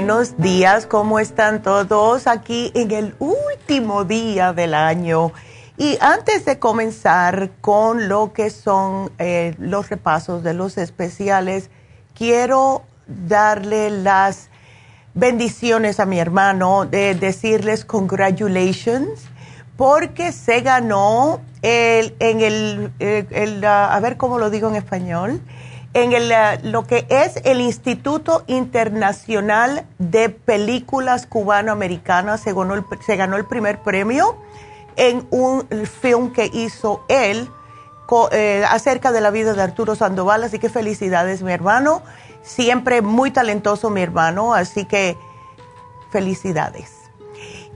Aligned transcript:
Buenos 0.00 0.38
días, 0.38 0.86
¿cómo 0.86 1.20
están 1.20 1.60
todos 1.60 2.26
aquí 2.26 2.72
en 2.74 2.90
el 2.90 3.14
último 3.18 4.04
día 4.04 4.54
del 4.54 4.72
año? 4.72 5.30
Y 5.76 5.98
antes 6.00 6.46
de 6.46 6.58
comenzar 6.58 7.50
con 7.60 8.08
lo 8.08 8.32
que 8.32 8.48
son 8.48 9.12
eh, 9.18 9.54
los 9.58 9.90
repasos 9.90 10.42
de 10.42 10.54
los 10.54 10.78
especiales, 10.78 11.68
quiero 12.14 12.82
darle 13.06 13.90
las 13.90 14.48
bendiciones 15.12 16.00
a 16.00 16.06
mi 16.06 16.18
hermano, 16.18 16.86
de 16.86 17.14
decirles 17.14 17.84
congratulations, 17.84 19.20
porque 19.76 20.32
se 20.32 20.62
ganó 20.62 21.42
el, 21.60 22.16
en 22.20 22.40
el, 22.40 22.90
eh, 23.00 23.26
el, 23.32 23.62
a 23.66 24.00
ver 24.00 24.16
cómo 24.16 24.38
lo 24.38 24.48
digo 24.48 24.70
en 24.70 24.76
español, 24.76 25.42
en 25.94 26.12
el, 26.12 26.30
eh, 26.30 26.60
lo 26.62 26.86
que 26.86 27.06
es 27.08 27.40
el 27.44 27.60
Instituto 27.60 28.44
Internacional 28.46 29.86
de 29.98 30.28
Películas 30.28 31.26
Cubano-Americanas. 31.26 32.40
Se, 32.40 32.54
se 33.04 33.16
ganó 33.16 33.36
el 33.36 33.44
primer 33.44 33.82
premio 33.82 34.36
en 34.96 35.26
un 35.30 35.66
film 36.00 36.32
que 36.32 36.50
hizo 36.52 37.04
él 37.08 37.48
eh, 38.32 38.64
acerca 38.68 39.12
de 39.12 39.20
la 39.20 39.30
vida 39.30 39.54
de 39.54 39.62
Arturo 39.62 39.94
Sandoval. 39.94 40.44
Así 40.44 40.58
que 40.58 40.68
felicidades, 40.68 41.42
mi 41.42 41.52
hermano. 41.52 42.02
Siempre 42.42 43.02
muy 43.02 43.30
talentoso, 43.30 43.90
mi 43.90 44.02
hermano. 44.02 44.54
Así 44.54 44.84
que 44.84 45.16
felicidades. 46.10 46.99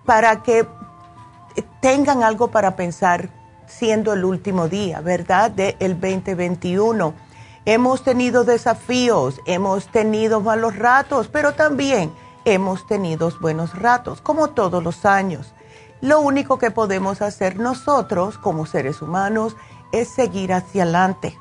para 0.07 0.45
que 0.45 0.65
tengan 1.81 2.23
algo 2.23 2.49
para 2.49 2.77
pensar 2.77 3.31
siendo 3.67 4.13
el 4.13 4.25
último 4.25 4.69
día, 4.69 5.01
¿verdad? 5.01 5.51
Del 5.51 6.01
2021. 6.01 7.15
Hemos 7.65 8.05
tenido 8.05 8.45
desafíos, 8.45 9.41
hemos 9.45 9.89
tenido 9.89 10.41
malos 10.41 10.77
ratos, 10.77 11.29
pero 11.29 11.55
también 11.55 12.13
hemos 12.45 12.87
tenido 12.87 13.33
buenos 13.41 13.77
ratos, 13.77 14.21
como 14.21 14.51
todos 14.51 14.83
los 14.83 15.05
años. 15.05 15.53
Lo 16.01 16.21
único 16.21 16.59
que 16.59 16.71
podemos 16.71 17.23
hacer 17.23 17.59
nosotros 17.59 18.39
como 18.39 18.67
seres 18.67 19.03
humanos 19.03 19.57
es 19.93 20.09
seguir 20.09 20.53
hacia 20.53 20.85
adelante. 20.85 21.39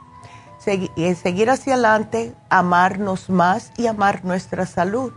seguir 0.57 1.51
hacia 1.51 1.73
adelante, 1.73 2.33
amarnos 2.50 3.29
más 3.29 3.71
y 3.77 3.85
amar 3.85 4.25
nuestra 4.25 4.65
salud 4.65 5.13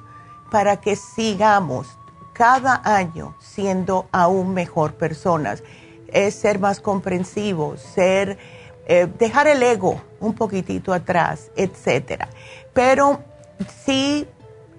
para 0.50 0.78
que 0.78 0.94
sigamos 0.96 1.98
cada 2.38 2.80
año 2.84 3.34
siendo 3.40 4.08
aún 4.12 4.54
mejor 4.54 4.94
personas. 4.94 5.64
Es 6.06 6.36
ser 6.36 6.60
más 6.60 6.80
comprensivos, 6.80 7.80
ser, 7.80 8.38
eh, 8.86 9.08
dejar 9.18 9.48
el 9.48 9.62
ego 9.62 10.00
un 10.20 10.34
poquitito 10.34 10.94
atrás, 10.94 11.50
etcétera. 11.56 12.28
Pero 12.72 13.20
sí 13.84 14.26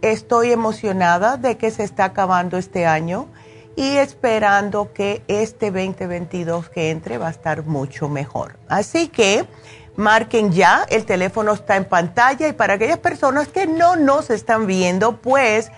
estoy 0.01 0.53
emocionada 0.53 1.35
de 1.35 1.57
que 1.57 1.69
se 1.69 1.83
está 1.83 2.05
acabando 2.05 2.57
este 2.57 2.85
año 2.85 3.27
y 3.75 3.97
esperando 3.97 4.93
que 4.93 5.21
este 5.27 5.69
2022 5.69 6.69
que 6.69 6.91
entre 6.91 7.17
va 7.17 7.27
a 7.27 7.31
estar 7.31 7.65
mucho 7.65 8.07
mejor. 8.07 8.57
Así 8.69 9.09
que 9.09 9.45
marquen 9.97 10.53
ya, 10.53 10.85
el 10.89 11.03
teléfono 11.03 11.51
está 11.51 11.75
en 11.75 11.83
pantalla 11.83 12.47
y 12.47 12.53
para 12.53 12.75
aquellas 12.75 12.99
personas 12.99 13.49
que 13.49 13.67
no 13.67 13.97
nos 13.97 14.29
están 14.29 14.65
viendo, 14.65 15.17
pues 15.17 15.71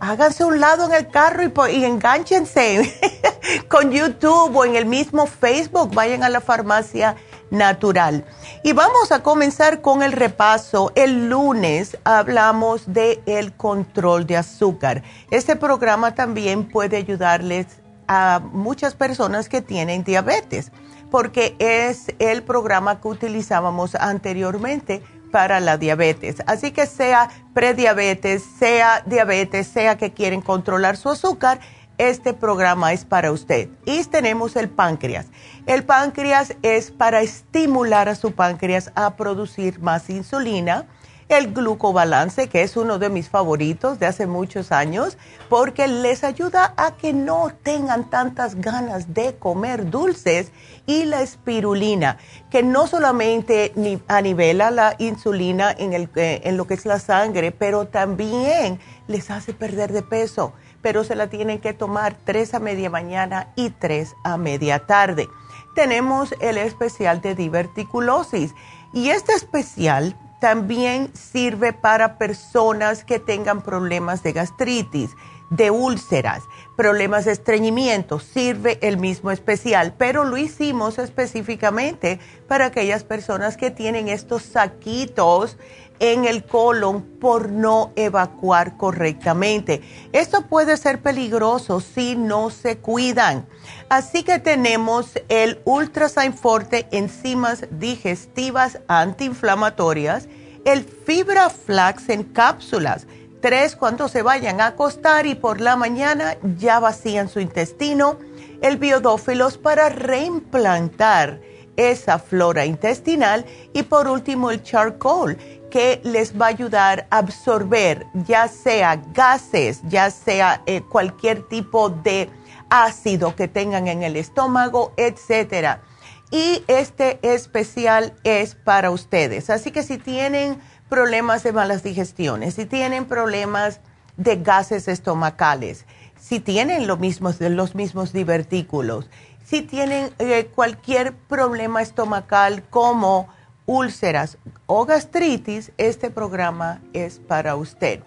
háganse 0.00 0.44
un 0.44 0.60
lado 0.60 0.86
en 0.86 0.92
el 0.92 1.08
carro 1.08 1.42
y, 1.42 1.76
y 1.76 1.84
enganchense 1.84 2.98
con 3.68 3.90
YouTube 3.90 4.56
o 4.56 4.64
en 4.64 4.76
el 4.76 4.86
mismo 4.86 5.26
Facebook, 5.26 5.94
vayan 5.94 6.22
a 6.22 6.28
la 6.28 6.40
farmacia 6.40 7.16
natural. 7.50 8.24
Y 8.62 8.72
vamos 8.72 9.12
a 9.12 9.22
comenzar 9.22 9.80
con 9.80 10.02
el 10.02 10.12
repaso. 10.12 10.92
El 10.94 11.28
lunes 11.28 11.96
hablamos 12.04 12.92
de 12.92 13.22
el 13.26 13.52
control 13.52 14.26
de 14.26 14.36
azúcar. 14.36 15.02
Este 15.30 15.56
programa 15.56 16.14
también 16.14 16.68
puede 16.68 16.96
ayudarles 16.96 17.66
a 18.06 18.40
muchas 18.52 18.94
personas 18.94 19.48
que 19.48 19.60
tienen 19.60 20.02
diabetes, 20.02 20.72
porque 21.10 21.56
es 21.58 22.06
el 22.18 22.42
programa 22.42 23.00
que 23.00 23.08
utilizábamos 23.08 23.94
anteriormente 23.94 25.02
para 25.30 25.60
la 25.60 25.78
diabetes. 25.78 26.42
Así 26.46 26.70
que 26.70 26.86
sea 26.86 27.30
prediabetes, 27.54 28.42
sea 28.58 29.02
diabetes, 29.06 29.66
sea 29.66 29.96
que 29.96 30.12
quieren 30.12 30.40
controlar 30.40 30.96
su 30.96 31.10
azúcar, 31.10 31.60
este 31.98 32.32
programa 32.32 32.92
es 32.92 33.04
para 33.04 33.32
usted. 33.32 33.68
Y 33.84 34.04
tenemos 34.04 34.56
el 34.56 34.68
páncreas. 34.68 35.26
El 35.66 35.84
páncreas 35.84 36.54
es 36.62 36.90
para 36.90 37.20
estimular 37.20 38.08
a 38.08 38.14
su 38.14 38.32
páncreas 38.32 38.92
a 38.94 39.16
producir 39.16 39.80
más 39.80 40.08
insulina 40.08 40.86
el 41.28 41.52
glucobalance, 41.52 42.48
que 42.48 42.62
es 42.62 42.76
uno 42.76 42.98
de 42.98 43.10
mis 43.10 43.28
favoritos 43.28 43.98
de 43.98 44.06
hace 44.06 44.26
muchos 44.26 44.72
años, 44.72 45.18
porque 45.48 45.86
les 45.86 46.24
ayuda 46.24 46.72
a 46.76 46.96
que 46.96 47.12
no 47.12 47.50
tengan 47.62 48.08
tantas 48.08 48.54
ganas 48.54 49.12
de 49.12 49.36
comer 49.36 49.90
dulces, 49.90 50.52
y 50.88 51.04
la 51.04 51.20
espirulina, 51.20 52.16
que 52.50 52.62
no 52.62 52.86
solamente 52.86 53.72
ni 53.76 54.02
anivela 54.08 54.70
la 54.70 54.96
insulina 54.98 55.70
en, 55.70 55.92
el, 55.92 56.08
eh, 56.16 56.40
en 56.44 56.56
lo 56.56 56.66
que 56.66 56.74
es 56.74 56.86
la 56.86 56.98
sangre, 56.98 57.52
pero 57.52 57.86
también 57.86 58.80
les 59.06 59.30
hace 59.30 59.52
perder 59.52 59.92
de 59.92 60.02
peso, 60.02 60.54
pero 60.80 61.04
se 61.04 61.14
la 61.14 61.28
tienen 61.28 61.60
que 61.60 61.74
tomar 61.74 62.16
tres 62.24 62.54
a 62.54 62.58
media 62.58 62.88
mañana 62.88 63.52
y 63.54 63.68
tres 63.68 64.14
a 64.24 64.38
media 64.38 64.86
tarde. 64.86 65.28
Tenemos 65.74 66.34
el 66.40 66.56
especial 66.56 67.20
de 67.20 67.34
diverticulosis 67.34 68.54
y 68.94 69.10
este 69.10 69.34
especial 69.34 70.16
también 70.40 71.10
sirve 71.14 71.72
para 71.72 72.18
personas 72.18 73.04
que 73.04 73.18
tengan 73.18 73.62
problemas 73.62 74.22
de 74.22 74.32
gastritis, 74.32 75.10
de 75.50 75.70
úlceras, 75.70 76.44
problemas 76.76 77.24
de 77.24 77.32
estreñimiento, 77.32 78.18
sirve 78.18 78.78
el 78.82 78.98
mismo 78.98 79.30
especial, 79.30 79.94
pero 79.96 80.24
lo 80.24 80.36
hicimos 80.36 80.98
específicamente 80.98 82.20
para 82.46 82.66
aquellas 82.66 83.02
personas 83.02 83.56
que 83.56 83.70
tienen 83.70 84.08
estos 84.08 84.42
saquitos 84.42 85.56
en 86.00 86.24
el 86.24 86.44
colon 86.44 87.02
por 87.02 87.50
no 87.50 87.92
evacuar 87.96 88.76
correctamente. 88.76 89.82
Esto 90.12 90.42
puede 90.42 90.76
ser 90.76 91.00
peligroso 91.00 91.80
si 91.80 92.16
no 92.16 92.50
se 92.50 92.78
cuidan. 92.78 93.46
Así 93.88 94.22
que 94.22 94.38
tenemos 94.38 95.18
el 95.28 95.60
Ultrasign 95.64 96.34
Forte 96.34 96.86
enzimas 96.90 97.66
digestivas 97.70 98.80
antiinflamatorias, 98.88 100.28
el 100.64 100.84
Fibra 100.84 101.50
Flax 101.50 102.08
en 102.08 102.24
cápsulas, 102.24 103.06
tres 103.40 103.76
cuando 103.76 104.08
se 104.08 104.22
vayan 104.22 104.60
a 104.60 104.68
acostar 104.68 105.26
y 105.26 105.34
por 105.34 105.60
la 105.60 105.76
mañana 105.76 106.36
ya 106.58 106.80
vacían 106.80 107.28
su 107.28 107.40
intestino, 107.40 108.18
el 108.60 108.76
biodófilos 108.76 109.56
para 109.56 109.88
reimplantar 109.88 111.40
esa 111.78 112.18
flora 112.18 112.66
intestinal 112.66 113.46
y 113.72 113.84
por 113.84 114.08
último 114.08 114.50
el 114.50 114.62
charcoal 114.62 115.38
que 115.70 116.00
les 116.04 116.38
va 116.38 116.46
a 116.46 116.48
ayudar 116.48 117.06
a 117.10 117.18
absorber 117.18 118.06
ya 118.26 118.48
sea 118.48 118.96
gases, 119.12 119.80
ya 119.84 120.10
sea 120.10 120.62
eh, 120.66 120.82
cualquier 120.82 121.42
tipo 121.48 121.90
de 121.90 122.30
ácido 122.70 123.34
que 123.34 123.48
tengan 123.48 123.88
en 123.88 124.02
el 124.02 124.16
estómago, 124.16 124.92
etcétera. 124.96 125.82
Y 126.30 126.62
este 126.66 127.18
especial 127.22 128.14
es 128.24 128.54
para 128.54 128.90
ustedes. 128.90 129.48
Así 129.50 129.70
que 129.70 129.82
si 129.82 129.98
tienen 129.98 130.60
problemas 130.88 131.42
de 131.42 131.52
malas 131.52 131.82
digestiones, 131.82 132.54
si 132.54 132.66
tienen 132.66 133.06
problemas 133.06 133.80
de 134.16 134.36
gases 134.36 134.88
estomacales, 134.88 135.86
si 136.20 136.40
tienen 136.40 136.86
los 136.86 136.98
mismos 136.98 138.12
divertículos, 138.12 139.08
si 139.44 139.62
tienen 139.62 140.10
eh, 140.18 140.50
cualquier 140.54 141.14
problema 141.14 141.80
estomacal 141.80 142.62
como 142.64 143.28
úlceras 143.68 144.38
o 144.66 144.86
gastritis, 144.86 145.72
este 145.76 146.10
programa 146.10 146.80
es 146.94 147.18
para 147.18 147.54
usted. 147.54 148.00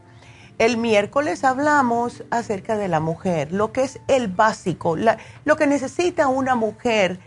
El 0.58 0.76
miércoles 0.78 1.44
hablamos 1.44 2.24
acerca 2.32 2.78
de 2.78 2.88
la 2.88 3.00
mujer, 3.00 3.54
lo 3.54 3.72
que 3.72 3.84
es 3.84 4.00
el 4.08 4.28
básico, 4.28 4.98
lo 5.46 5.56
que 5.56 5.68
necesita 5.68 6.28
una 6.28 6.56
mujer 6.56 7.20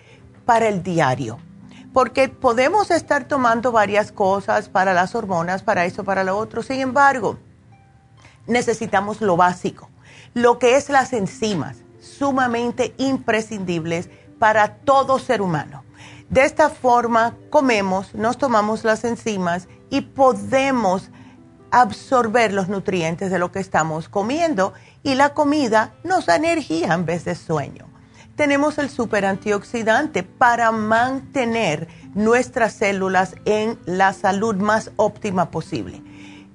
para 0.44 0.68
el 0.68 0.82
diario. 0.82 1.38
Porque 1.92 2.28
podemos 2.28 2.90
estar 2.90 3.28
tomando 3.28 3.70
varias 3.70 4.10
cosas 4.10 4.68
para 4.68 4.92
las 4.94 5.14
hormonas, 5.14 5.62
para 5.62 5.84
eso, 5.84 6.02
para 6.02 6.24
lo 6.24 6.36
otro. 6.36 6.64
Sin 6.64 6.80
embargo, 6.80 7.38
necesitamos 8.48 9.20
lo 9.20 9.36
básico, 9.36 9.90
lo 10.34 10.58
que 10.58 10.74
es 10.74 10.88
las 10.88 11.12
enzimas, 11.12 11.76
sumamente 12.00 12.94
imprescindibles 12.98 14.10
para 14.40 14.74
todo 14.74 15.20
ser 15.20 15.40
humano. 15.40 15.83
De 16.34 16.44
esta 16.44 16.68
forma 16.68 17.36
comemos, 17.48 18.12
nos 18.12 18.38
tomamos 18.38 18.82
las 18.82 19.04
enzimas 19.04 19.68
y 19.88 20.00
podemos 20.00 21.12
absorber 21.70 22.52
los 22.52 22.68
nutrientes 22.68 23.30
de 23.30 23.38
lo 23.38 23.52
que 23.52 23.60
estamos 23.60 24.08
comiendo 24.08 24.72
y 25.04 25.14
la 25.14 25.32
comida 25.32 25.94
nos 26.02 26.26
da 26.26 26.34
energía 26.34 26.92
en 26.92 27.06
vez 27.06 27.24
de 27.24 27.36
sueño. 27.36 27.86
Tenemos 28.34 28.78
el 28.78 28.90
super 28.90 29.24
antioxidante 29.24 30.24
para 30.24 30.72
mantener 30.72 31.86
nuestras 32.16 32.72
células 32.72 33.36
en 33.44 33.78
la 33.84 34.12
salud 34.12 34.56
más 34.56 34.90
óptima 34.96 35.52
posible. 35.52 36.02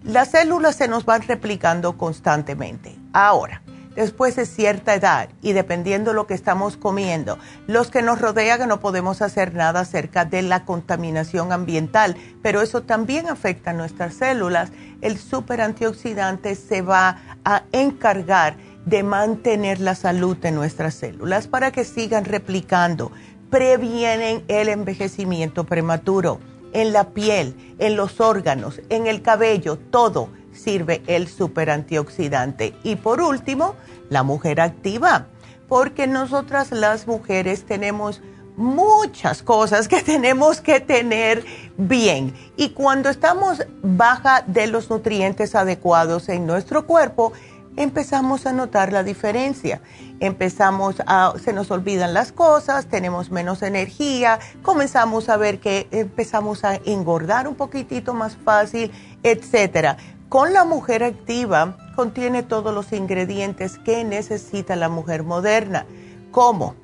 Las 0.03 0.31
células 0.31 0.75
se 0.75 0.89
nos 0.89 1.05
van 1.05 1.21
replicando 1.21 1.98
constantemente. 1.98 2.98
Ahora, 3.13 3.62
después 3.96 4.36
de 4.36 4.46
cierta 4.46 4.96
edad 4.96 5.29
y 5.41 5.53
dependiendo 5.53 6.12
de 6.12 6.15
lo 6.15 6.27
que 6.27 6.34
estamos 6.34 6.77
comiendo, 6.77 7.38
los 7.67 7.89
que 7.89 8.01
nos 8.01 8.22
rodean 8.22 8.67
no 8.67 8.79
podemos 8.79 9.22
hacer 9.22 9.53
nada 9.53 9.81
acerca 9.81 10.25
de 10.25 10.41
la 10.41 10.65
contaminación 10.65 11.51
ambiental, 11.51 12.15
pero 12.41 12.62
eso 12.62 12.81
también 12.81 13.27
afecta 13.27 13.72
a 13.72 13.74
nuestras 13.74 14.15
células. 14.15 14.72
El 15.01 15.17
super 15.17 15.62
antioxidante 15.62 16.55
se 16.55 16.81
va 16.81 17.17
a 17.46 17.63
encargar 17.72 18.58
de 18.86 19.03
mantener 19.03 19.79
la 19.79 19.96
salud 19.96 20.38
de 20.38 20.51
nuestras 20.51 20.96
células 20.96 21.48
para 21.48 21.72
que 21.72 21.84
sigan 21.84 22.25
replicando. 22.25 23.12
Previenen 23.50 24.43
el 24.48 24.69
envejecimiento 24.69 25.63
prematuro 25.63 26.39
en 26.74 26.93
la 26.93 27.10
piel, 27.10 27.55
en 27.79 27.96
los 27.96 28.19
órganos, 28.19 28.81
en 28.89 29.08
el 29.08 29.22
cabello, 29.22 29.77
todo 29.77 30.29
sirve 30.63 31.01
el 31.07 31.27
super 31.27 31.69
antioxidante. 31.69 32.73
Y 32.83 32.95
por 32.95 33.21
último, 33.21 33.75
la 34.09 34.23
mujer 34.23 34.61
activa, 34.61 35.27
porque 35.67 36.07
nosotras 36.07 36.71
las 36.71 37.07
mujeres 37.07 37.65
tenemos 37.65 38.21
muchas 38.59 39.41
cosas 39.41 39.87
que 39.87 40.01
tenemos 40.03 40.61
que 40.61 40.79
tener 40.79 41.43
bien. 41.77 42.33
Y 42.57 42.69
cuando 42.69 43.09
estamos 43.09 43.65
baja 43.81 44.43
de 44.45 44.67
los 44.67 44.89
nutrientes 44.89 45.55
adecuados 45.55 46.29
en 46.29 46.45
nuestro 46.45 46.85
cuerpo, 46.85 47.33
empezamos 47.77 48.45
a 48.45 48.51
notar 48.51 48.91
la 48.91 49.03
diferencia. 49.03 49.81
Empezamos 50.19 50.95
a, 51.07 51.33
se 51.41 51.53
nos 51.53 51.71
olvidan 51.71 52.13
las 52.13 52.33
cosas, 52.33 52.87
tenemos 52.87 53.31
menos 53.31 53.61
energía, 53.61 54.39
comenzamos 54.61 55.29
a 55.29 55.37
ver 55.37 55.59
que 55.59 55.87
empezamos 55.91 56.65
a 56.65 56.75
engordar 56.75 57.47
un 57.47 57.55
poquitito 57.55 58.13
más 58.13 58.35
fácil, 58.35 58.91
etcétera. 59.23 59.95
Con 60.29 60.53
la 60.53 60.63
mujer 60.63 61.03
activa 61.03 61.75
contiene 61.95 62.43
todos 62.43 62.71
los 62.71 62.93
ingredientes 62.93 63.79
que 63.79 64.03
necesita 64.03 64.75
la 64.75 64.88
mujer 64.88 65.24
moderna, 65.24 65.88
como 66.29 66.75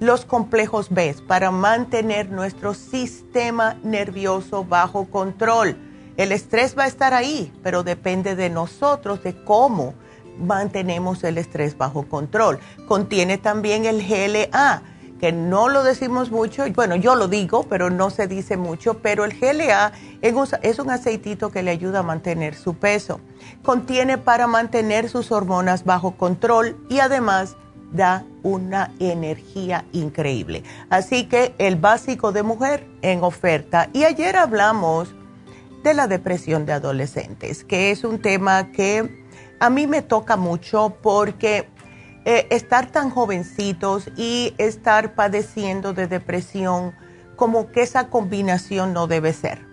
los 0.00 0.24
complejos 0.24 0.88
B 0.88 1.14
para 1.28 1.50
mantener 1.50 2.30
nuestro 2.30 2.72
sistema 2.72 3.76
nervioso 3.82 4.64
bajo 4.64 5.04
control. 5.04 5.76
El 6.16 6.32
estrés 6.32 6.78
va 6.78 6.84
a 6.84 6.86
estar 6.86 7.12
ahí, 7.12 7.52
pero 7.62 7.82
depende 7.82 8.36
de 8.36 8.48
nosotros 8.48 9.22
de 9.22 9.36
cómo 9.44 9.92
mantenemos 10.38 11.24
el 11.24 11.36
estrés 11.36 11.76
bajo 11.76 12.08
control. 12.08 12.58
Contiene 12.88 13.36
también 13.36 13.84
el 13.84 14.02
GLA, 14.02 14.82
que 15.20 15.32
no 15.32 15.68
lo 15.68 15.82
decimos 15.84 16.30
mucho, 16.30 16.64
bueno, 16.74 16.96
yo 16.96 17.14
lo 17.14 17.28
digo, 17.28 17.64
pero 17.64 17.90
no 17.90 18.10
se 18.10 18.26
dice 18.26 18.56
mucho, 18.56 18.98
pero 18.98 19.24
el 19.24 19.38
GLA 19.38 19.92
es 20.20 20.78
un 20.78 20.90
aceitito 20.90 21.50
que 21.50 21.62
le 21.62 21.70
ayuda 21.70 22.00
a 22.00 22.02
mantener 22.02 22.54
su 22.54 22.74
peso. 22.74 23.20
Contiene 23.62 24.18
para 24.18 24.46
mantener 24.46 25.08
sus 25.08 25.32
hormonas 25.32 25.84
bajo 25.84 26.16
control 26.16 26.76
y 26.88 26.98
además 26.98 27.56
da 27.92 28.24
una 28.42 28.92
energía 28.98 29.84
increíble. 29.92 30.64
Así 30.90 31.26
que 31.26 31.54
el 31.58 31.76
básico 31.76 32.32
de 32.32 32.42
mujer 32.42 32.86
en 33.02 33.22
oferta. 33.22 33.88
Y 33.92 34.04
ayer 34.04 34.36
hablamos 34.36 35.14
de 35.84 35.94
la 35.94 36.06
depresión 36.08 36.66
de 36.66 36.72
adolescentes, 36.72 37.62
que 37.62 37.90
es 37.90 38.04
un 38.04 38.20
tema 38.20 38.72
que 38.72 39.24
a 39.60 39.70
mí 39.70 39.86
me 39.86 40.02
toca 40.02 40.36
mucho 40.36 40.96
porque 41.02 41.68
eh, 42.24 42.46
estar 42.50 42.86
tan 42.90 43.10
jovencitos 43.10 44.08
y 44.16 44.54
estar 44.56 45.14
padeciendo 45.14 45.92
de 45.92 46.06
depresión, 46.06 46.94
como 47.36 47.70
que 47.70 47.82
esa 47.82 48.08
combinación 48.08 48.92
no 48.92 49.06
debe 49.06 49.32
ser. 49.32 49.66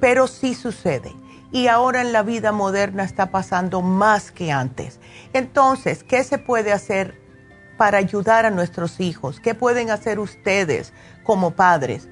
Pero 0.00 0.26
sí 0.26 0.54
sucede. 0.54 1.14
Y 1.52 1.68
ahora 1.68 2.00
en 2.00 2.12
la 2.12 2.22
vida 2.22 2.50
moderna 2.50 3.04
está 3.04 3.30
pasando 3.30 3.82
más 3.82 4.32
que 4.32 4.50
antes. 4.50 4.98
Entonces, 5.32 6.02
¿qué 6.02 6.24
se 6.24 6.38
puede 6.38 6.72
hacer 6.72 7.20
para 7.76 7.98
ayudar 7.98 8.46
a 8.46 8.50
nuestros 8.50 9.00
hijos? 9.00 9.38
¿Qué 9.38 9.54
pueden 9.54 9.90
hacer 9.90 10.18
ustedes 10.18 10.92
como 11.22 11.52
padres? 11.52 12.08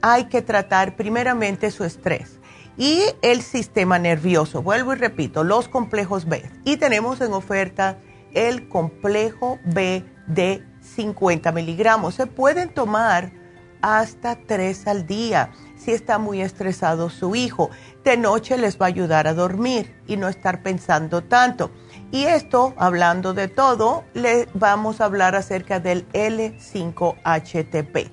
Hay 0.00 0.24
que 0.26 0.42
tratar 0.42 0.96
primeramente 0.96 1.70
su 1.70 1.84
estrés 1.84 2.38
y 2.76 3.02
el 3.22 3.42
sistema 3.42 3.98
nervioso. 3.98 4.62
Vuelvo 4.62 4.92
y 4.92 4.96
repito, 4.96 5.44
los 5.44 5.68
complejos 5.68 6.26
B. 6.26 6.48
Y 6.64 6.76
tenemos 6.76 7.20
en 7.20 7.32
oferta 7.32 7.98
el 8.34 8.68
complejo 8.68 9.58
B 9.64 10.04
de 10.26 10.64
50 10.80 11.50
miligramos. 11.52 12.14
Se 12.14 12.26
pueden 12.26 12.72
tomar 12.72 13.32
hasta 13.80 14.36
tres 14.36 14.86
al 14.86 15.06
día 15.06 15.50
si 15.76 15.90
está 15.92 16.18
muy 16.18 16.40
estresado 16.40 17.10
su 17.10 17.34
hijo. 17.34 17.70
De 18.02 18.16
noche 18.16 18.56
les 18.56 18.80
va 18.80 18.86
a 18.86 18.88
ayudar 18.88 19.26
a 19.26 19.34
dormir 19.34 19.94
y 20.06 20.16
no 20.16 20.28
estar 20.28 20.62
pensando 20.62 21.22
tanto. 21.22 21.70
Y 22.10 22.24
esto, 22.24 22.72
hablando 22.76 23.34
de 23.34 23.48
todo, 23.48 24.04
le 24.14 24.48
vamos 24.54 25.00
a 25.00 25.04
hablar 25.04 25.34
acerca 25.34 25.80
del 25.80 26.08
L5-HTP. 26.12 28.10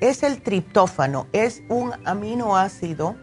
Es 0.00 0.22
el 0.22 0.42
triptófano, 0.42 1.26
es 1.32 1.62
un 1.68 1.92
aminoácido 2.04 3.16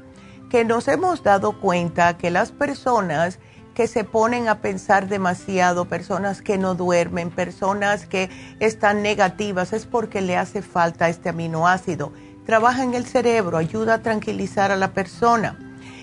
que 0.50 0.66
nos 0.66 0.88
hemos 0.88 1.22
dado 1.22 1.60
cuenta 1.62 2.18
que 2.18 2.32
las 2.32 2.52
personas 2.52 3.40
que 3.74 3.88
se 3.88 4.04
ponen 4.04 4.50
a 4.50 4.60
pensar 4.60 5.08
demasiado, 5.08 5.86
personas 5.86 6.42
que 6.42 6.58
no 6.58 6.76
duermen, 6.76 7.30
personas 7.30 8.06
que 8.06 8.30
están 8.60 9.02
negativas, 9.02 9.74
es 9.74 9.86
porque 9.86 10.22
le 10.22 10.38
hace 10.38 10.62
falta 10.62 11.10
este 11.10 11.30
aminoácido. 11.30 12.12
Trabaja 12.46 12.84
en 12.84 12.94
el 12.94 13.06
cerebro, 13.06 13.58
ayuda 13.58 13.96
a 13.96 14.02
tranquilizar 14.02 14.72
a 14.72 14.76
la 14.76 14.94
persona. 14.94 15.58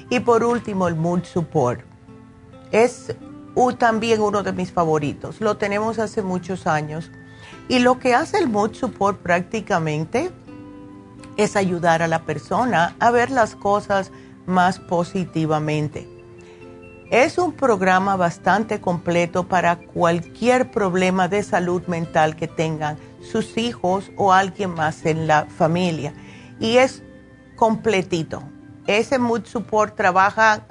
Y 0.08 0.20
por 0.20 0.44
último, 0.44 0.88
el 0.88 0.96
Mood 0.96 1.24
Support. 1.24 1.80
Es 2.70 3.14
también 3.78 4.20
uno 4.20 4.42
de 4.42 4.52
mis 4.52 4.72
favoritos. 4.72 5.40
Lo 5.40 5.56
tenemos 5.56 5.98
hace 5.98 6.22
muchos 6.22 6.66
años. 6.66 7.10
Y 7.68 7.80
lo 7.80 7.98
que 7.98 8.14
hace 8.14 8.38
el 8.38 8.48
Mood 8.48 8.74
Support 8.74 9.18
prácticamente 9.18 10.30
es 11.36 11.56
ayudar 11.56 12.02
a 12.02 12.08
la 12.08 12.22
persona 12.22 12.96
a 12.98 13.10
ver 13.10 13.30
las 13.30 13.54
cosas 13.54 14.10
más 14.46 14.78
positivamente. 14.78 16.17
Es 17.10 17.38
un 17.38 17.52
programa 17.52 18.16
bastante 18.16 18.82
completo 18.82 19.48
para 19.48 19.76
cualquier 19.76 20.70
problema 20.70 21.26
de 21.26 21.42
salud 21.42 21.82
mental 21.86 22.36
que 22.36 22.48
tengan 22.48 22.98
sus 23.22 23.56
hijos 23.56 24.10
o 24.16 24.34
alguien 24.34 24.74
más 24.74 25.06
en 25.06 25.26
la 25.26 25.46
familia. 25.46 26.12
Y 26.60 26.76
es 26.76 27.02
completito. 27.56 28.42
Ese 28.86 29.18
Mood 29.18 29.46
Support 29.46 29.96
trabaja 29.96 30.66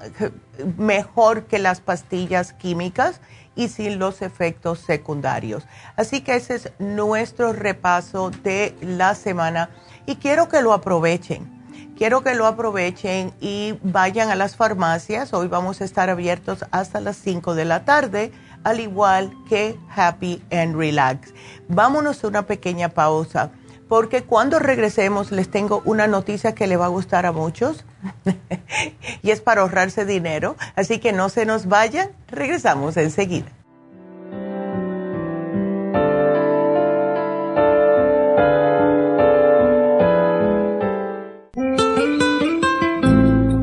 mejor 0.78 1.46
que 1.46 1.58
las 1.58 1.82
pastillas 1.82 2.54
químicas 2.54 3.20
y 3.56 3.70
sin 3.70 3.98
los 3.98 4.22
efectos 4.22 4.78
secundarios. 4.82 5.66
Así 5.96 6.22
que 6.22 6.36
ese 6.36 6.56
es 6.56 6.72
nuestro 6.78 7.52
repaso 7.52 8.30
de 8.30 8.76
la 8.82 9.16
semana 9.16 9.72
y 10.06 10.18
quiero 10.18 10.50
que 10.50 10.62
lo 10.62 10.74
aprovechen 10.74 11.57
Quiero 11.98 12.22
que 12.22 12.36
lo 12.36 12.46
aprovechen 12.46 13.34
y 13.42 13.74
vayan 13.82 14.30
a 14.30 14.36
las 14.36 14.56
farmacias. 14.56 15.34
Hoy 15.34 15.48
vamos 15.48 15.82
a 15.82 15.84
estar 15.84 16.12
abiertos 16.12 16.64
hasta 16.70 17.02
las 17.02 17.18
5 17.18 17.56
de 17.56 17.66
la 17.66 17.86
tarde, 17.86 18.32
al 18.64 18.80
igual 18.80 19.34
que 19.50 19.80
Happy 19.96 20.44
and 20.52 20.76
Relax. 20.76 21.34
Vámonos 21.68 22.24
a 22.24 22.28
una 22.28 22.46
pequeña 22.46 22.90
pausa, 22.90 23.50
porque 23.90 24.22
cuando 24.22 24.60
regresemos 24.60 25.32
les 25.32 25.50
tengo 25.50 25.82
una 25.86 26.06
noticia 26.06 26.54
que 26.54 26.68
le 26.68 26.78
va 26.78 26.86
a 26.86 26.90
gustar 26.90 27.26
a 27.26 27.32
muchos 27.32 27.84
y 29.24 29.32
es 29.32 29.42
para 29.42 29.62
ahorrarse 29.62 30.06
dinero. 30.06 30.56
Así 30.76 31.00
que 31.00 31.14
no 31.14 31.30
se 31.30 31.48
nos 31.48 31.66
vayan, 31.66 32.12
regresamos 32.28 32.96
enseguida. 32.98 33.57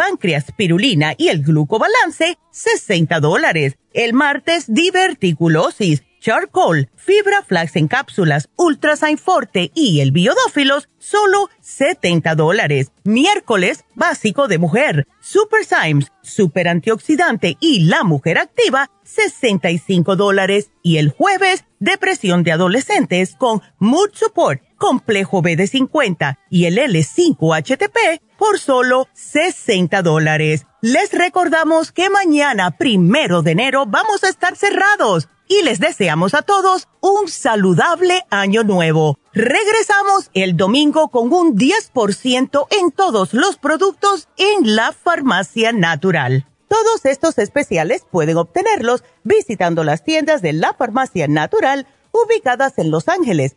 páncreas, 0.00 0.46
pirulina 0.56 1.12
y 1.18 1.28
el 1.28 1.42
glucobalance, 1.42 2.38
60 2.52 3.20
dólares. 3.20 3.76
El 3.92 4.14
martes, 4.14 4.64
diverticulosis, 4.66 6.04
charcoal, 6.20 6.88
fibra 6.96 7.42
flax 7.42 7.76
en 7.76 7.86
cápsulas, 7.86 8.48
ultrasign 8.56 9.18
forte 9.18 9.70
y 9.74 10.00
el 10.00 10.10
biodófilos, 10.10 10.88
solo 10.98 11.50
70 11.60 12.34
dólares. 12.34 12.92
Miércoles, 13.04 13.84
básico 13.94 14.48
de 14.48 14.56
mujer, 14.56 15.06
super 15.20 15.66
Symes, 15.66 16.10
super 16.22 16.68
antioxidante 16.68 17.58
y 17.60 17.80
la 17.80 18.02
mujer 18.02 18.38
activa, 18.38 18.90
65 19.04 20.16
dólares. 20.16 20.70
Y 20.82 20.96
el 20.96 21.10
jueves, 21.10 21.66
depresión 21.78 22.42
de 22.42 22.52
adolescentes 22.52 23.34
con 23.38 23.60
Mood 23.78 24.12
Support, 24.14 24.62
complejo 24.80 25.42
B 25.42 25.56
de 25.56 25.66
50 25.66 26.38
y 26.48 26.64
el 26.64 26.78
L5-HTP, 26.78 28.22
por 28.38 28.58
solo 28.58 29.06
60 29.12 30.00
dólares. 30.02 30.66
Les 30.80 31.12
recordamos 31.12 31.92
que 31.92 32.08
mañana, 32.08 32.70
primero 32.72 33.42
de 33.42 33.52
enero, 33.52 33.84
vamos 33.86 34.24
a 34.24 34.30
estar 34.30 34.56
cerrados 34.56 35.28
y 35.46 35.62
les 35.62 35.80
deseamos 35.80 36.32
a 36.32 36.40
todos 36.40 36.88
un 37.00 37.28
saludable 37.28 38.24
año 38.30 38.64
nuevo. 38.64 39.18
Regresamos 39.34 40.30
el 40.32 40.56
domingo 40.56 41.08
con 41.08 41.30
un 41.32 41.56
10% 41.56 42.66
en 42.70 42.90
todos 42.90 43.34
los 43.34 43.58
productos 43.58 44.28
en 44.38 44.74
la 44.74 44.92
farmacia 44.92 45.72
natural. 45.72 46.46
Todos 46.68 47.04
estos 47.04 47.36
especiales 47.36 48.06
pueden 48.10 48.38
obtenerlos 48.38 49.04
visitando 49.24 49.84
las 49.84 50.04
tiendas 50.04 50.40
de 50.40 50.54
la 50.54 50.72
farmacia 50.72 51.28
natural 51.28 51.86
ubicadas 52.12 52.78
en 52.78 52.90
Los 52.90 53.08
Ángeles, 53.08 53.56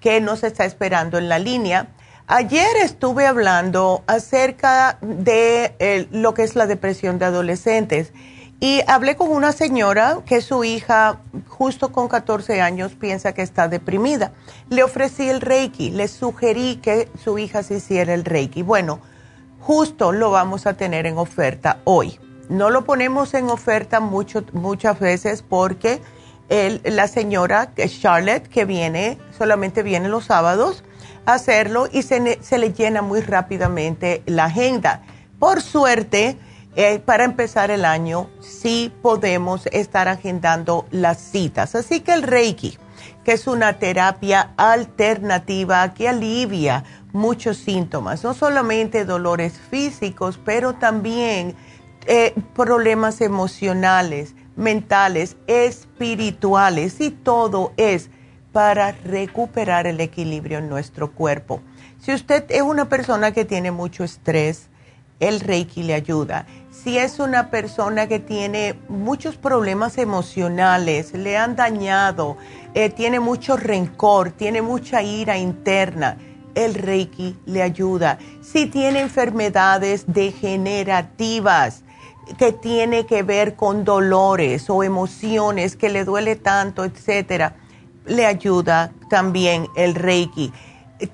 que 0.00 0.20
nos 0.20 0.44
está 0.44 0.64
esperando 0.64 1.18
en 1.18 1.28
la 1.28 1.38
línea. 1.38 1.88
Ayer 2.26 2.74
estuve 2.82 3.26
hablando 3.26 4.02
acerca 4.06 4.96
de 5.02 5.74
eh, 5.78 6.08
lo 6.10 6.32
que 6.32 6.44
es 6.44 6.56
la 6.56 6.66
depresión 6.66 7.18
de 7.18 7.26
adolescentes 7.26 8.14
y 8.60 8.80
hablé 8.86 9.16
con 9.16 9.30
una 9.30 9.52
señora 9.52 10.20
que 10.24 10.40
su 10.40 10.64
hija, 10.64 11.20
justo 11.48 11.92
con 11.92 12.08
14 12.08 12.62
años, 12.62 12.94
piensa 12.94 13.34
que 13.34 13.42
está 13.42 13.68
deprimida. 13.68 14.32
Le 14.70 14.82
ofrecí 14.82 15.28
el 15.28 15.42
Reiki, 15.42 15.90
le 15.90 16.08
sugerí 16.08 16.76
que 16.76 17.10
su 17.22 17.36
hija 17.36 17.62
se 17.62 17.74
hiciera 17.74 18.14
el 18.14 18.24
Reiki. 18.24 18.62
Bueno, 18.62 19.00
justo 19.64 20.12
lo 20.12 20.30
vamos 20.30 20.66
a 20.66 20.74
tener 20.74 21.06
en 21.06 21.16
oferta 21.16 21.78
hoy. 21.84 22.20
No 22.50 22.68
lo 22.68 22.84
ponemos 22.84 23.32
en 23.32 23.48
oferta 23.48 23.98
mucho, 23.98 24.44
muchas 24.52 25.00
veces 25.00 25.42
porque 25.42 26.02
la 26.84 27.08
señora 27.08 27.72
Charlotte, 27.74 28.46
que 28.46 28.66
viene, 28.66 29.18
solamente 29.36 29.82
viene 29.82 30.10
los 30.10 30.26
sábados 30.26 30.84
a 31.24 31.34
hacerlo 31.34 31.88
y 31.90 32.02
se, 32.02 32.20
le 32.20 32.72
llena 32.74 33.00
muy 33.00 33.22
rápidamente 33.22 34.22
la 34.26 34.44
agenda. 34.44 35.00
Por 35.38 35.62
suerte, 35.62 36.36
eh, 36.76 36.98
para 36.98 37.24
empezar 37.24 37.70
el 37.70 37.86
año, 37.86 38.28
sí 38.40 38.92
podemos 39.00 39.64
estar 39.72 40.08
agendando 40.08 40.86
las 40.90 41.16
citas. 41.16 41.74
Así 41.74 42.00
que 42.00 42.12
el 42.12 42.22
Reiki, 42.22 42.76
que 43.24 43.32
es 43.32 43.46
una 43.46 43.78
terapia 43.78 44.52
alternativa 44.58 45.94
que 45.94 46.10
alivia 46.10 46.84
muchos 47.14 47.56
síntomas, 47.58 48.24
no 48.24 48.34
solamente 48.34 49.04
dolores 49.04 49.54
físicos, 49.70 50.38
pero 50.44 50.74
también 50.74 51.54
eh, 52.06 52.34
problemas 52.54 53.20
emocionales, 53.20 54.34
mentales, 54.56 55.36
espirituales 55.46 57.00
y 57.00 57.10
todo 57.10 57.72
es 57.76 58.10
para 58.52 58.92
recuperar 58.92 59.86
el 59.86 60.00
equilibrio 60.00 60.58
en 60.58 60.68
nuestro 60.68 61.12
cuerpo. 61.12 61.62
Si 62.00 62.12
usted 62.12 62.44
es 62.48 62.62
una 62.62 62.88
persona 62.88 63.30
que 63.30 63.44
tiene 63.44 63.70
mucho 63.70 64.02
estrés, 64.02 64.68
el 65.20 65.38
Reiki 65.38 65.84
le 65.84 65.94
ayuda. 65.94 66.46
Si 66.70 66.98
es 66.98 67.20
una 67.20 67.48
persona 67.48 68.08
que 68.08 68.18
tiene 68.18 68.74
muchos 68.88 69.36
problemas 69.36 69.98
emocionales, 69.98 71.14
le 71.14 71.36
han 71.36 71.54
dañado, 71.54 72.36
eh, 72.74 72.90
tiene 72.90 73.20
mucho 73.20 73.56
rencor, 73.56 74.32
tiene 74.32 74.62
mucha 74.62 75.02
ira 75.02 75.38
interna, 75.38 76.18
el 76.54 76.74
Reiki 76.74 77.36
le 77.46 77.62
ayuda. 77.62 78.18
Si 78.42 78.66
tiene 78.66 79.00
enfermedades 79.00 80.04
degenerativas 80.06 81.84
que 82.38 82.52
tiene 82.52 83.06
que 83.06 83.22
ver 83.22 83.54
con 83.54 83.84
dolores 83.84 84.68
o 84.70 84.82
emociones 84.82 85.76
que 85.76 85.90
le 85.90 86.04
duele 86.04 86.36
tanto, 86.36 86.84
etcétera, 86.84 87.56
le 88.06 88.26
ayuda 88.26 88.92
también 89.10 89.68
el 89.76 89.94
Reiki. 89.94 90.52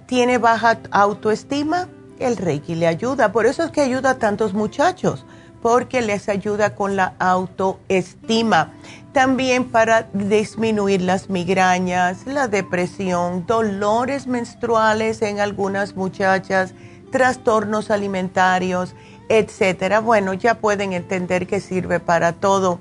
Tiene 0.06 0.38
baja 0.38 0.78
autoestima, 0.90 1.88
el 2.18 2.36
Reiki 2.36 2.74
le 2.74 2.86
ayuda. 2.86 3.32
Por 3.32 3.46
eso 3.46 3.64
es 3.64 3.70
que 3.70 3.80
ayuda 3.80 4.10
a 4.10 4.18
tantos 4.18 4.54
muchachos, 4.54 5.24
porque 5.62 6.02
les 6.02 6.28
ayuda 6.28 6.74
con 6.74 6.96
la 6.96 7.14
autoestima 7.18 8.72
también 9.12 9.70
para 9.70 10.08
disminuir 10.12 11.02
las 11.02 11.28
migrañas, 11.30 12.26
la 12.26 12.48
depresión, 12.48 13.44
dolores 13.46 14.26
menstruales 14.26 15.22
en 15.22 15.40
algunas 15.40 15.96
muchachas, 15.96 16.74
trastornos 17.10 17.90
alimentarios, 17.90 18.94
etcétera. 19.28 20.00
Bueno, 20.00 20.32
ya 20.34 20.54
pueden 20.60 20.92
entender 20.92 21.46
que 21.46 21.60
sirve 21.60 21.98
para 21.98 22.32
todo. 22.34 22.80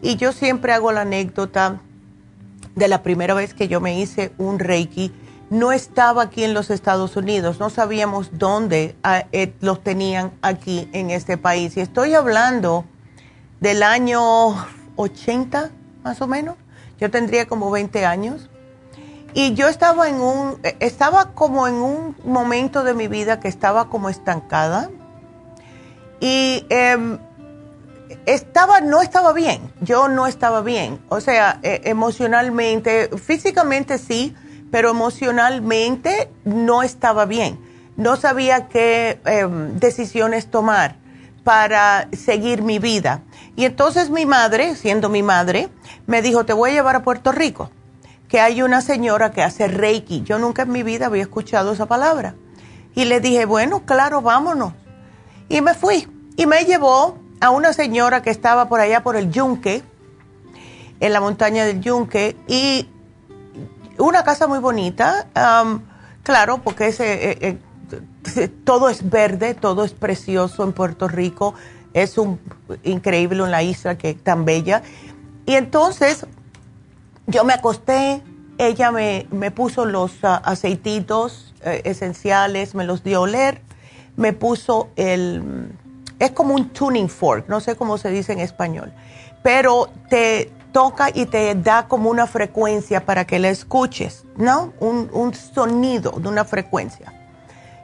Y 0.00 0.16
yo 0.16 0.32
siempre 0.32 0.72
hago 0.72 0.92
la 0.92 1.02
anécdota 1.02 1.80
de 2.74 2.88
la 2.88 3.02
primera 3.02 3.34
vez 3.34 3.54
que 3.54 3.68
yo 3.68 3.80
me 3.80 3.98
hice 3.98 4.32
un 4.38 4.58
Reiki. 4.58 5.12
No 5.50 5.72
estaba 5.72 6.22
aquí 6.22 6.42
en 6.42 6.54
los 6.54 6.70
Estados 6.70 7.16
Unidos, 7.16 7.60
no 7.60 7.70
sabíamos 7.70 8.30
dónde 8.32 8.96
ah, 9.02 9.26
eh, 9.32 9.52
los 9.60 9.82
tenían 9.82 10.32
aquí 10.42 10.88
en 10.92 11.10
este 11.10 11.38
país. 11.38 11.76
Y 11.76 11.80
estoy 11.80 12.14
hablando 12.14 12.84
del 13.60 13.82
año 13.82 14.54
80 14.96 15.70
más 16.02 16.20
o 16.20 16.26
menos. 16.26 16.56
Yo 16.98 17.10
tendría 17.10 17.46
como 17.46 17.70
20 17.70 18.04
años. 18.06 18.48
Y 19.34 19.54
yo 19.54 19.68
estaba 19.68 20.08
en 20.08 20.16
un, 20.16 20.58
estaba 20.80 21.32
como 21.34 21.68
en 21.68 21.74
un 21.74 22.16
momento 22.24 22.84
de 22.84 22.94
mi 22.94 23.06
vida 23.06 23.38
que 23.38 23.48
estaba 23.48 23.90
como 23.90 24.08
estancada. 24.08 24.90
Y 26.20 26.64
em, 26.70 27.18
estaba, 28.24 28.80
no 28.80 29.02
estaba 29.02 29.32
bien, 29.32 29.72
yo 29.80 30.08
no 30.08 30.26
estaba 30.26 30.62
bien, 30.62 31.00
o 31.08 31.20
sea, 31.20 31.60
e, 31.62 31.82
emocionalmente, 31.84 33.10
físicamente 33.18 33.98
sí, 33.98 34.34
pero 34.70 34.90
emocionalmente 34.90 36.30
no 36.44 36.82
estaba 36.82 37.26
bien. 37.26 37.60
No 37.96 38.16
sabía 38.16 38.68
qué 38.68 39.20
em, 39.24 39.78
decisiones 39.78 40.50
tomar 40.50 40.96
para 41.46 42.08
seguir 42.10 42.62
mi 42.62 42.80
vida. 42.80 43.22
Y 43.54 43.66
entonces 43.66 44.10
mi 44.10 44.26
madre, 44.26 44.74
siendo 44.74 45.08
mi 45.08 45.22
madre, 45.22 45.68
me 46.08 46.20
dijo, 46.20 46.44
te 46.44 46.52
voy 46.52 46.70
a 46.70 46.72
llevar 46.72 46.96
a 46.96 47.04
Puerto 47.04 47.30
Rico, 47.30 47.70
que 48.28 48.40
hay 48.40 48.62
una 48.62 48.80
señora 48.80 49.30
que 49.30 49.44
hace 49.44 49.68
Reiki. 49.68 50.24
Yo 50.24 50.40
nunca 50.40 50.62
en 50.62 50.72
mi 50.72 50.82
vida 50.82 51.06
había 51.06 51.22
escuchado 51.22 51.72
esa 51.72 51.86
palabra. 51.86 52.34
Y 52.96 53.04
le 53.04 53.20
dije, 53.20 53.44
bueno, 53.44 53.84
claro, 53.86 54.22
vámonos. 54.22 54.72
Y 55.48 55.60
me 55.60 55.74
fui. 55.74 56.08
Y 56.36 56.46
me 56.46 56.64
llevó 56.64 57.16
a 57.40 57.50
una 57.50 57.72
señora 57.72 58.22
que 58.22 58.30
estaba 58.30 58.68
por 58.68 58.80
allá 58.80 59.04
por 59.04 59.14
el 59.14 59.30
Yunque, 59.30 59.84
en 60.98 61.12
la 61.12 61.20
montaña 61.20 61.64
del 61.64 61.80
Yunque, 61.80 62.36
y 62.48 62.88
una 63.98 64.24
casa 64.24 64.48
muy 64.48 64.58
bonita, 64.58 65.28
claro, 66.24 66.58
porque 66.58 66.88
ese, 66.88 67.30
eh, 67.30 67.38
eh, 67.40 67.58
todo 68.64 68.88
es 68.88 69.08
verde, 69.08 69.54
todo 69.54 69.84
es 69.84 69.92
precioso 69.92 70.64
en 70.64 70.72
Puerto 70.72 71.08
Rico, 71.08 71.54
es 71.92 72.18
un 72.18 72.38
increíble 72.84 73.42
en 73.42 73.50
la 73.50 73.62
isla 73.62 73.96
que 73.96 74.10
es 74.10 74.22
tan 74.22 74.44
bella. 74.44 74.82
Y 75.46 75.54
entonces 75.54 76.26
yo 77.26 77.44
me 77.44 77.52
acosté, 77.52 78.22
ella 78.58 78.90
me, 78.90 79.26
me 79.30 79.50
puso 79.50 79.84
los 79.84 80.12
ah, 80.22 80.40
aceititos 80.44 81.54
eh, 81.64 81.82
esenciales, 81.84 82.74
me 82.74 82.84
los 82.84 83.02
dio 83.02 83.18
a 83.18 83.20
oler, 83.20 83.60
me 84.16 84.32
puso 84.32 84.88
el 84.96 85.70
es 86.18 86.30
como 86.30 86.54
un 86.54 86.70
tuning 86.70 87.08
fork, 87.08 87.48
no 87.48 87.60
sé 87.60 87.76
cómo 87.76 87.98
se 87.98 88.10
dice 88.10 88.32
en 88.32 88.40
español, 88.40 88.92
pero 89.42 89.90
te 90.08 90.50
toca 90.72 91.08
y 91.12 91.26
te 91.26 91.54
da 91.54 91.88
como 91.88 92.10
una 92.10 92.26
frecuencia 92.26 93.04
para 93.04 93.26
que 93.26 93.38
la 93.38 93.48
escuches, 93.48 94.24
¿no? 94.36 94.72
Un, 94.80 95.34
sonido 95.34 96.12
de 96.12 96.28
una 96.28 96.44
frecuencia. 96.44 97.12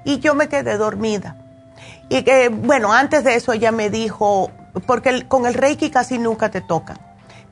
Y 0.05 0.19
yo 0.19 0.35
me 0.35 0.49
quedé 0.49 0.77
dormida. 0.77 1.37
Y 2.09 2.23
que, 2.23 2.49
bueno, 2.49 2.93
antes 2.93 3.25
de 3.25 3.35
eso 3.37 3.53
ella 3.53 3.73
me 3.73 3.91
dijo, 3.91 4.51
porque 4.87 5.27
con 5.29 5.47
el 5.47 5.55
Reiki 5.55 5.91
casi 5.91 6.19
nunca 6.19 6.51
te 6.51 6.61
tocan. 6.61 6.99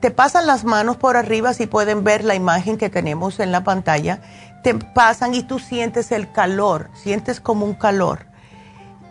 Te 0.01 0.11
pasan 0.11 0.47
las 0.47 0.65
manos 0.65 0.97
por 0.97 1.17
arriba, 1.17 1.53
si 1.53 1.67
pueden 1.67 2.05
ver 2.05 2.25
la 2.25 2.35
imagen 2.35 2.79
que 2.79 2.89
tenemos 2.89 3.39
en 3.39 3.53
la 3.53 3.65
pantalla, 3.65 4.21
te 4.63 4.75
pasan 4.75 5.35
y 5.35 5.43
tú 5.43 5.59
sientes 5.59 6.11
el 6.13 6.33
calor, 6.33 6.91
sientes 6.95 7.41
como 7.41 7.67
un 7.67 7.75
calor. 7.75 8.27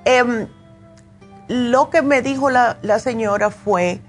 Em, 0.05 0.47
lo 1.47 1.89
que 1.89 2.01
me 2.01 2.21
dijo 2.21 2.49
la, 2.49 2.77
señora 2.99 3.51
fue 3.51 4.01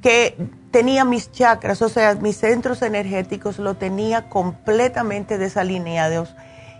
que 0.00 0.36
tenía 0.70 1.04
mis 1.04 1.30
chakras, 1.32 1.82
o 1.82 1.88
sea, 1.88 2.14
mis 2.14 2.38
centros 2.38 2.82
energéticos 2.82 3.58
lo 3.58 3.74
tenía 3.74 4.28
completamente 4.28 5.38
desalineados 5.38 6.34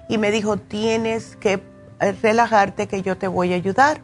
y 0.09 0.19
me 0.19 0.31
dijo, 0.31 0.57
tienes 0.57 1.37
que 1.37 1.63
relajarte 2.23 2.89
que 2.89 3.03
yo 3.03 3.17
te 3.17 3.29
voy 3.29 3.53
a 3.53 3.57
ayudar. 3.57 4.01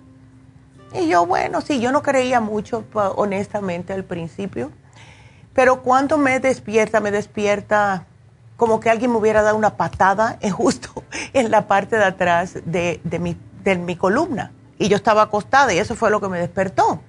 Y 0.94 1.08
yo, 1.08 1.26
bueno, 1.26 1.60
sí, 1.60 1.80
yo 1.80 1.92
no 1.92 2.02
creía 2.02 2.40
mucho, 2.40 2.84
honestamente, 2.94 3.92
al 3.92 4.04
principio, 4.04 4.70
pero 5.52 5.82
cuando 5.82 6.16
me 6.18 6.40
despierta, 6.40 7.00
me 7.00 7.10
despierta 7.10 8.06
como 8.56 8.80
que 8.80 8.90
alguien 8.90 9.10
me 9.10 9.18
hubiera 9.18 9.42
dado 9.42 9.56
una 9.56 9.76
patada 9.76 10.38
justo 10.52 11.02
en 11.32 11.50
la 11.50 11.66
parte 11.66 11.96
de 11.96 12.04
atrás 12.04 12.58
de, 12.64 13.00
mi, 13.20 13.36
de 13.62 13.76
mi 13.76 13.96
columna 13.96 14.52
y 14.78 14.88
yo 14.88 14.96
estaba 14.96 15.22
acostada 15.22 15.74
y 15.74 15.78
eso 15.78 15.94
fue 15.94 16.10
lo 16.10 16.20
que 16.20 16.28
me 16.28 16.38
despertó. 16.38 17.00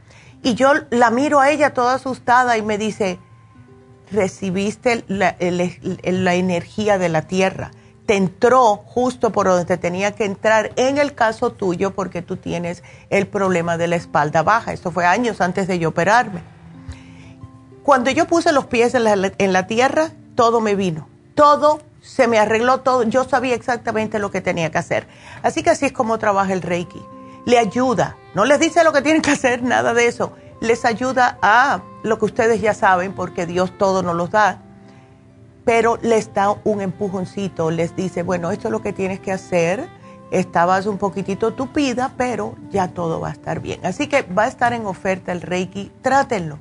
Y 0.41 0.55
yo 0.55 0.73
la 0.89 1.11
miro 1.11 1.39
a 1.39 1.49
ella 1.51 1.73
toda 1.73 1.95
asustada 1.95 2.57
y 2.57 2.61
me 2.61 2.77
dice, 2.77 3.19
recibiste 4.11 5.03
la, 5.07 5.35
energía 5.39 6.97
de 6.97 7.09
la 7.09 7.23
tierra, 7.23 7.71
entró 8.15 8.77
justo 8.77 9.31
por 9.31 9.47
donde 9.47 9.65
te 9.65 9.77
tenía 9.77 10.11
que 10.13 10.25
entrar 10.25 10.71
en 10.75 10.97
el 10.97 11.15
caso 11.15 11.51
tuyo 11.51 11.93
porque 11.93 12.21
tú 12.21 12.37
tienes 12.37 12.83
el 13.09 13.27
problema 13.27 13.77
de 13.77 13.87
la 13.87 13.95
espalda 13.95 14.43
baja. 14.43 14.73
Esto 14.73 14.91
fue 14.91 15.05
años 15.05 15.41
antes 15.41 15.67
de 15.67 15.79
yo 15.79 15.89
operarme. 15.89 16.41
Cuando 17.83 18.11
yo 18.11 18.25
puse 18.27 18.51
los 18.51 18.65
pies 18.65 18.93
en 18.93 19.03
la, 19.03 19.31
en 19.37 19.53
la 19.53 19.67
tierra, 19.67 20.11
todo 20.35 20.61
me 20.61 20.75
vino, 20.75 21.07
todo 21.35 21.81
se 22.01 22.27
me 22.27 22.39
arregló, 22.39 22.81
todo, 22.81 23.03
yo 23.03 23.23
sabía 23.23 23.55
exactamente 23.55 24.19
lo 24.19 24.31
que 24.31 24.41
tenía 24.41 24.71
que 24.71 24.77
hacer. 24.77 25.07
Así 25.43 25.63
que 25.63 25.71
así 25.71 25.85
es 25.85 25.91
como 25.91 26.19
trabaja 26.19 26.53
el 26.53 26.61
Reiki 26.61 27.01
le 27.45 27.57
ayuda, 27.57 28.15
no 28.35 28.45
les 28.45 28.59
dice 28.59 28.83
lo 28.83 28.93
que 28.93 29.01
tienen 29.01 29.21
que 29.21 29.31
hacer, 29.31 29.63
nada 29.63 29.93
de 29.93 30.07
eso, 30.07 30.33
les 30.61 30.85
ayuda 30.85 31.37
a 31.41 31.81
lo 32.03 32.19
que 32.19 32.25
ustedes 32.25 32.61
ya 32.61 32.73
saben 32.73 33.13
porque 33.13 33.45
Dios 33.45 33.75
todo 33.77 34.03
nos 34.03 34.15
los 34.15 34.29
da, 34.29 34.61
pero 35.69 35.99
les 36.01 36.33
da 36.33 36.55
un 36.63 36.81
empujoncito, 36.81 37.69
les 37.69 37.95
dice, 37.95 38.23
bueno, 38.23 38.49
esto 38.49 38.69
es 38.69 38.71
lo 38.71 38.81
que 38.81 38.91
tienes 38.91 39.19
que 39.19 39.31
hacer, 39.31 39.87
estabas 40.31 40.87
un 40.87 40.97
poquitito 40.97 41.53
tupida, 41.53 42.13
pero 42.17 42.55
ya 42.71 42.87
todo 42.87 43.19
va 43.19 43.27
a 43.27 43.33
estar 43.33 43.59
bien. 43.59 43.85
Así 43.85 44.07
que 44.07 44.23
va 44.23 44.45
a 44.45 44.47
estar 44.47 44.73
en 44.73 44.87
oferta 44.87 45.31
el 45.31 45.41
Reiki, 45.41 45.91
trátenlo, 46.01 46.57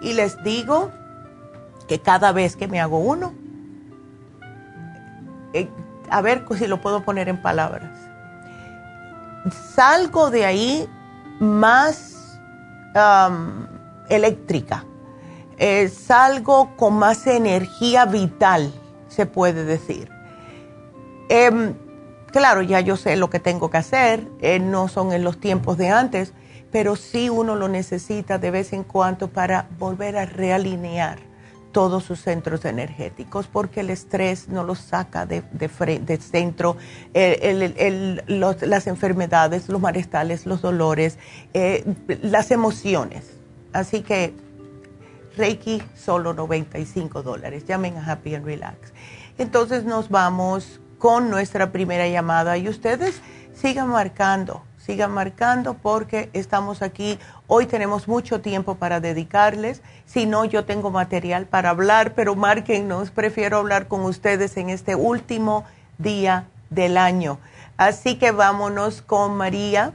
Y 0.00 0.12
les 0.12 0.42
digo 0.42 0.90
que 1.88 2.00
cada 2.00 2.32
vez 2.32 2.56
que 2.56 2.68
me 2.68 2.80
hago 2.80 2.98
uno, 2.98 3.34
eh, 5.52 5.68
a 6.10 6.20
ver 6.20 6.44
si 6.56 6.66
lo 6.66 6.80
puedo 6.80 7.04
poner 7.04 7.28
en 7.28 7.40
palabras, 7.40 7.90
salgo 9.74 10.30
de 10.30 10.44
ahí 10.44 10.88
más 11.40 12.40
eléctrica, 14.08 14.84
eh, 15.58 15.88
salgo 15.88 16.76
con 16.76 16.94
más 16.94 17.26
energía 17.26 18.06
vital 18.06 18.72
se 19.16 19.26
puede 19.26 19.64
decir. 19.64 20.10
Em, 21.28 21.74
claro, 22.30 22.62
ya 22.62 22.80
yo 22.80 22.96
sé 22.96 23.16
lo 23.16 23.30
que 23.30 23.40
tengo 23.40 23.70
que 23.70 23.78
hacer, 23.78 24.28
eh, 24.40 24.58
no 24.60 24.88
son 24.88 25.12
en 25.12 25.24
los 25.24 25.40
tiempos 25.40 25.78
de 25.78 25.88
antes, 25.88 26.34
pero 26.70 26.96
sí 26.96 27.28
uno 27.28 27.54
lo 27.54 27.68
necesita 27.68 28.38
de 28.38 28.50
vez 28.50 28.72
en 28.72 28.84
cuando 28.84 29.28
para 29.28 29.68
volver 29.78 30.16
a 30.16 30.26
realinear 30.26 31.18
todos 31.72 32.04
sus 32.04 32.20
centros 32.20 32.64
energéticos, 32.64 33.48
porque 33.48 33.80
el 33.80 33.90
estrés 33.90 34.48
no 34.48 34.64
los 34.64 34.78
saca 34.78 35.26
de, 35.26 35.42
de, 35.52 36.16
centro, 36.18 36.78
las 37.12 38.86
enfermedades, 38.86 39.68
los 39.68 39.80
malestares, 39.80 40.46
los 40.46 40.62
dolores, 40.62 41.18
eh, 41.52 41.84
las 42.22 42.50
emociones. 42.50 43.30
Así 43.74 44.00
que 44.00 44.32
Reiki 45.36 45.82
solo 45.94 46.32
95 46.32 47.22
dólares. 47.22 47.66
Llamen 47.66 47.98
a 47.98 48.12
Happy 48.12 48.34
and 48.34 48.46
Relax. 48.46 48.92
Entonces 49.38 49.84
nos 49.84 50.08
vamos 50.08 50.80
con 50.98 51.28
nuestra 51.28 51.72
primera 51.72 52.08
llamada 52.08 52.56
y 52.56 52.68
ustedes 52.68 53.20
sigan 53.54 53.88
marcando, 53.88 54.62
sigan 54.86 55.10
marcando 55.10 55.74
porque 55.74 56.30
estamos 56.32 56.80
aquí. 56.80 57.18
Hoy 57.48 57.66
tenemos 57.66 58.06
mucho 58.06 58.40
tiempo 58.40 58.76
para 58.76 59.00
dedicarles. 59.00 59.82
Si 60.04 60.26
no, 60.26 60.44
yo 60.44 60.64
tengo 60.64 60.90
material 60.90 61.46
para 61.46 61.70
hablar, 61.70 62.14
pero 62.14 62.36
márquennos. 62.36 63.10
Prefiero 63.10 63.58
hablar 63.58 63.88
con 63.88 64.02
ustedes 64.04 64.56
en 64.56 64.70
este 64.70 64.94
último 64.94 65.64
día 65.98 66.46
del 66.70 66.98
año. 66.98 67.40
Así 67.76 68.16
que 68.16 68.30
vámonos 68.30 69.02
con 69.02 69.36
María. 69.36 69.92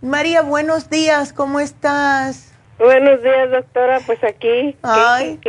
María, 0.00 0.42
buenos 0.42 0.88
días, 0.88 1.32
¿cómo 1.32 1.58
estás? 1.58 2.52
Buenos 2.78 3.22
días, 3.22 3.50
doctora. 3.50 3.98
Pues 4.06 4.22
aquí. 4.22 4.78
Ay. 4.82 5.40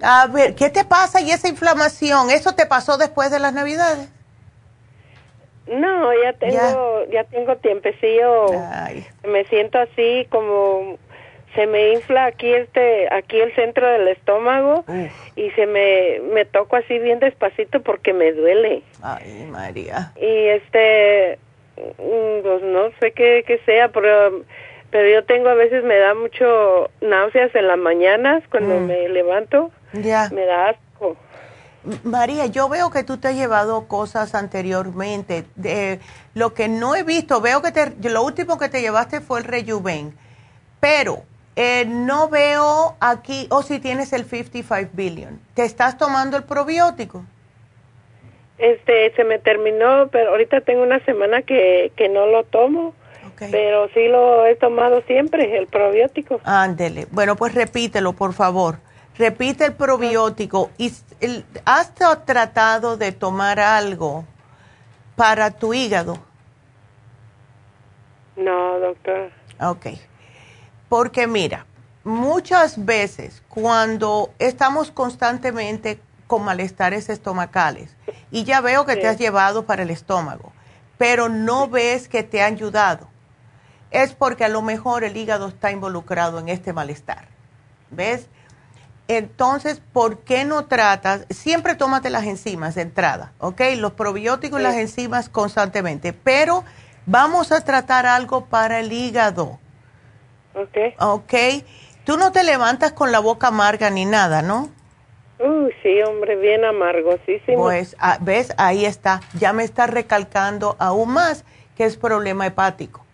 A 0.00 0.28
ver, 0.28 0.54
¿qué 0.54 0.70
te 0.70 0.84
pasa 0.84 1.20
y 1.20 1.32
esa 1.32 1.48
inflamación? 1.48 2.30
¿Eso 2.30 2.52
te 2.54 2.64
pasó 2.64 2.96
después 2.96 3.32
de 3.32 3.40
las 3.40 3.52
Navidades? 3.52 4.08
No, 5.70 6.12
ya 6.22 6.32
tengo, 6.32 7.04
ya, 7.10 7.24
tengo 7.24 7.56
tiempecillo. 7.56 8.46
Me 9.26 9.44
siento 9.44 9.78
así 9.78 10.26
como 10.30 10.98
se 11.54 11.66
me 11.66 11.94
infla 11.94 12.26
aquí 12.26 12.52
este, 12.52 13.12
aquí 13.12 13.40
el 13.40 13.54
centro 13.54 13.86
del 13.86 14.08
estómago 14.08 14.84
y 15.36 15.50
se 15.50 15.66
me, 15.66 16.20
me 16.32 16.44
toco 16.44 16.76
así 16.76 16.98
bien 16.98 17.20
despacito 17.20 17.82
porque 17.82 18.12
me 18.12 18.32
duele. 18.32 18.82
Ay, 19.02 19.46
María. 19.48 20.12
Y 20.20 20.46
este, 20.48 21.38
mm, 21.76 22.42
pues 22.42 22.62
no 22.62 22.90
sé 23.00 23.12
qué, 23.12 23.44
qué 23.46 23.58
sea, 23.64 23.88
pero 23.88 24.44
pero 24.90 25.08
yo 25.08 25.24
tengo 25.24 25.48
a 25.48 25.54
veces 25.54 25.84
me 25.84 25.96
da 25.96 26.14
mucho 26.14 26.90
náuseas 27.00 27.54
en 27.54 27.68
las 27.68 27.78
mañanas 27.78 28.42
cuando 28.50 28.80
mm. 28.80 28.86
me 28.86 29.08
levanto. 29.08 29.70
Ya. 29.92 30.28
Me 30.32 30.44
da 30.44 30.70
asco. 30.70 31.16
María, 32.04 32.46
yo 32.46 32.68
veo 32.68 32.90
que 32.90 33.04
tú 33.04 33.16
te 33.16 33.28
has 33.28 33.34
llevado 33.34 33.88
cosas 33.88 34.34
anteriormente. 34.34 35.44
De, 35.56 36.00
lo 36.34 36.52
que 36.54 36.68
no 36.68 36.94
he 36.94 37.02
visto, 37.02 37.40
veo 37.40 37.62
que 37.62 37.72
te, 37.72 37.92
lo 38.08 38.22
último 38.22 38.58
que 38.58 38.68
te 38.68 38.80
llevaste 38.80 39.20
fue 39.20 39.40
el 39.40 39.44
Rejuven, 39.44 40.14
pero 40.78 41.22
eh, 41.56 41.84
no 41.86 42.28
veo 42.28 42.96
aquí, 43.00 43.46
o 43.50 43.62
si 43.62 43.78
tienes 43.78 44.12
el 44.12 44.24
55 44.24 44.90
billion. 44.92 45.40
¿Te 45.54 45.64
estás 45.64 45.96
tomando 45.96 46.36
el 46.36 46.44
probiótico? 46.44 47.24
Este, 48.58 49.12
se 49.14 49.24
me 49.24 49.38
terminó, 49.38 50.08
pero 50.08 50.30
ahorita 50.30 50.60
tengo 50.60 50.82
una 50.82 51.02
semana 51.06 51.42
que, 51.42 51.92
que 51.96 52.08
no 52.08 52.26
lo 52.26 52.44
tomo. 52.44 52.94
Pero 53.50 53.88
sí 53.94 54.06
lo 54.06 54.44
he 54.44 54.54
tomado 54.54 55.00
siempre, 55.06 55.56
el 55.56 55.66
probiótico. 55.66 56.42
Ándele. 56.44 57.06
Bueno, 57.10 57.36
pues 57.36 57.54
repítelo, 57.54 58.12
por 58.12 58.34
favor. 58.34 58.76
Repite 59.16 59.64
el 59.64 59.72
probiótico. 59.72 60.70
¿Y 60.76 60.92
has 61.64 61.92
tratado 62.24 62.96
de 62.96 63.12
tomar 63.12 63.60
algo 63.60 64.24
para 65.16 65.50
tu 65.50 65.74
hígado? 65.74 66.18
No, 68.36 68.78
doctor. 68.78 69.30
Ok. 69.60 69.86
Porque 70.88 71.26
mira, 71.26 71.66
muchas 72.04 72.84
veces 72.84 73.42
cuando 73.48 74.32
estamos 74.38 74.90
constantemente 74.90 76.00
con 76.26 76.44
malestares 76.44 77.08
estomacales, 77.08 77.96
y 78.30 78.44
ya 78.44 78.60
veo 78.60 78.86
que 78.86 78.96
te 78.96 79.08
has 79.08 79.18
llevado 79.18 79.66
para 79.66 79.82
el 79.82 79.90
estómago, 79.90 80.52
pero 80.96 81.28
no 81.28 81.68
ves 81.68 82.08
que 82.08 82.22
te 82.22 82.42
han 82.42 82.54
ayudado, 82.54 83.08
es 83.90 84.14
porque 84.14 84.44
a 84.44 84.48
lo 84.48 84.62
mejor 84.62 85.02
el 85.02 85.16
hígado 85.16 85.48
está 85.48 85.70
involucrado 85.72 86.38
en 86.38 86.48
este 86.48 86.72
malestar. 86.72 87.26
¿Ves? 87.90 88.28
Entonces, 89.12 89.82
¿por 89.92 90.18
qué 90.18 90.44
no 90.44 90.66
tratas? 90.66 91.26
Siempre 91.30 91.74
tómate 91.74 92.10
las 92.10 92.26
enzimas 92.26 92.76
de 92.76 92.82
entrada, 92.82 93.32
¿ok? 93.40 93.60
Los 93.76 93.94
probióticos 93.94 94.60
y 94.60 94.62
las 94.62 94.76
enzimas 94.76 95.28
constantemente, 95.28 96.12
pero 96.12 96.62
vamos 97.06 97.50
a 97.50 97.64
tratar 97.64 98.06
algo 98.06 98.44
para 98.44 98.78
el 98.78 98.92
hígado. 98.92 99.58
Ok. 100.54 100.94
Ok. 101.00 101.34
Tú 102.04 102.18
no 102.18 102.30
te 102.30 102.44
levantas 102.44 102.92
con 102.92 103.10
la 103.10 103.18
boca 103.18 103.48
amarga 103.48 103.90
ni 103.90 104.04
nada, 104.04 104.42
¿no? 104.42 104.70
Uy, 105.40 105.74
sí, 105.82 106.00
hombre, 106.02 106.36
bien 106.36 106.64
amargosísimo. 106.64 107.64
Pues, 107.64 107.96
ah, 107.98 108.18
ves, 108.20 108.54
ahí 108.58 108.84
está. 108.84 109.22
Ya 109.36 109.52
me 109.52 109.64
está 109.64 109.88
recalcando 109.88 110.76
aún 110.78 111.14
más 111.14 111.44
que 111.76 111.84
es 111.84 111.96
problema 111.96 112.46
hepático. 112.46 113.04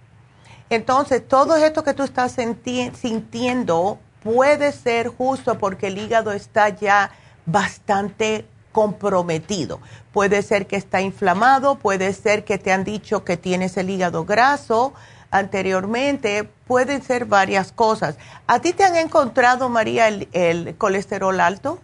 Entonces, 0.68 1.26
todo 1.26 1.56
esto 1.56 1.82
que 1.84 1.94
tú 1.94 2.02
estás 2.02 2.32
sintiendo 2.32 3.98
puede 4.26 4.72
ser 4.72 5.06
justo 5.06 5.56
porque 5.56 5.86
el 5.86 5.98
hígado 5.98 6.32
está 6.32 6.68
ya 6.68 7.10
bastante 7.46 8.44
comprometido. 8.72 9.78
Puede 10.12 10.42
ser 10.42 10.66
que 10.66 10.74
está 10.74 11.00
inflamado, 11.00 11.76
puede 11.76 12.12
ser 12.12 12.44
que 12.44 12.58
te 12.58 12.72
han 12.72 12.82
dicho 12.82 13.24
que 13.24 13.36
tienes 13.36 13.76
el 13.76 13.88
hígado 13.88 14.24
graso 14.24 14.94
anteriormente, 15.30 16.48
pueden 16.66 17.02
ser 17.02 17.26
varias 17.26 17.70
cosas. 17.70 18.18
¿A 18.48 18.58
ti 18.60 18.72
te 18.72 18.84
han 18.84 18.96
encontrado, 18.96 19.68
María, 19.68 20.08
el, 20.08 20.74
colesterol 20.76 21.38
alto? 21.40 21.78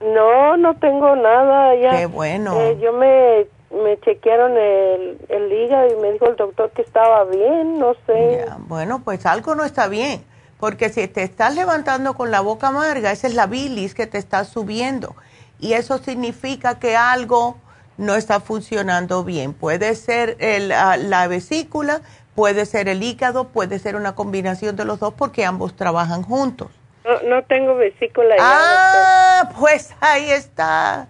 No, 0.00 0.56
no 0.56 0.76
tengo 0.76 1.14
nada. 1.14 1.74
Ya, 1.76 1.98
Qué 1.98 2.06
bueno. 2.06 2.60
Eh, 2.60 2.78
yo 2.80 2.92
me, 2.92 3.46
me 3.82 3.98
chequearon 4.00 4.56
el, 4.56 5.18
el 5.28 5.52
hígado 5.52 5.88
y 5.88 6.00
me 6.00 6.12
dijo 6.12 6.26
el 6.26 6.36
doctor 6.36 6.70
que 6.70 6.82
estaba 6.82 7.24
bien, 7.24 7.78
no 7.78 7.94
sé. 8.06 8.44
bueno, 8.66 9.02
pues 9.04 9.24
algo 9.24 9.54
no 9.54 9.64
está 9.64 9.86
bien 9.86 10.24
porque 10.58 10.88
si 10.88 11.06
te 11.08 11.22
estás 11.22 11.54
levantando 11.54 12.14
con 12.14 12.30
la 12.30 12.40
boca 12.40 12.68
amarga, 12.68 13.12
esa 13.12 13.26
es 13.26 13.34
la 13.34 13.46
bilis 13.46 13.94
que 13.94 14.06
te 14.06 14.18
está 14.18 14.44
subiendo. 14.44 15.14
Y 15.60 15.72
eso 15.74 15.98
significa 15.98 16.78
que 16.78 16.96
algo 16.96 17.56
no 17.96 18.14
está 18.14 18.40
funcionando 18.40 19.24
bien. 19.24 19.54
Puede 19.54 19.94
ser 19.94 20.36
la 20.68 21.26
vesícula, 21.28 22.00
puede 22.34 22.66
ser 22.66 22.88
el 22.88 23.02
hígado, 23.02 23.48
puede 23.48 23.78
ser 23.78 23.96
una 23.96 24.14
combinación 24.14 24.76
de 24.76 24.84
los 24.84 24.98
dos 25.00 25.14
porque 25.14 25.44
ambos 25.44 25.74
trabajan 25.76 26.22
juntos. 26.22 26.68
No, 27.04 27.22
no 27.22 27.44
tengo 27.44 27.76
vesícula. 27.76 28.36
Ah, 28.40 29.50
pues 29.58 29.94
ahí 30.00 30.30
está. 30.30 31.08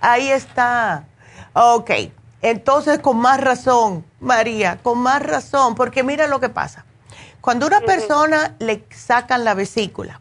Ahí 0.00 0.28
está. 0.28 1.04
Ok. 1.52 1.90
Entonces, 2.42 2.98
con 2.98 3.18
más 3.18 3.40
razón, 3.40 4.04
María, 4.18 4.78
con 4.82 4.98
más 4.98 5.22
razón, 5.22 5.76
porque 5.76 6.02
mira 6.02 6.26
lo 6.26 6.40
que 6.40 6.48
pasa 6.48 6.84
cuando 7.42 7.66
una 7.66 7.80
persona 7.80 8.54
le 8.60 8.84
sacan 8.90 9.42
la 9.44 9.54
vesícula, 9.54 10.20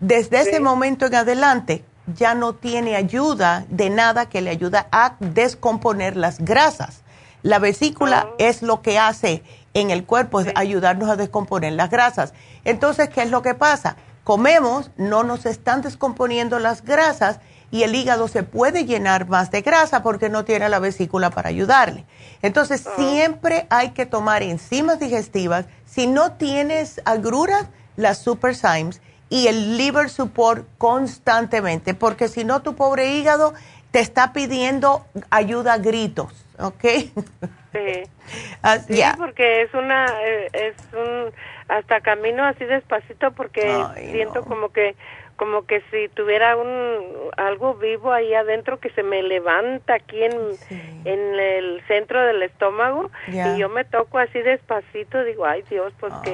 desde 0.00 0.40
ese 0.40 0.60
momento 0.60 1.04
en 1.04 1.14
adelante 1.14 1.84
ya 2.16 2.34
no 2.34 2.54
tiene 2.54 2.96
ayuda 2.96 3.66
de 3.68 3.90
nada 3.90 4.30
que 4.30 4.40
le 4.40 4.48
ayude 4.48 4.78
a 4.90 5.16
descomponer 5.20 6.16
las 6.16 6.38
grasas. 6.38 7.02
La 7.42 7.58
vesícula 7.58 8.28
ah. 8.28 8.34
es 8.38 8.62
lo 8.62 8.80
que 8.80 8.98
hace 8.98 9.42
en 9.74 9.90
el 9.90 10.04
cuerpo, 10.04 10.40
es 10.40 10.48
ayudarnos 10.54 11.10
a 11.10 11.16
descomponer 11.16 11.74
las 11.74 11.90
grasas. 11.90 12.32
Entonces, 12.64 13.10
¿qué 13.10 13.20
es 13.22 13.30
lo 13.30 13.42
que 13.42 13.54
pasa? 13.54 13.96
Comemos, 14.24 14.90
no 14.96 15.24
nos 15.24 15.44
están 15.44 15.82
descomponiendo 15.82 16.58
las 16.58 16.82
grasas 16.82 17.40
y 17.70 17.82
el 17.82 17.94
hígado 17.94 18.28
se 18.28 18.42
puede 18.42 18.84
llenar 18.86 19.28
más 19.28 19.50
de 19.50 19.62
grasa 19.62 20.02
porque 20.02 20.28
no 20.28 20.44
tiene 20.44 20.68
la 20.68 20.78
vesícula 20.78 21.30
para 21.30 21.48
ayudarle. 21.48 22.04
Entonces, 22.42 22.86
ah. 22.86 22.90
siempre 22.96 23.66
hay 23.70 23.90
que 23.90 24.06
tomar 24.06 24.42
enzimas 24.42 24.98
digestivas. 24.98 25.66
Si 25.84 26.06
no 26.06 26.32
tienes 26.32 27.00
agruras, 27.04 27.68
las 27.96 28.18
Super 28.18 28.54
Symes 28.54 29.02
y 29.28 29.48
el 29.48 29.76
liver 29.76 30.08
support 30.08 30.66
constantemente, 30.78 31.94
porque 31.94 32.28
si 32.28 32.44
no, 32.44 32.62
tu 32.62 32.74
pobre 32.76 33.16
hígado 33.16 33.52
te 33.90 34.00
está 34.00 34.32
pidiendo 34.32 35.04
ayuda 35.30 35.74
a 35.74 35.78
gritos, 35.78 36.32
¿ok? 36.58 36.84
Sí, 37.72 38.02
ah, 38.62 38.78
sí 38.78 39.02
porque 39.16 39.62
es 39.62 39.74
una, 39.74 40.06
eh, 40.24 40.48
es 40.52 40.76
un, 40.94 41.32
hasta 41.68 42.00
camino 42.00 42.44
así 42.44 42.64
despacito 42.64 43.32
porque 43.32 43.84
siento 44.10 44.44
como 44.44 44.70
que 44.70 44.94
como 45.38 45.66
que 45.66 45.82
si 45.92 46.08
tuviera 46.08 46.56
un 46.56 47.30
algo 47.36 47.74
vivo 47.74 48.12
ahí 48.12 48.34
adentro 48.34 48.80
que 48.80 48.90
se 48.90 49.04
me 49.04 49.22
levanta 49.22 49.94
aquí 49.94 50.24
en, 50.24 50.32
en 51.04 51.34
el 51.38 51.80
centro 51.86 52.20
del 52.26 52.42
estómago 52.42 53.08
y 53.28 53.56
yo 53.56 53.68
me 53.68 53.84
toco 53.84 54.18
así 54.18 54.40
despacito 54.40 55.22
digo 55.22 55.46
ay 55.46 55.62
Dios 55.70 55.92
pues 56.00 56.12
que 56.24 56.32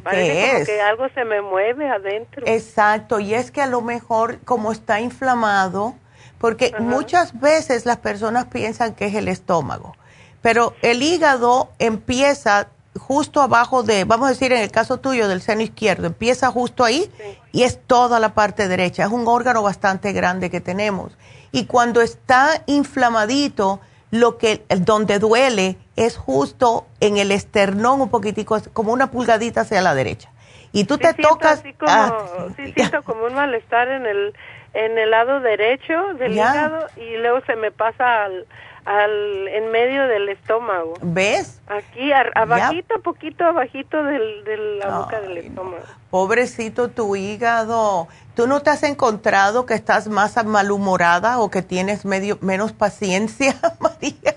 parece 0.00 0.52
como 0.52 0.64
que 0.66 0.80
algo 0.80 1.08
se 1.10 1.24
me 1.24 1.40
mueve 1.40 1.88
adentro 1.88 2.42
exacto 2.44 3.20
y 3.20 3.34
es 3.34 3.52
que 3.52 3.62
a 3.62 3.68
lo 3.68 3.82
mejor 3.82 4.40
como 4.40 4.72
está 4.72 5.00
inflamado 5.00 5.94
porque 6.38 6.72
muchas 6.80 7.38
veces 7.40 7.86
las 7.86 7.98
personas 7.98 8.46
piensan 8.46 8.96
que 8.96 9.06
es 9.06 9.14
el 9.14 9.28
estómago 9.28 9.94
pero 10.42 10.74
el 10.82 11.04
hígado 11.04 11.70
empieza 11.78 12.68
justo 13.00 13.40
abajo 13.40 13.82
de, 13.82 14.04
vamos 14.04 14.26
a 14.26 14.30
decir 14.30 14.52
en 14.52 14.60
el 14.60 14.70
caso 14.70 14.98
tuyo 14.98 15.26
del 15.26 15.40
seno 15.40 15.62
izquierdo, 15.62 16.06
empieza 16.06 16.50
justo 16.50 16.84
ahí 16.84 17.10
y 17.50 17.64
es 17.64 17.80
toda 17.86 18.20
la 18.20 18.34
parte 18.34 18.68
derecha. 18.68 19.04
Es 19.04 19.10
un 19.10 19.26
órgano 19.26 19.62
bastante 19.62 20.12
grande 20.12 20.50
que 20.50 20.60
tenemos. 20.60 21.16
Y 21.50 21.66
cuando 21.66 22.00
está 22.02 22.62
inflamadito, 22.66 23.80
lo 24.10 24.38
que, 24.38 24.64
donde 24.68 25.18
duele 25.18 25.76
es 25.96 26.16
justo 26.16 26.86
en 27.00 27.16
el 27.16 27.32
esternón 27.32 28.00
un 28.00 28.10
poquitico, 28.10 28.58
como 28.72 28.92
una 28.92 29.10
pulgadita 29.10 29.62
hacia 29.62 29.80
la 29.82 29.94
derecha. 29.94 30.30
Y 30.72 30.84
tú 30.84 30.98
te 30.98 31.14
tocas... 31.14 31.62
como, 31.78 31.90
ah, 31.90 32.46
sí, 32.56 32.72
siento 32.72 33.02
como 33.02 33.24
un 33.24 33.34
malestar 33.34 33.88
en 33.88 34.06
el, 34.06 34.34
en 34.74 34.98
el 34.98 35.10
lado 35.10 35.40
derecho 35.40 36.14
del 36.18 36.34
hígado 36.34 36.86
y 36.96 37.16
luego 37.16 37.40
se 37.46 37.56
me 37.56 37.72
pasa 37.72 38.24
al 38.24 38.46
al 38.84 39.48
en 39.48 39.70
medio 39.70 40.06
del 40.06 40.28
estómago. 40.28 40.94
¿Ves? 41.02 41.60
Aquí, 41.68 42.12
abajito, 42.12 43.00
poquito 43.02 43.44
abajito 43.44 44.02
del, 44.02 44.44
de 44.44 44.56
la 44.78 44.98
boca 44.98 45.20
del 45.20 45.38
estómago. 45.38 45.84
Pobrecito 46.10 46.88
tu 46.88 47.14
hígado. 47.16 48.08
¿Tú 48.34 48.46
no 48.46 48.60
te 48.60 48.70
has 48.70 48.82
encontrado 48.82 49.66
que 49.66 49.74
estás 49.74 50.08
más 50.08 50.42
malhumorada 50.44 51.38
o 51.40 51.50
que 51.50 51.62
tienes 51.62 52.04
medio 52.04 52.38
menos 52.40 52.72
paciencia, 52.72 53.54
María? 53.80 54.36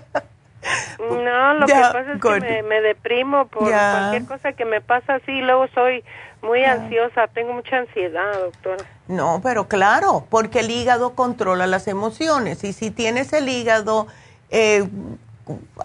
No, 0.98 1.54
lo 1.54 1.66
que 1.66 1.72
pasa 1.72 2.00
es 2.12 2.20
que 2.20 2.62
me, 2.62 2.80
deprimo 2.80 3.46
por 3.48 3.70
cualquier 3.70 4.24
cosa 4.24 4.52
que 4.52 4.64
me 4.64 4.80
pasa 4.80 5.16
así, 5.16 5.40
luego 5.40 5.66
soy 5.74 6.04
muy 6.42 6.64
ansiosa, 6.64 7.26
tengo 7.28 7.52
mucha 7.52 7.78
ansiedad, 7.78 8.32
doctora. 8.38 8.84
No, 9.08 9.40
pero 9.42 9.66
claro, 9.66 10.26
porque 10.30 10.60
el 10.60 10.70
hígado 10.70 11.14
controla 11.14 11.66
las 11.66 11.88
emociones 11.88 12.64
y 12.64 12.72
si 12.72 12.90
tienes 12.90 13.32
el 13.32 13.48
hígado 13.48 14.06
eh, 14.56 14.88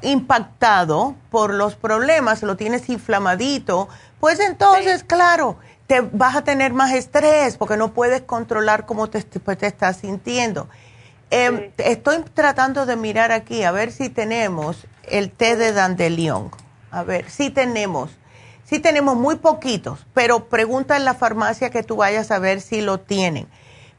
impactado 0.04 1.16
por 1.32 1.56
los 1.56 1.76
problemas, 1.76 2.44
lo 2.44 2.56
tienes 2.56 2.88
inflamadito, 2.88 3.90
pues 4.20 4.40
entonces, 4.40 5.04
claro, 5.04 5.58
te 5.88 6.02
vas 6.02 6.36
a 6.36 6.44
tener 6.44 6.72
más 6.72 6.94
estrés 6.94 7.58
porque 7.58 7.78
no 7.78 7.94
puedes 7.94 8.22
controlar 8.22 8.86
cómo 8.86 9.10
te, 9.10 9.24
pues, 9.40 9.58
te 9.58 9.66
estás 9.66 9.98
sintiendo. 9.98 10.70
Em, 11.32 11.72
estoy 11.78 12.24
tratando 12.36 12.86
de 12.86 12.96
mirar 12.96 13.32
aquí 13.32 13.64
a 13.64 13.72
ver 13.72 13.92
si 13.92 14.10
tenemos 14.10 14.86
el 15.04 15.32
té 15.32 15.56
de 15.56 15.74
dandelion. 15.74 16.52
A 16.92 17.02
ver, 17.02 17.28
si 17.28 17.50
tenemos. 17.50 18.12
Sí 18.66 18.78
tenemos 18.78 19.16
muy 19.16 19.38
poquitos, 19.38 20.06
pero 20.14 20.46
pregunta 20.46 20.96
en 20.96 21.06
la 21.06 21.16
farmacia 21.16 21.72
que 21.72 21.82
tú 21.82 21.96
vayas 21.96 22.30
a 22.30 22.38
ver 22.38 22.62
si 22.62 22.82
lo 22.82 23.00
tienen. 23.00 23.48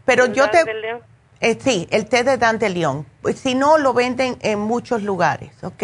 Pero 0.05 0.27
yo 0.27 0.49
te 0.49 0.65
Eh, 1.41 1.59
sí, 1.59 1.89
el 1.91 2.07
té 2.07 2.23
de 2.23 2.37
Dandelion. 2.37 3.07
Si 3.35 3.55
no, 3.55 3.79
lo 3.79 3.95
venden 3.95 4.37
en 4.41 4.61
muchos 4.61 5.03
lugares, 5.03 5.53
¿ok? 5.63 5.83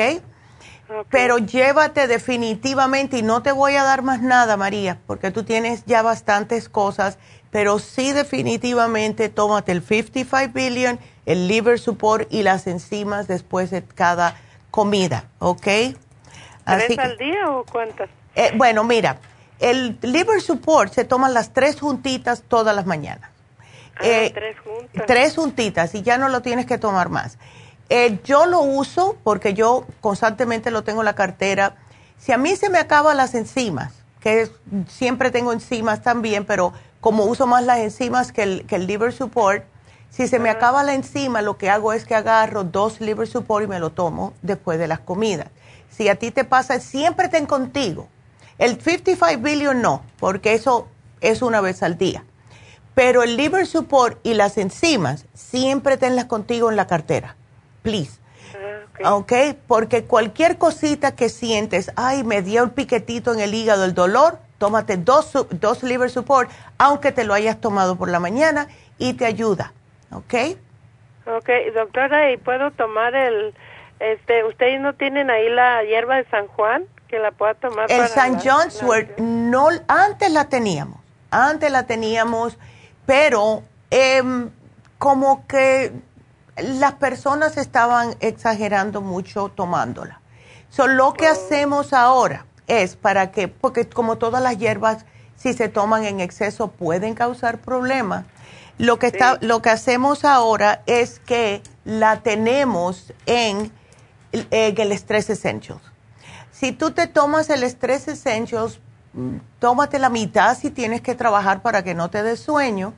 Pero 1.11 1.39
llévate 1.39 2.07
definitivamente, 2.07 3.19
y 3.19 3.23
no 3.23 3.43
te 3.43 3.51
voy 3.51 3.75
a 3.75 3.83
dar 3.83 4.03
más 4.03 4.23
nada, 4.23 4.57
María, 4.57 5.01
porque 5.07 5.31
tú 5.31 5.43
tienes 5.43 5.85
ya 5.85 6.03
bastantes 6.03 6.69
cosas, 6.69 7.19
pero 7.51 7.79
sí 7.79 8.13
definitivamente 8.13 9.29
tómate 9.29 9.73
el 9.73 9.83
55 9.83 10.53
billion, 10.53 11.01
el 11.25 11.49
liver 11.49 11.81
support 11.81 12.33
y 12.33 12.43
las 12.43 12.67
enzimas 12.67 13.27
después 13.27 13.71
de 13.71 13.83
cada 13.83 14.37
comida, 14.71 15.25
¿ok? 15.39 15.63
¿Tres 16.67 16.99
al 16.99 17.17
día 17.17 17.51
o 17.51 17.65
cuántas? 17.65 18.09
Eh, 18.35 18.53
bueno, 18.57 18.85
mira, 18.85 19.19
el 19.59 19.99
liver 20.03 20.41
support 20.41 20.93
se 20.93 21.05
toman 21.05 21.35
las 21.35 21.53
tres 21.53 21.81
juntitas 21.81 22.43
todas 22.47 22.77
las 22.77 22.87
mañanas. 22.87 23.31
Ah, 23.97 24.03
eh, 24.05 24.31
tres 24.35 24.57
juntas. 24.61 25.07
Tres 25.07 25.37
juntitas 25.37 25.95
y 25.95 26.03
ya 26.03 26.19
no 26.19 26.29
lo 26.29 26.43
tienes 26.43 26.67
que 26.67 26.79
tomar 26.79 27.09
más. 27.09 27.39
Eh, 27.89 28.19
yo 28.25 28.47
lo 28.47 28.61
uso 28.61 29.17
porque 29.23 29.55
yo 29.55 29.87
constantemente 30.01 30.71
lo 30.71 30.83
tengo 30.85 31.01
en 31.01 31.07
la 31.07 31.15
cartera. 31.15 31.77
Si 32.19 32.33
a 32.33 32.39
mí 32.39 32.57
se 32.57 32.69
me 32.69 32.79
acaban 32.79 33.17
las 33.17 33.35
enzimas, 33.35 33.93
que 34.21 34.51
siempre 34.89 35.31
tengo 35.31 35.53
enzimas 35.53 36.03
también, 36.03 36.45
pero 36.45 36.73
como 37.01 37.25
uso 37.25 37.47
más 37.47 37.65
las 37.65 37.79
enzimas 37.79 38.33
que 38.33 38.43
el, 38.43 38.67
que 38.67 38.77
el 38.77 38.87
liver 38.87 39.13
support, 39.13 39.65
si 40.11 40.27
se 40.29 40.39
me 40.39 40.51
acaba 40.51 40.83
la 40.83 40.95
enzima, 40.95 41.43
lo 41.43 41.59
que 41.59 41.71
hago 41.71 41.93
es 41.93 42.05
que 42.05 42.15
agarro 42.15 42.65
dos 42.65 43.01
liver 43.01 43.29
support 43.29 43.65
y 43.65 43.69
me 43.69 43.79
lo 43.79 43.91
tomo 43.91 44.33
después 44.43 44.79
de 44.79 44.89
las 44.89 45.01
comidas. 45.01 45.49
Si 45.91 46.09
a 46.09 46.17
ti 46.17 46.31
te 46.31 46.45
pasa, 46.45 46.81
siempre 46.81 47.29
ten 47.29 47.47
contigo. 47.47 48.09
El 48.59 48.81
55 48.81 49.43
billion 49.43 49.83
no, 49.83 50.03
porque 50.19 50.55
eso 50.55 50.89
es 51.21 51.43
una 51.43 51.61
vez 51.61 51.83
al 51.83 51.99
día. 51.99 52.25
Pero 52.97 53.23
el 53.23 53.37
liver 53.37 53.65
support 53.65 54.19
y 54.25 54.35
las 54.35 54.59
enzimas, 54.59 55.27
siempre 55.35 55.97
tenlas 55.97 56.25
contigo 56.25 56.69
en 56.69 56.75
la 56.75 56.89
cartera 56.89 57.37
please. 57.87 58.19
Ah, 59.05 59.15
ok, 59.15 59.33
porque 59.69 60.05
cualquier 60.05 60.59
cosita 60.59 61.15
que 61.15 61.29
sientes, 61.29 61.93
ay, 61.95 62.25
me 62.25 62.43
dio 62.43 62.65
el 62.65 62.71
piquetito 62.71 63.33
en 63.33 63.39
el 63.39 63.55
hígado, 63.55 63.85
el 63.85 63.95
dolor, 63.95 64.39
tómate 64.59 64.97
dos, 64.97 65.31
dos 65.51 65.83
liver 65.85 66.11
support, 66.11 66.51
aunque 66.79 67.13
te 67.13 67.23
lo 67.23 67.33
hayas 67.33 67.61
tomado 67.61 67.95
por 67.95 68.09
la 68.09 68.19
mañana 68.19 68.67
y 68.99 69.13
te 69.13 69.27
ayuda, 69.27 69.73
¿ok? 70.11 70.35
Ok, 71.27 71.49
doctora, 71.75 72.33
¿y 72.33 72.39
puedo 72.39 72.73
tomar 72.73 73.15
el, 73.15 73.55
este, 74.01 74.45
ustedes 74.45 74.81
no 74.81 74.95
tienen 74.95 75.31
ahí 75.31 75.49
la 75.49 75.85
hierba 75.85 76.17
de 76.17 76.25
San 76.31 76.49
Juan 76.49 76.87
que 77.07 77.21
la 77.21 77.31
pueda 77.31 77.55
tomar? 77.55 77.93
El 77.93 78.09
San 78.09 78.41
John's 78.41 78.83
no, 79.19 79.69
antes 79.87 80.33
la 80.33 80.49
teníamos, 80.49 80.99
antes 81.31 81.71
la 81.71 81.87
teníamos, 81.87 82.59
pero 83.07 83.63
em, 83.91 84.51
como 84.99 85.47
que 85.47 85.93
las 86.57 86.95
personas 86.95 87.57
estaban 87.57 88.17
exagerando 88.21 89.01
mucho 89.01 89.49
tomándola. 89.49 90.21
So, 90.69 90.87
lo 90.87 91.15
que 91.15 91.27
hacemos 91.27 91.93
ahora 91.93 92.47
es 92.67 92.97
para 92.97 93.31
que, 93.31 93.49
porque 93.49 93.89
como 93.89 94.17
todas 94.17 94.43
las 94.43 94.59
hierbas, 94.59 95.07
si 95.37 95.53
se 95.53 95.69
toman 95.69 96.05
en 96.05 96.21
exceso 96.21 96.69
pueden 96.69 97.15
causar 97.15 97.59
problemas, 97.59 98.25
lo 98.79 98.99
que, 98.99 99.07
está, 99.07 99.39
lo 99.41 99.63
que 99.63 99.71
hacemos 99.71 100.25
ahora 100.25 100.83
es 100.87 101.19
que 101.21 101.63
la 101.85 102.21
tenemos 102.23 103.13
en, 103.25 103.73
en 104.33 104.81
el 104.81 104.93
Stress 104.93 105.31
Essentials. 105.31 105.81
Si 106.51 106.73
tú 106.73 106.91
te 106.91 107.07
tomas 107.07 107.49
el 107.51 107.63
Stress 107.63 108.09
Essentials, 108.09 108.81
tómate 109.59 109.99
la 109.99 110.11
mitad 110.11 110.57
si 110.57 110.71
tienes 110.71 111.01
que 111.01 111.15
trabajar 111.15 111.63
para 111.63 111.83
que 111.83 111.95
no 111.95 112.11
te 112.11 112.23
dé 112.23 112.37
sueño 112.37 112.95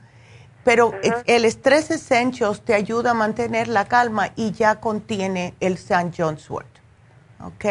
pero 0.68 0.92
el 1.26 1.46
estrés 1.46 1.90
Essentials 1.90 2.62
te 2.62 2.74
ayuda 2.74 3.12
a 3.12 3.14
mantener 3.14 3.68
la 3.68 3.86
calma 3.86 4.32
y 4.36 4.52
ya 4.52 4.80
contiene 4.80 5.54
el 5.60 5.74
St. 5.74 6.10
John's 6.14 6.50
Wort. 6.50 6.68
¿Ok? 7.42 7.64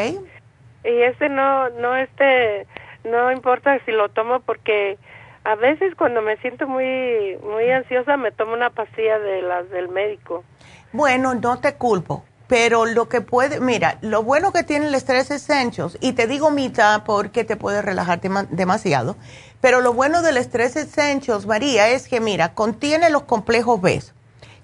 Y 0.84 1.02
ese 1.04 1.30
no, 1.30 1.70
no, 1.70 1.96
este, 1.96 2.66
no 3.04 3.32
importa 3.32 3.78
si 3.86 3.92
lo 3.92 4.10
tomo 4.10 4.40
porque 4.40 4.98
a 5.44 5.54
veces 5.54 5.94
cuando 5.94 6.24
me 6.24 6.38
siento 6.38 6.68
muy, 6.68 7.38
muy 7.44 7.70
ansiosa 7.70 8.18
me 8.18 8.32
tomo 8.32 8.54
una 8.54 8.72
pastilla 8.72 9.20
de 9.20 9.44
las 9.44 9.70
del 9.70 9.90
médico. 9.90 10.44
Bueno, 10.92 11.36
no 11.36 11.60
te 11.60 11.76
culpo, 11.76 12.24
pero 12.48 12.86
lo 12.86 13.10
que 13.10 13.22
puede, 13.22 13.60
mira, 13.60 13.98
lo 14.02 14.24
bueno 14.24 14.54
que 14.54 14.64
tiene 14.64 14.88
el 14.88 14.96
estrés 14.96 15.32
Essentials, 15.32 15.98
y 16.02 16.14
te 16.14 16.28
digo 16.28 16.50
mitad 16.50 17.04
porque 17.04 17.44
te 17.44 17.58
puede 17.58 17.82
relajarte 17.82 18.30
demasiado, 18.52 19.18
pero 19.62 19.82
lo 19.82 19.94
bueno 19.94 20.22
del 20.22 20.38
Stress 20.38 20.76
Essentials, 20.76 21.46
María, 21.46 21.90
es 21.90 22.08
que, 22.08 22.20
mira, 22.20 22.54
contiene 22.54 23.10
los 23.10 23.24
complejos 23.24 23.82
B, 23.82 24.02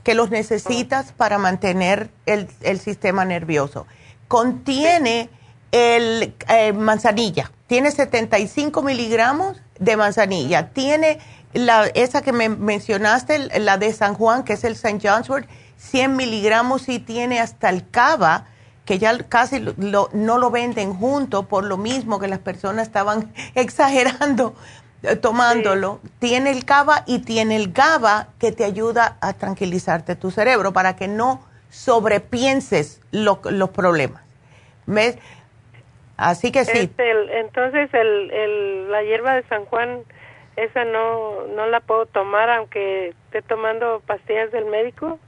que 0.03 0.13
los 0.13 0.29
necesitas 0.29 1.11
para 1.13 1.37
mantener 1.37 2.09
el, 2.25 2.79
sistema 2.79 3.25
nervioso. 3.25 3.87
Contiene 4.27 5.29
el 5.71 6.35
eh, 6.47 6.73
manzanilla, 6.73 7.51
tiene 7.67 7.89
75 7.89 8.83
miligramos 8.83 9.61
de 9.79 9.97
manzanilla. 9.97 10.69
Tiene 10.69 11.19
la, 11.53 11.87
esa 11.87 12.21
que 12.21 12.31
me 12.31 12.49
mencionaste, 12.49 13.59
la 13.59 13.77
de 13.77 13.93
San 13.93 14.13
Juan, 14.13 14.43
que 14.43 14.53
es 14.53 14.63
el 14.63 14.73
St. 14.73 14.99
John's 15.01 15.29
Wort, 15.29 15.47
100 15.77 16.15
miligramos 16.15 16.89
y 16.89 16.99
tiene 16.99 17.39
hasta 17.39 17.69
el 17.69 17.89
cava, 17.89 18.47
que 18.85 18.99
ya 18.99 19.17
casi 19.29 19.63
no 19.77 20.37
lo 20.37 20.51
venden 20.51 20.93
junto 20.93 21.43
por 21.47 21.63
lo 21.63 21.77
mismo 21.77 22.19
que 22.19 22.27
las 22.27 22.39
personas 22.39 22.87
estaban 22.87 23.33
exagerando 23.55 24.55
eh, 25.03 25.17
tomándolo, 25.17 25.99
tiene 26.19 26.51
el 26.51 26.63
cava 26.63 27.03
y 27.05 27.19
tiene 27.19 27.57
el 27.57 27.73
GABA 27.73 28.29
que 28.39 28.53
te 28.53 28.63
ayuda 28.63 29.17
a 29.19 29.33
tranquilizarte 29.33 30.15
tu 30.15 30.31
cerebro 30.31 30.71
para 30.71 30.95
que 30.95 31.09
no 31.09 31.41
sobrepienses 31.69 33.01
los 33.11 33.69
problemas. 33.71 34.21
¿Ves? 34.85 35.17
Así 36.15 36.53
que 36.53 36.63
sí. 36.63 36.77
Este, 36.77 37.39
entonces, 37.39 37.89
el, 37.93 38.91
la 38.91 39.03
hierba 39.03 39.33
de 39.33 39.43
San 39.49 39.65
Juan, 39.65 40.03
esa 40.55 40.85
no, 40.85 41.47
no 41.47 41.67
la 41.67 41.81
puedo 41.81 42.05
tomar 42.05 42.49
aunque 42.49 43.09
esté 43.09 43.41
tomando 43.41 44.01
pastillas 44.05 44.51
del 44.51 44.65
médico. 44.65 45.19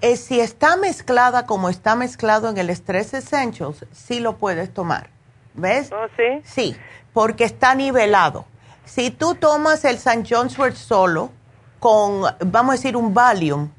Eh, 0.00 0.16
si 0.16 0.40
está 0.40 0.76
mezclada 0.76 1.46
como 1.46 1.68
está 1.68 1.94
mezclado 1.94 2.48
en 2.48 2.58
el 2.58 2.70
Stress 2.70 3.14
Essentials, 3.14 3.86
sí 3.92 4.20
lo 4.20 4.36
puedes 4.36 4.72
tomar. 4.72 5.10
¿Ves? 5.54 5.90
Oh, 5.92 6.06
sí. 6.16 6.40
Sí, 6.44 6.76
porque 7.12 7.44
está 7.44 7.74
nivelado. 7.74 8.44
Si 8.84 9.10
tú 9.10 9.34
tomas 9.34 9.84
el 9.84 9.96
St. 9.96 10.24
John's 10.28 10.58
Wort 10.58 10.74
solo, 10.74 11.30
con, 11.78 12.22
vamos 12.46 12.74
a 12.74 12.76
decir, 12.76 12.96
un 12.96 13.14
Valium, 13.14 13.70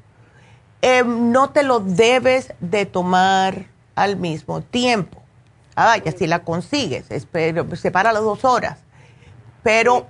em, 0.82 1.32
no 1.32 1.50
te 1.50 1.62
lo 1.62 1.80
debes 1.80 2.52
de 2.60 2.86
tomar 2.86 3.66
al 3.94 4.16
mismo 4.16 4.62
tiempo. 4.62 5.22
Ah, 5.76 5.96
ya 5.98 6.12
si 6.12 6.26
la 6.26 6.40
consigues, 6.40 7.10
espero, 7.10 7.64
separa 7.76 8.12
las 8.12 8.22
dos 8.22 8.44
horas. 8.44 8.78
Pero 9.62 10.06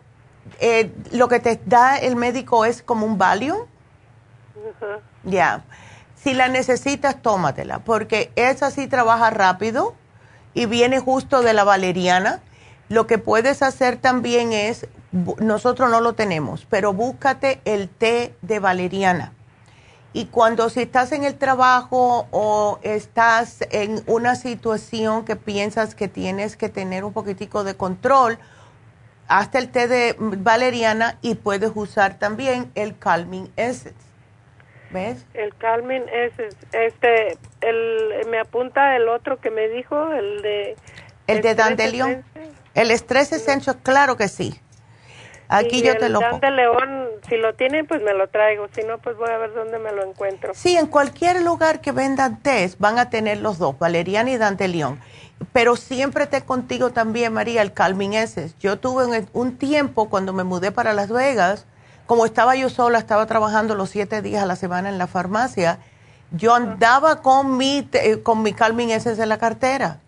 eh, 0.61 0.93
lo 1.13 1.29
que 1.29 1.41
te 1.41 1.61
da 1.65 1.97
el 1.99 2.17
médico 2.17 2.65
es 2.65 2.83
como 2.83 3.07
un 3.07 3.19
Valium. 3.19 3.67
Ya. 5.25 5.65
Si 6.17 6.35
la 6.35 6.49
necesitas, 6.49 7.23
tómatela, 7.23 7.79
porque 7.81 8.31
esa 8.37 8.71
sí 8.71 8.87
trabaja 8.87 9.31
rápido 9.31 9.95
y 10.55 10.67
viene 10.67 11.01
justo 11.01 11.43
de 11.43 11.55
la 11.55 11.65
valeriana 11.65 12.41
lo 12.91 13.07
que 13.07 13.19
puedes 13.19 13.63
hacer 13.63 13.99
también 13.99 14.53
es, 14.53 14.89
nosotros 15.39 15.89
no 15.93 16.01
lo 16.01 16.15
tenemos, 16.15 16.67
pero 16.69 16.93
búscate 16.93 17.61
el 17.65 17.89
té 17.89 18.35
de 18.43 18.59
valeriana. 18.59 19.33
Y 20.13 20.25
cuando 20.27 20.69
si 20.71 20.81
estás 20.81 21.13
en 21.13 21.23
el 21.23 21.37
trabajo 21.37 22.27
o 22.33 22.81
estás 22.83 23.59
en 23.71 24.03
una 24.09 24.35
situación 24.35 25.25
que 25.25 25.37
piensas 25.37 25.95
que 25.95 26.09
tienes 26.09 26.57
que 26.57 26.69
tener 26.69 27.05
un 27.05 27.13
poquitico 27.13 27.63
de 27.63 27.77
control, 27.77 28.41
hazte 29.29 29.59
el 29.59 29.71
té 29.71 29.87
de 29.87 30.17
valeriana 30.19 31.17
y 31.23 31.37
puedes 31.37 31.71
usar 31.77 32.19
también 32.19 32.73
el 32.75 32.99
Calming 32.99 33.53
Essence. 33.55 34.10
¿Ves? 34.91 35.25
El 35.35 35.55
Calming 35.55 36.05
Essence. 36.09 36.57
Este, 36.73 37.39
el, 37.61 38.27
me 38.29 38.41
apunta 38.41 38.97
el 38.97 39.09
otro 39.09 39.41
que 39.41 39.51
me 39.51 39.69
dijo, 39.69 40.13
el 40.13 40.43
de... 40.43 40.77
El 41.27 41.43
de 41.43 41.55
Dandelion. 41.55 42.25
El 42.75 42.91
estrés 42.91 43.33
esencial, 43.33 43.79
claro 43.83 44.17
que 44.17 44.29
sí. 44.29 44.61
Aquí 45.51 45.83
yo 45.83 45.97
te 45.99 46.09
lo 46.09 46.21
pongo. 46.21 46.39
de 46.39 46.51
León, 46.53 47.09
si 47.29 47.37
lo 47.37 47.55
tienen, 47.55 47.85
pues 47.85 48.01
me 48.03 48.15
lo 48.15 48.29
traigo. 48.29 48.69
Si 48.73 48.83
no, 48.83 48.99
pues 48.99 49.17
voy 49.17 49.31
a 49.31 49.39
ver 49.39 49.53
dónde 49.53 49.81
me 49.81 49.91
lo 49.91 50.05
encuentro. 50.05 50.55
Sí, 50.55 50.77
en 50.77 50.87
cualquier 50.87 51.43
lugar 51.43 51.81
que 51.81 51.91
vendan 51.91 52.41
test 52.41 52.79
van 52.79 52.99
a 53.01 53.11
tener 53.11 53.39
los 53.39 53.59
dos, 53.59 53.77
valeriana 53.77 54.31
y 54.31 54.39
Dante 54.39 54.69
León. 54.69 55.01
Pero 55.53 55.75
siempre 55.75 56.27
te 56.27 56.43
contigo 56.43 56.91
también, 56.91 57.33
María, 57.33 57.63
el 57.63 57.73
Calming 57.73 58.15
Essence. 58.15 58.55
Yo 58.61 58.79
tuve 58.79 59.27
un 59.33 59.59
tiempo 59.59 60.09
cuando 60.09 60.33
me 60.33 60.45
mudé 60.45 60.71
para 60.71 60.93
Las 60.93 61.11
Vegas, 61.11 61.67
como 62.11 62.27
estaba 62.27 62.57
yo 62.57 62.69
sola, 62.69 62.99
estaba 62.99 63.27
trabajando 63.27 63.77
los 63.77 63.89
siete 63.89 64.21
días 64.21 64.43
a 64.43 64.47
la 64.47 64.57
semana 64.57 64.89
en 64.89 64.99
la 64.99 65.07
farmacia, 65.07 65.79
yo 66.33 66.53
andaba 66.53 67.23
con 67.23 67.57
mi, 67.57 67.89
con 68.25 68.43
mi 68.43 68.53
Calming 68.53 68.91
Essence 68.91 69.23
en 69.23 69.29
la 69.29 69.39
cartera 69.39 70.01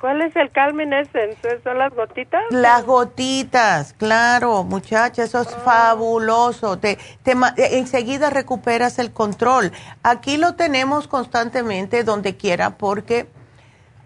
¿Cuál 0.00 0.22
es 0.22 0.34
el 0.34 0.50
Calmen 0.50 0.92
Essence? 0.92 1.60
¿Son 1.62 1.78
las 1.78 1.94
gotitas? 1.94 2.42
Las 2.50 2.84
gotitas, 2.84 3.92
claro, 3.92 4.64
muchacha, 4.64 5.22
eso 5.22 5.40
es 5.40 5.54
ah. 5.56 5.60
fabuloso. 5.64 6.78
Te, 6.78 6.98
te, 7.22 7.36
enseguida 7.78 8.28
recuperas 8.28 8.98
el 8.98 9.12
control. 9.12 9.70
Aquí 10.02 10.36
lo 10.36 10.56
tenemos 10.56 11.06
constantemente 11.06 12.02
donde 12.02 12.36
quiera 12.36 12.76
porque 12.76 13.28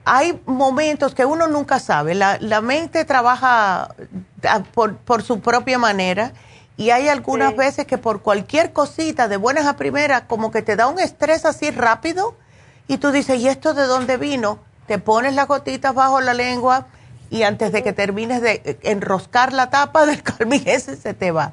hay 0.04 0.38
momentos 0.44 1.14
que 1.14 1.24
uno 1.24 1.48
nunca 1.48 1.78
sabe. 1.78 2.14
La, 2.14 2.36
la 2.38 2.60
mente 2.60 3.06
trabaja 3.06 3.88
ah, 4.46 4.62
por, 4.74 4.98
por, 4.98 5.22
su 5.22 5.40
propia 5.40 5.78
manera 5.78 6.32
y 6.78 6.90
hay 6.90 7.08
algunas 7.08 7.54
veces 7.54 7.86
que 7.86 7.98
por 7.98 8.22
cualquier 8.22 8.72
cosita 8.72 9.28
de 9.28 9.36
buenas 9.36 9.66
a 9.66 9.76
primeras 9.76 10.22
como 10.22 10.50
que 10.50 10.62
te 10.62 10.76
da 10.76 10.86
un 10.86 10.98
estrés 10.98 11.44
así 11.44 11.70
rápido 11.70 12.34
y 12.86 12.96
tú 12.96 13.10
dices, 13.10 13.38
¿y 13.38 13.48
esto 13.48 13.74
de 13.74 13.82
dónde 13.82 14.16
vino? 14.16 14.60
te 14.88 14.98
pones 14.98 15.34
las 15.34 15.46
gotitas 15.46 15.94
bajo 15.94 16.20
la 16.20 16.34
lengua 16.34 16.86
y 17.30 17.42
antes 17.42 17.70
de 17.72 17.82
que 17.82 17.92
termines 17.92 18.40
de 18.40 18.78
enroscar 18.82 19.52
la 19.52 19.70
tapa 19.70 20.06
del 20.06 20.24
colmillo 20.24 20.72
ese 20.72 20.96
se 20.96 21.14
te 21.14 21.30
va. 21.30 21.52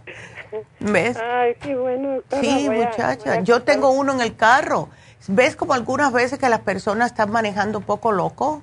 ¿Ves? 0.79 1.17
Ay, 1.17 1.55
qué 1.55 1.75
bueno. 1.75 2.21
Sí, 2.39 2.69
muchacha. 2.69 3.41
Yo 3.41 3.61
tengo 3.63 3.89
uno 3.89 4.13
en 4.13 4.21
el 4.21 4.37
carro. 4.37 4.87
¿Ves 5.27 5.57
como 5.57 5.73
algunas 5.73 6.13
veces 6.13 6.39
que 6.39 6.47
las 6.47 6.61
personas 6.61 7.11
están 7.11 7.29
manejando 7.29 7.79
un 7.79 7.83
poco 7.83 8.13
loco? 8.13 8.61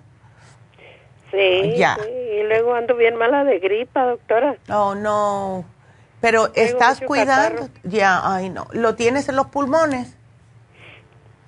Sí, 1.31 1.75
ya. 1.77 1.97
y 2.09 2.43
luego 2.45 2.75
ando 2.75 2.95
bien 2.95 3.17
mala 3.17 3.45
de 3.45 3.59
gripa, 3.59 4.05
doctora. 4.05 4.57
Oh, 4.71 4.95
no. 4.95 5.65
Pero 6.23 6.51
estás 6.55 7.01
cuidando. 7.01 7.69
Ya, 7.83 8.21
ay, 8.25 8.49
no. 8.49 8.67
¿Lo 8.73 8.95
tienes 8.95 9.29
en 9.29 9.37
los 9.37 9.49
pulmones? 9.49 10.17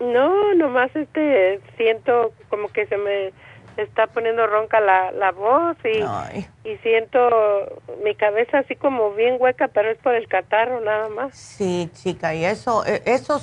No, 0.01 0.53
nomás 0.55 0.95
este 0.95 1.61
siento 1.79 2.33
como 2.51 2.69
que 2.69 2.87
se 2.87 2.99
me 2.99 3.33
está 3.77 4.07
poniendo 4.07 4.47
ronca 4.47 4.81
la, 4.81 5.11
la 5.13 5.33
voz 5.33 5.77
y, 5.85 6.69
y 6.69 6.77
siento 6.79 7.19
mi 8.05 8.15
cabeza 8.15 8.59
así 8.59 8.77
como 8.77 9.13
bien 9.13 9.37
hueca, 9.39 9.69
pero 9.69 9.91
es 9.91 9.99
por 9.99 10.15
el 10.15 10.29
catarro 10.29 10.81
nada 10.81 11.09
más. 11.09 11.37
Sí, 11.37 11.91
chica, 11.95 12.35
y 12.35 12.45
eso, 12.45 12.85
eh, 12.87 13.03
eso 13.07 13.41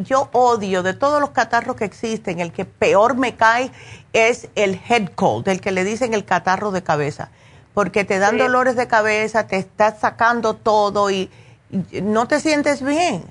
yo 0.00 0.28
odio 0.32 0.82
de 0.82 0.94
todos 0.94 1.20
los 1.20 1.30
catarros 1.30 1.76
que 1.76 1.84
existen, 1.84 2.40
el 2.40 2.52
que 2.52 2.64
peor 2.64 3.16
me 3.16 3.36
cae 3.36 3.70
es 4.12 4.50
el 4.54 4.78
head 4.88 5.08
cold, 5.14 5.48
el 5.48 5.60
que 5.60 5.70
le 5.70 5.84
dicen 5.84 6.14
el 6.14 6.24
catarro 6.24 6.70
de 6.72 6.82
cabeza, 6.82 7.30
porque 7.74 8.04
te 8.04 8.18
dan 8.18 8.38
dolores 8.38 8.76
de 8.76 8.88
cabeza, 8.88 9.46
te 9.46 9.56
estás 9.56 10.00
sacando 10.00 10.54
todo 10.54 11.10
y 11.10 11.30
no 12.02 12.26
te 12.26 12.40
sientes 12.40 12.82
bien. 12.82 13.24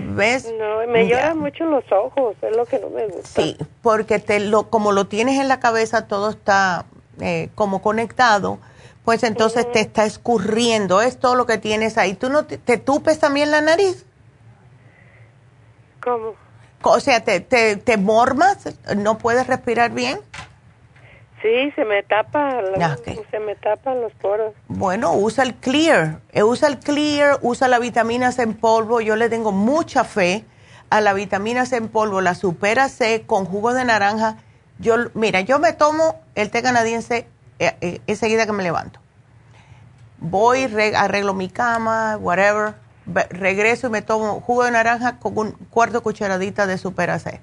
¿Ves? 0.00 0.52
No, 0.56 0.86
me 0.86 1.08
lloran 1.08 1.38
mucho 1.38 1.64
los 1.64 1.84
ojos, 1.90 2.36
es 2.42 2.56
lo 2.56 2.64
que 2.64 2.78
no 2.78 2.90
me 2.90 3.06
gusta. 3.06 3.42
Sí, 3.42 3.56
porque 3.82 4.20
te 4.20 4.38
lo, 4.38 4.70
como 4.70 4.92
lo 4.92 5.06
tienes 5.06 5.40
en 5.40 5.48
la 5.48 5.58
cabeza, 5.58 6.06
todo 6.06 6.30
está 6.30 6.86
eh, 7.20 7.48
como 7.56 7.82
conectado, 7.82 8.58
pues 9.04 9.24
entonces 9.24 9.70
te 9.72 9.80
está 9.80 10.04
escurriendo, 10.04 11.02
es 11.02 11.18
todo 11.18 11.34
lo 11.34 11.46
que 11.46 11.58
tienes 11.58 11.98
ahí. 11.98 12.14
¿Tú 12.14 12.30
no 12.30 12.44
te, 12.46 12.78
tupes 12.78 13.18
también 13.18 13.50
la 13.50 13.60
nariz? 13.60 14.06
¿Cómo? 16.00 16.34
O 16.82 17.00
sea, 17.00 17.24
¿te, 17.24 17.40
te, 17.40 17.76
te 17.76 17.96
mormas? 17.96 18.58
¿No 18.96 19.18
puedes 19.18 19.46
respirar 19.46 19.90
bien? 19.90 20.20
Sí, 21.44 21.70
se 21.76 21.84
me 21.84 22.02
tapa, 22.02 22.62
ah, 22.80 22.96
se 23.30 23.38
me 23.38 23.54
tapan 23.56 24.00
los 24.00 24.14
poros. 24.14 24.54
Bueno, 24.66 25.12
usa 25.12 25.44
el 25.44 25.54
Clear, 25.54 26.20
eh, 26.32 26.42
usa 26.42 26.68
el 26.68 26.78
Clear, 26.78 27.38
usa 27.42 27.68
la 27.68 27.78
vitamina 27.78 28.32
C 28.32 28.40
en 28.44 28.54
polvo. 28.54 29.02
Yo 29.02 29.14
le 29.14 29.28
tengo 29.28 29.52
mucha 29.52 30.04
fe 30.04 30.46
a 30.88 31.02
la 31.02 31.12
vitamina 31.12 31.66
C 31.66 31.76
en 31.76 31.88
polvo, 31.88 32.22
la 32.22 32.34
Supera 32.34 32.88
C 32.88 33.24
con 33.26 33.44
jugo 33.44 33.74
de 33.74 33.84
naranja. 33.84 34.38
Yo, 34.78 34.96
mira, 35.12 35.42
yo 35.42 35.58
me 35.58 35.74
tomo 35.74 36.18
el 36.34 36.50
té 36.50 36.62
canadiense 36.62 37.26
eh, 37.58 37.76
eh, 37.82 38.00
enseguida 38.06 38.46
que 38.46 38.52
me 38.52 38.62
levanto. 38.62 39.00
Voy, 40.20 40.64
arreglo 40.96 41.34
mi 41.34 41.50
cama, 41.50 42.16
whatever, 42.16 42.72
regreso 43.28 43.88
y 43.88 43.90
me 43.90 44.00
tomo 44.00 44.40
jugo 44.40 44.64
de 44.64 44.70
naranja 44.70 45.18
con 45.18 45.36
un 45.36 45.52
cuarto 45.68 46.02
cucharadita 46.02 46.66
de 46.66 46.78
Supera 46.78 47.18
C. 47.18 47.42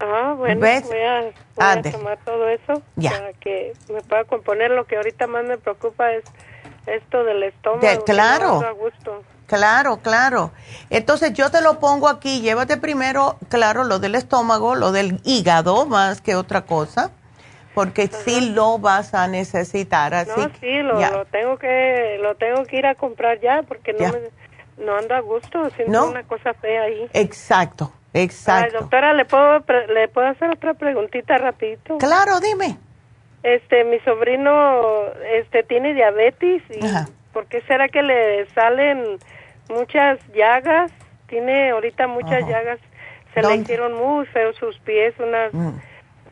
Ah, 0.00 0.34
bueno, 0.36 0.60
voy, 0.60 0.68
a, 0.68 1.82
tomar 1.82 2.18
todo 2.24 2.48
eso 2.48 2.82
para 3.00 3.32
que 3.34 3.72
me 3.92 4.00
pueda 4.00 4.24
componer. 4.24 4.70
Lo 4.72 4.84
que 4.84 4.96
ahorita 4.96 5.26
más 5.26 5.44
me 5.44 5.58
preocupa 5.58 6.12
es 6.12 6.24
esto 6.86 7.24
del 7.24 7.42
estómago. 7.44 8.04
claro. 8.04 8.62
Claro, 9.52 9.98
claro. 9.98 10.50
Entonces 10.88 11.34
yo 11.34 11.50
te 11.50 11.60
lo 11.60 11.78
pongo 11.78 12.08
aquí, 12.08 12.40
llévate 12.40 12.78
primero, 12.78 13.36
claro, 13.50 13.84
lo 13.84 13.98
del 13.98 14.14
estómago, 14.14 14.74
lo 14.74 14.92
del 14.92 15.20
hígado 15.24 15.84
más 15.84 16.22
que 16.22 16.36
otra 16.36 16.62
cosa, 16.62 17.10
porque 17.74 18.06
sí 18.06 18.52
lo 18.52 18.78
vas 18.78 19.12
a 19.12 19.28
necesitar. 19.28 20.14
Así 20.14 20.40
no, 20.40 20.50
sí, 20.58 20.82
lo, 20.82 21.26
tengo 21.26 21.58
que 21.58 22.18
lo 22.22 22.34
tengo 22.36 22.64
que 22.64 22.78
ir 22.78 22.86
a 22.86 22.94
comprar 22.94 23.40
ya, 23.40 23.62
porque 23.62 23.92
no, 23.92 24.08
me, 24.08 24.84
no 24.86 24.96
ando 24.96 25.14
a 25.14 25.20
gusto, 25.20 25.68
siento 25.76 26.08
una 26.08 26.22
cosa 26.22 26.54
fea 26.54 26.84
ahí. 26.84 27.10
Exacto. 27.12 27.92
Exacto. 28.14 28.80
doctora, 28.80 29.14
¿le 29.14 29.24
puedo, 29.24 29.64
¿le 29.88 30.08
puedo 30.08 30.26
hacer 30.26 30.50
otra 30.50 30.74
preguntita 30.74 31.38
rapidito? 31.38 31.98
Claro, 31.98 32.40
dime. 32.40 32.76
Este, 33.42 33.84
mi 33.84 33.98
sobrino 34.00 35.06
este, 35.32 35.62
tiene 35.62 35.94
diabetes 35.94 36.62
y 36.70 36.80
¿por 37.32 37.46
qué 37.46 37.60
será 37.62 37.88
que 37.88 38.02
le 38.02 38.46
salen 38.50 39.18
muchas 39.68 40.18
llagas? 40.34 40.92
Tiene 41.26 41.70
ahorita 41.70 42.06
muchas 42.06 42.46
llagas. 42.46 42.78
Se 43.34 43.40
le 43.42 43.56
hicieron 43.56 43.94
muy 43.94 44.26
feos 44.26 44.54
sus 44.56 44.78
pies, 44.80 45.14
una, 45.18 45.48
mm. 45.50 45.80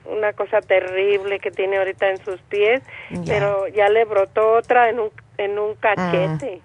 una 0.05 0.33
cosa 0.35 0.61
terrible 0.61 1.41
que 1.41 1.51
tiene 1.51 1.79
ahorita 1.79 2.11
en 2.11 2.23
sus 2.23 2.41
pies, 2.43 2.83
pero 3.27 3.67
ya 3.69 3.89
le 3.89 4.05
brotó 4.05 4.53
otra 4.53 4.91
en 4.91 5.01
un, 5.01 5.11
en 5.39 5.59
un 5.59 5.75
cachete. 5.77 6.61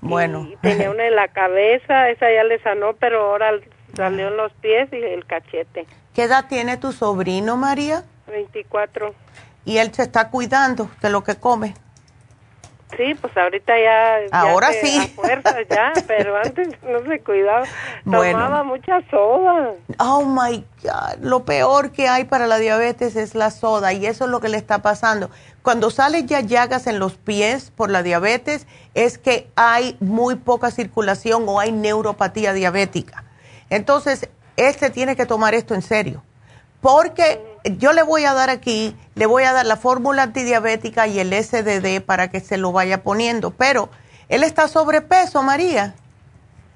Mm. 0.00 0.08
Bueno. 0.08 0.48
tenía 0.60 0.90
una 0.90 1.06
en 1.06 1.14
la 1.14 1.28
cabeza, 1.28 2.10
esa 2.10 2.30
ya 2.30 2.42
le 2.42 2.58
sanó, 2.58 2.94
pero 2.94 3.30
ahora 3.30 3.52
Salió 3.96 4.28
en 4.28 4.36
los 4.36 4.52
pies 4.54 4.88
y 4.92 4.96
el 4.96 5.26
cachete. 5.26 5.86
¿Qué 6.14 6.24
edad 6.24 6.46
tiene 6.48 6.76
tu 6.76 6.92
sobrino, 6.92 7.56
María? 7.56 8.04
24. 8.26 9.14
¿Y 9.64 9.78
él 9.78 9.92
se 9.92 10.02
está 10.02 10.30
cuidando 10.30 10.90
de 11.00 11.10
lo 11.10 11.22
que 11.22 11.36
come? 11.36 11.74
Sí, 12.96 13.14
pues 13.14 13.34
ahorita 13.36 13.72
ya. 13.78 14.18
Ahora 14.32 14.70
sí. 14.72 14.98
A 14.98 15.06
fuerza 15.08 15.56
ya, 15.62 15.92
pero 16.06 16.36
antes 16.36 16.68
no 16.82 17.02
se 17.06 17.20
cuidaba. 17.20 17.64
Tomaba 18.04 18.64
mucha 18.64 19.00
soda. 19.10 19.72
Oh 19.98 20.24
my 20.24 20.64
God. 20.82 21.22
Lo 21.22 21.44
peor 21.44 21.92
que 21.92 22.08
hay 22.08 22.24
para 22.24 22.46
la 22.46 22.58
diabetes 22.58 23.16
es 23.16 23.34
la 23.34 23.50
soda 23.50 23.92
y 23.92 24.06
eso 24.06 24.24
es 24.24 24.30
lo 24.30 24.40
que 24.40 24.48
le 24.48 24.58
está 24.58 24.82
pasando. 24.82 25.30
Cuando 25.62 25.90
salen 25.90 26.26
ya 26.26 26.40
llagas 26.40 26.86
en 26.86 26.98
los 26.98 27.16
pies 27.16 27.70
por 27.70 27.90
la 27.90 28.02
diabetes, 28.02 28.66
es 28.94 29.16
que 29.16 29.48
hay 29.56 29.96
muy 30.00 30.34
poca 30.34 30.70
circulación 30.70 31.44
o 31.46 31.60
hay 31.60 31.72
neuropatía 31.72 32.52
diabética. 32.52 33.24
Entonces, 33.72 34.28
este 34.58 34.90
tiene 34.90 35.16
que 35.16 35.24
tomar 35.24 35.54
esto 35.54 35.74
en 35.74 35.80
serio. 35.80 36.22
Porque 36.82 37.40
yo 37.78 37.94
le 37.94 38.02
voy 38.02 38.26
a 38.26 38.34
dar 38.34 38.50
aquí, 38.50 38.94
le 39.14 39.24
voy 39.24 39.44
a 39.44 39.52
dar 39.54 39.64
la 39.64 39.76
fórmula 39.76 40.24
antidiabética 40.24 41.06
y 41.06 41.18
el 41.20 41.32
SDD 41.32 42.02
para 42.04 42.28
que 42.28 42.40
se 42.40 42.58
lo 42.58 42.70
vaya 42.72 43.02
poniendo. 43.02 43.50
Pero, 43.52 43.88
¿él 44.28 44.44
está 44.44 44.68
sobrepeso, 44.68 45.42
María? 45.42 45.94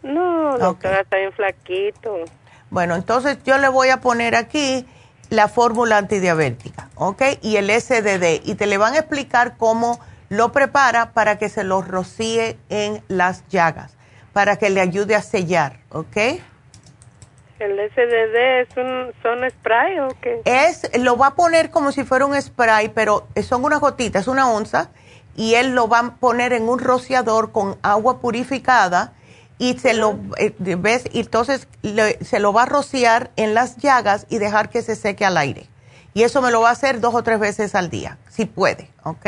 No, 0.03 0.57
doctora, 0.57 1.03
está 1.03 1.19
bien 1.19 1.33
flaquito. 1.33 2.25
Bueno, 2.71 2.95
entonces 2.95 3.37
yo 3.45 3.59
le 3.59 3.69
voy 3.69 3.91
a 3.91 4.01
poner 4.01 4.35
aquí 4.35 4.87
la 5.29 5.49
fórmula 5.49 5.99
antidiabética, 5.99 6.89
¿ok? 6.95 7.23
Y 7.43 7.57
el 7.57 7.69
SDD. 7.69 8.41
Y 8.45 8.55
te 8.55 8.67
le 8.67 8.79
van 8.79 8.95
a 8.95 9.01
explicar 9.01 9.59
cómo 9.59 10.01
lo 10.31 10.51
prepara 10.51 11.13
para 11.13 11.37
que 11.37 11.51
se 11.51 11.63
lo 11.63 11.83
rocíe 11.83 12.57
en 12.71 13.03
las 13.09 13.47
llagas, 13.49 13.93
para 14.33 14.57
que 14.57 14.71
le 14.71 14.81
ayude 14.81 15.15
a 15.15 15.21
sellar, 15.21 15.81
¿ok? 15.91 16.17
¿El 17.59 17.79
SDD 17.91 18.61
es 18.61 18.77
un 18.77 19.13
son 19.23 19.49
spray 19.51 19.99
o 20.01 20.09
qué? 20.21 20.43
Es, 20.45 20.91
lo 20.99 21.17
va 21.17 21.29
a 21.29 21.35
poner 21.35 21.71
como 21.71 21.91
si 21.93 22.05
fuera 22.05 22.27
un 22.27 22.41
spray, 22.41 22.91
pero 22.91 23.27
son 23.43 23.65
unas 23.65 23.81
gotitas, 23.81 24.29
una 24.29 24.51
onza, 24.51 24.91
y 25.37 25.55
él 25.55 25.75
lo 25.75 25.89
va 25.89 25.99
a 26.01 26.15
poner 26.17 26.53
en 26.53 26.69
un 26.69 26.79
rociador 26.79 27.53
con 27.53 27.77
agua 27.83 28.21
purificada 28.21 29.15
y 29.59 29.79
se 29.79 29.95
lo, 29.95 30.19
eh, 30.39 30.55
¿ves? 30.59 31.09
Y 31.13 31.21
entonces 31.21 31.67
se 32.21 32.41
lo 32.41 32.53
va 32.53 32.65
a 32.65 32.67
rociar 32.67 33.31
en 33.37 33.55
las 33.55 33.77
llagas 33.79 34.27
y 34.29 34.39
dejar 34.39 34.69
que 34.69 34.83
se 34.83 34.97
seque 34.97 35.25
al 35.25 35.37
aire. 35.37 35.67
Y 36.15 36.23
eso 36.23 36.41
me 36.41 36.51
lo 36.51 36.63
va 36.63 36.71
a 36.71 36.73
hacer 36.73 37.01
dos 37.01 37.15
o 37.15 37.23
tres 37.23 37.39
veces 37.39 37.75
al 37.75 37.91
día, 37.91 38.19
si 38.29 38.47
puede, 38.47 38.91
¿ok? 39.03 39.27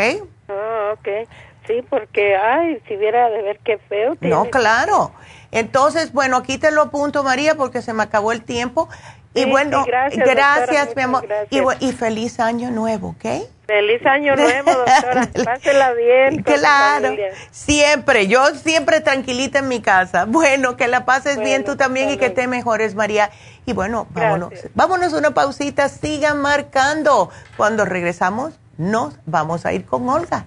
Ah, 0.48 0.94
ok. 0.94 1.28
Sí, 1.66 1.84
porque, 1.90 2.34
ay, 2.34 2.80
si 2.88 2.96
viera 2.96 3.28
de 3.28 3.42
ver 3.42 3.58
qué 3.62 3.76
feo. 3.76 4.16
No, 4.22 4.46
claro. 4.46 5.12
Entonces, 5.50 6.12
bueno, 6.12 6.36
aquí 6.36 6.58
te 6.58 6.70
lo 6.70 6.82
apunto, 6.82 7.22
María, 7.22 7.54
porque 7.54 7.82
se 7.82 7.92
me 7.92 8.02
acabó 8.02 8.32
el 8.32 8.42
tiempo. 8.42 8.88
Y 9.34 9.44
bueno, 9.44 9.84
gracias, 9.84 10.96
mi 10.96 11.02
amor. 11.02 11.26
Y, 11.80 11.92
feliz 11.92 12.40
año 12.40 12.70
nuevo, 12.70 13.10
¿ok? 13.10 13.44
Feliz 13.66 14.04
año 14.06 14.34
nuevo, 14.36 14.70
doctora. 14.72 15.28
Pásela 15.44 15.92
bien. 15.92 16.42
Claro, 16.42 17.14
siempre. 17.50 18.26
Yo 18.26 18.46
siempre 18.54 19.00
tranquilita 19.00 19.60
en 19.60 19.68
mi 19.68 19.80
casa. 19.80 20.26
Bueno, 20.38 20.76
que 20.76 20.88
la 20.88 21.04
pases 21.04 21.38
bien 21.38 21.64
tú 21.64 21.76
también 21.76 22.10
y 22.10 22.16
que 22.16 22.30
te 22.30 22.46
mejores, 22.46 22.94
María. 22.94 23.30
Y 23.66 23.72
bueno, 23.72 24.06
vámonos, 24.10 24.52
vámonos 24.74 25.12
una 25.12 25.32
pausita, 25.32 25.88
sigan 25.88 26.40
marcando. 26.40 27.30
Cuando 27.56 27.84
regresamos, 27.84 28.58
nos 28.76 29.14
vamos 29.26 29.66
a 29.66 29.72
ir 29.72 29.84
con 29.84 30.08
Olga. 30.08 30.46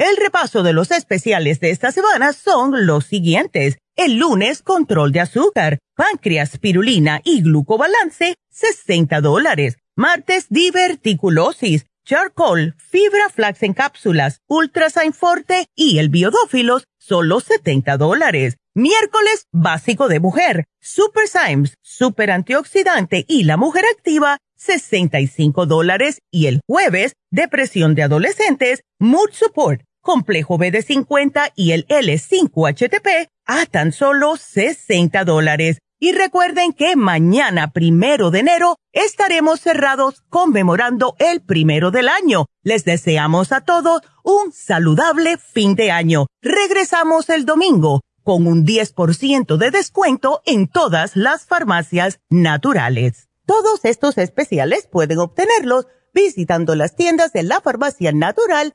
El 0.00 0.16
repaso 0.16 0.62
de 0.62 0.72
los 0.72 0.92
especiales 0.92 1.60
de 1.60 1.68
esta 1.68 1.92
semana 1.92 2.32
son 2.32 2.86
los 2.86 3.04
siguientes. 3.04 3.76
El 3.96 4.16
lunes, 4.16 4.62
control 4.62 5.12
de 5.12 5.20
azúcar, 5.20 5.78
páncreas, 5.94 6.56
pirulina 6.56 7.20
y 7.22 7.42
glucobalance, 7.42 8.36
60 8.50 9.20
dólares. 9.20 9.76
Martes, 9.96 10.46
diverticulosis 10.48 11.84
charcoal, 12.06 12.74
fibra 12.78 13.28
flax 13.28 13.62
en 13.62 13.74
cápsulas, 13.74 14.40
ultrasign 14.48 15.12
forte 15.12 15.66
y 15.76 15.98
el 15.98 16.08
biodófilos, 16.08 16.84
solo 16.98 17.40
70 17.40 17.98
dólares. 17.98 18.56
Miércoles, 18.74 19.48
básico 19.52 20.08
de 20.08 20.18
mujer, 20.18 20.64
super 20.80 21.28
Symes, 21.28 21.74
super 21.82 22.30
antioxidante 22.30 23.26
y 23.28 23.44
la 23.44 23.58
mujer 23.58 23.84
activa, 23.94 24.38
65 24.56 25.66
dólares. 25.66 26.20
Y 26.32 26.46
el 26.46 26.60
jueves, 26.66 27.12
depresión 27.30 27.94
de 27.94 28.04
adolescentes, 28.04 28.80
mood 28.98 29.30
support, 29.32 29.82
complejo 30.00 30.58
BD50 30.58 31.52
y 31.56 31.72
el 31.72 31.86
L5HTP, 31.88 33.28
a 33.46 33.66
tan 33.66 33.92
solo 33.92 34.36
60 34.36 35.24
dólares. 35.24 35.78
Y 36.02 36.12
recuerden 36.12 36.72
que 36.72 36.96
mañana, 36.96 37.72
primero 37.72 38.30
de 38.30 38.38
enero, 38.38 38.76
estaremos 38.92 39.60
cerrados 39.60 40.22
conmemorando 40.30 41.14
el 41.18 41.42
primero 41.42 41.90
del 41.90 42.08
año. 42.08 42.46
Les 42.62 42.84
deseamos 42.86 43.52
a 43.52 43.60
todos 43.60 44.00
un 44.24 44.52
saludable 44.52 45.36
fin 45.36 45.74
de 45.74 45.90
año. 45.90 46.26
Regresamos 46.40 47.28
el 47.28 47.44
domingo 47.44 48.00
con 48.22 48.46
un 48.46 48.64
10% 48.64 49.56
de 49.56 49.70
descuento 49.70 50.40
en 50.46 50.68
todas 50.68 51.16
las 51.16 51.44
farmacias 51.44 52.20
naturales. 52.30 53.28
Todos 53.44 53.84
estos 53.84 54.16
especiales 54.16 54.86
pueden 54.86 55.18
obtenerlos 55.18 55.86
visitando 56.14 56.74
las 56.74 56.96
tiendas 56.96 57.32
de 57.32 57.42
la 57.42 57.60
farmacia 57.60 58.12
natural 58.12 58.74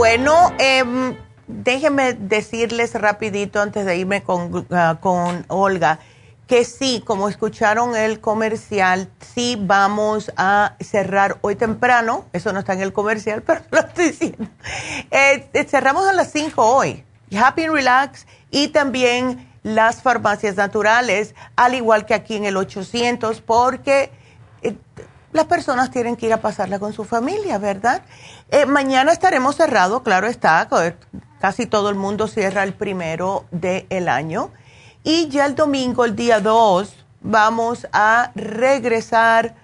Bueno, 0.00 0.54
eh, 0.58 1.14
déjenme 1.46 2.14
decirles 2.14 2.94
rapidito 2.94 3.60
antes 3.60 3.84
de 3.84 3.98
irme 3.98 4.24
ah, 4.70 4.96
con, 4.98 5.44
Olga, 5.48 5.98
que 6.46 6.64
sí, 6.64 7.02
como 7.04 7.28
escucharon 7.28 7.94
el 7.94 8.18
comercial, 8.18 9.10
sí 9.34 9.58
vamos 9.60 10.32
a 10.38 10.74
cerrar 10.80 11.36
hoy 11.42 11.54
temprano, 11.54 12.24
eso 12.32 12.50
no 12.54 12.60
está 12.60 12.72
en 12.72 12.80
el 12.80 12.94
comercial, 12.94 13.42
pero 13.46 13.60
lo 13.70 13.80
estoy 13.80 14.06
diciendo. 14.06 14.48
Eh, 15.10 15.50
eh, 15.52 15.64
cerramos 15.64 16.08
a 16.08 16.14
las 16.14 16.32
5 16.32 16.64
hoy, 16.64 17.04
Happy 17.38 17.64
and 17.64 17.74
Relax 17.74 18.26
y 18.50 18.68
también 18.68 19.50
las 19.62 20.00
farmacias 20.00 20.56
naturales, 20.56 21.34
al 21.56 21.74
igual 21.74 22.06
que 22.06 22.14
aquí 22.14 22.36
en 22.36 22.46
el 22.46 22.56
800, 22.56 23.42
porque 23.42 24.10
eh, 24.62 24.76
las 25.32 25.46
personas 25.46 25.90
tienen 25.90 26.16
que 26.16 26.26
ir 26.26 26.32
a 26.32 26.40
pasarla 26.40 26.78
con 26.78 26.92
su 26.92 27.04
familia, 27.04 27.58
¿verdad? 27.58 28.02
mañana 28.66 29.12
estaremos 29.12 29.56
cerrados, 29.56 30.02
claro 30.02 30.26
está, 30.26 30.68
Casi 31.40 31.66
todo 31.66 31.88
el 31.88 31.94
mundo 31.94 32.28
cierra 32.28 32.64
el 32.64 32.74
primero 32.74 33.46
del 33.50 34.08
año. 34.08 34.50
Y 35.04 35.28
ya 35.28 35.46
el 35.46 35.54
domingo, 35.54 36.04
el 36.04 36.14
día 36.14 36.40
2, 36.40 36.94
vamos 37.22 37.86
a 37.92 38.30
regresar 38.34 39.54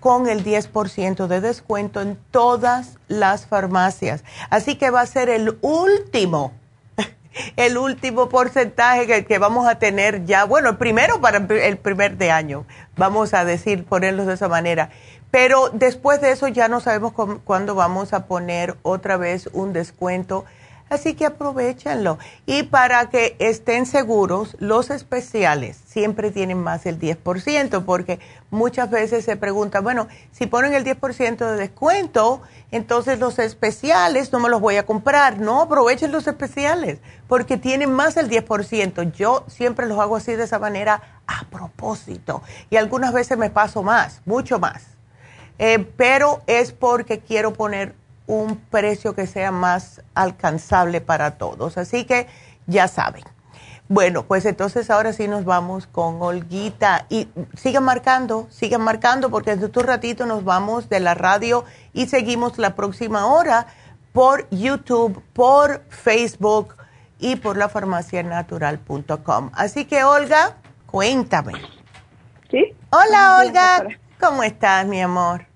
con 0.00 0.28
el 0.28 0.44
10% 0.44 1.26
de 1.26 1.40
descuento 1.40 2.02
en 2.02 2.18
todas 2.30 2.98
las 3.08 3.46
farmacias. 3.46 4.22
Así 4.50 4.76
que 4.76 4.90
va 4.90 5.00
a 5.00 5.06
ser 5.06 5.30
el 5.30 5.58
último, 5.62 6.52
el 7.56 7.78
último 7.78 8.28
porcentaje 8.28 9.24
que, 9.24 9.38
vamos 9.38 9.66
a 9.66 9.78
tener 9.78 10.24
ya, 10.24 10.44
bueno, 10.44 10.70
el 10.70 10.76
primero 10.76 11.20
para 11.20 11.38
el 11.38 11.78
primer 11.78 12.16
de 12.16 12.30
año, 12.30 12.66
vamos 12.96 13.34
a 13.34 13.44
decir, 13.44 13.84
ponerlos 13.84 14.26
de 14.26 14.34
esa 14.34 14.48
manera. 14.48 14.90
Pero 15.30 15.68
después 15.70 16.20
de 16.20 16.32
eso 16.32 16.48
ya 16.48 16.68
no 16.68 16.80
sabemos 16.80 17.12
cuándo 17.44 17.74
vamos 17.74 18.12
a 18.12 18.26
poner 18.26 18.76
otra 18.82 19.16
vez 19.16 19.48
un 19.52 19.72
descuento 19.72 20.44
Así 20.90 21.14
que 21.14 21.26
aprovechenlo. 21.26 22.18
Y 22.46 22.64
para 22.64 23.10
que 23.10 23.36
estén 23.38 23.86
seguros, 23.86 24.56
los 24.58 24.90
especiales 24.90 25.78
siempre 25.86 26.30
tienen 26.30 26.58
más 26.58 26.84
del 26.84 26.98
10%, 26.98 27.84
porque 27.84 28.20
muchas 28.50 28.90
veces 28.90 29.24
se 29.24 29.36
pregunta, 29.36 29.80
bueno, 29.80 30.08
si 30.32 30.46
ponen 30.46 30.74
el 30.74 30.84
10% 30.84 31.36
de 31.36 31.56
descuento, 31.56 32.40
entonces 32.70 33.18
los 33.18 33.38
especiales 33.38 34.32
no 34.32 34.40
me 34.40 34.48
los 34.48 34.60
voy 34.60 34.76
a 34.76 34.86
comprar. 34.86 35.38
No, 35.38 35.62
aprovechen 35.62 36.12
los 36.12 36.26
especiales, 36.26 36.98
porque 37.26 37.56
tienen 37.56 37.92
más 37.92 38.14
del 38.14 38.30
10%. 38.30 39.12
Yo 39.12 39.44
siempre 39.48 39.86
los 39.86 39.98
hago 39.98 40.16
así 40.16 40.36
de 40.36 40.44
esa 40.44 40.58
manera 40.58 41.22
a 41.26 41.44
propósito. 41.50 42.42
Y 42.70 42.76
algunas 42.76 43.12
veces 43.12 43.36
me 43.36 43.50
paso 43.50 43.82
más, 43.82 44.20
mucho 44.24 44.58
más. 44.58 44.98
Eh, 45.58 45.84
pero 45.96 46.42
es 46.46 46.72
porque 46.72 47.18
quiero 47.18 47.52
poner 47.52 47.94
un 48.28 48.56
precio 48.56 49.14
que 49.14 49.26
sea 49.26 49.50
más 49.50 50.02
alcanzable 50.14 51.00
para 51.00 51.32
todos. 51.38 51.76
Así 51.78 52.04
que 52.04 52.28
ya 52.66 52.86
saben. 52.86 53.24
Bueno, 53.88 54.24
pues 54.24 54.44
entonces 54.44 54.90
ahora 54.90 55.14
sí 55.14 55.28
nos 55.28 55.46
vamos 55.46 55.86
con 55.86 56.20
Olguita 56.20 57.06
y 57.08 57.26
sigan 57.56 57.84
marcando, 57.84 58.46
sigan 58.50 58.82
marcando 58.82 59.30
porque 59.30 59.52
en 59.52 59.64
un 59.64 59.72
ratito 59.72 60.26
nos 60.26 60.44
vamos 60.44 60.90
de 60.90 61.00
la 61.00 61.14
radio 61.14 61.64
y 61.94 62.06
seguimos 62.06 62.58
la 62.58 62.74
próxima 62.74 63.26
hora 63.26 63.66
por 64.12 64.46
YouTube, 64.50 65.22
por 65.32 65.84
Facebook 65.88 66.76
y 67.18 67.36
por 67.36 67.56
la 67.56 67.70
farmacianatural.com. 67.70 69.50
Así 69.54 69.86
que 69.86 70.04
Olga, 70.04 70.56
cuéntame. 70.84 71.52
¿Sí? 72.50 72.76
Hola 72.90 73.38
Olga, 73.40 73.86
¿cómo 74.20 74.42
estás 74.42 74.86
mi 74.86 75.00
amor? 75.00 75.47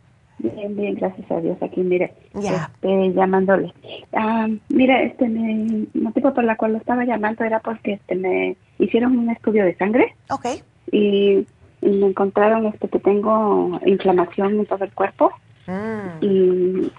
Bien, 0.43 0.74
bien, 0.76 0.95
gracias 0.97 1.30
a 1.30 1.40
Dios. 1.40 1.57
Aquí, 1.62 1.80
mire, 1.82 2.12
Ya. 2.34 2.70
este, 2.74 3.12
llamándole. 3.14 3.72
Ah, 4.12 4.49
mire, 4.68 5.07
este, 5.07 5.28
me, 5.28 5.53
el 5.53 5.88
motivo 5.95 6.34
por 6.34 6.43
la 6.45 6.57
cual 6.57 6.72
lo 6.72 6.78
estaba 6.78 7.05
llamando 7.05 7.45
era 7.45 7.61
porque 7.61 7.93
este, 7.95 8.16
me 8.16 8.57
hicieron 8.78 9.16
un 9.16 9.30
estudio 9.30 9.64
de 9.64 9.76
sangre 9.76 10.16
Ok. 10.30 10.47
y, 10.90 11.47
y 11.80 11.88
me 11.88 12.07
encontraron 12.09 12.66
este, 12.66 12.88
que 12.88 12.99
tengo 12.99 13.78
inflamación 13.86 14.59
en 14.61 14.66
todo 14.66 14.84
el 14.84 14.93
cuerpo 14.93 15.32
Mm. 15.68 16.24
y, 16.24 16.93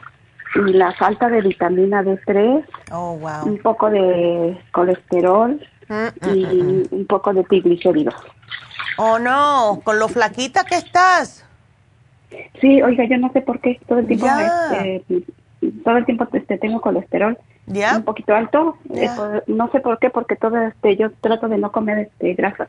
y 0.56 0.74
la 0.74 0.94
falta 0.94 1.28
de 1.28 1.42
vitamina 1.42 2.02
D3, 2.02 2.64
Oh, 2.94 3.18
wow. 3.18 3.46
un 3.46 3.58
poco 3.58 3.90
de 3.90 4.58
colesterol 4.72 5.60
Mm, 5.90 5.94
mm, 5.94 6.34
y 6.34 6.46
mm. 6.64 6.84
un 6.92 7.06
poco 7.08 7.34
de 7.34 7.44
triglicéridos. 7.44 8.16
Oh, 8.98 9.20
no, 9.20 9.82
con 9.84 10.00
lo 10.00 10.08
flaquita 10.08 10.64
que 10.64 10.76
estás. 10.76 11.43
Sí, 12.62 12.82
oiga, 12.82 13.06
yo 13.06 13.18
no 13.18 13.32
sé 13.32 13.42
por 13.42 13.60
qué 13.60 13.80
todo 13.88 14.00
el 14.00 14.08
tiempo, 14.08 14.28
este, 14.28 15.04
todo 15.84 15.98
el 15.98 16.06
tiempo 16.06 16.28
este, 16.34 16.58
tengo 16.58 16.82
colesterol 16.82 17.38
¿Ya? 17.68 17.98
un 17.98 18.04
poquito 18.04 18.34
alto. 18.36 18.78
Ya. 18.86 19.16
Eh, 19.16 19.42
no 19.48 19.72
sé 19.72 19.80
por 19.80 20.00
qué, 20.00 20.10
porque 20.10 20.36
todo 20.36 20.58
este, 20.58 20.96
yo 20.98 21.12
trato 21.12 21.48
de 21.48 21.58
no 21.58 21.72
comer 21.72 22.00
este 22.00 22.34
grasa. 22.34 22.64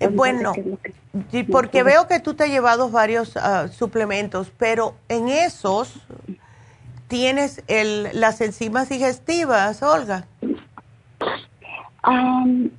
Eh, 0.00 0.06
Entonces, 0.06 0.16
bueno, 0.16 0.52
¿qué 0.52 0.60
es 0.60 0.66
lo 0.66 0.76
que- 0.78 0.92
Sí, 1.30 1.42
porque 1.44 1.82
veo 1.82 2.06
que 2.08 2.20
tú 2.20 2.34
te 2.34 2.44
has 2.44 2.50
llevado 2.50 2.90
varios 2.90 3.36
ah, 3.36 3.68
suplementos, 3.68 4.50
pero 4.56 4.94
en 5.08 5.28
esos 5.28 6.06
tienes 7.08 7.62
el, 7.68 8.08
las 8.14 8.40
enzimas 8.40 8.88
digestivas, 8.88 9.82
Olga. 9.82 10.24
Am, 12.02 12.70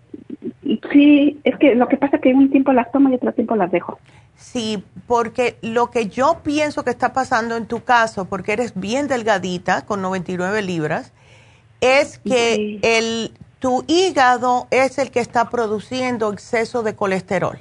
sí, 0.93 1.39
es 1.43 1.57
que 1.57 1.75
lo 1.75 1.87
que 1.87 1.97
pasa 1.97 2.15
es 2.17 2.21
que 2.21 2.33
un 2.33 2.49
tiempo 2.49 2.71
las 2.71 2.91
tomo 2.91 3.09
y 3.09 3.15
otro 3.15 3.33
tiempo 3.33 3.55
las 3.55 3.71
dejo. 3.71 3.99
Sí, 4.35 4.83
porque 5.07 5.57
lo 5.61 5.91
que 5.91 6.07
yo 6.07 6.39
pienso 6.43 6.83
que 6.83 6.89
está 6.91 7.11
pasando 7.13 7.57
en 7.57 7.65
tu 7.65 7.83
caso, 7.83 8.25
porque 8.25 8.53
eres 8.53 8.73
bien 8.79 9.07
delgadita, 9.07 9.85
con 9.85 10.01
99 10.01 10.61
libras, 10.61 11.11
es 11.81 12.19
que 12.19 12.55
Sí. 12.55 12.79
el, 12.81 13.31
tu 13.59 13.83
hígado 13.87 14.67
es 14.71 14.97
el 14.97 15.11
que 15.11 15.19
está 15.19 15.49
produciendo 15.49 16.31
exceso 16.31 16.83
de 16.83 16.95
colesterol 16.95 17.57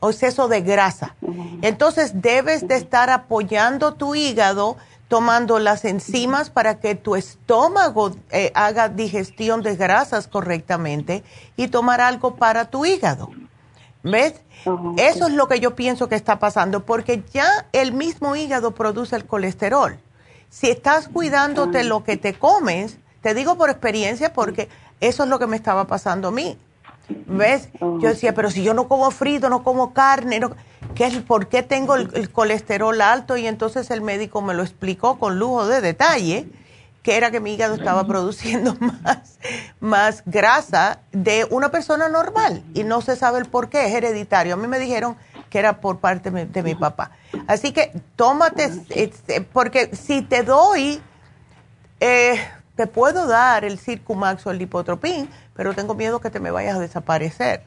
o 0.00 0.10
exceso 0.10 0.48
de 0.48 0.60
grasa. 0.60 1.14
Entonces 1.62 2.20
debes 2.20 2.66
de 2.68 2.76
estar 2.76 3.10
apoyando 3.10 3.94
tu 3.94 4.14
hígado 4.14 4.76
tomando 5.14 5.60
las 5.60 5.84
enzimas 5.84 6.50
para 6.50 6.80
que 6.80 6.96
tu 6.96 7.14
estómago 7.14 8.16
eh, 8.32 8.50
haga 8.56 8.88
digestión 8.88 9.62
de 9.62 9.76
grasas 9.76 10.26
correctamente 10.26 11.22
y 11.56 11.68
tomar 11.68 12.00
algo 12.00 12.34
para 12.34 12.64
tu 12.64 12.84
hígado. 12.84 13.30
¿Ves? 14.02 14.34
Ok. 14.64 14.98
Eso 14.98 15.28
es 15.28 15.34
lo 15.34 15.46
que 15.46 15.60
yo 15.60 15.76
pienso 15.76 16.08
que 16.08 16.16
está 16.16 16.40
pasando, 16.40 16.84
porque 16.84 17.22
ya 17.32 17.46
el 17.72 17.92
mismo 17.92 18.34
hígado 18.34 18.72
produce 18.72 19.14
el 19.14 19.24
colesterol. 19.24 20.00
Si 20.50 20.68
estás 20.68 21.06
cuidándote 21.06 21.78
Ah. 21.78 21.84
lo 21.84 22.02
que 22.02 22.16
te 22.16 22.34
comes, 22.34 22.98
te 23.22 23.34
digo 23.34 23.54
por 23.56 23.70
experiencia, 23.70 24.32
porque 24.32 24.68
eso 24.98 25.22
es 25.22 25.28
lo 25.28 25.38
que 25.38 25.46
me 25.46 25.54
estaba 25.54 25.86
pasando 25.86 26.26
a 26.26 26.32
mí. 26.32 26.58
¿Ves? 27.08 27.68
Oh, 27.80 27.98
Yo 28.00 28.08
decía, 28.08 28.34
pero 28.34 28.50
si 28.50 28.62
yo 28.62 28.74
no 28.74 28.88
como 28.88 29.10
frito, 29.10 29.48
no 29.50 29.62
como 29.62 29.92
carne, 29.92 30.40
no, 30.40 30.52
¿qué 30.94 31.06
es, 31.06 31.16
¿por 31.18 31.48
qué 31.48 31.62
tengo 31.62 31.96
el, 31.96 32.10
el 32.14 32.30
colesterol 32.30 33.00
alto? 33.00 33.36
Y 33.36 33.46
entonces 33.46 33.90
el 33.90 34.00
médico 34.00 34.40
me 34.40 34.54
lo 34.54 34.62
explicó 34.62 35.18
con 35.18 35.38
lujo 35.38 35.66
de 35.66 35.80
detalle, 35.80 36.48
que 37.02 37.18
era 37.18 37.30
que 37.30 37.38
mi 37.38 37.52
hígado 37.52 37.74
estaba 37.74 38.06
produciendo 38.06 38.76
más, 38.80 39.38
más 39.78 40.22
grasa 40.24 41.00
de 41.12 41.46
una 41.50 41.70
persona 41.70 42.08
normal 42.08 42.62
y 42.72 42.82
no 42.82 43.02
se 43.02 43.14
sabe 43.14 43.38
el 43.38 43.44
por 43.44 43.68
qué, 43.68 43.86
es 43.86 43.94
hereditario. 43.94 44.54
A 44.54 44.56
mí 44.56 44.66
me 44.66 44.78
dijeron 44.78 45.16
que 45.50 45.58
era 45.58 45.80
por 45.80 45.98
parte 45.98 46.30
de 46.30 46.44
mi, 46.46 46.50
de 46.50 46.62
mi 46.62 46.74
papá. 46.74 47.10
Así 47.46 47.72
que 47.72 47.92
tómate, 48.16 48.70
este, 48.88 49.42
porque 49.42 49.94
si 49.94 50.22
te 50.22 50.42
doy, 50.42 51.00
eh, 52.00 52.40
te 52.74 52.86
puedo 52.86 53.26
dar 53.26 53.64
el 53.64 53.78
Circumax 53.78 54.46
o 54.46 54.50
el 54.50 54.58
Lipotropin, 54.58 55.28
pero 55.54 55.72
tengo 55.74 55.94
miedo 55.94 56.20
que 56.20 56.30
te 56.30 56.40
me 56.40 56.50
vayas 56.50 56.76
a 56.76 56.80
desaparecer. 56.80 57.62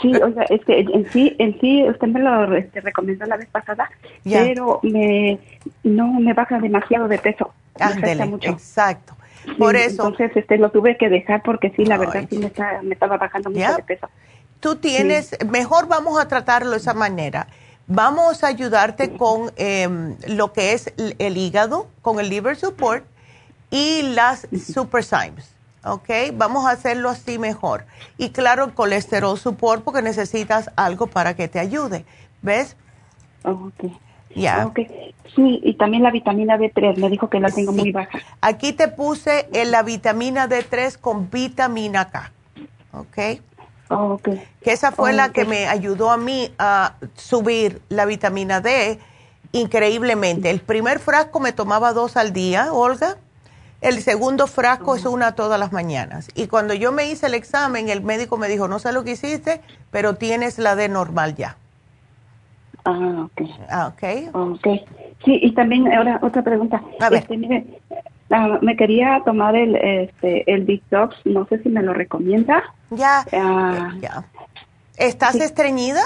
Sí, 0.00 0.12
oiga, 0.14 0.44
es 0.50 0.64
que 0.64 0.80
en 0.80 1.10
sí, 1.12 1.34
en 1.38 1.58
sí, 1.60 1.84
usted 1.88 2.08
me 2.08 2.20
lo 2.20 2.54
este, 2.56 2.80
recomendó 2.80 3.26
la 3.26 3.36
vez 3.36 3.48
pasada, 3.48 3.90
Ya. 4.24 4.40
pero 4.40 4.80
me, 4.82 5.38
no 5.82 6.06
me 6.20 6.32
baja 6.32 6.58
demasiado 6.58 7.08
de 7.08 7.18
peso. 7.18 7.52
Ándele, 7.78 8.24
mucho. 8.26 8.50
exacto. 8.50 9.14
Sí, 9.44 9.50
Por 9.58 9.76
eso, 9.76 10.06
Entonces, 10.06 10.30
este, 10.36 10.56
lo 10.58 10.70
tuve 10.70 10.96
que 10.96 11.08
dejar 11.10 11.42
porque 11.42 11.70
sí, 11.76 11.84
la 11.84 11.96
Ay, 11.96 12.00
verdad, 12.00 12.24
sí 12.30 12.38
me, 12.38 12.46
está, 12.46 12.80
me 12.82 12.94
estaba 12.94 13.18
bajando 13.18 13.50
mucho 13.50 13.60
Ya. 13.60 13.76
de 13.76 13.82
peso. 13.82 14.08
tú 14.60 14.76
tienes, 14.76 15.36
mejor 15.50 15.86
vamos 15.88 16.18
a 16.18 16.26
tratarlo 16.28 16.70
de 16.70 16.78
esa 16.78 16.94
manera. 16.94 17.46
Vamos 17.86 18.42
a 18.42 18.46
ayudarte 18.46 19.12
con 19.18 19.52
em, 19.56 20.16
lo 20.28 20.54
que 20.54 20.72
es 20.72 20.90
el, 20.96 21.16
el 21.18 21.36
hígado, 21.36 21.88
con 22.00 22.18
el 22.18 22.30
liver 22.30 22.56
support 22.56 23.04
y 23.70 24.00
las 24.14 24.48
super 24.66 25.04
Symes. 25.04 25.53
¿Ok? 25.84 26.08
Vamos 26.34 26.66
a 26.66 26.70
hacerlo 26.70 27.10
así 27.10 27.38
mejor. 27.38 27.84
Y 28.16 28.30
claro, 28.30 28.64
el 28.64 28.74
colesterol 28.74 29.38
support 29.38 29.84
porque 29.84 30.02
necesitas 30.02 30.70
algo 30.76 31.06
para 31.06 31.34
que 31.34 31.48
te 31.48 31.58
ayude. 31.58 32.04
¿Ves? 32.42 32.76
Ok. 33.44 33.84
Ya. 34.34 34.66
Ok. 34.66 34.80
Sí, 35.36 35.60
y 35.62 35.74
también 35.74 36.02
la 36.02 36.10
vitamina 36.10 36.56
D3, 36.56 36.96
me 36.96 37.08
dijo 37.10 37.28
que 37.28 37.38
la 37.40 37.50
tengo 37.50 37.72
Sí. 37.72 37.78
muy 37.78 37.92
baja. 37.92 38.18
Aquí 38.40 38.72
te 38.72 38.88
puse 38.88 39.48
en 39.52 39.70
la 39.70 39.82
vitamina 39.82 40.48
D3 40.48 40.96
con 40.98 41.30
vitamina 41.30 42.10
K. 42.10 42.32
¿Ok? 42.92 43.40
Oh, 43.90 44.14
ok. 44.14 44.28
que 44.62 44.72
esa 44.72 44.92
fue 44.92 45.10
Oh, 45.10 45.14
la 45.14 45.28
que 45.28 45.44
me 45.44 45.68
ayudó 45.68 46.10
a 46.10 46.16
mí 46.16 46.50
a 46.58 46.94
subir 47.14 47.82
la 47.90 48.06
vitamina 48.06 48.60
D 48.62 48.98
increíblemente. 49.52 50.50
El 50.50 50.60
primer 50.60 50.98
frasco 50.98 51.38
me 51.38 51.52
tomaba 51.52 51.92
dos 51.92 52.16
al 52.16 52.32
día, 52.32 52.72
Olga. 52.72 53.16
El 53.84 54.00
segundo 54.00 54.46
frasco 54.46 54.96
es 54.96 55.04
una 55.04 55.32
todas 55.34 55.60
las 55.60 55.70
mañanas. 55.72 56.28
Y 56.34 56.46
cuando 56.46 56.72
yo 56.74 56.90
me 56.90 57.06
hice 57.10 57.26
el 57.26 57.34
examen, 57.34 57.88
el 57.90 58.02
médico 58.02 58.36
me 58.38 58.48
dijo, 58.48 58.66
no 58.66 58.78
sé 58.78 58.92
lo 58.92 59.04
que 59.04 59.12
hiciste, 59.12 59.60
pero 59.90 60.14
tienes 60.14 60.58
la 60.58 60.74
D 60.74 60.88
normal 60.88 61.34
ya. 61.34 61.56
Ah, 62.86 63.26
ok. 63.26 63.48
Ah, 63.70 63.92
¿Ok? 63.92 64.34
Ok. 64.34 64.66
Sí, 65.24 65.38
y 65.42 65.52
también 65.52 65.92
ahora 65.92 66.18
otra 66.22 66.42
pregunta. 66.42 66.82
A 67.00 67.10
ver. 67.10 67.20
Este, 67.22 67.36
mire, 67.36 67.66
ah, 68.30 68.58
me 68.62 68.74
quería 68.76 69.20
tomar 69.24 69.54
el, 69.54 69.76
este, 69.76 70.50
el 70.52 70.64
Detox, 70.66 71.16
no 71.24 71.46
sé 71.46 71.62
si 71.62 71.68
me 71.68 71.82
lo 71.82 71.92
recomienda. 71.94 72.62
Ya. 72.90 73.24
Ah. 73.32 73.92
ya. 74.00 74.24
¿Estás 74.96 75.32
Sí. 75.32 75.40
estreñida? 75.42 76.02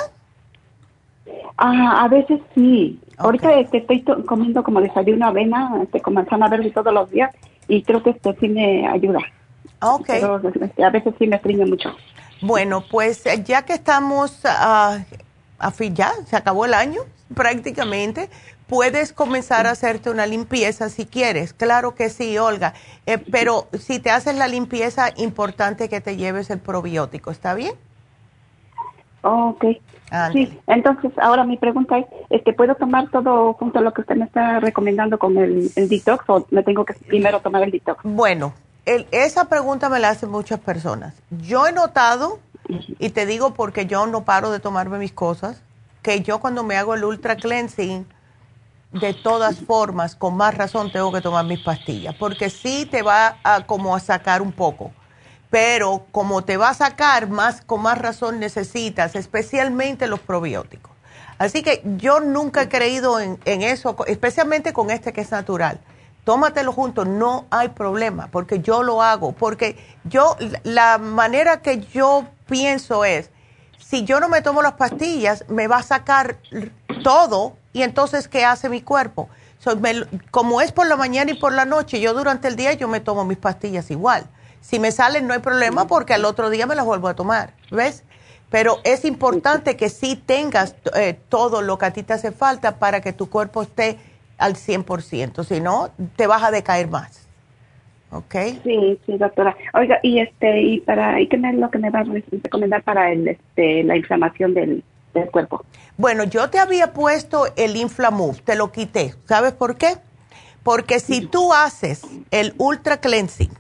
Ah, 1.57 2.03
a 2.05 2.09
veces 2.09 2.41
sí. 2.55 3.01
Ahorita 3.18 3.53
este, 3.55 3.79
estoy 3.79 4.03
to- 4.03 4.24
comiendo 4.24 4.62
como 4.62 4.81
desayuno 4.81 5.26
avena 5.26 5.72
este, 5.83 6.01
con 6.01 6.14
manzana 6.14 6.49
verde 6.49 6.70
todos 6.70 6.93
los 6.95 7.11
días 7.11 7.31
y 7.68 7.82
creo 7.82 8.02
que 8.02 8.10
esto 8.10 8.34
sí 8.40 8.48
me 8.48 8.88
ayuda. 8.88 9.20
Ok. 9.80 10.06
Pero 10.06 10.40
este, 10.60 10.84
a 10.84 10.90
veces 10.90 11.14
sí 11.18 11.26
me 11.26 11.40
mucho. 11.66 11.94
Bueno, 12.40 12.84
pues 12.90 13.24
eh, 13.26 13.42
ya 13.44 13.62
que 13.62 13.74
estamos 13.74 14.40
ah, 14.44 14.98
a 15.58 15.70
fin, 15.70 15.94
ya 15.94 16.12
se 16.26 16.36
acabó 16.36 16.64
el 16.64 16.74
año 16.74 17.02
prácticamente, 17.34 18.30
puedes 18.66 19.12
comenzar 19.12 19.66
a 19.66 19.72
hacerte 19.72 20.10
una 20.10 20.26
limpieza 20.26 20.88
si 20.88 21.04
quieres. 21.04 21.52
Claro 21.52 21.94
que 21.94 22.08
sí, 22.08 22.38
Olga. 22.38 22.74
Eh, 23.06 23.18
pero 23.18 23.68
si 23.72 23.98
te 23.98 24.10
haces 24.10 24.36
la 24.36 24.48
limpieza, 24.48 25.10
importante 25.16 25.88
que 25.88 26.00
te 26.00 26.16
lleves 26.16 26.50
el 26.50 26.58
probiótico, 26.58 27.30
¿está 27.30 27.54
bien? 27.54 27.74
Ok. 29.22 29.64
Sí, 30.32 30.61
entonces 30.66 31.12
ahora 31.20 31.44
mi 31.44 31.56
pregunta 31.56 31.98
es, 31.98 32.06
este, 32.30 32.52
¿puedo 32.52 32.74
tomar 32.74 33.11
todo 33.11 33.52
junto 33.54 33.78
a 33.78 33.82
lo 33.82 33.92
que 33.92 34.00
usted 34.02 34.16
me 34.16 34.24
está 34.24 34.61
recomendando 34.61 35.18
con 35.18 35.36
el, 35.36 35.70
el 35.76 35.88
detox 35.88 36.24
o 36.28 36.46
me 36.50 36.62
tengo 36.62 36.84
que 36.84 36.94
primero 36.94 37.40
tomar 37.40 37.62
el 37.62 37.70
detox? 37.70 38.00
Bueno, 38.04 38.52
el- 38.86 39.06
esa 39.11 39.46
pregunta 39.48 39.88
me 39.88 39.98
la 39.98 40.11
hacen 40.11 40.30
muchas 40.30 40.61
personas. 40.61 41.14
Yo 41.42 41.66
he 41.66 41.72
notado, 41.72 42.38
y 42.98 43.11
te 43.11 43.26
digo 43.26 43.54
porque 43.54 43.86
yo 43.86 44.06
no 44.06 44.24
paro 44.24 44.50
de 44.50 44.61
tomarme 44.61 44.98
mis 44.98 45.12
cosas, 45.12 45.62
que 46.02 46.20
yo 46.22 46.40
cuando 46.40 46.62
me 46.64 46.76
hago 46.76 46.94
el 46.94 47.04
ultra 47.04 47.36
cleansing, 47.36 48.06
de 48.92 49.12
todas 49.12 49.61
formas, 49.61 50.16
con 50.16 50.36
más 50.36 50.56
razón 50.56 50.90
tengo 50.90 51.12
que 51.12 51.20
tomar 51.20 51.44
mis 51.44 51.59
pastillas, 51.61 52.14
porque 52.14 52.48
sí 52.48 52.86
te 52.90 53.02
va 53.02 53.36
a 53.44 53.66
como 53.66 53.94
a 53.94 54.00
sacar 54.00 54.40
un 54.40 54.52
poco. 54.52 54.90
Pero 55.51 56.05
como 56.12 56.44
te 56.44 56.57
va 56.57 56.70
a 56.70 56.74
sacar, 56.74 57.28
más 57.28 57.62
con 57.62 57.82
más 57.82 57.99
razón 57.99 58.38
necesitas, 58.38 59.14
especialmente 59.14 60.07
los 60.07 60.20
probióticos. 60.20 60.92
Así 61.38 61.62
que 61.62 61.82
yo 61.96 62.20
nunca 62.20 62.62
he 62.62 62.68
creído 62.68 63.20
en, 63.20 63.38
eso, 63.46 63.96
especialmente 64.07 64.72
con 64.72 64.90
este 64.90 65.12
que 65.12 65.20
es 65.20 65.30
natural. 65.30 65.80
Tómatelo 66.24 66.72
junto, 66.72 67.05
no 67.07 67.46
hay 67.51 67.68
problema, 67.68 68.26
porque 68.30 68.61
yo 68.61 68.82
lo 68.82 69.03
hago, 69.03 69.32
porque 69.32 69.78
yo, 70.05 70.36
la 70.64 70.99
manera 70.99 71.62
que 71.62 71.80
yo 71.80 72.26
pienso 72.46 73.05
es, 73.05 73.30
si 73.78 74.05
yo 74.05 74.20
no 74.20 74.28
me 74.28 74.42
tomo 74.42 74.61
las 74.61 74.74
pastillas, 74.74 75.44
me 75.49 75.68
va 75.68 75.76
a 75.78 75.82
sacar 75.82 76.36
todo 77.03 77.57
y 77.72 77.82
entonces, 77.82 78.28
¿qué 78.28 78.44
hace 78.44 78.68
mi 78.68 78.82
cuerpo? 78.82 79.30
Me- 79.80 80.05
como 80.30 80.61
es 80.61 80.72
por 80.72 80.86
la 80.86 80.96
mañana 80.96 81.30
y 81.30 81.34
por 81.34 81.53
la 81.53 81.64
noche, 81.64 82.01
yo 82.01 82.12
durante 82.12 82.49
el 82.49 82.57
día 82.57 82.72
yo 82.74 82.88
me 82.88 83.01
tomo 83.01 83.24
mis 83.24 83.38
pastillas 83.38 83.90
igual. 83.90 84.28
Si 84.61 84.78
me 84.78 84.92
salen 84.92 85.26
no 85.26 85.34
hay 85.34 85.40
problema 85.40 85.86
porque 85.86 86.14
al 86.14 86.24
otro 86.24 86.50
día 86.50 86.66
me 86.66 86.74
las 86.74 86.84
vuelvo 86.84 87.09
a 87.09 87.14
tomar, 87.14 87.54
¿ves? 87.70 88.04
Pero 88.50 88.78
es 88.84 89.04
importante 89.04 89.76
que 89.76 89.88
sí 89.88 90.16
tengas 90.16 90.74
eh, 90.94 91.18
todo 91.28 91.62
lo 91.62 91.78
que 91.78 91.86
a 91.86 91.92
ti 91.92 92.02
te 92.02 92.14
hace 92.14 92.32
falta 92.32 92.78
para 92.78 93.00
que 93.00 93.12
tu 93.12 93.28
cuerpo 93.28 93.62
esté 93.62 93.98
al 94.38 94.54
100%, 94.54 95.44
si 95.44 95.61
no, 95.61 95.90
te 96.16 96.26
vas 96.26 96.42
a 96.42 96.50
decaer 96.50 96.88
más. 96.88 97.28
¿Ok? 98.11 98.34
Sí, 98.64 98.98
sí, 99.04 99.18
doctora. 99.18 99.54
Oiga, 99.74 99.98
y 100.02 100.20
este, 100.20 100.62
y 100.62 100.80
para, 100.80 101.20
¿y 101.20 101.28
qué 101.28 101.36
es 101.36 101.54
lo 101.54 101.70
que 101.70 101.78
me 101.78 101.90
va 101.90 102.00
a 102.00 102.04
recomendar 102.04 102.82
para 102.82 103.12
el, 103.12 103.28
este, 103.28 103.82
la 103.84 103.96
inflamación 103.96 104.54
del, 104.54 104.82
del 105.12 105.30
cuerpo? 105.30 105.64
Bueno, 105.98 106.24
yo 106.24 106.48
te 106.48 106.59
había 106.59 106.94
puesto 106.94 107.46
el 107.56 107.76
Inflamove, 107.76 108.40
te 108.40 108.56
lo 108.56 108.72
quité. 108.72 109.14
¿Sabes 109.26 109.52
por 109.52 109.76
qué? 109.76 109.96
Porque 110.62 111.00
si 111.00 111.26
tú 111.26 111.52
haces 111.52 112.02
el 112.30 112.54
Ultra 112.56 112.98
Cleansing, 112.98 113.50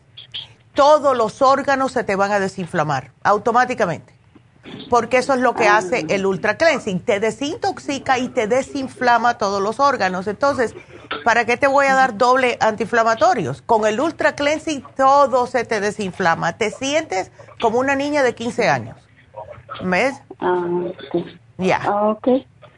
todos 0.78 1.16
los 1.16 1.42
órganos 1.42 1.90
se 1.90 2.04
te 2.04 2.14
van 2.14 2.30
a 2.30 2.38
desinflamar 2.38 3.10
automáticamente. 3.24 4.14
Porque 4.88 5.16
eso 5.18 5.34
es 5.34 5.40
lo 5.40 5.54
que 5.54 5.66
hace 5.66 6.06
el 6.08 6.24
Ultra 6.24 6.56
Cleansing. 6.56 7.00
Te 7.00 7.18
desintoxica 7.18 8.18
y 8.18 8.28
te 8.28 8.46
desinflama 8.46 9.38
todos 9.38 9.60
los 9.60 9.80
órganos. 9.80 10.28
Entonces, 10.28 10.76
¿para 11.24 11.44
qué 11.46 11.56
te 11.56 11.66
voy 11.66 11.86
a 11.86 11.94
dar 11.94 12.16
doble 12.16 12.58
antiinflamatorios? 12.60 13.60
Con 13.62 13.86
el 13.86 13.98
Ultra 14.00 14.36
Cleansing 14.36 14.84
todo 14.96 15.48
se 15.48 15.64
te 15.64 15.80
desinflama. 15.80 16.52
Te 16.58 16.70
sientes 16.70 17.32
como 17.60 17.80
una 17.80 17.96
niña 17.96 18.22
de 18.22 18.36
15 18.36 18.68
años. 18.68 18.96
¿Ves? 19.82 20.22
Ah. 20.38 20.64
Ya. 21.56 21.80
Ah, 21.84 22.10
ok. 22.10 22.28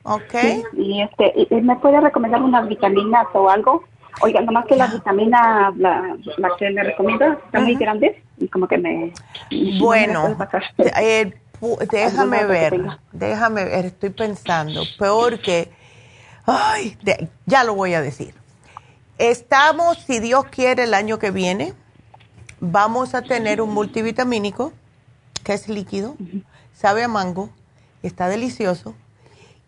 ¿Ok? 0.04 0.34
Y 0.78 1.02
este, 1.02 1.32
y- 1.36 1.54
y 1.54 1.60
¿me 1.60 1.76
puede 1.76 2.00
recomendar 2.00 2.40
unas 2.40 2.66
vitaminas 2.66 3.26
o 3.34 3.50
algo? 3.50 3.84
Oiga, 4.22 4.40
nomás 4.40 4.66
que 4.66 4.76
la 4.76 4.86
vitamina, 4.88 5.72
la, 5.76 6.16
la 6.36 6.48
que 6.58 6.70
me 6.70 6.82
recomienda, 6.82 7.38
está 7.44 7.60
muy 7.60 7.74
grande 7.76 8.22
y 8.38 8.48
como 8.48 8.66
que 8.68 8.78
me... 8.78 9.12
Bueno, 9.78 10.28
no 10.28 10.36
me 10.36 10.46
eh, 11.00 11.34
déjame 11.90 12.44
ver, 12.46 12.74
déjame 13.12 13.64
ver, 13.64 13.86
estoy 13.86 14.10
pensando, 14.10 14.82
porque, 14.98 15.70
ay, 16.46 16.96
de- 17.02 17.28
ya 17.46 17.64
lo 17.64 17.74
voy 17.74 17.94
a 17.94 18.00
decir. 18.02 18.34
Estamos, 19.18 19.98
si 19.98 20.18
Dios 20.20 20.46
quiere, 20.46 20.84
el 20.84 20.94
año 20.94 21.18
que 21.18 21.30
viene, 21.30 21.74
vamos 22.60 23.14
a 23.14 23.22
tener 23.22 23.60
un 23.60 23.72
multivitamínico 23.74 24.72
que 25.44 25.52
es 25.54 25.68
líquido, 25.68 26.16
sabe 26.72 27.02
a 27.04 27.08
mango, 27.08 27.50
está 28.02 28.28
delicioso 28.28 28.94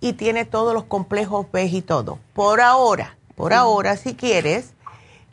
y 0.00 0.14
tiene 0.14 0.44
todos 0.44 0.72
los 0.74 0.84
complejos 0.84 1.46
B 1.52 1.64
y 1.66 1.82
todo. 1.82 2.18
Por 2.32 2.60
ahora, 2.60 3.16
por 3.34 3.52
ahora, 3.52 3.96
si 3.96 4.14
quieres, 4.14 4.74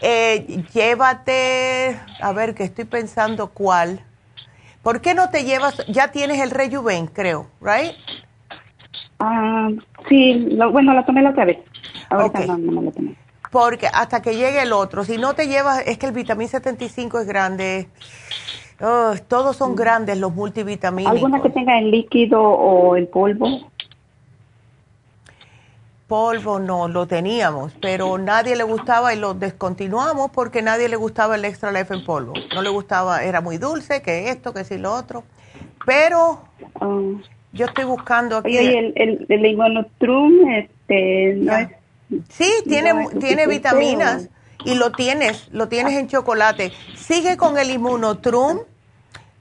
eh, 0.02 0.64
llévate, 0.74 2.00
a 2.22 2.32
ver, 2.32 2.56
que 2.56 2.64
estoy 2.64 2.86
pensando 2.86 3.50
cuál. 3.50 4.02
¿Por 4.82 5.02
qué 5.02 5.14
no 5.14 5.30
te 5.30 5.44
llevas? 5.44 5.86
Ya 5.88 6.12
tienes 6.12 6.40
el 6.40 6.52
Rejuven, 6.52 7.08
creo, 7.08 7.48
¿right? 7.62 7.94
Ah, 9.20 9.70
sí, 10.08 10.34
lo, 10.52 10.72
bueno, 10.72 10.94
la 10.94 11.06
tomé 11.06 11.22
la 11.22 11.32
otra 11.32 11.46
vez. 11.46 11.58
Ahorita 12.10 12.46
no, 12.46 12.58
no 12.58 12.72
me 12.72 12.82
la 12.84 12.92
tomé. 12.92 13.16
Porque 13.52 13.88
hasta 13.88 14.22
que 14.22 14.36
llegue 14.36 14.62
el 14.62 14.72
otro, 14.72 15.04
si 15.04 15.18
no 15.18 15.34
te 15.34 15.48
llevas, 15.48 15.84
es 15.88 15.98
que 15.98 16.06
el 16.06 16.14
vitamín 16.14 16.48
75 16.48 17.20
es 17.20 17.28
grande. 17.28 17.90
Oh, 18.82 19.14
todos 19.28 19.58
son 19.58 19.76
grandes 19.76 20.18
los 20.18 20.34
multivitamínicos. 20.34 21.16
¿Alguna 21.16 21.42
que 21.42 21.50
tenga 21.50 21.78
en 21.78 21.92
líquido 21.92 22.42
o 22.42 22.96
en 22.96 23.08
polvo? 23.08 23.70
Polvo 26.10 26.60
no, 26.60 26.88
lo 26.90 27.06
teníamos, 27.08 27.72
pero 27.82 28.18
nadie 28.18 28.56
le 28.58 28.64
gustaba 28.64 29.14
y 29.14 29.18
lo 29.20 29.36
descontinuamos 29.36 30.32
porque 30.32 30.62
nadie 30.62 30.90
le 30.90 30.98
gustaba 30.98 31.36
el 31.36 31.46
extra 31.46 31.72
life 31.72 31.94
en 31.94 32.04
polvo. 32.04 32.34
No 32.54 32.62
le 32.62 32.70
gustaba, 32.70 33.24
era 33.24 33.40
muy 33.42 33.58
dulce, 33.58 34.02
que 34.02 34.30
esto, 34.30 34.52
que 34.54 34.66
si 34.66 34.78
lo 34.78 34.94
otro. 34.94 35.24
Pero 35.86 36.42
Ah, 36.82 37.00
yo 37.54 37.66
estoy 37.66 37.86
buscando 37.86 38.38
aquí. 38.38 38.58
oye, 38.58 38.74
y 38.74 38.76
el, 38.76 38.94
el, 38.96 39.26
el 39.30 39.46
Immunotrum, 39.46 40.50
este, 40.50 41.36
no 41.38 41.56
es... 41.56 41.70
Sí, 42.30 42.52
tiene, 42.68 42.94
no 42.94 43.02
es 43.02 43.20
tiene 43.20 43.48
vitaminas 43.48 44.30
y 44.66 44.76
lo 44.76 44.92
tienes, 44.92 45.48
lo 45.52 45.68
tienes 45.70 45.94
en 45.94 46.08
chocolate. 46.08 46.72
Sigue 46.96 47.38
con 47.38 47.58
el 47.58 47.70
Immunotrum. 47.70 48.60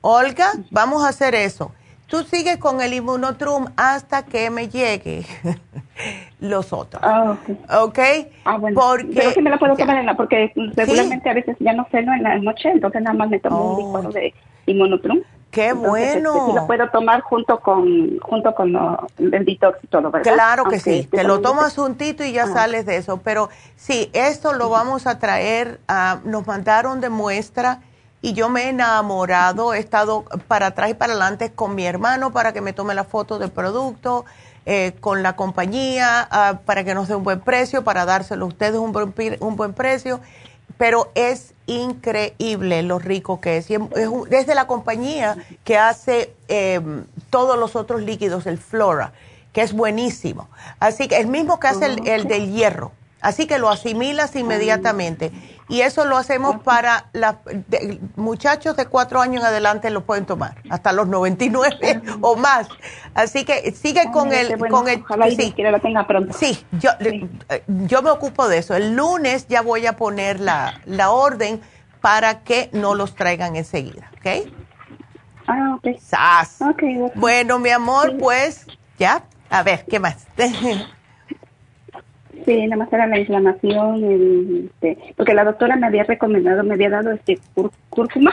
Olga, 0.03 0.53
vamos 0.71 1.05
a 1.05 1.09
hacer 1.09 1.35
eso. 1.35 1.73
Tú 2.09 2.23
sigues 2.25 2.57
con 2.57 2.81
el 2.81 2.95
Immunotrum 2.95 3.67
hasta 3.77 4.25
que 4.25 4.49
me 4.51 4.69
llegue 4.69 5.27
los 6.41 6.73
otros. 6.73 7.03
Ah, 7.05 7.33
ok. 7.37 7.73
¿Ok? 7.83 7.99
Ah, 8.45 8.57
bueno. 8.57 8.81
Porque, 8.81 9.13
Pero 9.15 9.31
sí 9.33 9.43
me 9.43 9.51
la 9.51 9.59
puedo 9.59 9.75
ya. 9.77 9.85
tomar 9.85 9.99
en 9.99 10.07
la, 10.07 10.17
porque 10.17 10.53
regularmente 10.75 11.29
a 11.29 11.35
veces 11.35 11.57
ya 11.61 11.75
no 11.75 11.87
ceno 11.91 12.15
en 12.15 12.23
la 12.23 12.39
noche, 12.39 12.71
entonces 12.71 13.03
nada 13.03 13.15
más 13.17 13.29
me 13.29 13.39
tomo 13.41 13.59
Oh. 13.59 13.73
un 13.75 13.85
licuado 13.85 14.11
de 14.11 14.33
Immunotrum. 14.67 15.21
¡Qué 15.51 15.69
Entonces, 15.69 16.05
este, 16.17 16.21
bueno! 16.29 16.47
sí 16.49 16.53
lo 16.55 16.67
puedo 16.67 16.89
tomar 16.91 17.21
junto 17.23 17.61
con 17.61 18.19
junto 18.21 18.55
con 18.55 18.73
lo- 18.73 19.07
el 19.19 19.45
detox 19.47 19.83
y 19.83 19.87
todo, 19.87 20.11
¿verdad? 20.11 20.33
Claro 20.35 20.65
que 20.65 20.79
sí, 20.79 21.01
esté 21.01 21.19
te 21.19 21.25
lo 21.25 21.41
tomas 21.41 21.75
juntito 21.75 22.23
y 22.23 22.33
ya 22.33 22.45
Ah. 22.45 22.53
sales 22.53 22.85
de 22.87 22.97
eso. 22.97 23.21
Pero 23.23 23.49
sí, 23.77 24.11
esto 24.13 24.53
lo 24.53 24.69
vamos 24.71 25.07
a 25.07 25.19
traer, 25.19 25.81
ah, 25.89 26.19
nos 26.25 26.47
mandaron 26.47 27.01
de 27.01 27.09
muestra 27.09 27.81
y 28.21 28.33
yo 28.33 28.49
me 28.49 28.65
he 28.65 28.69
enamorado, 28.71 29.75
he 29.75 29.79
estado 29.79 30.25
para 30.49 30.67
atrás 30.69 30.91
y 30.91 30.95
para 30.95 31.13
adelante 31.13 31.53
con 31.53 31.75
mi 31.75 31.85
hermano 31.87 32.33
para 32.33 32.53
que 32.53 32.61
me 32.61 32.73
tome 32.73 32.95
la 32.95 33.05
foto 33.05 33.39
del 33.39 33.51
producto, 33.51 34.25
eh, 34.67 34.95
con 35.01 35.23
la 35.23 35.35
compañía, 35.37 36.27
ah, 36.31 36.59
para 36.65 36.85
que 36.85 36.95
nos 36.95 37.09
dé 37.09 37.15
un 37.15 37.25
buen 37.25 37.41
precio, 37.41 37.85
para 37.85 38.05
dárselo 38.05 38.45
a 38.45 38.49
ustedes 38.49 38.77
un 38.79 38.93
buen, 38.93 39.15
un 39.41 39.57
buen 39.57 39.73
precio. 39.73 40.21
Pero 40.77 41.11
es 41.15 41.55
increíble 41.67 42.83
lo 42.83 42.99
rico 42.99 43.41
que 43.41 43.57
es. 43.57 43.71
Y 43.71 43.75
es 43.75 44.09
un- 44.09 44.29
es 44.33 44.47
de 44.47 44.55
la 44.55 44.67
compañía 44.67 45.37
que 45.65 45.77
hace 45.79 46.35
eh, 46.49 46.81
todos 47.31 47.59
los 47.59 47.77
otros 47.77 48.03
líquidos, 48.03 48.47
el 48.47 48.59
Flora, 48.59 49.13
que 49.53 49.63
es 49.63 49.73
buenísimo. 49.73 50.49
Así 50.81 51.09
que 51.09 51.17
el 51.19 51.27
mismo 51.27 51.59
que 51.61 51.69
hace 51.69 51.87
el, 51.87 52.07
el 52.07 52.29
del 52.29 52.53
hierro. 52.53 52.93
Así 53.21 53.47
que 53.47 53.59
lo 53.59 53.69
asimilas 53.71 54.37
inmediatamente. 54.37 55.33
Y 55.69 55.83
eso 55.83 56.07
lo 56.07 56.17
hacemos 56.17 56.63
para 56.63 57.11
los 57.13 57.35
muchachos 58.17 58.75
de 58.77 58.87
cuatro 58.87 59.21
años 59.21 59.43
en 59.43 59.49
adelante 59.49 59.91
lo 59.91 60.05
pueden 60.05 60.25
tomar, 60.25 60.57
hasta 60.71 60.93
los 60.93 61.07
99 61.09 62.03
o 62.23 62.37
más. 62.37 62.69
Así 63.15 63.45
que 63.45 63.71
sigue 63.73 64.11
con 64.11 64.33
el, 64.33 64.57
bueno. 64.57 64.77
con 64.77 64.89
el, 64.89 65.03
Ojalá 65.03 65.31
sí. 65.31 65.55
Tenga 65.83 66.07
pronto. 66.07 66.33
Sí, 66.33 66.65
yo, 66.73 66.91
eh, 67.01 67.63
yo 67.67 68.03
me 68.03 68.11
ocupo 68.11 68.49
de 68.49 68.59
eso. 68.59 68.75
El 68.75 68.97
lunes 68.97 69.47
ya 69.49 69.61
voy 69.61 69.87
a 69.87 69.97
poner 69.97 70.41
la, 70.41 70.81
la 70.87 71.11
orden 71.11 71.61
para 72.01 72.41
que 72.41 72.71
no 72.73 72.95
los 72.95 73.15
traigan 73.15 73.57
enseguida, 73.57 74.11
¿ok? 74.19 74.51
Ah, 75.47 75.77
ok. 75.77 75.99
¡Sas! 76.01 76.63
Ok, 76.63 76.83
doctor. 76.83 77.21
Bueno, 77.21 77.59
mi 77.59 77.71
amor, 77.71 78.17
pues 78.19 78.67
ya. 78.99 79.25
A 79.51 79.63
ver, 79.63 79.85
¿qué 79.87 79.99
más? 79.99 80.27
Sí, 82.49 82.67
nada 82.67 82.83
más 82.83 82.91
era 82.91 83.07
la 83.07 83.19
inflamación, 83.19 84.03
el, 84.03 84.71
este, 84.73 85.13
porque 85.19 85.35
la 85.35 85.45
doctora 85.45 85.77
me 85.77 85.87
había 85.87 86.05
recomendado, 86.05 86.65
me 86.65 86.75
había 86.75 86.89
dado 86.89 87.11
este 87.13 87.39
cúr- 87.55 87.71
cúrcuma. 87.91 88.33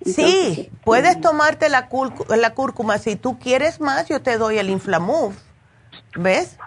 Entonces, 0.00 0.14
sí, 0.14 0.60
este, 0.62 0.70
puedes 0.84 1.20
tomarte 1.20 1.68
la, 1.68 1.88
la 2.36 2.54
cúrcuma. 2.54 2.98
Si 2.98 3.14
tú 3.14 3.38
quieres 3.38 3.80
más, 3.80 4.08
yo 4.08 4.20
te 4.20 4.38
doy 4.38 4.58
el 4.58 4.70
Inflamove. 4.70 5.36
¿Ves? 6.16 6.58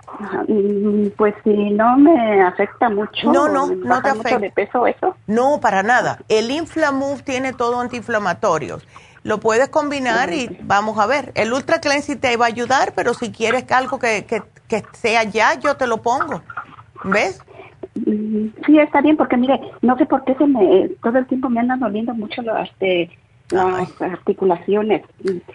mm, 0.48 1.08
Pues 1.18 1.36
si 1.44 1.72
no 1.72 1.98
me 1.98 2.42
afecta 2.42 2.90
mucho. 2.90 3.32
No, 3.34 3.50
no, 3.50 3.68
no 3.68 4.02
te 4.02 4.10
mucho 4.14 4.22
afecta. 4.22 4.40
de 4.40 4.52
peso 4.52 4.88
eso? 4.88 5.18
No, 5.28 5.60
para 5.60 5.84
nada. 5.84 6.20
El 6.30 6.52
Inflamove 6.52 7.22
tiene 7.24 7.52
todo 7.52 7.82
antiinflamatorios. 7.82 8.88
Lo 9.24 9.40
puedes 9.40 9.70
combinar 9.70 10.34
y 10.34 10.58
vamos 10.64 10.98
a 11.00 11.06
ver. 11.06 11.32
El 11.36 11.52
Ultra 11.54 11.80
Cleansing 11.80 12.20
te 12.20 12.36
va 12.38 12.46
a 12.46 12.48
ayudar, 12.48 12.94
pero 12.96 13.14
si 13.14 13.32
quieres 13.32 13.70
algo 13.72 14.00
que, 14.00 14.26
que, 14.26 14.42
que 14.68 14.84
sea 14.94 15.24
ya, 15.24 15.54
yo 15.60 15.76
te 15.78 15.86
lo 15.86 16.02
pongo. 16.02 16.42
¿Ves? 17.04 17.39
Mm, 18.06 18.47
Sí, 18.66 18.80
está 18.80 19.02
bien, 19.02 19.18
porque 19.18 19.38
mire, 19.38 19.60
no 19.82 19.97
sé 19.97 20.06
por 20.06 20.24
qué 20.24 20.36
se 20.36 20.45
me, 20.45 20.89
todo 21.02 21.18
el 21.18 21.26
tiempo 21.28 21.49
me 21.49 21.60
andan 21.60 21.80
doliendo 21.80 22.14
mucho 22.14 22.41
las, 22.41 22.70
este, 22.70 23.10
las 23.49 23.89
articulaciones. 24.02 25.04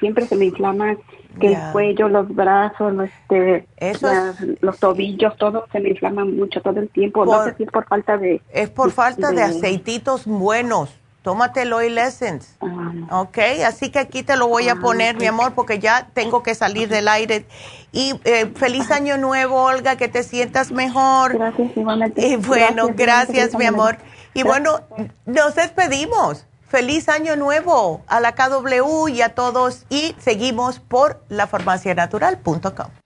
Siempre 0.00 0.26
se 0.26 0.36
me 0.36 0.46
inflaman, 0.46 0.98
que 1.40 1.48
el 1.48 1.72
cuello, 1.72 2.08
los 2.08 2.34
brazos, 2.34 2.92
los, 2.94 3.08
este, 3.08 3.66
Eso 3.76 4.06
las- 4.08 4.36
los 4.60 4.78
tobillos, 4.78 5.36
todo 5.36 5.66
se 5.72 5.80
me 5.80 5.90
inflaman 5.90 6.36
mucho 6.36 6.60
todo 6.62 6.80
el 6.80 6.88
tiempo. 6.88 7.24
no 7.24 7.44
sé 7.44 7.54
si 7.56 7.62
es 7.64 7.70
por 7.70 7.86
falta 7.86 8.16
de... 8.18 8.40
Es 8.52 8.70
por 8.70 8.90
falta 8.90 9.30
de 9.30 9.36
de- 9.36 9.42
aceititos 9.42 10.26
buenos. 10.26 10.98
Tómate 11.26 11.62
el 11.62 11.72
Oil 11.72 11.98
Essence. 11.98 12.54
Ah, 12.60 13.22
Ok, 13.22 13.38
así 13.66 13.90
que 13.90 13.98
aquí 13.98 14.22
te 14.22 14.36
lo 14.36 14.46
voy 14.46 14.68
a 14.68 14.76
poner, 14.76 15.16
mi 15.16 15.26
amor, 15.26 15.54
porque 15.54 15.80
ya 15.80 16.08
tengo 16.14 16.44
que 16.44 16.54
salir 16.54 16.88
del 16.88 17.08
aire. 17.08 17.48
Y 17.90 18.14
eh, 18.22 18.52
feliz 18.54 18.92
año 18.92 19.18
nuevo, 19.18 19.60
Olga, 19.60 19.96
que 19.96 20.06
te 20.06 20.22
sientas 20.22 20.70
mejor. 20.70 21.36
gracias, 21.36 21.76
igualmente. 21.76 22.24
Y 22.24 22.36
bueno, 22.36 22.90
gracias, 22.94 23.56
mi 23.56 23.64
amor. 23.64 23.98
Y 24.34 24.44
bueno, 24.44 24.82
nos 25.24 25.56
despedimos. 25.56 26.46
Feliz 26.68 27.08
año 27.08 27.34
nuevo 27.34 28.02
a 28.06 28.20
la 28.20 28.36
KW 28.36 29.08
y 29.08 29.22
a 29.22 29.34
todos. 29.34 29.84
Y 29.88 30.14
seguimos 30.20 30.78
por 30.78 31.24
lafarmacianatural.com. 31.28 33.05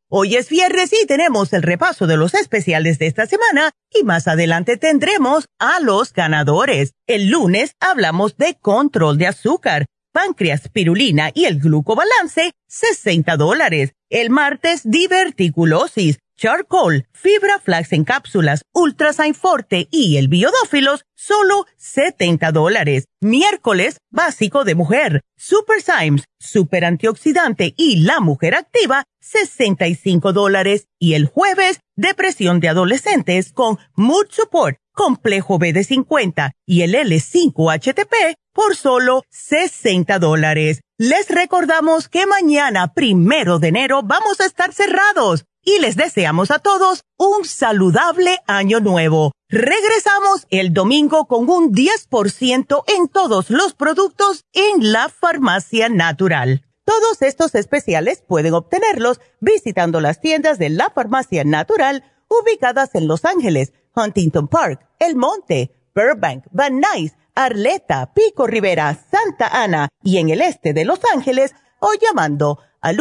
Hoy 0.13 0.35
es 0.35 0.49
viernes 0.49 0.91
y 0.91 1.05
tenemos 1.05 1.53
el 1.53 1.63
repaso 1.63 2.05
de 2.05 2.17
los 2.17 2.33
especiales 2.33 2.99
de 2.99 3.07
esta 3.07 3.27
semana 3.27 3.71
y 3.89 4.03
más 4.03 4.27
adelante 4.27 4.75
tendremos 4.75 5.45
a 5.57 5.79
los 5.79 6.11
ganadores. 6.11 6.91
El 7.07 7.29
lunes 7.29 7.77
hablamos 7.79 8.35
de 8.35 8.57
control 8.59 9.17
de 9.17 9.27
azúcar 9.27 9.85
páncreas, 10.11 10.67
pirulina 10.67 11.31
y 11.33 11.45
el 11.45 11.61
glucobalance, 11.61 12.51
60 12.67 13.37
dólares. 13.37 13.93
El 14.09 14.31
martes, 14.31 14.81
diverticulosis, 14.83 16.19
charcoal, 16.41 17.05
fibra 17.13 17.59
flax 17.59 17.93
en 17.93 18.03
cápsulas, 18.03 18.63
ultrasign 18.73 19.35
forte 19.35 19.87
y 19.91 20.17
el 20.17 20.27
biodófilos, 20.27 21.05
solo 21.13 21.67
70 21.77 22.51
dólares. 22.51 23.05
Miércoles, 23.21 23.97
básico 24.09 24.63
de 24.63 24.73
mujer, 24.73 25.21
super 25.37 25.83
Symes, 25.83 26.23
super 26.39 26.83
antioxidante 26.83 27.75
y 27.77 27.97
la 27.97 28.19
mujer 28.21 28.55
activa, 28.55 29.03
65 29.19 30.33
dólares. 30.33 30.87
Y 30.99 31.13
el 31.13 31.27
jueves, 31.27 31.79
depresión 31.95 32.59
de 32.59 32.69
adolescentes 32.69 33.53
con 33.53 33.77
mood 33.93 34.25
support, 34.31 34.77
complejo 34.93 35.59
B 35.59 35.73
de 35.73 35.83
50 35.83 36.53
y 36.65 36.81
el 36.81 36.95
L5-HTP, 36.95 38.33
por 38.51 38.75
solo 38.75 39.21
60 39.29 40.17
dólares. 40.17 40.81
Les 40.97 41.29
recordamos 41.29 42.09
que 42.09 42.25
mañana, 42.25 42.93
primero 42.93 43.59
de 43.59 43.67
enero, 43.67 44.01
vamos 44.03 44.41
a 44.41 44.45
estar 44.45 44.73
cerrados 44.73 45.45
y 45.63 45.79
les 45.79 45.95
deseamos 45.95 46.51
a 46.51 46.59
todos 46.59 47.03
un 47.17 47.45
saludable 47.45 48.39
año 48.47 48.79
nuevo. 48.79 49.31
Regresamos 49.49 50.47
el 50.49 50.73
domingo 50.73 51.25
con 51.25 51.49
un 51.49 51.73
10% 51.73 52.83
en 52.87 53.07
todos 53.07 53.49
los 53.49 53.73
productos 53.73 54.45
en 54.53 54.91
la 54.91 55.09
farmacia 55.09 55.89
natural. 55.89 56.65
Todos 56.85 57.21
estos 57.21 57.53
especiales 57.55 58.23
pueden 58.27 58.53
obtenerlos 58.53 59.19
visitando 59.39 60.01
las 60.01 60.19
tiendas 60.19 60.57
de 60.57 60.69
la 60.69 60.89
farmacia 60.89 61.43
natural 61.43 62.03
ubicadas 62.27 62.95
en 62.95 63.07
Los 63.07 63.25
Ángeles, 63.25 63.73
Huntington 63.95 64.47
Park, 64.47 64.87
El 64.99 65.15
Monte, 65.15 65.75
Burbank, 65.93 66.45
Van 66.51 66.79
Nuys, 66.79 67.13
Arleta, 67.35 68.13
Pico 68.13 68.47
Rivera, 68.47 68.97
Santa 69.11 69.47
Ana 69.47 69.89
y 70.03 70.17
en 70.17 70.29
el 70.29 70.41
este 70.41 70.73
de 70.73 70.85
Los 70.85 70.99
Ángeles 71.13 71.53
o 71.79 71.91
llamando 72.01 72.59
al 72.81 72.99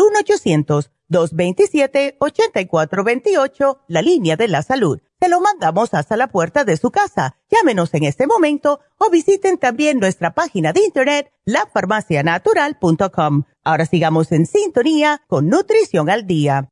1-800-227-8428, 1.10 3.78
la 3.88 4.02
línea 4.02 4.36
de 4.36 4.48
la 4.48 4.62
salud. 4.62 5.00
Se 5.20 5.28
lo 5.28 5.40
mandamos 5.40 5.92
hasta 5.92 6.16
la 6.16 6.28
puerta 6.28 6.64
de 6.64 6.76
su 6.76 6.90
casa. 6.90 7.36
Llámenos 7.50 7.92
en 7.94 8.04
este 8.04 8.26
momento 8.26 8.80
o 8.98 9.10
visiten 9.10 9.58
también 9.58 9.98
nuestra 9.98 10.32
página 10.32 10.72
de 10.72 10.84
internet, 10.84 11.32
lafarmacianatural.com. 11.44 13.44
Ahora 13.62 13.84
sigamos 13.84 14.32
en 14.32 14.46
sintonía 14.46 15.20
con 15.26 15.48
Nutrición 15.48 16.08
al 16.08 16.26
Día. 16.26 16.70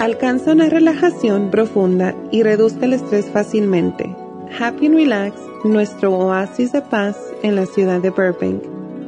Alcanza 0.00 0.52
una 0.52 0.68
relajación 0.68 1.50
profunda 1.50 2.14
y 2.30 2.42
reduzca 2.42 2.84
el 2.84 2.92
estrés 2.94 3.30
fácilmente. 3.30 4.14
Happy 4.58 4.86
and 4.86 4.96
Relax, 4.96 5.36
nuestro 5.64 6.12
oasis 6.12 6.72
de 6.72 6.82
paz 6.82 7.16
en 7.42 7.56
la 7.56 7.66
ciudad 7.66 8.00
de 8.00 8.10
Burbank, 8.10 8.62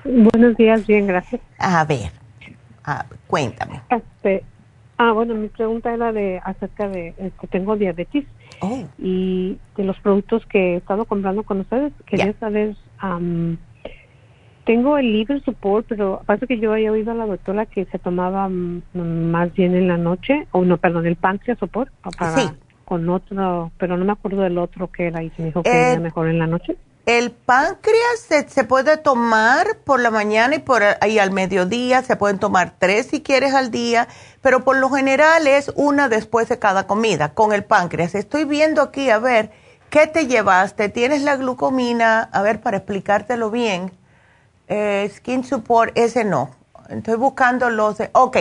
Buenos 0.05 0.57
días, 0.57 0.87
bien, 0.87 1.07
gracias. 1.07 1.41
A 1.59 1.85
ver, 1.85 2.11
cuéntame. 3.27 3.81
Este, 3.91 4.45
ah, 4.99 5.13
bueno, 5.13 5.35
mi 5.35 5.49
pregunta 5.49 5.93
era 5.93 6.13
de 6.13 6.41
acerca 6.45 6.89
de 6.89 7.15
que 7.17 7.27
este, 7.27 7.47
tengo 7.49 7.77
diabetes 7.77 8.25
oh. 8.61 8.85
y 8.99 9.59
de 9.77 9.85
los 9.85 9.99
productos 10.01 10.45
que 10.47 10.75
he 10.75 10.77
estado 10.77 11.05
comprando 11.05 11.43
con 11.45 11.61
ustedes. 11.61 11.93
Quería 12.07 12.33
saber 12.41 12.75
Tengo 14.65 14.97
el 14.97 15.13
liver 15.13 15.43
support, 15.45 15.87
pero 15.89 16.23
pasa 16.25 16.47
que 16.47 16.59
yo 16.59 16.73
había 16.73 16.93
oído 16.93 17.13
a 17.13 17.15
la 17.15 17.27
doctora 17.27 17.67
que 17.67 17.85
se 17.87 17.99
tomaba 17.99 18.49
mm, 18.49 18.83
más 18.95 19.53
bien 19.55 19.75
en 19.75 19.89
la 19.89 19.97
noche, 19.97 20.47
o 20.53 20.65
no, 20.65 20.77
perdón, 20.79 21.07
el 21.07 21.17
páncreas 21.17 21.59
support, 21.59 21.91
para, 22.17 22.37
Sí. 22.37 22.49
con 22.85 23.09
otro, 23.09 23.73
pero 23.79 23.97
no 23.97 24.05
me 24.05 24.13
acuerdo 24.13 24.43
del 24.43 24.59
otro 24.59 24.91
que 24.91 25.09
era 25.09 25.23
y 25.23 25.31
se 25.31 25.43
me 25.43 25.49
dijo 25.49 25.63
que 25.63 25.71
Eh, 25.71 25.93
era 25.93 26.01
mejor 26.01 26.29
en 26.29 26.39
la 26.39 26.47
noche. 26.47 26.77
El 27.05 27.33
páncreas 27.33 28.47
se, 28.47 28.63
puede 28.63 28.97
tomar 28.97 29.79
por 29.85 29.99
la 29.99 30.13
mañana 30.13 30.55
y 30.55 30.59
por 30.61 30.83
y 31.09 31.19
al 31.19 31.33
mediodía, 31.33 32.03
se 32.03 32.15
pueden 32.15 32.39
tomar 32.39 32.75
tres 32.79 33.07
si 33.07 33.23
quieres 33.23 33.55
al 33.55 33.73
día, 33.73 34.07
pero 34.41 34.63
por 34.63 34.77
lo 34.77 34.89
general 34.89 35.49
es 35.49 35.73
una 35.75 36.09
después 36.09 36.49
de 36.49 36.61
cada 36.61 36.87
comida 36.87 37.35
con 37.35 37.53
el 37.53 37.65
páncreas. 37.65 38.15
Estoy 38.15 38.45
viendo 38.45 38.83
aquí, 38.83 39.11
a 39.11 39.19
ver, 39.19 39.51
¿qué 39.91 40.07
te 40.07 40.29
llevaste? 40.29 40.89
¿Tienes 40.91 41.23
la 41.23 41.35
glucomina? 41.35 42.29
A 42.33 42.41
ver, 42.43 42.61
para 42.61 42.77
explicártelo 42.77 43.51
bien. 43.51 43.91
Eh, 44.69 45.11
skin 45.13 45.43
support, 45.43 45.91
ese 45.99 46.23
no. 46.23 46.51
Estoy 46.89 47.17
buscando 47.17 47.69
los... 47.69 47.97
ok, 48.13 48.37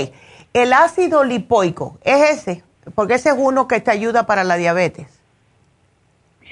el 0.54 0.74
ácido 0.74 1.24
lipoico, 1.24 1.98
es 2.04 2.30
ese, 2.30 2.64
porque 2.94 3.16
ese 3.16 3.30
es 3.30 3.36
uno 3.40 3.68
que 3.68 3.80
te 3.80 3.90
ayuda 3.90 4.28
para 4.28 4.44
la 4.44 4.58
diabetes. 4.58 5.08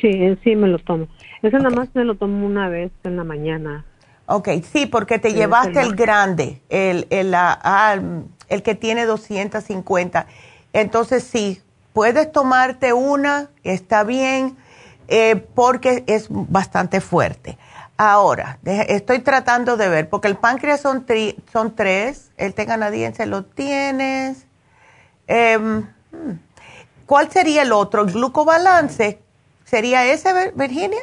Sí, 0.01 0.37
sí 0.43 0.55
me 0.55 0.67
lo 0.67 0.79
tomo. 0.79 1.07
Ese 1.41 1.59
nada 1.59 1.71
más 1.71 1.93
me 1.95 2.05
lo 2.05 2.17
tomo 2.17 2.45
una 2.45 2.69
vez 2.69 2.93
en 3.03 3.17
la 3.17 3.25
mañana. 3.25 3.85
Ok, 4.27 4.49
sí, 4.71 4.85
porque 4.85 5.17
te 5.17 5.33
Sí, 5.33 5.35
llevaste 5.35 5.81
el 5.81 5.81
el 5.81 5.95
grande, 5.95 6.61
el, 6.69 7.07
el, 7.09 7.33
ah, 7.33 7.59
ah, 7.63 7.97
el 8.47 8.61
que 8.63 8.75
tiene 8.75 9.05
250. 9.05 10.27
Entonces, 10.71 11.23
sí, 11.23 11.61
puedes 11.93 12.31
tomarte 12.31 12.93
una, 12.93 13.49
está 13.63 14.03
bien, 14.03 14.55
eh, 15.07 15.35
porque 15.55 16.03
es 16.07 16.27
bastante 16.29 17.01
fuerte. 17.01 17.57
Ahora, 17.97 18.59
estoy 18.65 19.19
tratando 19.19 19.77
de 19.77 19.89
ver, 19.89 20.09
porque 20.09 20.27
el 20.27 20.37
páncreas 20.37 20.79
son, 20.81 21.05
tri- 21.07 21.35
son 21.51 21.75
tres, 21.75 22.31
el 22.37 22.53
té 22.53 22.65
canadiense 22.67 23.25
lo 23.25 23.43
tienes. 23.45 24.45
Em, 25.27 25.81
hmm, 26.11 26.31
¿Cuál 27.07 27.31
sería 27.31 27.63
el 27.63 27.71
otro? 27.73 28.03
¿El 28.03 28.13
glucobalance? 28.13 29.19
¿Sería 29.65 30.05
ese, 30.05 30.29
Vir- 30.33 30.53
Virginia? 30.55 30.99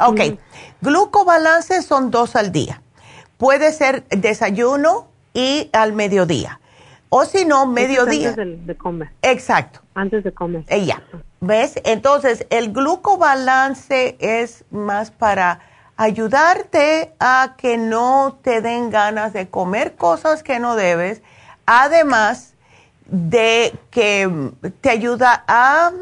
Ok. 0.00 0.38
Glucobalance 0.80 1.82
son 1.82 2.10
dos 2.10 2.36
al 2.36 2.52
día. 2.52 2.82
Puede 3.36 3.72
ser 3.72 4.04
desayuno 4.08 5.08
y 5.34 5.70
al 5.72 5.92
mediodía. 5.92 6.60
O 7.10 7.24
si 7.24 7.44
no, 7.44 7.66
mediodía. 7.66 8.30
Antes 8.30 8.46
de, 8.46 8.56
de 8.56 8.76
comer. 8.76 9.10
Exacto. 9.22 9.80
Antes 9.94 10.24
de 10.24 10.32
comer. 10.32 10.64
Eh, 10.68 10.84
ya. 10.84 11.02
¿Ves? 11.40 11.80
Entonces, 11.84 12.46
el 12.50 12.72
glucobalance 12.72 14.16
es 14.18 14.64
más 14.70 15.10
para 15.10 15.60
ayudarte 15.96 17.12
a 17.18 17.54
que 17.56 17.76
no 17.76 18.38
te 18.42 18.60
den 18.60 18.90
ganas 18.90 19.32
de 19.32 19.48
comer 19.48 19.96
cosas 19.96 20.42
que 20.42 20.60
no 20.60 20.76
debes, 20.76 21.22
además 21.66 22.54
de 23.06 23.76
que 23.90 24.52
te 24.80 24.90
ayuda 24.90 25.44
a 25.48 25.92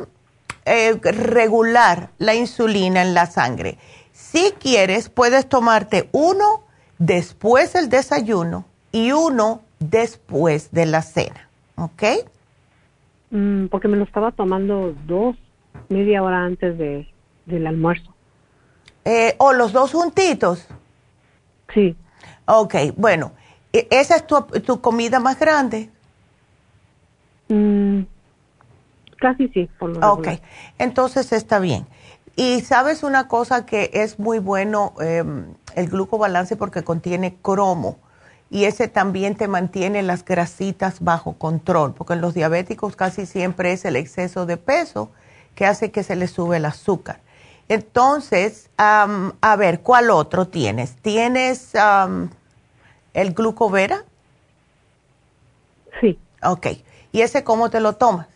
eh, 0.66 0.98
regular 1.02 2.10
la 2.18 2.34
insulina 2.34 3.00
en 3.00 3.14
la 3.14 3.26
sangre. 3.26 3.78
Si 4.12 4.52
quieres, 4.58 5.08
puedes 5.08 5.48
tomarte 5.48 6.08
uno 6.12 6.64
después 6.98 7.72
del 7.72 7.88
desayuno 7.88 8.64
y 8.92 9.12
uno 9.12 9.62
después 9.78 10.70
de 10.72 10.86
la 10.86 11.02
cena. 11.02 11.48
¿Ok? 11.76 12.02
Mm, 13.30 13.66
porque 13.66 13.88
me 13.88 13.96
lo 13.96 14.04
estaba 14.04 14.32
tomando 14.32 14.94
dos, 15.06 15.36
media 15.88 16.22
hora 16.22 16.44
antes 16.44 16.76
de, 16.76 17.08
del 17.46 17.66
almuerzo. 17.66 18.14
Eh, 19.04 19.34
¿O 19.38 19.52
los 19.52 19.72
dos 19.72 19.92
juntitos? 19.92 20.66
Sí. 21.72 21.96
Ok, 22.46 22.74
bueno, 22.96 23.32
e- 23.72 23.86
¿esa 23.90 24.16
es 24.16 24.26
tu, 24.26 24.40
tu 24.42 24.80
comida 24.80 25.20
más 25.20 25.38
grande? 25.38 25.90
Mm, 27.48 28.00
casi 29.18 29.48
sí, 29.48 29.68
por 29.78 29.90
lo 29.90 30.02
Ok, 30.02 30.28
regular. 30.28 30.40
entonces 30.78 31.32
está 31.32 31.58
bien. 31.58 31.86
Y 32.36 32.60
sabes 32.60 33.02
una 33.02 33.28
cosa 33.28 33.64
que 33.64 33.90
es 33.94 34.18
muy 34.18 34.38
bueno 34.38 34.92
em, 35.00 35.54
el 35.74 35.88
glucobalance 35.88 36.56
porque 36.56 36.84
contiene 36.84 37.36
cromo 37.40 37.98
y 38.50 38.64
ese 38.64 38.88
también 38.88 39.34
te 39.36 39.48
mantiene 39.48 40.02
las 40.02 40.24
grasitas 40.24 41.00
bajo 41.00 41.34
control, 41.34 41.94
porque 41.94 42.12
en 42.12 42.20
los 42.20 42.34
diabéticos 42.34 42.94
casi 42.94 43.26
siempre 43.26 43.72
es 43.72 43.84
el 43.84 43.96
exceso 43.96 44.46
de 44.46 44.56
peso 44.56 45.10
que 45.54 45.66
hace 45.66 45.90
que 45.90 46.02
se 46.02 46.14
les 46.16 46.30
sube 46.30 46.58
el 46.58 46.66
azúcar. 46.66 47.20
Entonces, 47.68 48.70
am, 48.76 49.32
a 49.40 49.56
ver, 49.56 49.80
¿cuál 49.80 50.10
otro 50.10 50.46
tienes? 50.46 50.94
¿Tienes 50.96 51.74
am, 51.74 52.30
el 53.14 53.32
glucovera? 53.34 54.04
Sí. 56.00 56.18
Ok, 56.42 56.66
¿y 57.12 57.22
ese 57.22 57.42
cómo 57.42 57.70
te 57.70 57.80
lo 57.80 57.94
tomas? 57.94 58.28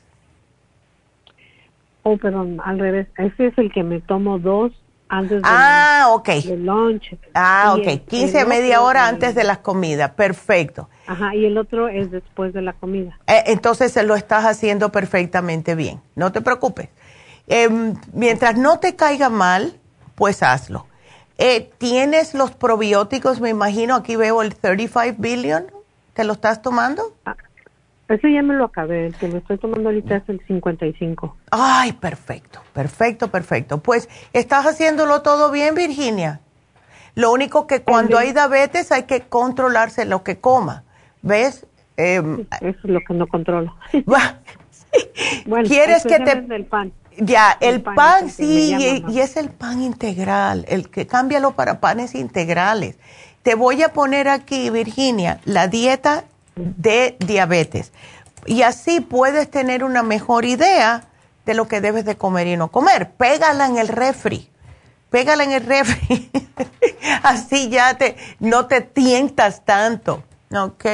Oh, 2.02 2.16
perdón, 2.16 2.60
al 2.64 2.78
revés. 2.78 3.08
Ese 3.18 3.48
es 3.48 3.58
el 3.58 3.72
que 3.72 3.82
me 3.82 4.00
tomo 4.00 4.38
dos 4.38 4.72
antes 5.08 5.42
del, 5.42 5.44
Ah, 5.44 6.06
ok. 6.10 6.28
del 6.44 6.64
lunch. 6.64 7.16
Ah, 7.34 7.74
Y 7.76 7.80
ok. 7.80 7.86
el- 7.88 8.00
15 8.02 8.40
el 8.40 8.46
media 8.46 8.80
hora 8.80 9.02
el- 9.08 9.14
antes 9.14 9.34
de 9.34 9.44
las 9.44 9.58
comidas. 9.58 10.10
Perfecto. 10.12 10.88
Ajá, 11.06 11.34
y 11.34 11.44
el 11.44 11.58
otro 11.58 11.88
es 11.88 12.10
después 12.10 12.52
de 12.52 12.62
la 12.62 12.72
comida. 12.74 13.18
Eh, 13.26 13.42
entonces 13.46 13.92
se 13.92 14.02
lo 14.04 14.14
estás 14.14 14.44
haciendo 14.44 14.90
perfectamente 14.92 15.74
bien. 15.74 16.00
No 16.14 16.30
te 16.32 16.40
preocupes. 16.40 16.88
Em, 17.48 17.94
mientras 18.12 18.56
no 18.56 18.78
te 18.78 18.94
caiga 18.94 19.28
mal, 19.28 19.74
pues 20.14 20.42
hazlo. 20.42 20.86
Eh, 21.38 21.70
¿Tienes 21.78 22.34
los 22.34 22.52
probióticos? 22.52 23.40
Me 23.40 23.48
imagino, 23.48 23.96
aquí 23.96 24.14
veo 24.14 24.42
el 24.42 24.54
35 24.54 25.16
billion. 25.18 25.66
¿Te 26.14 26.22
lo 26.24 26.34
estás 26.34 26.62
tomando? 26.62 27.02
Ese 28.10 28.32
ya 28.32 28.42
me 28.42 28.54
lo 28.54 28.64
acabé. 28.64 29.06
El 29.06 29.14
que 29.14 29.28
me 29.28 29.38
estoy 29.38 29.56
tomando 29.56 29.88
ahorita 29.88 30.16
es 30.16 30.28
el 30.28 30.44
55. 30.46 31.36
Ay, 31.52 31.92
perfecto, 31.92 32.60
perfecto, 32.72 33.30
perfecto. 33.30 33.78
Pues 33.78 34.08
estás 34.32 34.66
haciéndolo 34.66 35.22
todo 35.22 35.52
bien, 35.52 35.76
Virginia. 35.76 36.40
Lo 37.14 37.30
único 37.32 37.68
que 37.68 37.82
cuando 37.82 38.18
hay 38.18 38.32
diabetes 38.32 38.90
hay 38.90 39.04
que 39.04 39.20
controlarse 39.22 40.06
lo 40.06 40.24
que 40.24 40.38
coma. 40.38 40.82
¿Ves? 41.22 41.66
Em, 41.96 42.46
Eso 42.60 42.78
es 42.82 42.84
lo 42.84 43.00
que 43.06 43.14
no 43.14 43.28
controlo. 43.28 43.76
bueno, 45.46 45.68
¿Quieres 45.68 46.02
que 46.02 46.08
te- 46.08 46.14
especialmente 46.16 46.56
el 46.56 46.64
pan. 46.66 46.92
Ya, 47.16 47.56
el, 47.60 47.74
El 47.74 47.82
pan 47.82 47.94
pan, 47.94 48.26
es 48.26 48.40
el 48.40 48.46
que 48.46 48.52
me 48.54 48.60
sí, 48.60 48.70
llama 48.70 49.12
y, 49.12 49.16
y 49.16 49.20
es 49.20 49.36
el 49.36 49.50
pan 49.50 49.82
integral, 49.82 50.64
el 50.68 50.90
que 50.90 51.06
cámbialo 51.06 51.52
para 51.52 51.78
panes 51.80 52.14
integrales. 52.14 52.98
Te 53.42 53.54
voy 53.54 53.82
a 53.82 53.92
poner 53.92 54.28
aquí, 54.28 54.70
Virginia, 54.70 55.40
la 55.44 55.68
dieta 55.68 56.24
de 56.56 57.16
diabetes. 57.18 57.92
Y 58.46 58.62
así 58.62 59.00
puedes 59.00 59.50
tener 59.50 59.84
una 59.84 60.02
mejor 60.02 60.44
idea 60.44 61.04
de 61.46 61.54
lo 61.54 61.68
que 61.68 61.80
debes 61.80 62.04
de 62.04 62.16
comer 62.16 62.46
y 62.46 62.56
no 62.56 62.68
comer. 62.68 63.10
Pégala 63.12 63.66
en 63.66 63.78
el 63.78 63.88
refri. 63.88 64.48
Pégala 65.10 65.44
en 65.44 65.52
el 65.52 65.64
refri. 65.64 66.30
así 67.22 67.68
ya 67.68 67.96
te, 67.98 68.16
no 68.38 68.66
te 68.66 68.80
tientas 68.80 69.64
tanto. 69.64 70.22
¿Ok? 70.52 70.84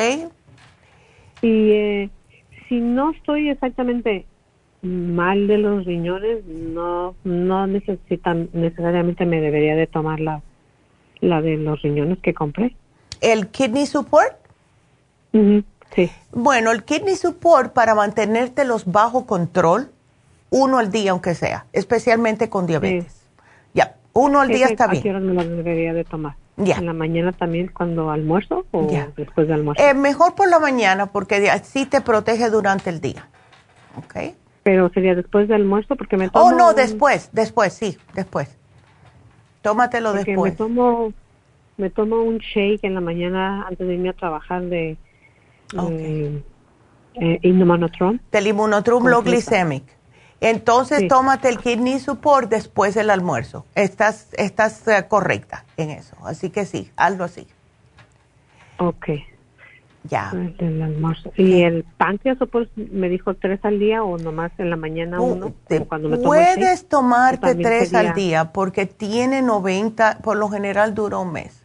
Y 1.42 1.70
eh, 1.70 2.10
si 2.68 2.80
no 2.80 3.12
estoy 3.12 3.50
exactamente 3.50 4.26
mal 4.82 5.46
de 5.46 5.58
los 5.58 5.84
riñones, 5.84 6.44
no 6.44 7.14
no 7.24 7.66
necesitan 7.66 8.48
necesariamente 8.52 9.24
me 9.26 9.40
debería 9.40 9.74
de 9.74 9.86
tomar 9.86 10.20
la 10.20 10.42
la 11.20 11.40
de 11.40 11.56
los 11.56 11.82
riñones 11.82 12.18
que 12.18 12.34
compré. 12.34 12.74
El 13.20 13.48
kidney 13.48 13.86
support. 13.86 14.45
Sí. 15.94 16.10
Bueno, 16.32 16.72
el 16.72 16.84
kidney 16.84 17.16
support 17.16 17.72
para 17.72 17.94
mantenértelos 17.94 18.84
bajo 18.90 19.26
control, 19.26 19.90
uno 20.50 20.78
al 20.78 20.90
día 20.90 21.12
aunque 21.12 21.34
sea, 21.34 21.66
especialmente 21.72 22.48
con 22.50 22.66
diabetes. 22.66 23.22
Ya, 23.72 23.96
uno 24.12 24.40
al 24.40 24.48
día 24.48 24.66
está 24.66 24.84
¿A 24.84 24.88
bien. 24.88 25.08
hora 25.08 25.20
me 25.20 25.34
lo 25.34 25.44
debería 25.44 25.92
de 25.94 26.04
tomar? 26.04 26.34
Ya. 26.58 26.76
¿En 26.78 26.86
la 26.86 26.92
mañana 26.94 27.32
también 27.32 27.70
cuando 27.72 28.10
almuerzo 28.10 28.64
o 28.70 28.90
Ya. 28.90 29.08
después 29.16 29.46
de 29.46 29.54
almuerzo? 29.54 29.82
Eh, 29.82 29.94
mejor 29.94 30.34
por 30.34 30.48
la 30.48 30.58
mañana 30.58 31.06
porque 31.06 31.50
así 31.50 31.84
te 31.86 32.00
protege 32.00 32.48
durante 32.50 32.88
el 32.90 33.00
día. 33.00 33.28
¿Ok? 33.96 34.34
Pero 34.62 34.88
sería 34.90 35.14
después 35.14 35.48
de 35.48 35.54
almuerzo 35.54 35.96
porque 35.96 36.16
me 36.16 36.28
tomo 36.28 36.46
Oh, 36.46 36.52
no, 36.52 36.72
después, 36.74 37.28
después, 37.32 37.72
sí, 37.74 37.96
después. 38.14 38.56
Tómatelo 39.62 40.12
porque 40.12 40.30
después. 40.32 40.52
me 40.52 40.56
tomo 40.56 41.12
me 41.76 41.90
tomo 41.90 42.22
un 42.22 42.38
shake 42.38 42.84
en 42.84 42.94
la 42.94 43.00
mañana 43.02 43.66
antes 43.68 43.86
de 43.86 43.94
irme 43.94 44.08
a 44.08 44.12
trabajar 44.14 44.62
de 44.62 44.96
eh, 45.90 46.42
eh, 47.14 47.38
Indomanotron. 47.42 48.20
Del 48.30 48.46
inmunotrum 48.46 49.06
low 49.06 49.22
glycemic. 49.22 49.84
Entonces 50.40 51.00
Sí. 51.00 51.08
tómate 51.08 51.48
el 51.48 51.58
kidney 51.58 51.98
support 51.98 52.50
después 52.50 52.94
del 52.94 53.08
almuerzo. 53.10 53.64
Estás, 53.74 54.28
estás 54.34 54.86
eh, 54.88 55.06
correcta 55.08 55.64
en 55.78 55.90
eso. 55.90 56.14
Así 56.24 56.50
que 56.50 56.66
sí, 56.66 56.90
hazlo 56.96 57.24
así. 57.24 57.46
Ok. 58.78 59.06
Ya. 60.04 60.30
El 60.58 60.82
almuerzo. 60.82 61.32
¿Y 61.36 61.62
el 61.62 61.84
páncreas 61.96 62.36
pues 62.52 62.68
me 62.76 63.08
dijo 63.08 63.34
tres 63.34 63.58
al 63.64 63.78
día 63.80 64.04
o 64.04 64.18
nomás 64.18 64.52
en 64.58 64.70
la 64.70 64.76
mañana 64.76 65.20
uno? 65.20 65.52
Te 65.66 65.80
cuando 65.84 66.08
me 66.10 66.18
puedes 66.18 66.86
tomarte 66.88 67.54
tres 67.56 67.88
sería- 67.88 68.10
al 68.10 68.14
día 68.14 68.52
porque 68.52 68.86
tiene 68.86 69.42
90, 69.42 70.18
por 70.22 70.36
lo 70.36 70.48
general 70.48 70.94
dura 70.94 71.18
un 71.18 71.32
mes. 71.32 71.64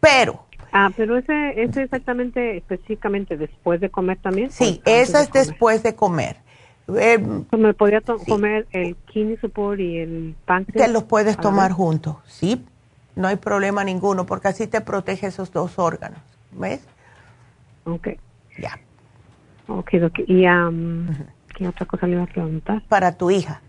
Pero... 0.00 0.44
Ah, 0.72 0.90
pero 0.96 1.18
ese, 1.18 1.62
ese 1.62 1.82
exactamente, 1.82 2.56
específicamente 2.56 3.36
después 3.36 3.80
de 3.80 3.90
comer 3.90 4.18
también. 4.18 4.50
Sí, 4.50 4.80
esa 4.86 5.20
es 5.20 5.32
después 5.32 5.82
de 5.82 5.94
comer. 5.94 6.36
Eh, 6.88 7.18
¿Me 7.56 7.74
podría 7.74 8.00
comer 8.00 8.66
el 8.72 8.96
kidney 8.96 9.36
support 9.36 9.78
y 9.78 9.98
el 9.98 10.34
páncreas? 10.46 10.86
Te 10.86 10.92
los 10.92 11.04
puedes 11.04 11.36
tomar 11.36 11.72
juntos, 11.72 12.16
sí. 12.26 12.64
No 13.14 13.28
hay 13.28 13.36
problema 13.36 13.84
ninguno, 13.84 14.24
porque 14.24 14.48
así 14.48 14.66
te 14.66 14.80
protege 14.80 15.26
esos 15.26 15.52
dos 15.52 15.78
órganos. 15.78 16.20
¿Ves? 16.52 16.80
Ok. 17.84 18.08
Ya. 18.58 18.78
Ok, 19.68 19.90
¿Y 20.26 20.46
um, 20.46 21.06
qué 21.54 21.68
otra 21.68 21.86
cosa 21.86 22.06
le 22.06 22.14
iba 22.14 22.24
a 22.24 22.26
preguntar? 22.26 22.82
Para 22.88 23.12
tu 23.12 23.30
hija. 23.30 23.60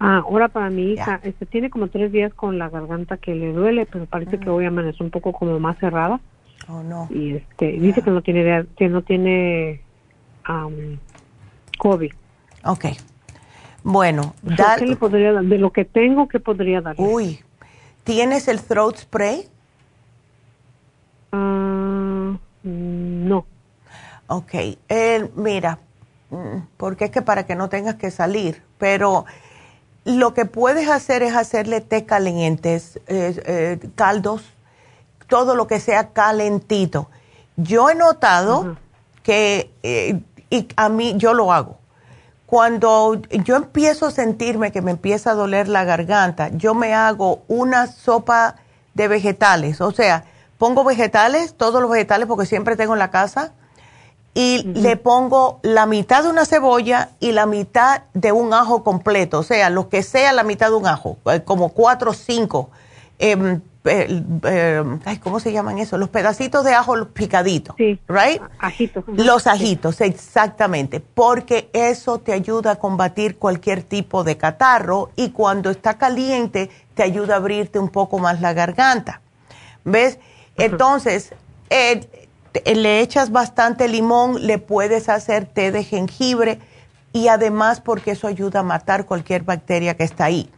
Ah, 0.00 0.22
ahora 0.24 0.48
para 0.48 0.70
mi 0.70 0.92
hija. 0.92 1.20
Este 1.22 1.46
tiene 1.46 1.70
como 1.70 1.88
tres 1.88 2.12
días 2.12 2.32
con 2.34 2.58
la 2.58 2.68
garganta 2.68 3.16
que 3.16 3.34
le 3.34 3.52
duele, 3.52 3.86
pero 3.86 4.06
parece 4.06 4.38
que 4.38 4.50
hoy 4.50 4.64
amaneció 4.64 5.04
un 5.04 5.10
poco 5.10 5.32
como 5.32 5.58
más 5.58 5.78
cerrada. 5.78 6.20
Oh, 6.68 6.82
no. 6.82 7.08
Y 7.10 7.36
este, 7.36 7.72
dice 7.72 8.02
que 8.02 8.10
no 8.10 8.22
tiene, 8.22 8.66
que 8.76 8.88
no 8.88 9.02
tiene 9.02 9.80
um, 10.48 10.98
COVID. 11.78 12.12
Ok. 12.64 12.86
Bueno, 13.84 14.34
¿qué 14.78 14.86
le 14.86 14.96
podría 14.96 15.32
dar? 15.32 15.44
De 15.44 15.58
lo 15.58 15.72
que 15.72 15.84
tengo, 15.84 16.28
¿qué 16.28 16.40
podría 16.40 16.80
dar? 16.80 16.96
Uy, 16.98 17.40
¿tienes 18.04 18.48
el 18.48 18.60
throat 18.60 18.96
spray? 18.98 19.44
Uh, 21.32 22.36
no. 22.64 23.46
Ok, 24.26 24.54
eh, 24.88 25.30
mira, 25.36 25.78
mm, 26.30 26.58
porque 26.76 27.06
es 27.06 27.10
que 27.10 27.22
para 27.22 27.46
que 27.46 27.54
no 27.54 27.68
tengas 27.70 27.94
que 27.94 28.10
salir, 28.10 28.62
pero 28.76 29.24
lo 30.08 30.32
que 30.32 30.46
puedes 30.46 30.88
hacer 30.88 31.22
es 31.22 31.34
hacerle 31.34 31.82
té 31.82 32.06
calientes, 32.06 32.98
eh, 33.08 33.78
caldos, 33.94 34.42
todo 35.26 35.54
lo 35.54 35.66
que 35.66 35.80
sea 35.80 36.14
calentito. 36.14 37.10
Yo 37.56 37.90
he 37.90 37.94
notado 37.94 38.78
que, 39.22 39.70
eh, 39.82 40.20
y 40.48 40.68
a 40.76 40.88
mí, 40.88 41.12
yo 41.18 41.34
lo 41.34 41.52
hago. 41.52 41.76
Cuando 42.46 43.20
yo 43.44 43.56
empiezo 43.56 44.06
a 44.06 44.10
sentirme 44.10 44.72
que 44.72 44.80
me 44.80 44.92
empieza 44.92 45.32
a 45.32 45.34
doler 45.34 45.68
la 45.68 45.84
garganta, 45.84 46.48
yo 46.54 46.74
me 46.74 46.94
hago 46.94 47.42
una 47.46 47.86
sopa 47.86 48.56
de 48.94 49.08
vegetales, 49.08 49.82
o 49.82 49.90
sea, 49.90 50.24
pongo 50.56 50.84
vegetales, 50.84 51.54
todos 51.54 51.82
los 51.82 51.90
vegetales 51.90 52.26
porque 52.26 52.46
siempre 52.46 52.76
tengo 52.76 52.94
en 52.94 52.98
la 52.98 53.10
casa, 53.10 53.52
y 54.34 54.62
le 54.62 54.96
pongo 54.96 55.58
la 55.62 55.86
mitad 55.86 56.22
de 56.22 56.30
una 56.30 56.44
cebolla 56.44 57.10
y 57.18 57.32
la 57.32 57.46
mitad 57.46 58.02
de 58.14 58.32
un 58.32 58.52
ajo 58.52 58.84
completo, 58.84 59.40
o 59.40 59.42
sea, 59.42 59.70
lo 59.70 59.88
que 59.88 60.02
sea 60.02 60.32
la 60.32 60.44
mitad 60.44 60.68
de 60.68 60.76
un 60.76 60.86
ajo, 60.86 61.18
eh, 61.26 61.42
como 61.44 61.70
cuatro 61.70 62.12
o 62.12 62.14
cinco. 62.14 62.70
Eh, 63.18 63.60
¿cómo 65.22 65.40
se 65.40 65.52
llaman 65.52 65.78
eso? 65.78 65.98
Los 65.98 66.08
pedacitos 66.08 66.64
de 66.64 66.74
ajo 66.74 67.06
picaditos, 67.06 67.74
sí. 67.76 67.98
¿right? 68.08 68.40
Ajitos. 68.58 69.04
Los 69.06 69.46
ajitos, 69.46 70.00
exactamente, 70.00 71.00
porque 71.00 71.70
eso 71.72 72.18
te 72.18 72.32
ayuda 72.32 72.72
a 72.72 72.76
combatir 72.76 73.38
cualquier 73.38 73.82
tipo 73.82 74.24
de 74.24 74.36
catarro 74.36 75.10
y 75.16 75.30
cuando 75.30 75.70
está 75.70 75.96
caliente 75.98 76.70
te 76.94 77.02
ayuda 77.02 77.34
a 77.34 77.36
abrirte 77.38 77.78
un 77.78 77.88
poco 77.88 78.18
más 78.18 78.40
la 78.40 78.52
garganta. 78.52 79.20
¿Ves? 79.84 80.18
Entonces, 80.56 81.32
eh, 81.70 82.17
le 82.64 83.00
echas 83.00 83.30
bastante 83.30 83.88
limón, 83.88 84.46
le 84.46 84.58
puedes 84.58 85.08
hacer 85.08 85.46
té 85.46 85.70
de 85.70 85.84
jengibre 85.84 86.58
y 87.12 87.28
además 87.28 87.80
porque 87.80 88.12
eso 88.12 88.26
ayuda 88.26 88.60
a 88.60 88.62
matar 88.62 89.06
cualquier 89.06 89.42
bacteria 89.42 89.96
que 89.96 90.04
está 90.04 90.26
ahí. 90.26 90.50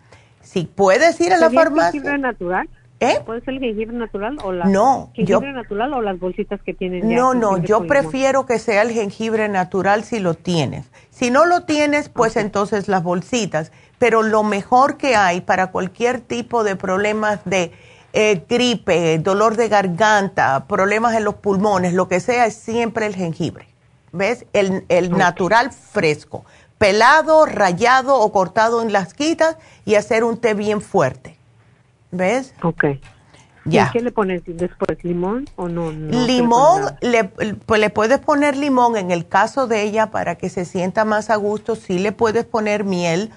Si 0.43 0.65
puedes 0.65 1.21
ir 1.21 1.33
a 1.33 1.39
la 1.39 1.51
farmacia. 1.51 1.93
jengibre 1.93 2.19
natural? 2.19 2.69
¿Eh? 3.03 3.19
¿Puede 3.25 3.41
ser 3.41 3.55
el 3.55 3.61
jengibre 3.61 3.97
natural 3.97 4.37
o 4.45 4.53
la 4.53 4.67
no, 4.67 5.11
jengibre 5.15 5.53
natural 5.55 5.95
o 5.95 6.03
las 6.03 6.19
bolsitas 6.19 6.61
que 6.63 6.75
tienen 6.75 7.09
ya 7.09 7.17
No, 7.17 7.33
no, 7.33 7.57
yo 7.57 7.87
prefiero 7.87 8.45
que 8.45 8.59
sea 8.59 8.83
el 8.83 8.91
jengibre 8.91 9.49
natural 9.49 10.05
si 10.05 10.19
lo 10.21 10.35
tienes. 10.35 10.91
Si 11.09 11.31
no 11.31 11.47
lo 11.47 11.63
tienes, 11.63 12.11
pues 12.11 12.37
entonces 12.37 12.89
las 12.89 13.03
bolsitas. 13.03 13.73
Pero 13.99 14.23
lo 14.23 14.43
mejor 14.43 14.99
que 14.99 15.17
hay 15.17 15.41
para 15.41 15.69
cualquier 15.69 16.21
tipo 16.21 16.63
de 16.63 16.77
problemas 16.77 17.43
de 17.47 17.73
eh, 18.13 18.45
gripe, 18.49 19.19
dolor 19.19 19.57
de 19.57 19.69
garganta, 19.69 20.67
problemas 20.67 21.15
en 21.15 21.25
los 21.25 21.37
pulmones, 21.37 21.93
lo 21.95 22.09
que 22.09 22.21
sea, 22.21 22.47
es 22.47 22.55
siempre 22.55 23.07
el 23.07 23.15
jengibre. 23.15 23.69
¿Ves? 24.13 24.45
El, 24.53 24.85
el 24.89 25.13
natural 25.13 25.71
fresco, 25.71 26.45
pelado, 26.79 27.47
rayado 27.47 28.19
o 28.19 28.33
cortado 28.33 28.83
en 28.83 28.93
las 28.93 29.15
quitas 29.15 29.57
y 29.85 29.95
hacer 29.95 30.25
un 30.25 30.39
té 30.39 30.55
bien 30.55 30.81
fuerte. 30.81 31.37
¿Ves? 32.11 32.55
Ok. 32.63 32.85
Ya. 33.67 33.89
¿Y 33.89 33.93
qué 33.93 34.01
le 34.01 34.11
pones 34.11 34.43
después? 34.47 35.05
¿Limón 35.05 35.47
o 35.55 35.69
no? 35.69 35.91
limón, 35.93 36.97
le, 37.03 37.25
pues 37.25 37.81
le 37.81 37.91
puedes 37.91 38.19
poner 38.19 38.57
limón 38.57 38.97
en 38.97 39.11
el 39.11 39.29
caso 39.29 39.67
de 39.67 39.83
ella 39.83 40.11
para 40.11 40.37
que 40.37 40.49
se 40.49 40.65
sienta 40.65 41.05
más 41.05 41.31
a 41.31 41.37
gusto. 41.37 41.77
Sí 41.77 41.99
le 41.99 42.13
puedes 42.13 42.45
poner 42.47 42.85
miel 42.85 43.31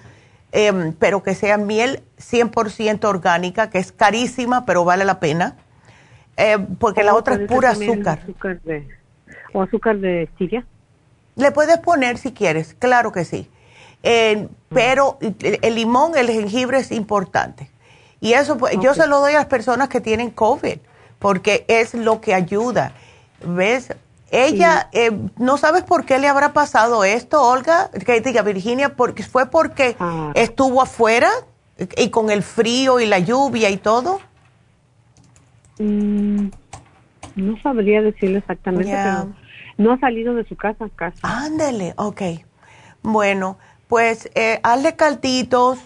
Em, 0.56 0.93
pero 0.93 1.24
que 1.24 1.34
sea 1.34 1.58
miel 1.58 2.04
100% 2.20 3.06
orgánica, 3.06 3.72
que 3.72 3.80
es 3.80 3.91
carísima, 3.91 4.68
pero 4.68 4.86
vale 4.86 5.04
la 5.04 5.20
pena, 5.20 5.56
eh, 6.38 6.60
porque 6.78 7.04
la 7.04 7.16
otra 7.16 7.34
es 7.34 7.47
pura 7.47 7.72
azúcar. 7.72 8.20
¿O 9.51 9.64
azúcar 9.64 9.97
de 9.97 10.30
stevia? 10.36 10.64
Le 11.36 11.51
puedes 11.51 11.80
poner 11.80 12.20
si 12.20 12.34
quieres, 12.34 12.76
claro 12.76 13.12
que 13.12 13.26
sí. 13.26 13.49
Mm. 14.04 14.45
pero 14.70 15.18
el, 15.22 15.76
limón, 15.76 16.12
el 16.16 16.30
jengibre 16.30 16.78
es 16.78 16.91
importante. 16.91 17.72
Y 18.20 18.34
eso, 18.34 18.56
pues, 18.58 18.78
yo 18.80 18.93
se 18.93 19.08
lo 19.08 19.22
doy 19.22 19.34
a 19.34 19.38
las 19.38 19.45
personas 19.47 19.89
que 19.89 20.01
tienen 20.01 20.30
COVID, 20.30 20.78
porque 21.18 21.66
es 21.68 21.95
lo 21.95 22.22
que 22.22 22.36
ayuda. 22.36 22.93
¿Ves? 23.43 23.95
Ella, 24.36 24.89
eh, 24.93 25.11
¿no 25.38 25.57
sabes 25.57 25.84
por 25.84 26.05
qué 26.05 26.17
le 26.17 26.27
habrá 26.27 26.53
pasado 26.53 27.03
esto, 27.03 27.39
Olga? 27.39 27.91
Que 28.03 28.19
diga, 28.19 28.41
Virginia, 28.41 28.95
porque 28.95 29.21
¿fue 29.21 29.45
porque 29.45 29.95
ah. 29.99 30.31
estuvo 30.34 30.81
afuera 30.81 31.29
y 31.77 32.09
con 32.09 32.31
el 32.31 32.41
frío 32.41 32.99
y 32.99 33.05
la 33.05 33.19
lluvia 33.19 33.69
y 33.69 33.77
todo? 33.77 34.19
Mm, 35.77 36.47
no 37.36 37.61
sabría 37.61 38.01
decirle 38.01 38.39
exactamente, 38.39 38.91
pero 38.91 39.36
no 39.77 39.91
ha 39.91 39.99
salido 39.99 40.34
de 40.34 40.45
su 40.45 40.55
casa 40.55 40.89
casi. 40.95 41.19
Ándele, 41.21 41.93
ok. 41.97 42.21
Bueno, 43.03 43.59
pues 43.88 44.31
eh, 44.34 44.59
hazle 44.63 44.95
calditos. 44.95 45.77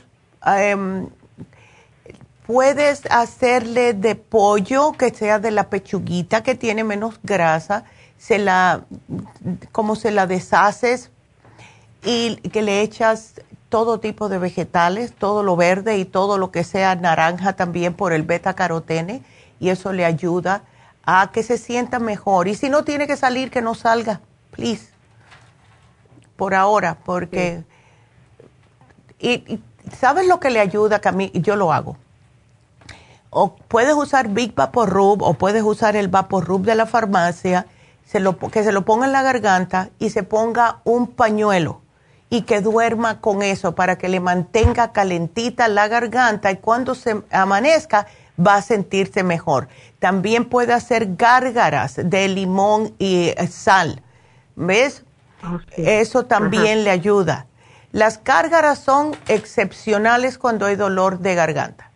Em, 0.46 1.10
puedes 2.46 3.06
hacerle 3.12 3.94
de 3.94 4.16
pollo 4.16 4.94
que 4.94 5.10
sea 5.10 5.38
de 5.38 5.52
la 5.52 5.70
pechuguita 5.70 6.44
que 6.44 6.56
tiene 6.56 6.86
menos 6.86 7.20
grasa 7.24 7.84
se 8.18 8.40
la, 8.40 8.86
como 9.72 9.96
se 9.96 10.12
la 10.12 10.28
deshaces 10.28 11.12
y 12.04 12.36
que 12.38 12.62
le 12.62 12.82
echas 12.82 13.42
todo 13.70 14.00
tipo 14.00 14.30
de 14.30 14.38
vegetales, 14.38 15.14
todo 15.14 15.44
lo 15.44 15.56
verde 15.56 15.98
y 15.98 16.06
todo 16.06 16.38
lo 16.38 16.52
que 16.52 16.64
sea 16.64 16.96
naranja 16.96 17.54
también 17.54 17.94
por 17.94 18.14
el 18.14 18.24
beta 18.24 18.54
carotene 18.54 19.24
y 19.60 19.70
eso 19.70 19.92
le 19.92 20.06
ayuda 20.06 20.64
a 21.06 21.32
que 21.32 21.44
se 21.44 21.58
sienta 21.58 22.00
mejor. 22.00 22.48
Y 22.48 22.56
si 22.56 22.70
no 22.70 22.84
tiene 22.84 23.08
que 23.08 23.18
salir, 23.18 23.50
que 23.50 23.62
no 23.62 23.76
salga, 23.76 24.22
please. 24.52 24.90
Por 26.36 26.54
ahora, 26.54 26.98
porque... 27.04 27.64
Y, 29.20 29.60
¿sabes 29.98 30.28
lo 30.28 30.40
que 30.40 30.50
le 30.50 30.60
ayuda? 30.60 31.00
Que 31.00 31.10
a 31.10 31.12
mí, 31.12 31.32
yo 31.34 31.56
lo 31.56 31.74
hago. 31.74 31.98
O 33.30 33.56
puedes 33.56 33.94
usar 33.96 34.30
Big 34.30 34.54
Vapor 34.54 34.90
Rub 34.90 35.24
o 35.24 35.34
puedes 35.34 35.64
usar 35.64 35.96
el 35.96 36.08
Vapor 36.08 36.46
Rub 36.46 36.64
de 36.64 36.76
la 36.76 36.86
farmacia 36.86 37.66
se 38.08 38.20
lo, 38.22 38.38
que 38.38 38.64
se 38.64 38.72
lo 38.72 38.86
ponga 38.86 39.06
en 39.06 39.12
la 39.12 39.22
garganta 39.22 39.90
y 40.00 40.10
se 40.10 40.24
ponga 40.24 40.80
un 40.86 41.08
pañuelo 41.08 41.82
y 42.30 42.44
que 42.44 42.62
duerma 42.62 43.20
con 43.20 43.44
eso 43.44 43.76
para 43.76 43.98
que 43.98 44.08
le 44.08 44.20
mantenga 44.20 44.92
calentita 44.94 45.68
la 45.68 45.88
garganta 45.88 46.52
y 46.52 46.58
cuando 46.58 46.96
se 46.96 47.22
amanezca 47.32 48.08
va 48.40 48.56
a 48.56 48.62
sentirse 48.62 49.24
mejor. 49.24 49.68
También 50.00 50.46
puede 50.46 50.74
hacer 50.74 51.16
gárgaras 51.16 51.96
de 52.02 52.28
limón 52.28 52.94
y 52.98 53.34
eh, 53.36 53.48
sal. 53.48 54.02
¿Ves? 54.56 55.04
Eso 55.76 56.26
también 56.26 56.84
le 56.84 56.90
ayuda. 56.90 57.46
Las 57.92 58.24
gárgaras 58.24 58.80
son 58.80 59.16
excepcionales 59.28 60.38
cuando 60.38 60.66
hay 60.66 60.76
dolor 60.76 61.20
de 61.20 61.36
garganta. 61.36 61.92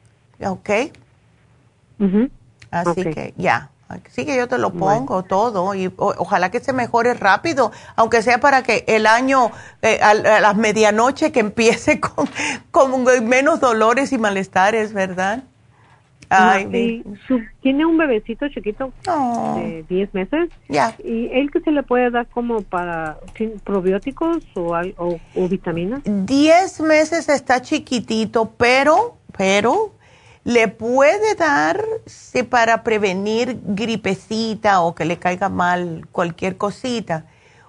¿Ok? 0.46 0.70
Así 2.70 3.04
que 3.04 3.34
ya. 3.38 3.71
Sí 4.10 4.26
que 4.26 4.36
yo 4.36 4.48
te 4.48 4.58
lo 4.58 4.72
pongo 4.72 5.24
todo 5.24 5.74
y 5.76 5.92
ojalá 5.98 6.52
que 6.52 6.60
se 6.60 6.74
mejore 6.74 7.14
rápido, 7.14 7.72
aunque 7.96 8.22
sea 8.22 8.40
para 8.40 8.64
que 8.64 8.84
el 8.88 9.06
año, 9.06 9.52
eh, 9.82 10.00
a, 10.02 10.14
las 10.14 10.56
medianoche 10.56 11.32
que 11.32 11.40
empiece 11.40 12.00
con, 12.02 12.28
con, 12.72 13.04
menos 13.28 13.60
dolores 13.60 14.12
y 14.12 14.18
malestares, 14.18 14.94
¿verdad? 14.94 15.44
Ay, 16.34 17.04
tiene 17.60 17.86
un 17.86 17.98
bebecito 17.98 18.48
chiquito 18.48 18.94
de 19.58 19.84
10 19.90 20.14
meses. 20.14 20.50
Ya. 20.70 20.96
¿Y 21.04 21.28
él 21.28 21.52
que 21.52 21.60
se 21.60 21.72
le 21.72 21.84
puede 21.84 22.10
dar 22.10 22.28
como 22.28 22.62
para 22.62 23.18
probióticos 23.66 24.38
o, 24.56 24.74
o, 24.98 25.20
o 25.36 25.48
vitaminas? 25.50 26.02
10 26.06 26.80
meses 26.82 27.28
está 27.28 27.62
chiquitito, 27.62 28.50
pero, 28.58 29.18
pero 29.38 29.92
le 30.44 30.68
puede 30.68 31.36
dar 31.36 31.84
si 32.06 32.44
para 32.44 32.84
prevenir 32.84 33.60
gripecita 33.64 34.82
o 34.82 34.96
que 34.96 35.06
le 35.06 35.18
caiga 35.18 35.50
mal 35.50 36.08
cualquier 36.12 36.58
cosita, 36.58 37.26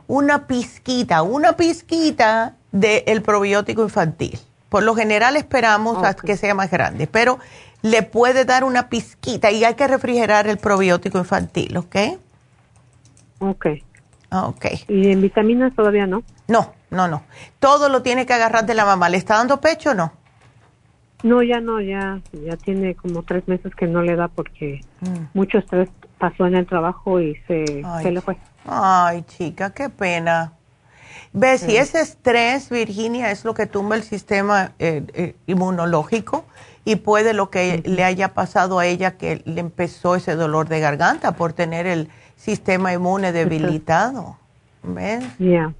una 0.06 0.46
pizquita, 0.46 1.22
una 1.22 1.56
pizquita 1.56 2.54
del 2.70 3.22
probiótico 3.22 3.82
infantil. 3.82 4.38
Por 4.68 4.82
lo 4.82 4.94
general 4.94 5.36
esperamos 5.36 5.98
que 6.16 6.36
sea 6.36 6.54
más 6.54 6.70
grande, 6.70 7.06
pero 7.06 7.38
le 7.82 8.02
puede 8.02 8.44
dar 8.44 8.64
una 8.64 8.88
pizquita 8.88 9.50
y 9.50 9.64
hay 9.64 9.74
que 9.74 9.86
refrigerar 9.86 10.46
el 10.46 10.56
probiótico 10.56 11.18
infantil, 11.18 11.76
¿ok? 11.76 11.96
Ok. 13.40 13.66
Ok. 14.30 14.66
¿Y 14.88 15.10
en 15.10 15.20
vitaminas 15.20 15.74
todavía 15.74 16.06
no? 16.06 16.22
No, 16.48 16.72
no, 16.90 17.06
no. 17.06 17.22
Todo 17.58 17.90
lo 17.90 18.02
tiene 18.02 18.24
que 18.24 18.32
agarrar 18.32 18.64
de 18.64 18.74
la 18.74 18.86
mamá. 18.86 19.10
¿Le 19.10 19.18
está 19.18 19.36
dando 19.36 19.60
pecho 19.60 19.90
o 19.90 19.94
no? 19.94 20.12
No, 21.22 21.42
ya 21.42 21.60
no, 21.60 21.80
ya, 21.80 22.20
ya 22.32 22.56
tiene 22.56 22.94
como 22.94 23.22
tres 23.22 23.46
meses 23.46 23.74
que 23.74 23.86
no 23.86 24.02
le 24.02 24.16
da 24.16 24.28
porque 24.28 24.80
mm. 25.00 25.24
mucho 25.34 25.58
estrés 25.58 25.88
pasó 26.18 26.46
en 26.46 26.56
el 26.56 26.66
trabajo 26.66 27.20
y 27.20 27.36
se, 27.46 27.82
se 28.02 28.10
le 28.10 28.20
fue. 28.20 28.36
Ay, 28.66 29.22
chica, 29.22 29.70
qué 29.70 29.88
pena. 29.88 30.52
Ve, 31.32 31.58
si 31.58 31.76
ese 31.76 32.00
estrés, 32.00 32.68
Virginia, 32.68 33.30
es 33.30 33.44
lo 33.44 33.54
que 33.54 33.66
tumba 33.66 33.96
el 33.96 34.02
sistema 34.02 34.72
eh, 34.78 35.02
eh, 35.14 35.34
inmunológico 35.46 36.44
y 36.84 36.96
puede 36.96 37.32
lo 37.32 37.50
que 37.50 37.82
le 37.86 38.04
haya 38.04 38.34
pasado 38.34 38.78
a 38.78 38.86
ella 38.86 39.16
que 39.16 39.42
le 39.44 39.60
empezó 39.60 40.16
ese 40.16 40.34
dolor 40.34 40.68
de 40.68 40.80
garganta 40.80 41.32
por 41.32 41.52
tener 41.52 41.86
el 41.86 42.08
sistema 42.36 42.92
inmune 42.92 43.32
debilitado. 43.32 44.36
¿Ves? 44.82 45.24
Ya. 45.38 45.72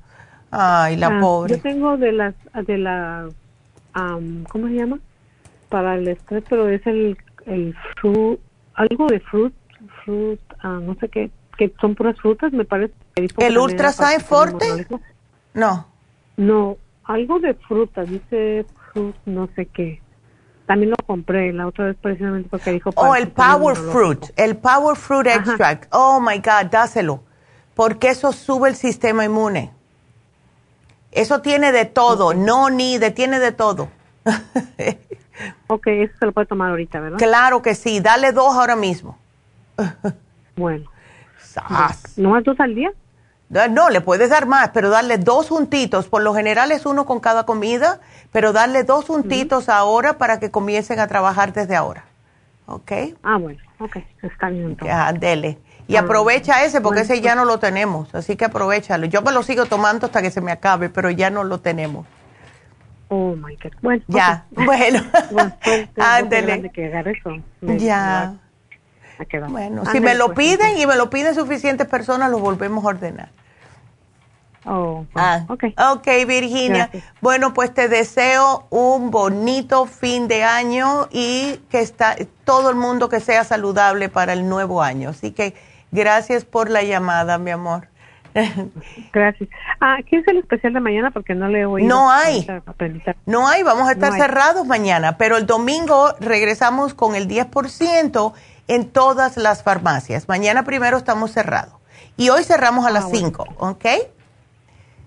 Ay, 0.50 0.96
la 0.96 1.08
ah, 1.08 1.20
pobre. 1.20 1.56
Yo 1.56 1.62
tengo 1.62 1.96
de 1.96 2.12
las, 2.12 2.34
de 2.66 2.78
la, 2.78 3.28
¿cómo 3.92 4.68
se 4.68 4.74
llama? 4.74 4.98
Para 5.72 5.94
el 5.94 6.06
estrés, 6.06 6.44
pero 6.50 6.68
es 6.68 6.86
el, 6.86 7.16
el 7.46 7.74
fruit, 7.98 8.38
algo 8.74 9.06
de 9.06 9.20
fruit, 9.20 9.54
fruit, 10.04 10.40
ah, 10.60 10.80
no 10.82 10.94
sé 10.96 11.08
qué, 11.08 11.30
que 11.56 11.72
son 11.80 11.94
puras 11.94 12.14
frutas, 12.20 12.52
me 12.52 12.66
parece. 12.66 12.92
¿El 13.38 13.56
Ultra 13.56 13.90
Forte? 14.20 14.86
No. 15.54 15.86
No, 16.36 16.76
algo 17.04 17.40
de 17.40 17.54
fruta, 17.54 18.04
dice 18.04 18.66
fruit, 18.92 19.16
no 19.24 19.48
sé 19.56 19.64
qué. 19.64 20.02
También 20.66 20.90
lo 20.90 20.96
compré 21.06 21.54
la 21.54 21.66
otra 21.66 21.86
vez 21.86 21.96
precisamente 22.02 22.50
porque 22.50 22.72
dijo... 22.72 22.90
Oh, 22.96 23.14
el 23.14 23.28
Power 23.28 23.74
Fruit, 23.74 24.26
el 24.36 24.58
Power 24.58 24.94
Fruit 24.94 25.26
Extract. 25.26 25.88
Oh, 25.90 26.20
my 26.20 26.36
God, 26.36 26.70
dáselo. 26.70 27.22
Porque 27.74 28.08
eso 28.08 28.30
sube 28.32 28.68
el 28.68 28.76
sistema 28.76 29.24
inmune. 29.24 29.72
Eso 31.12 31.40
tiene 31.40 31.72
de 31.72 31.86
todo, 31.86 32.34
no 32.34 32.68
ni 32.68 32.98
de, 32.98 33.10
tiene 33.10 33.38
de 33.38 33.52
todo. 33.52 33.88
ok, 35.66 35.86
eso 35.86 36.14
se 36.18 36.26
lo 36.26 36.32
puede 36.32 36.46
tomar 36.46 36.70
ahorita, 36.70 37.00
¿verdad? 37.00 37.18
Claro 37.18 37.62
que 37.62 37.74
sí, 37.74 38.00
dale 38.00 38.32
dos 38.32 38.54
ahora 38.54 38.76
mismo. 38.76 39.18
bueno. 40.56 40.90
¿No 42.16 42.30
más 42.30 42.44
dos 42.44 42.58
al 42.60 42.74
día? 42.74 42.92
No, 43.70 43.90
le 43.90 44.00
puedes 44.00 44.30
dar 44.30 44.46
más, 44.46 44.70
pero 44.70 44.88
darle 44.88 45.18
dos 45.18 45.50
juntitos. 45.50 46.08
Por 46.08 46.22
lo 46.22 46.34
general 46.34 46.72
es 46.72 46.86
uno 46.86 47.04
con 47.04 47.20
cada 47.20 47.44
comida, 47.44 48.00
pero 48.32 48.54
darle 48.54 48.82
dos 48.82 49.04
juntitos 49.04 49.68
ahora 49.68 50.16
para 50.16 50.40
que 50.40 50.50
comiencen 50.50 50.98
a 51.00 51.06
trabajar 51.06 51.52
desde 51.52 51.76
ahora. 51.76 52.04
¿Ok? 52.64 52.92
Ah, 53.22 53.36
bueno, 53.36 53.60
ok, 53.78 53.98
está 54.22 54.48
bien. 54.48 54.76
Ya, 54.82 55.12
dele. 55.12 55.58
Y 55.86 55.96
ah, 55.96 56.00
aprovecha 56.00 56.64
ese 56.64 56.80
porque 56.80 57.00
ese 57.00 57.20
ya 57.20 57.34
pues 57.34 57.36
no 57.36 57.44
lo 57.44 57.58
tenemos, 57.58 58.14
así 58.14 58.36
que 58.36 58.46
aprovechalo. 58.46 59.04
Yo 59.04 59.20
me 59.20 59.32
lo 59.32 59.42
sigo 59.42 59.66
tomando 59.66 60.06
hasta 60.06 60.22
que 60.22 60.30
se 60.30 60.40
me 60.40 60.52
acabe, 60.52 60.88
pero 60.88 61.10
ya 61.10 61.28
no 61.28 61.44
lo 61.44 61.60
tenemos. 61.60 62.06
Oh 63.14 63.36
my 63.36 63.54
God. 63.56 63.72
Bueno, 63.82 64.02
ya, 64.08 64.46
bueno. 64.50 65.02
bueno 65.30 65.54
pues, 65.62 65.88
Ándele. 65.98 66.72
ya. 67.60 68.36
Bueno, 69.50 69.84
si 69.84 70.00
me 70.00 70.14
lo 70.14 70.32
pues, 70.32 70.56
piden 70.56 70.78
y 70.78 70.86
me 70.86 70.96
lo 70.96 71.10
piden 71.10 71.34
suficientes 71.34 71.86
personas, 71.86 72.30
lo 72.30 72.38
volvemos 72.38 72.82
a 72.84 72.88
ordenar. 72.88 73.28
Oh, 74.64 75.04
ah, 75.14 75.44
okay. 75.48 75.74
ok, 75.76 76.26
Virginia. 76.26 76.88
Bueno, 77.20 77.52
pues 77.52 77.74
te 77.74 77.88
deseo 77.88 78.66
un 78.70 79.10
bonito 79.10 79.84
fin 79.84 80.26
de 80.26 80.44
año 80.44 81.08
y 81.10 81.60
que 81.68 81.80
está 81.80 82.16
todo 82.44 82.70
el 82.70 82.76
mundo 82.76 83.10
que 83.10 83.20
sea 83.20 83.44
saludable 83.44 84.08
para 84.08 84.32
el 84.32 84.48
nuevo 84.48 84.80
año. 84.82 85.10
Así 85.10 85.32
que 85.32 85.54
gracias 85.90 86.46
por 86.46 86.70
la 86.70 86.82
llamada, 86.82 87.36
mi 87.36 87.50
amor. 87.50 87.88
Gracias. 89.12 89.48
Ah, 89.80 89.98
¿qué 90.08 90.16
es 90.16 90.28
el 90.28 90.38
especial 90.38 90.72
de 90.72 90.80
mañana? 90.80 91.10
Porque 91.10 91.34
no 91.34 91.48
le 91.48 91.66
oído. 91.66 91.88
No 91.88 92.10
hay. 92.10 92.46
No 93.26 93.48
hay, 93.48 93.62
vamos 93.62 93.88
a 93.88 93.92
estar 93.92 94.12
cerrados 94.14 94.66
mañana, 94.66 95.18
pero 95.18 95.36
el 95.36 95.46
domingo 95.46 96.14
regresamos 96.20 96.94
con 96.94 97.14
el 97.14 97.28
10% 97.28 98.32
en 98.68 98.88
todas 98.90 99.36
las 99.36 99.62
farmacias. 99.62 100.28
Mañana 100.28 100.64
primero 100.64 100.96
estamos 100.96 101.32
cerrados. 101.32 101.74
Y 102.16 102.30
hoy 102.30 102.44
cerramos 102.44 102.86
a 102.86 102.90
las 102.90 103.10
5, 103.10 103.46
¿ok? 103.58 103.84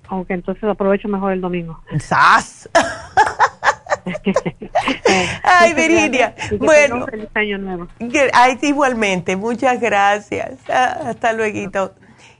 Ok, 0.09 0.29
entonces 0.29 0.63
aprovecho 0.63 1.07
mejor 1.07 1.33
el 1.33 1.41
domingo. 1.41 1.79
¡Sas! 1.99 2.69
Ay, 5.43 5.73
Virginia. 5.73 6.35
Bueno. 6.59 7.05
Feliz 7.07 7.29
año 7.33 7.57
nuevo. 7.57 7.87
Ay, 8.33 8.59
igualmente. 8.61 9.35
Muchas 9.35 9.81
gracias. 9.81 10.59
Ah, 10.69 10.99
hasta 11.07 11.33
luego. 11.33 11.91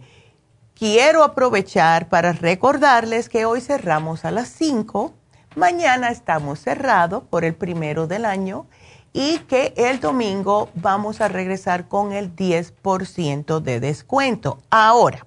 quiero 0.74 1.22
aprovechar 1.22 2.08
para 2.08 2.32
recordarles 2.32 3.28
que 3.28 3.46
hoy 3.46 3.60
cerramos 3.60 4.24
a 4.24 4.30
las 4.30 4.48
5, 4.48 5.12
mañana 5.56 6.10
estamos 6.10 6.60
cerrados 6.60 7.24
por 7.30 7.44
el 7.44 7.54
primero 7.54 8.06
del 8.06 8.24
año 8.24 8.66
y 9.14 9.38
que 9.38 9.72
el 9.76 10.00
domingo 10.00 10.68
vamos 10.74 11.22
a 11.22 11.28
regresar 11.28 11.88
con 11.88 12.12
el 12.12 12.34
10% 12.34 13.60
de 13.60 13.80
descuento. 13.80 14.58
Ahora, 14.70 15.24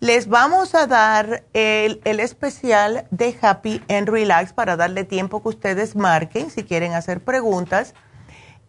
les 0.00 0.28
vamos 0.28 0.74
a 0.74 0.86
dar 0.86 1.44
el, 1.52 2.00
especial 2.04 3.06
de 3.10 3.38
Happy 3.40 3.82
and 3.88 4.08
Relax 4.08 4.54
para 4.54 4.76
darle 4.76 5.04
tiempo 5.04 5.42
que 5.42 5.50
ustedes 5.50 5.94
marquen 5.94 6.50
si 6.50 6.64
quieren 6.64 6.94
hacer 6.94 7.22
preguntas. 7.22 7.94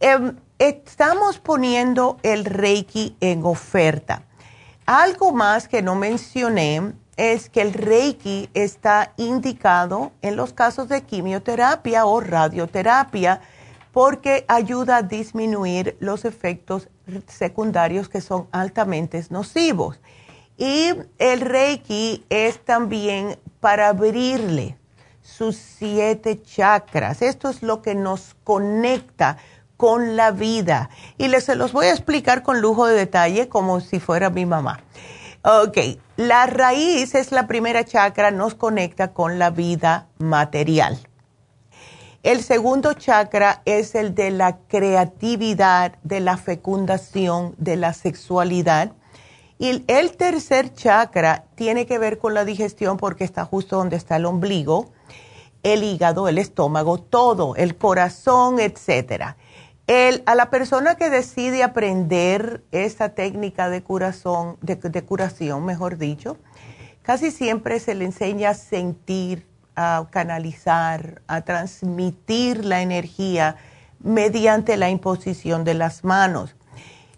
Em, 0.02 0.36
estamos 0.60 1.40
poniendo 1.40 2.18
el 2.22 2.44
Reiki 2.44 3.15
en 3.22 3.45
oferta. 3.45 4.24
Algo 4.86 5.32
más 5.32 5.70
que 5.70 5.82
no 5.82 5.95
mencioné 5.95 6.94
es 7.15 7.49
que 7.49 7.61
el 7.61 7.72
Reiki 7.72 8.49
está 8.53 9.14
indicado 9.15 10.11
en 10.22 10.36
los 10.36 10.52
casos 10.52 10.90
de 10.90 11.03
quimioterapia 11.03 12.06
o 12.06 12.20
radioterapia 12.20 13.40
porque 13.94 14.44
ayuda 14.48 14.98
a 14.98 15.02
disminuir 15.03 15.95
los 15.99 16.26
efectos 16.26 16.90
secundarios 17.28 18.10
que 18.10 18.20
son 18.20 18.48
altamente 18.52 19.24
nocivos. 19.30 19.99
Y 20.57 20.90
el 21.20 21.41
Reiki 21.41 22.26
es 22.30 22.60
también 22.65 23.38
para 23.60 23.90
abrirle 23.90 24.78
sus 25.22 25.56
siete 25.56 26.41
chakras. 26.41 27.22
Esto 27.22 27.49
es 27.49 27.61
lo 27.61 27.82
que 27.82 27.95
nos 27.95 28.36
conecta 28.44 29.38
con 29.78 30.15
la 30.15 30.32
vida. 30.32 30.90
Y 31.18 31.28
les 31.28 31.45
se 31.45 31.56
los 31.56 31.72
voy 31.72 31.88
a 31.88 31.91
explicar 31.91 32.41
con 32.41 32.61
lujo 32.61 32.88
de 32.88 32.95
detalle 32.95 33.48
como 33.48 33.80
si 33.80 33.99
fuera 33.99 34.30
mi 34.30 34.45
mamá. 34.45 34.82
Ok, 35.44 35.78
la 36.18 36.48
raíz 36.48 37.15
es 37.15 37.32
la 37.32 37.48
primera 37.48 37.84
chakra, 37.84 38.32
nos 38.32 38.56
conecta 38.56 39.11
con 39.11 39.40
la 39.40 39.49
vida 39.49 40.07
material. 40.18 40.98
El 42.24 42.41
segundo 42.41 42.94
chakra 42.94 43.62
es 43.66 43.95
el 43.95 44.16
de 44.16 44.32
la 44.32 44.60
creatividad, 44.70 45.98
de 46.04 46.22
la 46.22 46.38
fecundación, 46.38 47.54
de 47.58 47.76
la 47.76 47.91
sexualidad. 47.91 48.94
Y 49.60 49.84
el 49.88 50.16
tercer 50.16 50.74
chakra 50.74 51.44
tiene 51.56 51.86
que 51.86 52.00
ver 52.00 52.20
con 52.20 52.34
la 52.34 52.45
digestión 52.45 52.95
porque 52.95 53.26
está 53.26 53.44
justo 53.44 53.76
donde 53.76 53.98
está 53.98 54.16
el 54.16 54.26
ombligo, 54.26 54.94
el 55.64 55.84
hígado, 55.84 56.30
el 56.30 56.38
estómago, 56.38 56.98
todo, 56.98 57.58
el 57.58 57.76
corazón. 57.76 58.58
El, 59.88 60.24
a 60.26 60.36
la 60.36 60.50
persona 60.50 60.95
que 60.95 61.10
decide 61.10 61.62
aprender 61.62 62.64
esta 62.72 63.10
técnica 63.10 63.70
de, 63.70 63.84
curación, 63.84 65.66
mejor 65.66 65.98
dicho, 65.98 66.38
casi 67.02 67.32
siempre 67.32 67.82
se 67.82 67.95
le 67.95 68.06
enseña 68.06 68.52
a 68.52 68.54
sentir, 68.54 69.45
a 69.76 70.08
canalizar, 70.10 71.22
a 71.28 71.41
transmitir 71.41 72.66
la 72.66 72.82
energía 72.82 73.56
mediante 74.00 74.78
la 74.78 74.90
imposición 74.90 75.64
de 75.64 75.74
las 75.74 76.04
manos. 76.04 76.56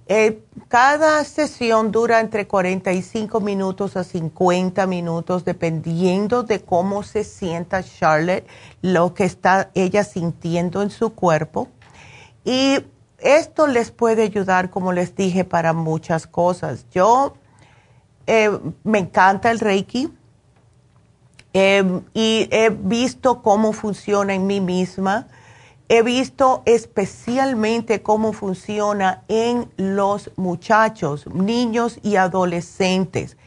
Eh, 0.07 0.43
cada 0.67 1.23
sesión 1.23 1.91
dura 1.91 2.19
entre 2.19 2.45
45 2.45 3.39
minutos 3.39 3.97
a 3.97 4.03
50 4.03 4.85
minutos, 4.85 5.45
dependiendo 5.45 6.43
de 6.43 6.61
cómo 6.61 7.01
se 7.01 7.23
sienta 7.23 7.81
Charlotte, 7.81 8.45
lo 8.83 9.15
que 9.15 9.23
está 9.23 9.71
ella 9.73 10.03
sintiendo 10.03 10.83
en 10.83 10.91
su 10.91 11.15
cuerpo 11.15 11.69
Y 12.43 12.77
esto 13.17 13.65
les 13.65 13.89
puede 13.89 14.21
ayudar, 14.21 14.69
como 14.69 14.93
les 14.93 15.15
dije, 15.15 15.43
para 15.43 15.73
muchas 15.73 16.27
cosas. 16.27 16.85
Yo 16.91 17.35
eh, 18.27 18.51
me 18.83 18.99
encanta 18.99 19.49
el 19.49 19.59
Reiki 19.59 20.13
eh, 21.57 22.01
y 22.13 22.49
he 22.51 22.69
visto 22.69 23.41
cómo 23.41 23.71
funciona 23.71 24.33
en 24.33 24.45
mí 24.45 24.59
misma. 24.59 25.27
He 25.87 26.01
visto 26.01 26.63
especialmente 26.65 28.01
cómo 28.01 28.33
funciona 28.33 29.23
en 29.29 29.71
los 29.77 30.31
muchachos, 30.35 31.25
niños 31.27 31.99
y 32.03 32.17
adolescentes. 32.17 33.37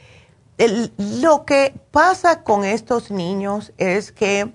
lo 0.97 1.45
que 1.45 1.75
pasa 1.91 2.43
con 2.45 2.65
estos 2.65 3.11
niños 3.11 3.73
es 3.77 4.11
que 4.11 4.55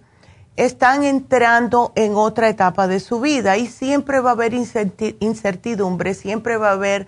están 0.56 1.04
entrando 1.04 1.92
en 1.94 2.16
otra 2.16 2.50
etapa 2.50 2.88
de 2.88 3.00
su 3.00 3.22
vida 3.22 3.58
y 3.58 3.68
siempre 3.68 4.20
va 4.20 4.32
a 4.32 4.34
haber 4.34 4.56
incertidumbre, 4.56 6.16
siempre 6.16 6.58
va 6.58 6.70
a 6.70 6.74
haber 6.74 7.06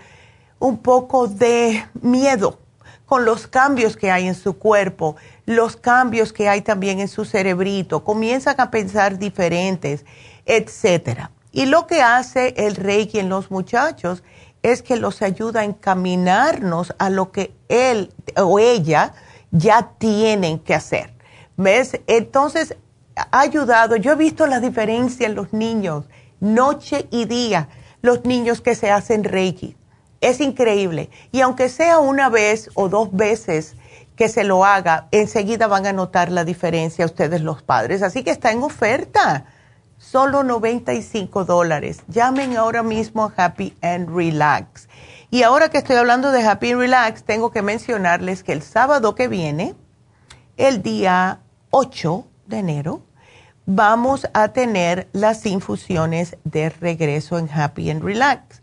un 0.59 0.77
poco 0.77 1.27
de 1.27 1.84
miedo 2.01 2.59
con 3.05 3.26
los 3.26 3.47
cambios 3.47 3.97
que 3.97 4.11
hay 4.11 4.27
en 4.27 4.35
su 4.35 4.57
cuerpo, 4.57 5.15
los 5.45 5.76
cambios 5.76 6.34
que 6.34 6.49
hay 6.49 6.61
también 6.61 6.99
en 6.99 7.07
su 7.07 7.26
cerebrito, 7.26 8.03
comienzan 8.03 8.59
a 8.59 8.72
pensar 8.72 9.19
diferentes, 9.19 10.05
etcétera. 10.45 11.31
Y 11.51 11.67
lo 11.67 11.88
que 11.88 12.01
hace 12.01 12.53
el 12.57 12.76
Reiki 12.76 13.19
en 13.19 13.30
los 13.30 13.51
muchachos 13.51 14.23
es 14.63 14.81
que 14.81 14.97
los 14.97 15.22
ayuda 15.22 15.61
a 15.61 15.63
encaminarnos 15.63 16.93
a 16.97 17.09
lo 17.09 17.31
que 17.31 17.53
él 17.69 18.11
o 18.35 18.59
ella 18.59 19.13
ya 19.51 19.91
tienen 19.97 20.59
que 20.59 20.73
hacer. 20.73 21.13
¿Ves? 21.55 21.99
Entonces, 22.07 22.76
ha 23.15 23.39
ayudado, 23.39 23.95
yo 23.95 24.11
he 24.11 24.15
visto 24.15 24.47
la 24.47 24.59
diferencia 24.59 25.27
en 25.27 25.35
los 25.35 25.53
niños, 25.53 26.05
noche 26.39 27.07
y 27.11 27.26
día, 27.26 27.69
los 28.01 28.26
niños 28.26 28.59
que 28.59 28.76
se 28.76 28.91
hacen 28.91 29.23
Reiki. 29.23 29.77
Es 30.19 30.41
increíble. 30.41 31.09
Y 31.31 31.41
aunque 31.41 31.69
sea 31.69 31.99
una 31.99 32.30
vez 32.30 32.69
o 32.73 32.89
dos 32.89 33.13
veces 33.13 33.76
que 34.15 34.29
se 34.29 34.43
lo 34.43 34.65
haga, 34.65 35.07
enseguida 35.11 35.67
van 35.67 35.85
a 35.85 35.93
notar 35.93 36.31
la 36.31 36.45
diferencia 36.45 37.05
ustedes 37.05 37.41
los 37.41 37.61
padres. 37.61 38.01
Así 38.01 38.23
que 38.23 38.31
está 38.31 38.51
en 38.51 38.63
oferta. 38.63 39.45
Solo 39.97 40.43
95 40.43 41.45
dólares. 41.45 42.03
Llamen 42.07 42.57
ahora 42.57 42.83
mismo 42.83 43.23
a 43.23 43.45
Happy 43.45 43.75
and 43.81 44.13
Relax. 44.13 44.87
Y 45.31 45.43
ahora 45.43 45.69
que 45.69 45.77
estoy 45.77 45.95
hablando 45.95 46.31
de 46.31 46.45
Happy 46.45 46.71
and 46.71 46.81
Relax, 46.81 47.23
tengo 47.23 47.51
que 47.51 47.61
mencionarles 47.61 48.43
que 48.43 48.53
el 48.53 48.61
sábado 48.61 49.15
que 49.15 49.27
viene, 49.27 49.75
el 50.57 50.81
día 50.81 51.39
8 51.71 52.25
de 52.47 52.59
enero, 52.59 53.01
vamos 53.65 54.27
a 54.33 54.49
tener 54.49 55.07
las 55.11 55.45
infusiones 55.45 56.37
de 56.43 56.69
regreso 56.69 57.37
en 57.37 57.49
Happy 57.49 57.89
and 57.89 58.03
Relax. 58.03 58.61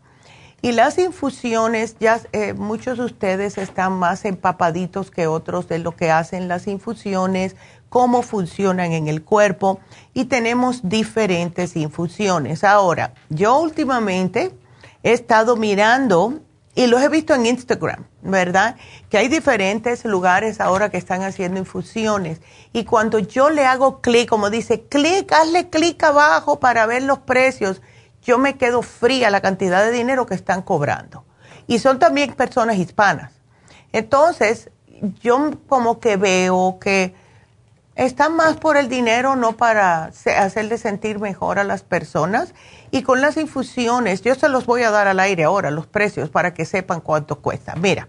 Y 0.64 0.70
las 0.70 0.97
infusiones, 0.98 1.97
ya 1.98 2.20
eh, 2.30 2.52
muchos 2.52 2.98
de 2.98 3.05
ustedes 3.05 3.59
están 3.59 3.94
más 3.94 4.24
empapaditos 4.24 5.10
que 5.10 5.26
otros 5.26 5.66
de 5.66 5.80
lo 5.80 5.97
que 5.97 6.12
hacen 6.12 6.47
las 6.47 6.68
infusiones, 6.68 7.56
cómo 7.89 8.22
funcionan 8.22 8.93
en 8.93 9.09
el 9.09 9.24
cuerpo 9.24 9.80
y 10.14 10.26
tenemos 10.26 10.89
diferentes 10.89 11.74
infusiones. 11.74 12.62
Ahora, 12.62 13.12
yo 13.28 13.59
últimamente 13.59 14.55
he 15.02 15.12
estado 15.12 15.56
mirando 15.56 16.40
y 16.76 16.86
los 16.86 17.02
he 17.02 17.09
visto 17.09 17.34
en 17.34 17.47
Instagram, 17.47 18.06
¿verdad? 18.22 18.76
Que 19.10 19.18
hay 19.18 19.26
diferentes 19.26 20.05
lugares 20.05 20.60
ahora 20.60 20.90
que 20.90 20.97
están 20.97 21.22
haciendo 21.22 21.59
infusiones. 21.59 22.40
Y 22.72 22.84
cuando 22.84 23.18
yo 23.18 23.51
le 23.51 23.66
hago 23.66 24.01
clic, 24.01 24.28
como 24.28 24.48
dice, 24.48 24.84
clic, 24.89 25.32
hazle 25.32 25.70
clic 25.70 26.02
abajo 26.05 26.60
para 26.60 26.86
ver 26.86 27.02
los 27.02 27.18
precios, 27.18 27.82
yo 28.22 28.38
me 28.38 28.56
quedo 28.56 28.82
fría 28.82 29.30
la 29.30 29.40
cantidad 29.40 29.84
de 29.84 29.90
dinero 29.90 30.26
que 30.26 30.34
están 30.34 30.62
cobrando. 30.62 31.24
Y 31.66 31.78
son 31.78 31.98
también 31.98 32.34
personas 32.34 32.76
hispanas. 32.76 33.32
Entonces, 33.92 34.70
yo 35.20 35.50
como 35.68 36.00
que 36.00 36.16
veo 36.16 36.78
que 36.80 37.14
están 37.94 38.36
más 38.36 38.56
por 38.56 38.76
el 38.76 38.88
dinero, 38.88 39.36
no 39.36 39.52
para 39.52 40.04
hacerle 40.04 40.78
sentir 40.78 41.18
mejor 41.18 41.58
a 41.58 41.64
las 41.64 41.82
personas. 41.82 42.54
Y 42.90 43.02
con 43.02 43.20
las 43.20 43.36
infusiones, 43.36 44.22
yo 44.22 44.34
se 44.34 44.48
los 44.48 44.66
voy 44.66 44.82
a 44.82 44.90
dar 44.90 45.08
al 45.08 45.20
aire 45.20 45.44
ahora, 45.44 45.70
los 45.70 45.86
precios, 45.86 46.30
para 46.30 46.54
que 46.54 46.64
sepan 46.64 47.00
cuánto 47.00 47.40
cuesta. 47.40 47.74
Mira, 47.76 48.08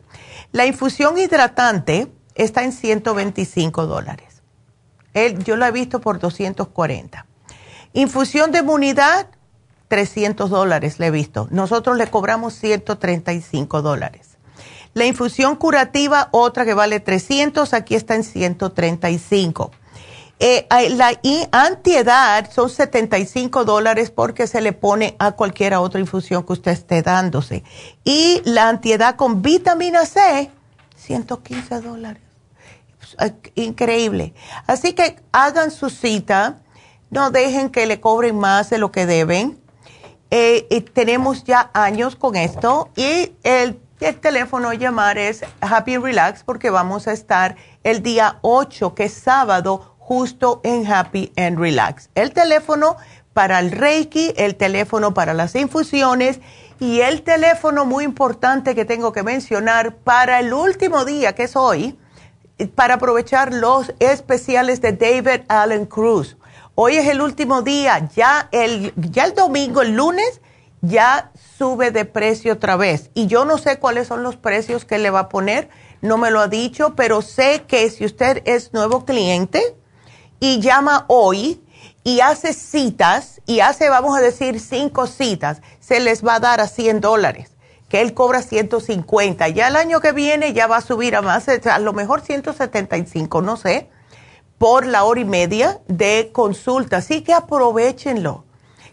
la 0.52 0.66
infusión 0.66 1.18
hidratante 1.18 2.12
está 2.36 2.64
en 2.64 2.72
125 2.72 3.86
dólares. 3.86 4.42
yo 5.46 5.58
la 5.58 5.68
he 5.68 5.72
visto 5.72 6.00
por 6.00 6.20
240. 6.20 7.26
Infusión 7.94 8.52
de 8.52 8.60
inmunidad, 8.60 9.28
300 9.94 10.50
dólares 10.50 10.98
le 10.98 11.06
he 11.06 11.12
visto. 11.12 11.48
Nosotros 11.52 11.98
le 11.98 12.08
cobramos 12.08 12.56
135 12.56 13.84
dólares. 13.84 14.40
La 14.96 15.06
infusión 15.06 15.56
curativa, 15.56 16.30
otra 16.32 16.66
que 16.66 16.74
vale 16.74 17.00
300, 17.00 17.76
aquí 17.76 17.94
está 17.94 18.16
en 18.16 18.24
135. 18.24 19.70
Eh, 20.40 20.66
la 20.98 21.12
antiedad 21.52 22.50
son 22.52 22.72
75 22.72 23.66
dólares 23.66 24.10
porque 24.10 24.48
se 24.48 24.62
le 24.62 24.74
pone 24.74 25.16
a 25.20 25.34
cualquier 25.34 25.76
otra 25.76 26.00
infusión 26.00 26.44
que 26.44 26.54
usted 26.54 26.72
esté 26.72 27.04
dándose. 27.04 27.64
Y 28.04 28.42
la 28.46 28.70
antiedad 28.70 29.16
con 29.16 29.44
vitamina 29.44 30.08
C, 30.08 30.50
115 30.96 31.82
dólares. 31.82 32.24
Increíble. 33.54 34.34
Así 34.66 34.94
que 34.94 35.22
hagan 35.32 35.70
su 35.70 35.92
cita, 35.92 36.64
no 37.12 37.30
dejen 37.30 37.70
que 37.70 37.86
le 37.86 38.02
cobren 38.02 38.40
más 38.40 38.72
de 38.72 38.80
lo 38.80 38.92
que 38.92 39.06
deben. 39.06 39.62
Eh, 40.36 40.84
tenemos 40.94 41.44
ya 41.44 41.70
años 41.76 42.16
con 42.16 42.36
esto 42.36 42.90
y 42.96 43.34
el, 43.44 43.80
el 44.00 44.20
teléfono 44.20 44.74
llamar 44.74 45.20
es 45.20 45.44
Happy 45.62 45.98
Relax 45.98 46.42
porque 46.44 46.72
vamos 46.72 47.08
a 47.08 47.12
estar 47.12 47.56
el 47.84 48.02
día 48.02 48.40
8, 48.42 48.96
que 48.96 49.04
es 49.04 49.14
sábado, 49.14 49.96
justo 50.00 50.60
en 50.64 50.92
Happy 50.92 51.32
and 51.38 51.60
Relax. 51.60 52.10
El 52.16 52.34
teléfono 52.34 52.98
para 53.34 53.60
el 53.60 53.70
Reiki, 53.70 54.34
el 54.36 54.56
teléfono 54.56 55.14
para 55.14 55.36
las 55.36 55.54
infusiones 55.54 56.40
y 56.80 57.02
el 57.02 57.22
teléfono 57.22 57.86
muy 57.86 58.04
importante 58.04 58.74
que 58.74 58.86
tengo 58.86 59.14
que 59.14 59.22
mencionar 59.22 59.98
para 59.98 60.40
el 60.40 60.52
último 60.52 61.06
día, 61.06 61.36
que 61.36 61.44
es 61.44 61.56
hoy, 61.56 61.96
para 62.74 62.96
aprovechar 62.96 63.54
los 63.54 63.94
especiales 64.00 64.82
de 64.82 64.94
David 64.94 65.42
Allen 65.48 65.86
Cruz. 65.86 66.38
Hoy 66.76 66.98
es 66.98 67.08
el 67.08 67.22
último 67.22 67.62
día, 67.62 68.10
ya 68.16 68.50
el, 68.52 68.94
ya 68.96 69.26
el 69.26 69.36
domingo, 69.36 69.84
el 69.84 69.96
lunes, 69.96 70.42
ya 70.82 71.32
sube 71.58 71.92
de 71.92 72.06
precio 72.06 72.54
otra 72.54 72.76
vez. 72.78 73.12
Y 73.14 73.28
yo 73.28 73.46
no 73.46 73.60
sé 73.60 73.78
cuáles 73.78 74.08
son 74.08 74.24
los 74.24 74.38
precios 74.38 74.84
que 74.84 74.98
le 74.98 75.12
va 75.12 75.20
a 75.20 75.30
poner, 75.30 75.70
no 76.02 76.18
me 76.18 76.32
lo 76.32 76.40
ha 76.40 76.48
dicho, 76.48 76.96
pero 76.96 77.22
sé 77.22 77.64
que 77.68 77.90
si 77.92 78.06
usted 78.06 78.42
es 78.46 78.74
nuevo 78.74 79.06
cliente, 79.06 79.76
y 80.40 80.60
llama 80.60 81.06
hoy 81.08 81.64
y 82.04 82.20
hace 82.20 82.54
citas 82.54 83.40
y 83.46 83.62
hace, 83.62 83.88
vamos 83.88 84.18
a 84.18 84.20
decir, 84.20 84.60
cinco 84.60 85.08
citas, 85.08 85.62
se 85.80 86.02
les 86.02 86.26
va 86.26 86.36
a 86.36 86.40
dar 86.42 86.60
a 86.60 86.68
100 86.68 87.00
dólares, 87.00 87.52
que 87.88 88.02
él 88.02 88.14
cobra 88.14 88.42
150. 88.42 89.48
Ya 89.50 89.70
el 89.70 89.78
año 89.78 90.02
que 90.02 90.12
viene 90.12 90.52
ya 90.52 90.68
va 90.68 90.78
a 90.78 90.82
subir 90.82 91.16
a 91.16 91.22
más, 91.22 91.48
a 91.48 91.80
lo 91.80 91.94
mejor 91.94 92.22
175, 92.22 93.42
no 93.42 93.56
sé, 93.56 93.90
por 94.64 94.86
la 94.86 95.04
hora 95.04 95.20
y 95.20 95.26
media 95.26 95.82
de 95.90 96.30
consulta. 96.32 96.96
Así 96.96 97.22
que 97.22 97.34
aprovechenlo. 97.34 98.46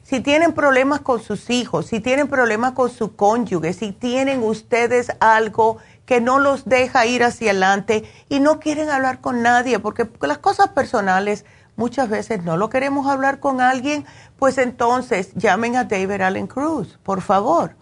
Si 0.02 0.18
tienen 0.18 0.52
problemas 0.52 0.98
con 0.98 1.22
sus 1.22 1.48
hijos, 1.48 1.86
si 1.86 2.00
tienen 2.00 2.26
problemas 2.26 2.72
con 2.72 2.90
su 2.90 3.14
cónyuge, 3.14 3.72
si 3.72 3.92
tienen 3.92 4.42
ustedes 4.42 5.12
algo 5.20 5.76
que 6.06 6.20
no 6.20 6.40
los 6.40 6.64
deja 6.64 7.06
ir 7.06 7.22
hacia 7.22 7.52
adelante 7.52 8.02
y 8.28 8.40
no 8.40 8.58
quieren 8.58 8.90
hablar 8.90 9.20
con 9.20 9.42
nadie, 9.42 9.78
porque 9.78 10.10
las 10.22 10.38
cosas 10.38 10.70
personales 10.70 11.44
muchas 11.76 12.08
veces 12.08 12.42
no 12.42 12.56
lo 12.56 12.68
queremos 12.68 13.06
hablar 13.06 13.38
con 13.38 13.60
alguien, 13.60 14.04
pues 14.40 14.58
entonces 14.58 15.32
llamen 15.36 15.76
a 15.76 15.84
David 15.84 16.22
Allen 16.22 16.48
Cruz, 16.48 16.98
por 17.04 17.20
favor. 17.20 17.76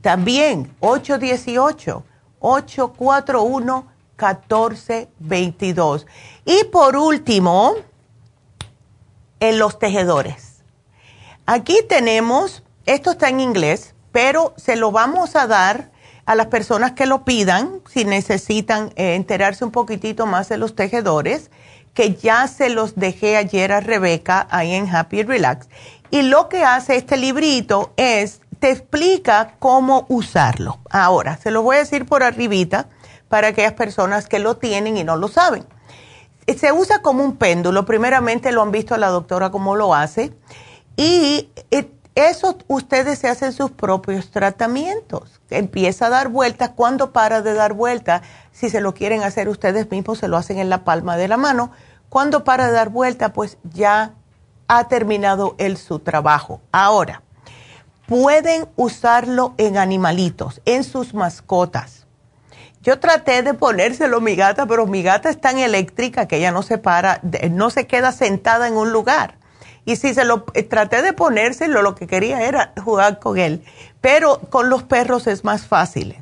También 0.00 0.72
818-841-1422. 4.18 6.06
Y 6.44 6.64
por 6.64 6.96
último, 6.96 7.74
en 9.40 9.58
los 9.58 9.78
tejedores. 9.78 10.62
Aquí 11.46 11.78
tenemos, 11.88 12.62
esto 12.86 13.10
está 13.10 13.28
en 13.28 13.40
inglés, 13.40 13.94
pero 14.12 14.54
se 14.56 14.76
lo 14.76 14.92
vamos 14.92 15.34
a 15.34 15.46
dar 15.48 15.90
a 16.24 16.36
las 16.36 16.46
personas 16.46 16.92
que 16.92 17.06
lo 17.06 17.24
pidan, 17.24 17.80
si 17.90 18.04
necesitan 18.04 18.92
eh, 18.94 19.16
enterarse 19.16 19.64
un 19.64 19.72
poquitito 19.72 20.26
más 20.26 20.48
de 20.48 20.58
los 20.58 20.76
tejedores, 20.76 21.50
que 21.94 22.14
ya 22.14 22.46
se 22.46 22.70
los 22.70 22.94
dejé 22.94 23.36
ayer 23.36 23.72
a 23.72 23.80
Rebeca 23.80 24.46
ahí 24.50 24.72
en 24.74 24.88
Happy 24.88 25.24
Relax. 25.24 25.68
Y 26.10 26.22
lo 26.22 26.48
que 26.48 26.62
hace 26.64 26.96
este 26.96 27.16
librito 27.16 27.92
es, 27.96 28.40
te 28.60 28.70
explica 28.70 29.56
cómo 29.58 30.06
usarlo. 30.08 30.78
Ahora, 30.90 31.36
se 31.36 31.50
lo 31.50 31.62
voy 31.62 31.76
a 31.76 31.80
decir 31.80 32.06
por 32.06 32.22
arribita 32.22 32.86
para 33.32 33.48
aquellas 33.48 33.72
personas 33.72 34.28
que 34.28 34.38
lo 34.38 34.58
tienen 34.58 34.98
y 34.98 35.04
no 35.04 35.16
lo 35.16 35.26
saben. 35.26 35.64
Se 36.54 36.70
usa 36.70 37.00
como 37.00 37.24
un 37.24 37.38
péndulo, 37.38 37.86
primeramente 37.86 38.52
lo 38.52 38.60
han 38.60 38.72
visto 38.72 38.94
la 38.98 39.08
doctora 39.08 39.48
cómo 39.48 39.74
lo 39.74 39.94
hace, 39.94 40.34
y 40.98 41.48
eh, 41.70 41.90
eso 42.14 42.58
ustedes 42.68 43.20
se 43.20 43.30
hacen 43.30 43.54
sus 43.54 43.70
propios 43.70 44.30
tratamientos. 44.30 45.40
Empieza 45.48 46.08
a 46.08 46.10
dar 46.10 46.28
vueltas. 46.28 46.72
Cuando 46.76 47.14
para 47.14 47.40
de 47.40 47.54
dar 47.54 47.72
vueltas? 47.72 48.20
Si 48.52 48.68
se 48.68 48.82
lo 48.82 48.92
quieren 48.92 49.22
hacer 49.22 49.48
ustedes 49.48 49.90
mismos, 49.90 50.18
se 50.18 50.28
lo 50.28 50.36
hacen 50.36 50.58
en 50.58 50.68
la 50.68 50.84
palma 50.84 51.16
de 51.16 51.28
la 51.28 51.38
mano. 51.38 51.70
Cuando 52.10 52.44
para 52.44 52.66
de 52.66 52.72
dar 52.72 52.90
vueltas, 52.90 53.30
pues 53.32 53.56
ya 53.64 54.12
ha 54.68 54.88
terminado 54.88 55.54
el 55.56 55.78
su 55.78 56.00
trabajo. 56.00 56.60
Ahora, 56.70 57.22
pueden 58.06 58.68
usarlo 58.76 59.54
en 59.56 59.78
animalitos, 59.78 60.60
en 60.66 60.84
sus 60.84 61.14
mascotas. 61.14 62.01
Yo 62.82 62.98
traté 62.98 63.42
de 63.42 63.54
ponérselo 63.54 64.16
a 64.18 64.20
mi 64.20 64.34
gata, 64.34 64.66
pero 64.66 64.86
mi 64.86 65.02
gata 65.02 65.30
es 65.30 65.40
tan 65.40 65.58
eléctrica 65.58 66.26
que 66.26 66.36
ella 66.38 66.50
no 66.50 66.62
se 66.62 66.78
para, 66.78 67.20
no 67.50 67.70
se 67.70 67.86
queda 67.86 68.10
sentada 68.10 68.66
en 68.66 68.76
un 68.76 68.92
lugar. 68.92 69.36
Y 69.84 69.96
si 69.96 70.14
se 70.14 70.24
lo 70.24 70.44
eh, 70.54 70.62
traté 70.64 71.02
de 71.02 71.12
ponérselo, 71.12 71.82
lo 71.82 71.94
que 71.94 72.06
quería 72.06 72.42
era 72.42 72.72
jugar 72.82 73.18
con 73.18 73.38
él. 73.38 73.64
Pero 74.00 74.40
con 74.50 74.68
los 74.68 74.82
perros 74.82 75.26
es 75.26 75.44
más 75.44 75.66
fácil. 75.66 76.16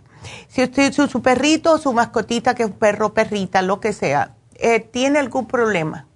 Si 0.49 0.63
usted, 0.63 0.93
su, 0.93 1.09
su 1.09 1.23
perrito, 1.23 1.79
su 1.79 1.93
mascotita, 1.93 2.55
que 2.55 2.65
es 2.65 2.71
perro, 2.71 3.15
perrita, 3.15 3.63
lo 3.63 3.81
que 3.81 3.93
sea, 3.93 4.35
eh, 4.57 4.81
tiene 4.81 5.19
algún 5.19 5.47
problema, 5.47 6.07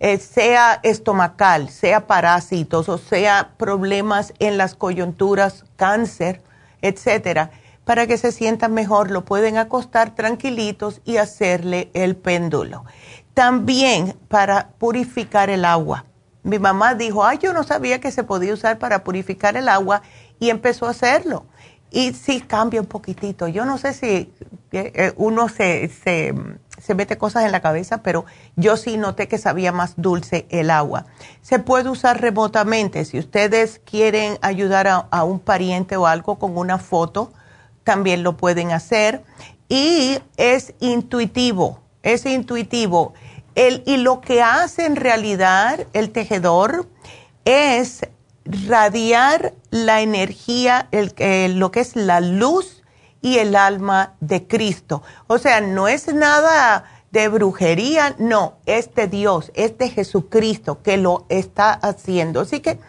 eh, 0.00 0.18
sea 0.18 0.80
estomacal, 0.82 1.68
sea 1.68 2.06
parásitos 2.06 2.88
o 2.88 2.96
sea 2.96 3.50
problemas 3.58 4.32
en 4.38 4.56
las 4.56 4.74
coyunturas, 4.74 5.64
cáncer, 5.76 6.42
etcétera, 6.80 7.50
para 7.84 8.06
que 8.06 8.18
se 8.18 8.32
sientan 8.32 8.72
mejor, 8.74 9.10
lo 9.10 9.24
pueden 9.24 9.58
acostar 9.58 10.14
tranquilitos 10.14 11.00
y 11.04 11.18
hacerle 11.18 11.90
el 11.94 12.16
péndulo. 12.16 12.84
También 13.34 14.16
para 14.28 14.70
purificar 14.78 15.50
el 15.50 15.64
agua 15.64 16.04
mi 16.44 16.58
mamá 16.58 16.94
dijo, 16.94 17.24
ay, 17.24 17.38
yo 17.38 17.52
no 17.52 17.64
sabía 17.64 18.00
que 18.00 18.12
se 18.12 18.22
podía 18.22 18.52
usar 18.52 18.78
para 18.78 19.02
purificar 19.02 19.56
el 19.56 19.68
agua 19.68 20.02
y 20.38 20.50
empezó 20.50 20.86
a 20.86 20.90
hacerlo. 20.90 21.46
Y 21.90 22.12
sí 22.12 22.40
cambia 22.42 22.80
un 22.80 22.86
poquitito. 22.86 23.48
Yo 23.48 23.64
no 23.64 23.78
sé 23.78 23.94
si 23.94 24.06
eh, 24.72 24.92
eh, 24.94 25.12
uno 25.16 25.48
se, 25.48 25.88
se, 25.88 26.34
se, 26.78 26.94
mete 26.94 27.16
cosas 27.16 27.44
en 27.44 27.52
la 27.52 27.60
cabeza, 27.60 28.02
pero 28.02 28.26
yo 28.56 28.76
sí 28.76 28.98
noté 28.98 29.26
que 29.26 29.38
sabía 29.38 29.72
más 29.72 29.94
dulce 29.96 30.46
el 30.50 30.70
agua. 30.70 31.06
Se 31.40 31.60
puede 31.60 31.88
usar 31.88 32.20
remotamente. 32.20 33.04
Si 33.06 33.18
ustedes 33.18 33.80
quieren 33.82 34.36
ayudar 34.42 34.86
a, 34.86 34.96
a 34.96 35.24
un 35.24 35.40
pariente 35.40 35.96
o 35.96 36.06
algo 36.06 36.38
con 36.38 36.58
una 36.58 36.78
foto, 36.78 37.32
también 37.84 38.22
lo 38.22 38.36
pueden 38.36 38.72
hacer. 38.72 39.22
Y 39.68 40.18
es 40.36 40.74
intuitivo, 40.80 41.80
es 42.02 42.26
intuitivo 42.26 43.14
y 43.56 43.96
lo 43.98 44.20
que 44.20 44.42
hace 44.42 44.84
en 44.84 44.96
realidad 44.96 45.86
el 45.92 46.10
tejedor 46.10 46.88
es 47.44 48.06
radiar 48.44 49.54
la 49.70 50.00
energía, 50.00 50.88
el, 50.90 51.58
lo 51.58 51.70
que 51.70 51.80
es 51.80 51.96
la 51.96 52.20
luz 52.20 52.82
y 53.22 53.38
el 53.38 53.54
alma 53.56 54.14
de 54.20 54.46
Cristo. 54.46 55.02
O 55.28 55.38
sea, 55.38 55.60
no 55.60 55.88
es 55.88 56.12
nada 56.12 56.84
de 57.10 57.28
brujería, 57.28 58.16
no, 58.18 58.54
es 58.66 58.92
de 58.94 59.06
Dios, 59.06 59.52
es 59.54 59.78
de 59.78 59.88
Jesucristo 59.88 60.82
que 60.82 60.96
lo 60.96 61.24
está 61.28 61.72
haciendo. 61.72 62.40
Así 62.40 62.60
que 62.60 62.80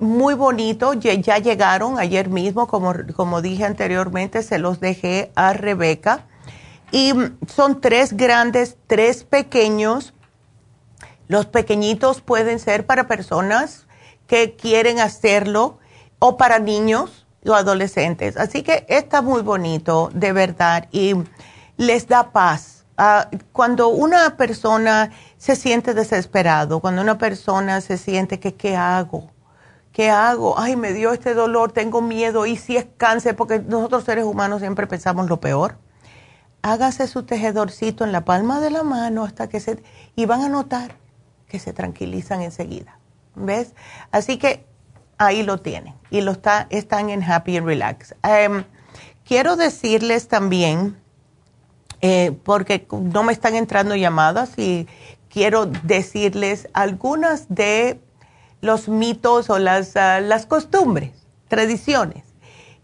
muy 0.00 0.34
bonito, 0.34 0.94
ya, 0.94 1.38
llegaron 1.38 1.98
ayer 1.98 2.28
mismo, 2.28 2.66
como, 2.66 2.92
como 3.14 3.42
dije 3.42 3.64
anteriormente, 3.64 4.42
se 4.42 4.58
los 4.58 4.80
dejé 4.80 5.30
a 5.34 5.52
Rebeca 5.52 6.26
y 6.90 7.12
son 7.46 7.80
tres 7.80 8.16
grandes, 8.16 8.76
tres 8.86 9.24
pequeños. 9.24 10.14
Los 11.28 11.46
pequeñitos 11.46 12.20
pueden 12.20 12.58
ser 12.58 12.86
para 12.86 13.06
personas 13.06 13.86
que 14.26 14.56
quieren 14.56 15.00
hacerlo 15.00 15.78
o 16.18 16.36
para 16.36 16.58
niños 16.58 17.26
o 17.46 17.54
adolescentes. 17.54 18.36
Así 18.36 18.62
que 18.62 18.86
está 18.88 19.22
muy 19.22 19.42
bonito, 19.42 20.10
de 20.14 20.32
verdad, 20.32 20.88
y 20.90 21.14
les 21.76 22.08
da 22.08 22.32
paz. 22.32 22.84
Ah, 22.96 23.28
cuando 23.52 23.88
una 23.88 24.36
persona 24.36 25.12
se 25.36 25.54
siente 25.54 25.94
desesperado, 25.94 26.80
cuando 26.80 27.00
una 27.00 27.16
persona 27.16 27.80
se 27.80 27.96
siente 27.96 28.40
que, 28.40 28.54
¿qué 28.54 28.76
hago? 28.76 29.30
¿Qué 29.98 30.10
hago? 30.10 30.58
Ay, 30.58 30.76
me 30.76 30.92
dio 30.92 31.12
este 31.12 31.34
dolor, 31.34 31.72
tengo 31.72 32.00
miedo, 32.00 32.46
y 32.46 32.56
si 32.56 32.76
es 32.76 32.86
cáncer, 32.96 33.34
porque 33.34 33.58
nosotros 33.58 34.04
seres 34.04 34.24
humanos 34.24 34.60
siempre 34.60 34.86
pensamos 34.86 35.28
lo 35.28 35.40
peor 35.40 35.76
hágase 36.62 37.06
su 37.06 37.22
tejedorcito 37.24 38.04
en 38.04 38.12
la 38.12 38.24
palma 38.24 38.60
de 38.60 38.70
la 38.70 38.82
mano 38.82 39.24
hasta 39.24 39.48
que 39.48 39.60
se... 39.60 39.82
y 40.16 40.26
van 40.26 40.42
a 40.42 40.48
notar 40.48 40.96
que 41.48 41.58
se 41.58 41.72
tranquilizan 41.72 42.42
enseguida. 42.42 42.98
¿Ves? 43.34 43.74
Así 44.10 44.36
que 44.38 44.66
ahí 45.16 45.42
lo 45.42 45.60
tienen 45.60 45.94
y 46.10 46.20
lo 46.20 46.32
está, 46.32 46.66
están 46.70 47.10
en 47.10 47.22
Happy 47.22 47.56
and 47.56 47.66
Relax. 47.66 48.14
Em, 48.22 48.64
quiero 49.24 49.56
decirles 49.56 50.28
también, 50.28 50.98
eh, 52.00 52.36
porque 52.44 52.86
no 52.90 53.22
me 53.22 53.32
están 53.32 53.54
entrando 53.54 53.96
llamadas 53.96 54.58
y 54.58 54.86
quiero 55.30 55.66
decirles 55.66 56.68
algunas 56.74 57.46
de 57.48 58.00
los 58.60 58.88
mitos 58.88 59.50
o 59.50 59.58
las, 59.58 59.96
ah, 59.96 60.20
las 60.20 60.46
costumbres, 60.46 61.10
tradiciones 61.48 62.22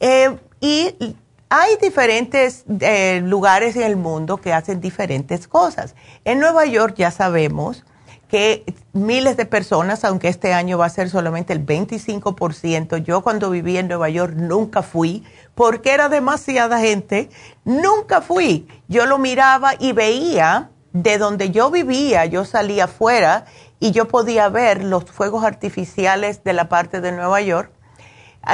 Eh, 0.00 0.36
y 0.60 1.16
hay 1.48 1.76
diferentes 1.80 2.64
eh, 2.80 3.20
lugares 3.22 3.76
en 3.76 3.82
el 3.82 3.96
mundo 3.96 4.38
que 4.38 4.52
hacen 4.52 4.80
diferentes 4.80 5.46
cosas. 5.46 5.94
En 6.24 6.40
Nueva 6.40 6.66
York 6.66 6.94
ya 6.96 7.10
sabemos 7.10 7.84
que 8.28 8.64
miles 8.92 9.36
de 9.36 9.46
personas, 9.46 10.04
aunque 10.04 10.28
este 10.28 10.52
año 10.52 10.78
va 10.78 10.86
a 10.86 10.90
ser 10.90 11.08
solamente 11.08 11.52
el 11.52 11.64
25%, 11.64 12.96
yo 12.98 13.22
cuando 13.22 13.50
viví 13.50 13.78
en 13.78 13.86
Nueva 13.86 14.08
York 14.08 14.34
nunca 14.34 14.82
fui, 14.82 15.24
porque 15.54 15.92
era 15.92 16.08
demasiada 16.08 16.80
gente, 16.80 17.30
nunca 17.64 18.20
fui. 18.20 18.66
Yo 18.88 19.06
lo 19.06 19.18
miraba 19.18 19.74
y 19.78 19.92
veía 19.92 20.70
de 20.92 21.18
donde 21.18 21.50
yo 21.50 21.70
vivía, 21.70 22.24
yo 22.26 22.44
salía 22.44 22.84
afuera 22.84 23.44
y 23.78 23.92
yo 23.92 24.08
podía 24.08 24.48
ver 24.48 24.82
los 24.82 25.04
fuegos 25.04 25.44
artificiales 25.44 26.42
de 26.42 26.52
la 26.54 26.68
parte 26.68 27.00
de 27.00 27.12
Nueva 27.12 27.40
York 27.42 27.70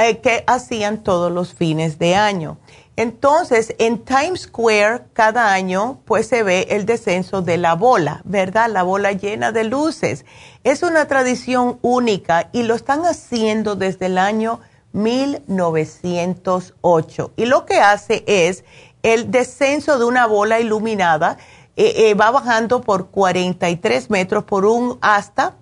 eh, 0.01 0.19
que 0.19 0.43
hacían 0.47 1.03
todos 1.03 1.31
los 1.31 1.53
fines 1.53 1.99
de 1.99 2.15
año. 2.15 2.57
Entonces, 2.95 3.73
en 3.79 4.05
Times 4.05 4.41
Square 4.41 5.05
cada 5.13 5.51
año 5.51 6.01
pues 6.05 6.27
se 6.27 6.43
ve 6.43 6.67
el 6.69 6.85
descenso 6.85 7.41
de 7.41 7.57
la 7.57 7.73
bola, 7.73 8.21
¿verdad? 8.23 8.69
La 8.69 8.83
bola 8.83 9.13
llena 9.13 9.51
de 9.51 9.63
luces. 9.63 10.25
Es 10.63 10.83
una 10.83 11.07
tradición 11.07 11.79
única 11.81 12.49
y 12.51 12.61
lo 12.63 12.75
están 12.75 13.03
haciendo 13.05 13.75
desde 13.75 14.05
el 14.05 14.19
año 14.19 14.59
1908. 14.91 17.31
Y 17.35 17.45
lo 17.45 17.65
que 17.65 17.79
hace 17.79 18.23
es 18.27 18.63
el 19.01 19.31
descenso 19.31 19.97
de 19.97 20.05
una 20.05 20.27
bola 20.27 20.59
iluminada, 20.59 21.39
eh, 21.75 22.09
eh, 22.09 22.13
va 22.13 22.29
bajando 22.29 22.81
por 22.81 23.07
43 23.07 24.11
metros 24.11 24.43
por 24.43 24.65
un 24.65 24.99
hasta, 25.01 25.55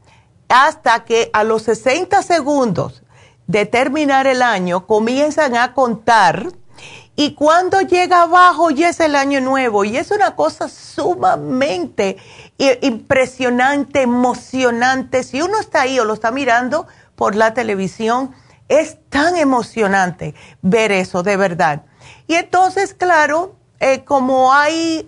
hasta 0.49 1.05
que 1.05 1.29
a 1.31 1.45
los 1.45 1.61
60 1.63 2.21
segundos 2.23 3.03
de 3.47 3.65
terminar 3.65 4.27
el 4.27 4.41
año 4.41 4.85
comienzan 4.85 5.55
a 5.55 5.73
contar 5.73 6.51
y 7.15 7.33
cuando 7.35 7.81
llega 7.81 8.23
abajo 8.23 8.71
ya 8.71 8.89
es 8.89 8.99
el 8.99 9.15
año 9.15 9.41
nuevo 9.41 9.83
y 9.83 9.97
es 9.97 10.11
una 10.11 10.35
cosa 10.35 10.69
sumamente 10.69 12.17
impresionante, 12.81 14.01
emocionante. 14.01 15.23
Si 15.23 15.41
uno 15.41 15.59
está 15.59 15.81
ahí 15.81 15.99
o 15.99 16.05
lo 16.05 16.13
está 16.13 16.31
mirando 16.31 16.87
por 17.15 17.35
la 17.35 17.53
televisión, 17.53 18.33
es 18.69 18.97
tan 19.09 19.35
emocionante 19.35 20.33
ver 20.61 20.91
eso, 20.91 21.23
de 21.23 21.35
verdad. 21.35 21.83
Y 22.27 22.35
entonces, 22.35 22.93
claro, 22.93 23.55
eh, 23.79 24.03
como 24.05 24.53
hay 24.53 25.05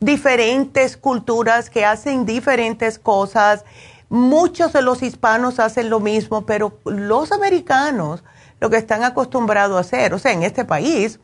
diferentes 0.00 0.96
culturas 0.96 1.68
que 1.68 1.84
hacen 1.84 2.24
diferentes 2.24 2.98
cosas, 2.98 3.64
muchos 4.08 4.72
de 4.72 4.82
los 4.82 5.02
hispanos 5.02 5.58
hacen 5.58 5.90
lo 5.90 6.00
mismo, 6.00 6.46
pero 6.46 6.78
los 6.84 7.32
americanos 7.32 8.22
lo 8.60 8.70
que 8.70 8.76
están 8.76 9.04
acostumbrados 9.04 9.76
a 9.76 9.80
hacer, 9.80 10.14
o 10.14 10.18
sea, 10.18 10.32
en 10.32 10.42
este 10.42 10.64
país, 10.64 11.20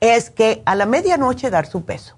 es 0.00 0.30
que 0.30 0.62
a 0.64 0.74
la 0.74 0.86
medianoche 0.86 1.50
dar 1.50 1.66
su 1.66 1.82
beso. 1.82 2.16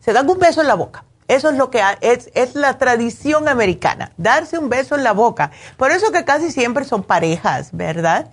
Se 0.00 0.12
dan 0.12 0.28
un 0.28 0.38
beso 0.38 0.60
en 0.60 0.68
la 0.68 0.74
boca. 0.74 1.04
Eso 1.26 1.48
es 1.48 1.56
lo 1.56 1.70
que 1.70 1.82
es, 2.02 2.30
es 2.34 2.54
la 2.54 2.76
tradición 2.76 3.48
americana, 3.48 4.12
darse 4.18 4.58
un 4.58 4.68
beso 4.68 4.94
en 4.94 5.04
la 5.04 5.12
boca. 5.12 5.50
Por 5.78 5.90
eso 5.90 6.12
que 6.12 6.24
casi 6.24 6.50
siempre 6.50 6.84
son 6.84 7.02
parejas, 7.02 7.70
¿verdad? 7.72 8.30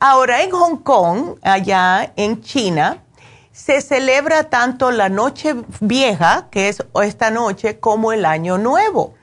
Ahora 0.00 0.42
en 0.42 0.50
Hong 0.50 0.78
Kong, 0.78 1.38
allá 1.42 2.12
en 2.16 2.42
China, 2.42 3.04
se 3.52 3.80
celebra 3.80 4.50
tanto 4.50 4.90
la 4.90 5.08
noche 5.08 5.54
vieja, 5.80 6.48
que 6.50 6.68
es 6.68 6.84
esta 7.04 7.30
noche, 7.30 7.78
como 7.78 8.12
el 8.12 8.24
año 8.24 8.58
nuevo. 8.58 9.14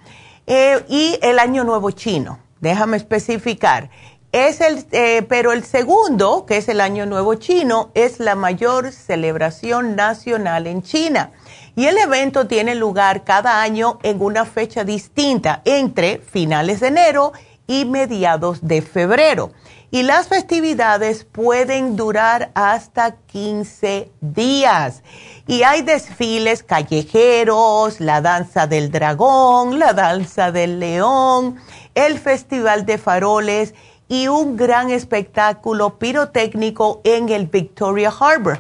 Eh, 0.47 0.85
y 0.88 1.19
el 1.22 1.38
año 1.38 1.65
nuevo 1.65 1.91
chino, 1.91 2.39
déjame 2.61 2.95
especificar. 2.95 3.89
Es 4.31 4.61
el, 4.61 4.85
eh, 4.91 5.25
pero 5.27 5.51
el 5.51 5.65
segundo, 5.65 6.45
que 6.45 6.57
es 6.57 6.69
el 6.69 6.79
año 6.79 7.05
nuevo 7.05 7.35
chino, 7.35 7.91
es 7.95 8.19
la 8.19 8.35
mayor 8.35 8.91
celebración 8.91 9.95
nacional 9.95 10.67
en 10.67 10.83
China. 10.83 11.31
Y 11.75 11.87
el 11.87 11.97
evento 11.97 12.47
tiene 12.47 12.75
lugar 12.75 13.23
cada 13.23 13.61
año 13.61 13.99
en 14.03 14.21
una 14.21 14.45
fecha 14.45 14.83
distinta, 14.83 15.61
entre 15.65 16.19
finales 16.19 16.79
de 16.79 16.87
enero 16.87 17.33
y 17.67 17.85
mediados 17.85 18.65
de 18.65 18.81
febrero 18.81 19.51
y 19.91 20.03
las 20.03 20.29
festividades 20.29 21.25
pueden 21.25 21.97
durar 21.97 22.51
hasta 22.55 23.17
15 23.27 24.09
días. 24.21 25.03
Y 25.47 25.63
hay 25.63 25.81
desfiles 25.81 26.63
callejeros, 26.63 27.99
la 27.99 28.21
danza 28.21 28.67
del 28.67 28.89
dragón, 28.89 29.79
la 29.79 29.91
danza 29.91 30.53
del 30.53 30.79
león, 30.79 31.57
el 31.93 32.17
festival 32.19 32.85
de 32.85 32.97
faroles 32.97 33.75
y 34.11 34.27
un 34.27 34.57
gran 34.57 34.91
espectáculo 34.91 35.97
pirotécnico 35.97 36.99
en 37.05 37.29
el 37.29 37.47
Victoria 37.47 38.11
Harbor. 38.19 38.59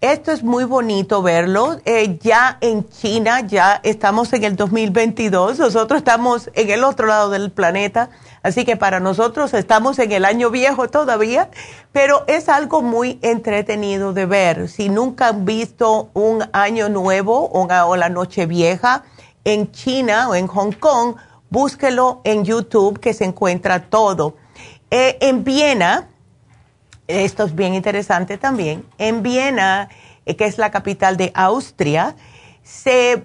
Esto 0.00 0.32
es 0.32 0.42
muy 0.42 0.64
bonito 0.64 1.22
verlo. 1.22 1.78
Eh, 1.84 2.18
ya 2.20 2.58
en 2.60 2.88
China, 2.88 3.40
ya 3.46 3.80
estamos 3.84 4.32
en 4.32 4.42
el 4.42 4.56
2022, 4.56 5.58
nosotros 5.58 5.98
estamos 5.98 6.50
en 6.54 6.70
el 6.70 6.82
otro 6.82 7.06
lado 7.06 7.30
del 7.30 7.50
planeta 7.52 8.10
Así 8.42 8.64
que 8.64 8.76
para 8.76 9.00
nosotros 9.00 9.52
estamos 9.54 9.98
en 9.98 10.12
el 10.12 10.24
año 10.24 10.50
viejo 10.50 10.88
todavía, 10.88 11.50
pero 11.92 12.24
es 12.28 12.48
algo 12.48 12.82
muy 12.82 13.18
entretenido 13.22 14.12
de 14.12 14.26
ver. 14.26 14.68
Si 14.68 14.88
nunca 14.88 15.28
han 15.28 15.44
visto 15.44 16.10
un 16.14 16.44
año 16.52 16.88
nuevo 16.88 17.50
o, 17.52 17.96
la 17.96 18.08
noche 18.08 18.46
vieja 18.46 19.04
en 19.44 19.70
China 19.72 20.28
o 20.30 20.34
en 20.34 20.46
Hong 20.46 20.72
Kong, 20.72 21.16
búsquelo 21.50 22.20
en 22.24 22.44
YouTube 22.44 23.00
que 23.00 23.12
se 23.12 23.24
encuentra 23.24 23.90
todo. 23.90 24.36
Eh, 24.90 25.18
en 25.20 25.44
Viena, 25.44 26.08
esto 27.06 27.44
es 27.44 27.54
bien 27.54 27.74
interesante 27.74 28.38
también, 28.38 28.86
en 28.96 29.22
Viena, 29.22 29.88
eh, 30.24 30.36
que 30.36 30.46
es 30.46 30.56
la 30.56 30.70
capital 30.70 31.16
de 31.16 31.30
Austria, 31.34 32.16
se 32.62 33.22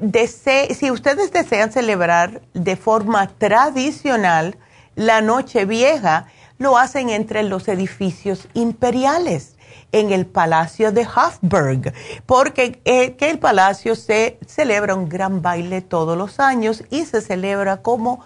si 0.74 0.92
ustedes 0.92 1.32
desean 1.32 1.72
celebrar 1.72 2.42
de 2.54 2.76
forma 2.76 3.28
tradicional, 3.28 4.58
la 4.96 5.22
noche 5.22 5.66
vieja 5.66 6.28
lo 6.58 6.78
hacen 6.78 7.10
entre 7.10 7.44
los 7.44 7.68
edificios 7.68 8.48
imperiales 8.54 9.56
en 9.92 10.12
el 10.12 10.26
Palacio 10.26 10.92
de 10.92 11.06
Hofburg, 11.06 11.94
porque 12.26 12.82
eh, 12.86 13.16
que 13.16 13.30
el 13.30 13.40
palacio 13.40 13.96
se 13.96 14.38
celebra 14.48 14.96
un 14.96 15.08
gran 15.08 15.42
baile 15.42 15.82
todos 15.82 16.18
los 16.18 16.40
años 16.40 16.84
y 16.90 17.06
se 17.06 17.22
celebra 17.22 17.82
como 17.82 18.24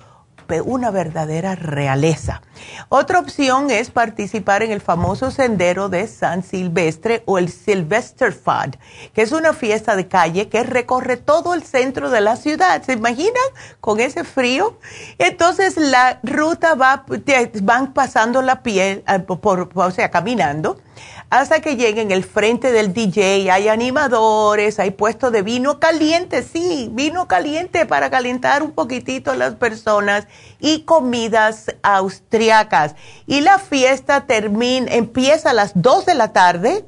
una 0.64 0.92
verdadera 0.92 1.56
realeza. 1.56 2.42
Otra 2.90 3.20
opción 3.20 3.70
es 3.70 3.92
participar 3.92 4.64
en 4.64 4.72
el 4.72 4.82
famoso 4.82 5.30
sendero 5.32 5.90
de 5.90 6.08
San 6.08 6.44
Silvestre 6.44 7.24
o 7.26 7.38
el 7.38 7.50
Fad, 7.50 8.76
que 9.14 9.22
es 9.22 9.32
una 9.32 9.54
fiesta 9.54 9.96
de 9.96 10.08
calle 10.08 10.50
que 10.50 10.64
recorre 10.64 11.18
todo 11.18 11.54
el 11.54 11.64
centro 11.64 12.10
de 12.10 12.22
la 12.22 12.36
ciudad. 12.36 12.82
¿Se 12.84 12.94
imaginan 12.94 13.34
con 13.82 14.00
ese 14.00 14.24
frío? 14.24 14.80
Entonces 15.18 15.78
la 15.78 16.20
ruta 16.24 16.76
va, 16.76 17.06
van 17.62 17.94
pasando 17.94 18.42
la 18.42 18.64
piel, 18.64 19.04
eh, 19.08 19.20
por, 19.20 19.70
o 19.74 19.92
sea, 19.92 20.10
caminando 20.10 20.80
hasta 21.30 21.60
que 21.60 21.76
lleguen 21.76 22.12
el 22.12 22.24
frente 22.24 22.72
del 22.72 22.94
DJ. 22.94 23.52
Hay 23.52 23.68
animadores, 23.68 24.80
hay 24.80 24.92
puestos 24.92 25.32
de 25.32 25.42
vino 25.42 25.80
caliente, 25.80 26.42
sí, 26.42 26.90
vino 26.94 27.28
caliente 27.28 27.86
para 27.86 28.10
calentar 28.10 28.64
un 28.64 28.72
poquitito 28.72 29.36
las 29.36 29.56
personas 29.56 30.28
y 30.60 30.84
comidas 30.84 31.76
austriacas. 31.84 32.96
Y 33.26 33.42
la 33.42 33.60
fiesta 33.60 34.26
termina, 34.26 34.94
empieza 34.94 35.50
a 35.50 35.54
las 35.54 35.72
2 35.76 36.06
de 36.06 36.16
la 36.16 36.34
tarde. 36.34 36.86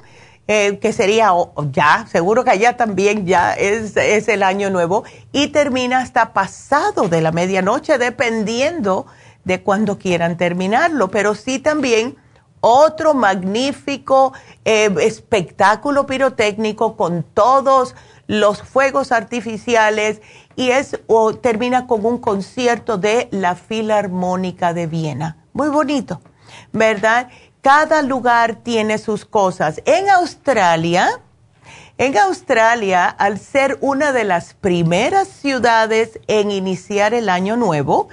Eh, 0.52 0.80
que 0.80 0.92
sería 0.92 1.30
ya, 1.70 2.08
seguro 2.10 2.42
que 2.42 2.50
allá 2.50 2.76
también 2.76 3.24
ya 3.24 3.52
es, 3.52 3.96
es 3.96 4.26
el 4.26 4.42
año 4.42 4.68
nuevo, 4.68 5.04
y 5.30 5.48
termina 5.48 6.00
hasta 6.00 6.32
pasado 6.32 7.06
de 7.08 7.20
la 7.20 7.30
medianoche, 7.30 7.98
dependiendo 7.98 9.06
de 9.44 9.62
cuándo 9.62 9.96
quieran 9.96 10.36
terminarlo. 10.36 11.08
Pero 11.08 11.36
sí 11.36 11.60
también 11.60 12.16
otro 12.60 13.14
magnífico 13.14 14.32
eh, 14.64 14.94
espectáculo 15.00 16.06
pirotécnico 16.06 16.96
con 16.96 17.22
todos 17.22 17.94
los 18.26 18.62
fuegos 18.62 19.12
artificiales 19.12 20.20
y 20.56 20.70
es 20.70 21.00
o 21.06 21.34
termina 21.34 21.86
con 21.86 22.04
un 22.04 22.18
concierto 22.18 22.96
de 22.96 23.28
la 23.32 23.56
Filarmónica 23.56 24.72
de 24.72 24.86
Viena. 24.86 25.38
Muy 25.52 25.68
bonito, 25.68 26.20
¿verdad? 26.72 27.28
Cada 27.60 28.02
lugar 28.02 28.56
tiene 28.56 28.98
sus 28.98 29.24
cosas. 29.24 29.82
En 29.84 30.08
Australia, 30.10 31.20
en 31.98 32.16
Australia, 32.16 33.06
al 33.06 33.38
ser 33.38 33.78
una 33.80 34.12
de 34.12 34.24
las 34.24 34.54
primeras 34.54 35.28
ciudades 35.28 36.18
en 36.28 36.50
iniciar 36.50 37.12
el 37.12 37.28
año 37.28 37.56
nuevo, 37.56 38.08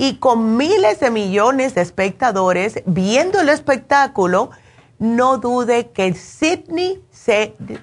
y 0.00 0.14
con 0.14 0.56
miles 0.56 1.00
de 1.00 1.10
millones 1.10 1.74
de 1.74 1.80
espectadores 1.80 2.82
viendo 2.86 3.40
el 3.40 3.48
espectáculo, 3.48 4.50
no 5.00 5.38
dude 5.38 5.90
que 5.90 6.14
Sydney 6.14 7.02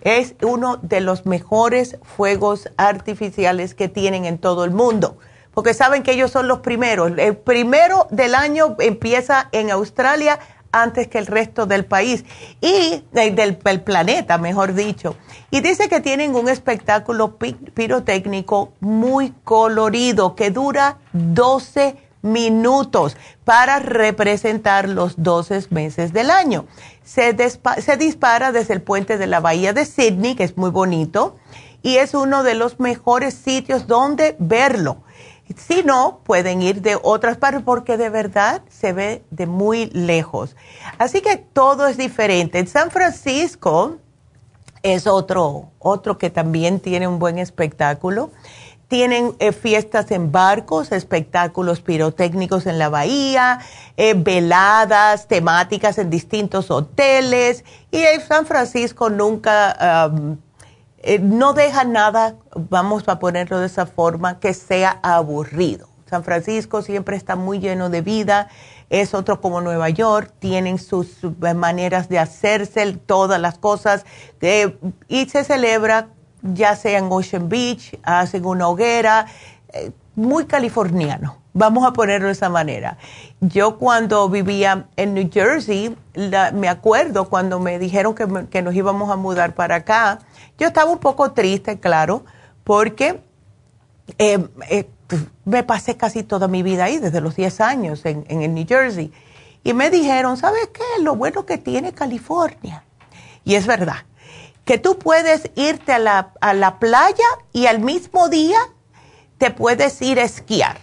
es 0.02 0.36
uno 0.42 0.78
de 0.78 1.02
los 1.02 1.26
mejores 1.26 1.98
fuegos 2.02 2.70
artificiales 2.78 3.76
que 3.76 3.90
tienen 3.90 4.24
en 4.24 4.38
todo 4.38 4.64
el 4.64 4.72
mundo, 4.72 5.18
porque 5.54 5.74
saben 5.74 6.04
que 6.04 6.14
ellos 6.14 6.32
son 6.32 6.48
los 6.48 6.60
primeros. 6.60 7.12
El 7.18 7.36
primero 7.36 8.08
del 8.12 8.34
año 8.34 8.78
empieza 8.80 9.50
en 9.52 9.70
Australia 9.70 10.40
antes 10.72 11.10
que 11.10 11.18
el 11.18 11.28
resto 11.28 11.66
del 11.66 11.84
país 11.84 12.24
y 12.62 13.04
del, 13.12 13.36
del, 13.36 13.82
planeta, 13.82 14.38
mejor 14.38 14.74
dicho. 14.74 15.18
Y 15.52 15.60
dice 15.60 15.90
que 15.90 16.00
tienen 16.00 16.34
un 16.34 16.48
espectáculo 16.48 17.38
pirotécnico 17.38 18.72
muy 18.80 19.34
colorido 19.44 20.36
que 20.36 20.50
dura 20.50 20.98
12 21.14 22.05
minutos 22.26 23.16
para 23.46 23.80
representar 23.80 24.90
los 24.90 25.24
12 25.24 25.68
meses 25.70 26.12
del 26.12 26.32
año. 26.32 26.66
Se, 27.04 27.36
se 27.38 27.98
dispara 27.98 28.52
desde 28.52 28.74
el 28.74 28.82
puente 28.82 29.18
de 29.18 29.28
la 29.28 29.40
bahía 29.40 29.72
de 29.72 29.86
Sydney, 29.86 30.36
que 30.36 30.44
es 30.44 30.58
muy 30.58 30.72
bonito, 30.72 31.38
y 31.82 31.98
es 31.98 32.14
uno 32.14 32.44
de 32.44 32.56
los 32.56 32.80
mejores 32.80 33.36
sitios 33.36 33.88
donde 33.88 34.36
verlo. 34.40 35.04
Si 35.56 35.84
no, 35.84 36.22
pueden 36.24 36.64
ir 36.64 36.82
de 36.82 36.98
otras 37.02 37.38
partes 37.38 37.62
porque 37.62 37.98
de 37.98 38.10
verdad 38.10 38.64
se 38.68 38.94
ve 38.94 39.24
de 39.30 39.46
muy 39.46 39.86
lejos. 39.92 40.56
Así 40.98 41.22
que 41.22 41.38
todo 41.38 41.88
es 41.88 41.98
diferente. 41.98 42.58
En 42.58 42.68
San 42.68 42.90
Francisco 42.90 43.98
es 44.82 45.06
otro, 45.06 45.72
otro 45.78 46.18
que 46.18 46.32
también 46.32 46.80
tiene 46.80 47.08
un 47.08 47.20
buen 47.20 47.38
espectáculo. 47.38 48.32
Tienen 48.88 49.36
eh, 49.40 49.52
fiestas 49.52 50.12
en 50.12 50.32
barcos, 50.32 50.91
espectáculos 50.91 51.82
pirotécnicos 51.82 52.68
en 52.68 52.78
la 52.78 52.90
bahía, 52.90 53.60
eh, 53.98 54.14
veladas 54.16 55.28
temáticas 55.28 55.98
en 55.98 56.12
distintos 56.12 56.70
hoteles 56.70 57.64
y 57.90 58.03
San 58.28 58.45
Francisco 58.45 59.10
nunca, 59.10 60.12
eh, 60.99 61.20
no 61.20 61.53
deja 61.53 61.84
nada, 61.84 62.36
vamos 62.53 63.07
a 63.07 63.18
ponerlo 63.18 63.60
de 63.60 63.68
esa 63.68 63.88
forma, 63.88 64.40
que 64.40 64.53
sea 64.53 64.99
aburrido. 65.02 65.90
San 66.07 66.24
Francisco 66.24 66.84
siempre 66.84 67.18
está 67.18 67.36
muy 67.36 67.57
lleno 67.57 67.90
de 67.90 68.02
vida, 68.02 68.49
es 68.91 69.16
otro 69.16 69.41
como 69.41 69.62
Nueva 69.62 69.90
York, 69.90 70.32
tienen 70.38 70.78
sus 70.78 71.18
maneras 71.56 72.07
de 72.07 72.20
hacerse 72.20 72.94
todas 72.94 73.41
las 73.41 73.57
cosas 73.57 74.06
y 75.07 75.26
se 75.28 75.44
celebra 75.44 76.10
ya 76.54 76.76
sea 76.76 77.00
en 77.00 77.08
Ocean 77.10 77.50
Beach, 77.50 77.98
hacen 78.04 78.46
una 78.46 78.68
hoguera, 78.68 79.26
eh, 79.74 79.92
muy 80.16 80.46
californiano, 80.46 81.38
vamos 81.54 81.86
a 81.86 81.92
ponerlo 81.92 82.28
de 82.28 82.34
esa 82.34 82.50
manera. 82.50 82.98
Yo 83.42 83.78
cuando 83.78 84.30
vivía 84.30 84.88
en 84.96 85.14
New 85.14 85.30
Jersey, 85.32 85.96
me 86.54 86.70
acuerdo 86.70 87.28
cuando 87.30 87.60
me 87.60 87.80
dijeron 87.80 88.16
que, 88.16 88.62
nos 88.62 88.74
íbamos 88.74 89.12
a 89.12 89.18
mudar 89.18 89.56
para 89.56 89.76
acá, 89.76 90.20
yo 90.58 90.68
estaba 90.68 90.90
un 90.90 91.00
poco 91.00 91.34
triste, 91.34 91.80
claro, 91.80 92.24
porque 92.64 93.22
eh, 94.18 94.48
eh, 94.70 94.88
me 95.44 95.64
pasé 95.64 95.98
casi 95.98 96.24
toda 96.24 96.48
mi 96.48 96.64
vida 96.64 96.86
ahí, 96.86 96.98
desde 96.98 97.20
los 97.20 97.36
10 97.36 97.62
años 97.62 98.06
en, 98.06 98.26
en 98.30 98.54
New 98.54 98.66
Jersey. 98.68 99.12
Y 99.64 99.74
me 99.74 99.90
dijeron, 99.90 100.38
¿sabes 100.38 100.70
qué? 100.72 101.04
Lo 101.04 101.16
bueno 101.16 101.46
que 101.46 101.58
tiene 101.58 101.92
California. 101.92 102.84
Y 103.44 103.56
es 103.56 103.68
verdad 103.68 104.06
que 104.66 104.78
tú 104.78 104.98
puedes 105.00 105.50
irte 105.56 105.94
a 105.94 106.00
la, 106.00 106.34
a 106.42 106.54
la 106.54 106.80
playa 106.80 107.26
y 107.54 107.68
al 107.68 107.80
mismo 107.80 108.30
día 108.30 108.60
te 109.38 109.52
puedes 109.52 110.02
ir 110.02 110.20
a 110.20 110.24
esquiar. 110.24 110.80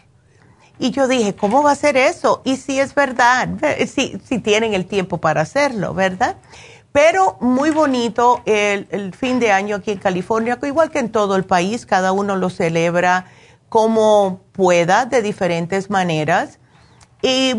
Y 0.79 0.91
yo 0.91 1.07
dije, 1.07 1.35
¿cómo 1.35 1.63
va 1.63 1.73
a 1.73 1.77
ser 1.77 1.97
eso? 1.97 2.43
Y 2.45 2.57
si 2.57 2.81
es 2.81 2.95
verdad, 2.95 3.49
si, 3.87 4.19
si 4.25 4.39
tienen 4.39 4.75
el 4.75 4.87
tiempo 4.87 5.19
para 5.19 5.43
hacerlo, 5.43 5.95
¿verdad? 5.95 6.37
Pero 6.93 7.39
muy 7.41 7.71
bonito 7.71 8.43
el, 8.45 9.15
fin 9.15 9.41
de 9.41 9.51
año 9.51 9.77
aquí 9.77 9.93
en 9.93 9.99
California, 9.99 10.59
igual 10.63 10.91
que 10.91 10.99
en 10.99 11.11
todo 11.11 11.37
el 11.37 11.45
país, 11.45 11.87
cada 11.87 12.13
uno 12.13 12.37
lo 12.37 12.51
celebra 12.51 13.27
como 13.71 14.43
pueda, 14.53 15.07
de 15.07 15.23
diferentes 15.23 15.89
maneras. 15.89 16.59
Y 17.23 17.55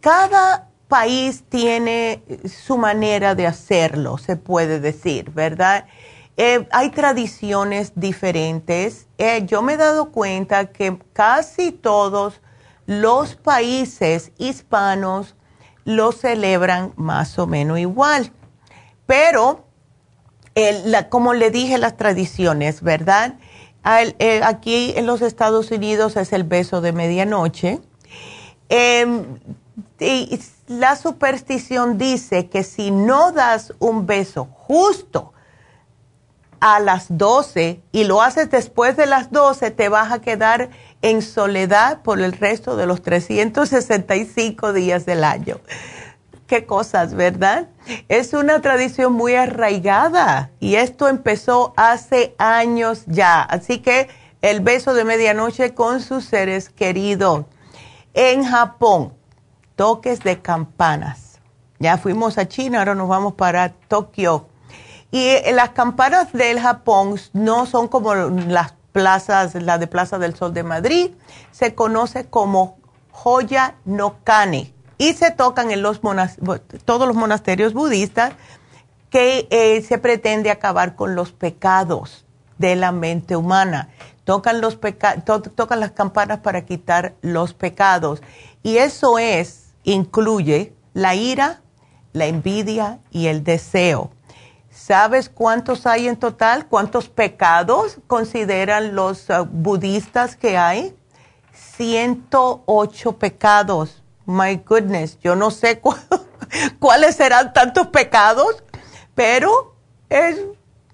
cada 0.00 0.67
país 0.88 1.44
tiene 1.48 2.22
su 2.48 2.78
manera 2.78 3.34
de 3.34 3.46
hacerlo, 3.46 4.18
se 4.18 4.36
puede 4.36 4.80
decir, 4.80 5.30
¿verdad? 5.30 5.86
Eh, 6.38 6.66
hay 6.70 6.90
tradiciones 6.90 7.92
diferentes. 7.94 9.06
Eh, 9.18 9.42
yo 9.44 9.60
me 9.60 9.74
he 9.74 9.76
dado 9.76 10.12
cuenta 10.12 10.66
que 10.66 10.98
casi 11.12 11.72
todos 11.72 12.40
los 12.86 13.34
países 13.34 14.32
hispanos 14.38 15.34
lo 15.84 16.12
celebran 16.12 16.92
más 16.96 17.38
o 17.38 17.46
menos 17.46 17.78
igual. 17.78 18.32
Pero, 19.04 19.64
como 21.08 21.34
le 21.34 21.50
dije, 21.50 21.76
las 21.76 21.96
tradiciones, 21.96 22.82
¿verdad? 22.82 23.34
Eh, 24.18 24.40
aquí 24.44 24.92
en 24.96 25.06
los 25.06 25.22
Estados 25.22 25.70
Unidos 25.70 26.16
es 26.16 26.32
el 26.32 26.44
beso 26.44 26.80
de 26.80 26.92
medianoche. 26.92 27.80
Y 30.00 30.40
la 30.66 30.96
superstición 30.96 31.98
dice 31.98 32.48
que 32.48 32.62
si 32.62 32.90
no 32.90 33.32
das 33.32 33.72
un 33.78 34.06
beso 34.06 34.46
justo 34.46 35.32
a 36.60 36.80
las 36.80 37.06
12 37.08 37.80
y 37.92 38.04
lo 38.04 38.20
haces 38.20 38.50
después 38.50 38.96
de 38.96 39.06
las 39.06 39.30
12, 39.30 39.70
te 39.70 39.88
vas 39.88 40.12
a 40.12 40.20
quedar 40.20 40.70
en 41.02 41.22
soledad 41.22 42.02
por 42.02 42.20
el 42.20 42.32
resto 42.32 42.76
de 42.76 42.86
los 42.86 43.02
365 43.02 44.72
días 44.72 45.06
del 45.06 45.22
año 45.22 45.60
qué 46.48 46.66
cosas, 46.66 47.14
¿verdad? 47.14 47.68
Es 48.08 48.32
una 48.32 48.60
tradición 48.60 49.12
muy 49.12 49.34
arraigada 49.34 50.50
y 50.58 50.74
esto 50.74 51.06
empezó 51.06 51.74
hace 51.76 52.34
años 52.38 53.04
ya. 53.06 53.42
Así 53.42 53.78
que 53.78 54.08
el 54.40 54.60
beso 54.60 54.94
de 54.94 55.04
medianoche 55.04 55.74
con 55.74 56.00
sus 56.00 56.24
seres 56.24 56.70
queridos. 56.70 57.44
En 58.14 58.44
Japón, 58.44 59.12
toques 59.78 60.18
de 60.24 60.42
campanas. 60.42 61.38
Ya 61.78 61.98
fuimos 61.98 62.36
a 62.36 62.48
China, 62.48 62.80
ahora 62.80 62.96
nos 62.96 63.08
vamos 63.08 63.34
para 63.34 63.68
Tokio. 63.68 64.48
Y 65.12 65.20
eh, 65.20 65.52
las 65.54 65.70
campanas 65.70 66.32
del 66.32 66.58
Japón 66.58 67.14
no 67.32 67.64
son 67.64 67.86
como 67.86 68.12
las 68.12 68.74
plazas, 68.90 69.54
la 69.54 69.78
de 69.78 69.86
Plaza 69.86 70.18
del 70.18 70.34
Sol 70.34 70.52
de 70.52 70.64
Madrid, 70.64 71.12
se 71.52 71.76
conoce 71.76 72.26
como 72.26 72.76
joya 73.12 73.76
no 73.84 74.16
kane 74.24 74.74
y 74.98 75.12
se 75.12 75.30
tocan 75.30 75.70
en 75.70 75.82
los 75.82 76.00
todos 76.84 77.06
los 77.06 77.16
monasterios 77.16 77.72
budistas 77.72 78.32
que 79.10 79.46
eh, 79.50 79.80
se 79.82 79.98
pretende 79.98 80.50
acabar 80.50 80.96
con 80.96 81.14
los 81.14 81.30
pecados 81.30 82.26
de 82.58 82.74
la 82.74 82.90
mente 82.90 83.36
humana. 83.36 83.90
Tocan, 84.24 84.60
los 84.60 84.78
tocan 85.54 85.80
las 85.80 85.92
campanas 85.92 86.40
para 86.40 86.66
quitar 86.66 87.14
los 87.22 87.54
pecados. 87.54 88.20
Y 88.62 88.78
eso 88.78 89.18
es, 89.18 89.67
incluye 89.92 90.74
la 90.94 91.14
ira, 91.14 91.62
la 92.12 92.26
envidia 92.26 93.00
y 93.10 93.26
el 93.26 93.44
deseo. 93.44 94.10
¿Sabes 94.70 95.28
cuántos 95.28 95.86
hay 95.86 96.08
en 96.08 96.16
total? 96.16 96.66
¿Cuántos 96.66 97.08
pecados 97.08 97.98
consideran 98.06 98.94
los 98.94 99.28
uh, 99.30 99.44
budistas 99.50 100.36
que 100.36 100.56
hay? 100.56 100.94
108 101.52 103.12
pecados 103.18 104.02
my 104.28 104.56
goodness, 104.56 105.18
yo 105.20 105.34
no 105.34 105.50
sé 105.50 105.80
cuáles 106.78 107.16
serán 107.16 107.54
tantos 107.54 107.86
pecados, 107.88 108.62
pero 109.14 109.74
es 110.10 110.38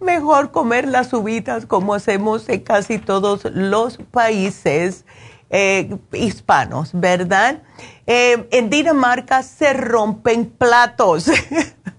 mejor 0.00 0.52
comer 0.52 0.86
las 0.86 1.12
uvitas 1.12 1.66
como 1.66 1.94
hacemos 1.94 2.48
en 2.48 2.60
casi 2.60 2.98
todos 2.98 3.44
los 3.46 3.98
países 4.12 5.04
eh, 5.50 5.96
hispanos, 6.12 6.90
¿verdad? 6.92 7.62
Eh, 8.06 8.48
en 8.50 8.70
Dinamarca 8.70 9.42
se 9.42 9.72
rompen 9.72 10.50
platos. 10.50 11.30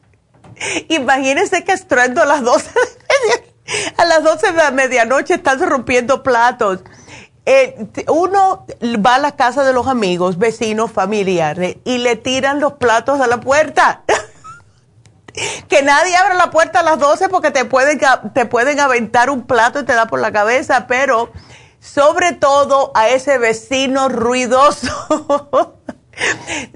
Imagínense 0.90 1.64
que 1.64 1.74
estruendo 1.74 2.22
a 2.22 2.26
las 2.26 2.44
12 2.44 2.70
a 3.98 4.06
las 4.06 4.24
12 4.24 4.52
de 4.52 4.58
la 4.58 4.72
medianoche 4.72 5.36
están 5.36 5.60
rompiendo 5.60 6.24
platos. 6.24 6.84
Eh, 7.48 7.88
uno 8.08 8.66
va 9.06 9.16
a 9.16 9.20
la 9.20 9.36
casa 9.36 9.64
de 9.64 9.74
los 9.74 9.88
amigos, 9.88 10.38
vecinos, 10.38 10.92
familiares 10.92 11.78
y 11.84 12.00
le 12.00 12.16
tiran 12.16 12.60
los 12.60 12.74
platos 12.74 13.20
a 13.22 13.28
la 13.28 13.40
puerta. 13.40 14.04
que 15.68 15.84
nadie 15.84 16.16
abra 16.16 16.36
la 16.36 16.50
puerta 16.50 16.80
a 16.80 16.84
las 16.84 16.98
12 16.98 17.30
porque 17.30 17.52
te 17.52 17.66
pueden, 17.66 18.00
te 18.34 18.46
pueden 18.46 18.80
aventar 18.80 19.30
un 19.30 19.44
plato 19.44 19.80
y 19.80 19.84
te 19.84 19.94
da 19.94 20.08
por 20.08 20.20
la 20.20 20.32
cabeza, 20.32 20.88
pero 20.88 21.32
sobre 21.86 22.34
todo 22.34 22.92
a 22.96 23.10
ese 23.10 23.38
vecino 23.38 24.10
ruidoso 24.10 25.76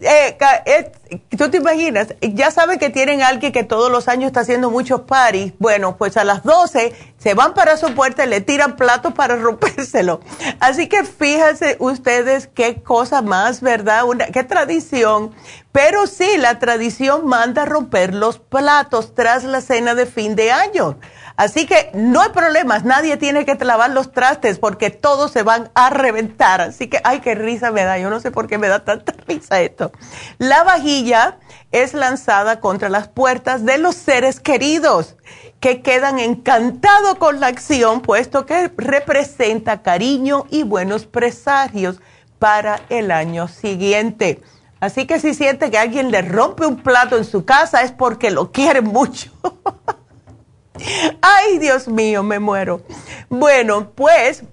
Eh, 0.01 0.37
eh, 0.65 0.91
Tú 1.37 1.49
te 1.49 1.57
imaginas, 1.57 2.09
ya 2.21 2.51
saben 2.51 2.77
que 2.77 2.89
tienen 2.89 3.23
alguien 3.23 3.51
que 3.51 3.63
todos 3.63 3.91
los 3.91 4.07
años 4.07 4.27
está 4.27 4.41
haciendo 4.41 4.69
muchos 4.69 5.01
parties. 5.01 5.53
Bueno, 5.57 5.97
pues 5.97 6.17
a 6.17 6.23
las 6.23 6.43
12 6.43 6.93
se 7.17 7.33
van 7.33 7.53
para 7.53 7.77
su 7.77 7.95
puerta 7.95 8.25
y 8.25 8.27
le 8.27 8.41
tiran 8.41 8.75
platos 8.75 9.13
para 9.13 9.35
rompérselo. 9.35 10.19
Así 10.59 10.87
que 10.87 11.03
fíjense 11.03 11.77
ustedes 11.79 12.47
qué 12.47 12.83
cosa 12.83 13.21
más, 13.21 13.61
¿verdad? 13.61 14.03
Una, 14.05 14.27
qué 14.27 14.43
tradición. 14.43 15.33
Pero 15.71 16.05
sí, 16.05 16.37
la 16.37 16.59
tradición 16.59 17.25
manda 17.25 17.65
romper 17.65 18.13
los 18.13 18.37
platos 18.37 19.15
tras 19.15 19.43
la 19.43 19.61
cena 19.61 19.95
de 19.95 20.05
fin 20.05 20.35
de 20.35 20.51
año. 20.51 20.97
Así 21.39 21.65
que 21.65 21.89
no 21.93 22.19
hay 22.19 22.31
problemas, 22.31 22.83
nadie 22.83 23.15
tiene 23.15 23.45
que 23.45 23.55
lavar 23.63 23.91
los 23.91 24.11
trastes 24.11 24.59
porque 24.59 24.89
todos 24.89 25.31
se 25.31 25.41
van 25.41 25.71
a 25.73 25.89
reventar. 25.89 26.59
Así 26.59 26.89
que, 26.89 26.99
ay, 27.05 27.21
qué 27.21 27.33
risa 27.33 27.71
me 27.71 27.85
da, 27.85 27.97
yo 27.97 28.09
no 28.09 28.19
sé 28.19 28.29
por 28.29 28.47
qué 28.47 28.57
me 28.57 28.67
da 28.67 28.83
tanta 28.83 29.13
risa 29.25 29.61
esto. 29.61 29.93
La 30.37 30.65
vajilla 30.65 31.37
es 31.71 31.93
lanzada 31.93 32.59
contra 32.59 32.89
las 32.89 33.07
puertas 33.07 33.63
de 33.63 33.77
los 33.77 33.95
seres 33.95 34.41
queridos 34.41 35.15
que 35.61 35.81
quedan 35.81 36.19
encantados 36.19 37.15
con 37.15 37.39
la 37.39 37.47
acción, 37.47 38.01
puesto 38.01 38.45
que 38.45 38.69
representa 38.75 39.81
cariño 39.81 40.45
y 40.49 40.63
buenos 40.63 41.05
presagios 41.05 42.01
para 42.37 42.81
el 42.89 43.11
año 43.11 43.47
siguiente. 43.47 44.41
Así 44.81 45.07
que 45.07 45.21
si 45.21 45.33
siente 45.33 45.71
que 45.71 45.77
alguien 45.77 46.11
le 46.11 46.21
rompe 46.21 46.65
un 46.65 46.83
plato 46.83 47.15
en 47.15 47.23
su 47.23 47.45
casa 47.45 47.81
es 47.81 47.93
porque 47.93 48.29
lo 48.29 48.51
quiere 48.51 48.81
mucho. 48.81 49.31
Ay, 51.21 51.57
Dios 51.59 51.87
mío, 51.87 52.23
me 52.23 52.39
muero. 52.39 52.81
Bueno, 53.29 53.91
pues 53.95 54.43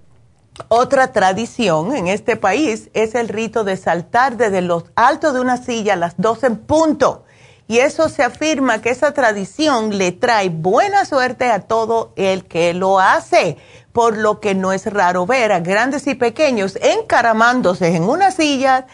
otra 0.68 1.12
tradición 1.12 1.94
en 1.94 2.06
este 2.06 2.36
país 2.36 2.88
es 2.94 3.14
el 3.14 3.28
rito 3.28 3.64
de 3.64 3.76
saltar 3.76 4.36
desde 4.36 4.62
los 4.62 4.84
altos 4.94 5.34
de 5.34 5.40
una 5.40 5.56
silla 5.56 5.94
a 5.94 5.96
las 5.96 6.14
dos 6.16 6.42
en 6.44 6.56
punto. 6.56 7.24
Y 7.68 7.78
eso 7.78 8.08
se 8.08 8.22
afirma 8.22 8.80
que 8.80 8.90
esa 8.90 9.12
tradición 9.12 9.98
le 9.98 10.12
trae 10.12 10.50
buena 10.50 11.04
suerte 11.04 11.50
a 11.50 11.60
todo 11.60 12.12
el 12.14 12.44
que 12.44 12.74
lo 12.74 13.00
hace, 13.00 13.56
por 13.92 14.16
lo 14.16 14.38
que 14.40 14.54
no 14.54 14.72
es 14.72 14.86
raro 14.86 15.26
ver 15.26 15.50
a 15.50 15.60
grandes 15.60 16.06
y 16.06 16.14
pequeños 16.14 16.78
encaramándose 16.80 17.96
en 17.96 18.04
una 18.04 18.30
silla 18.30 18.86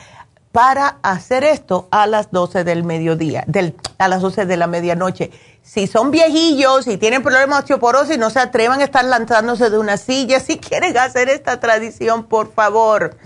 para 0.52 0.98
hacer 1.02 1.44
esto 1.44 1.88
a 1.90 2.06
las 2.06 2.30
12 2.30 2.62
del 2.62 2.84
mediodía, 2.84 3.42
del, 3.46 3.74
a 3.98 4.08
las 4.08 4.20
12 4.22 4.46
de 4.46 4.56
la 4.56 4.66
medianoche 4.66 5.30
si 5.62 5.86
son 5.86 6.10
viejillos, 6.10 6.88
y 6.88 6.98
tienen 6.98 7.22
problemas 7.22 7.58
de 7.58 7.62
osteoporosis, 7.62 8.18
no 8.18 8.30
se 8.30 8.40
atrevan 8.40 8.80
a 8.80 8.84
estar 8.84 9.04
lanzándose 9.04 9.70
de 9.70 9.78
una 9.78 9.96
silla. 9.96 10.40
Si 10.40 10.58
quieren 10.58 10.96
hacer 10.98 11.28
esta 11.28 11.60
tradición, 11.60 12.24
por 12.24 12.52
favor. 12.52 13.16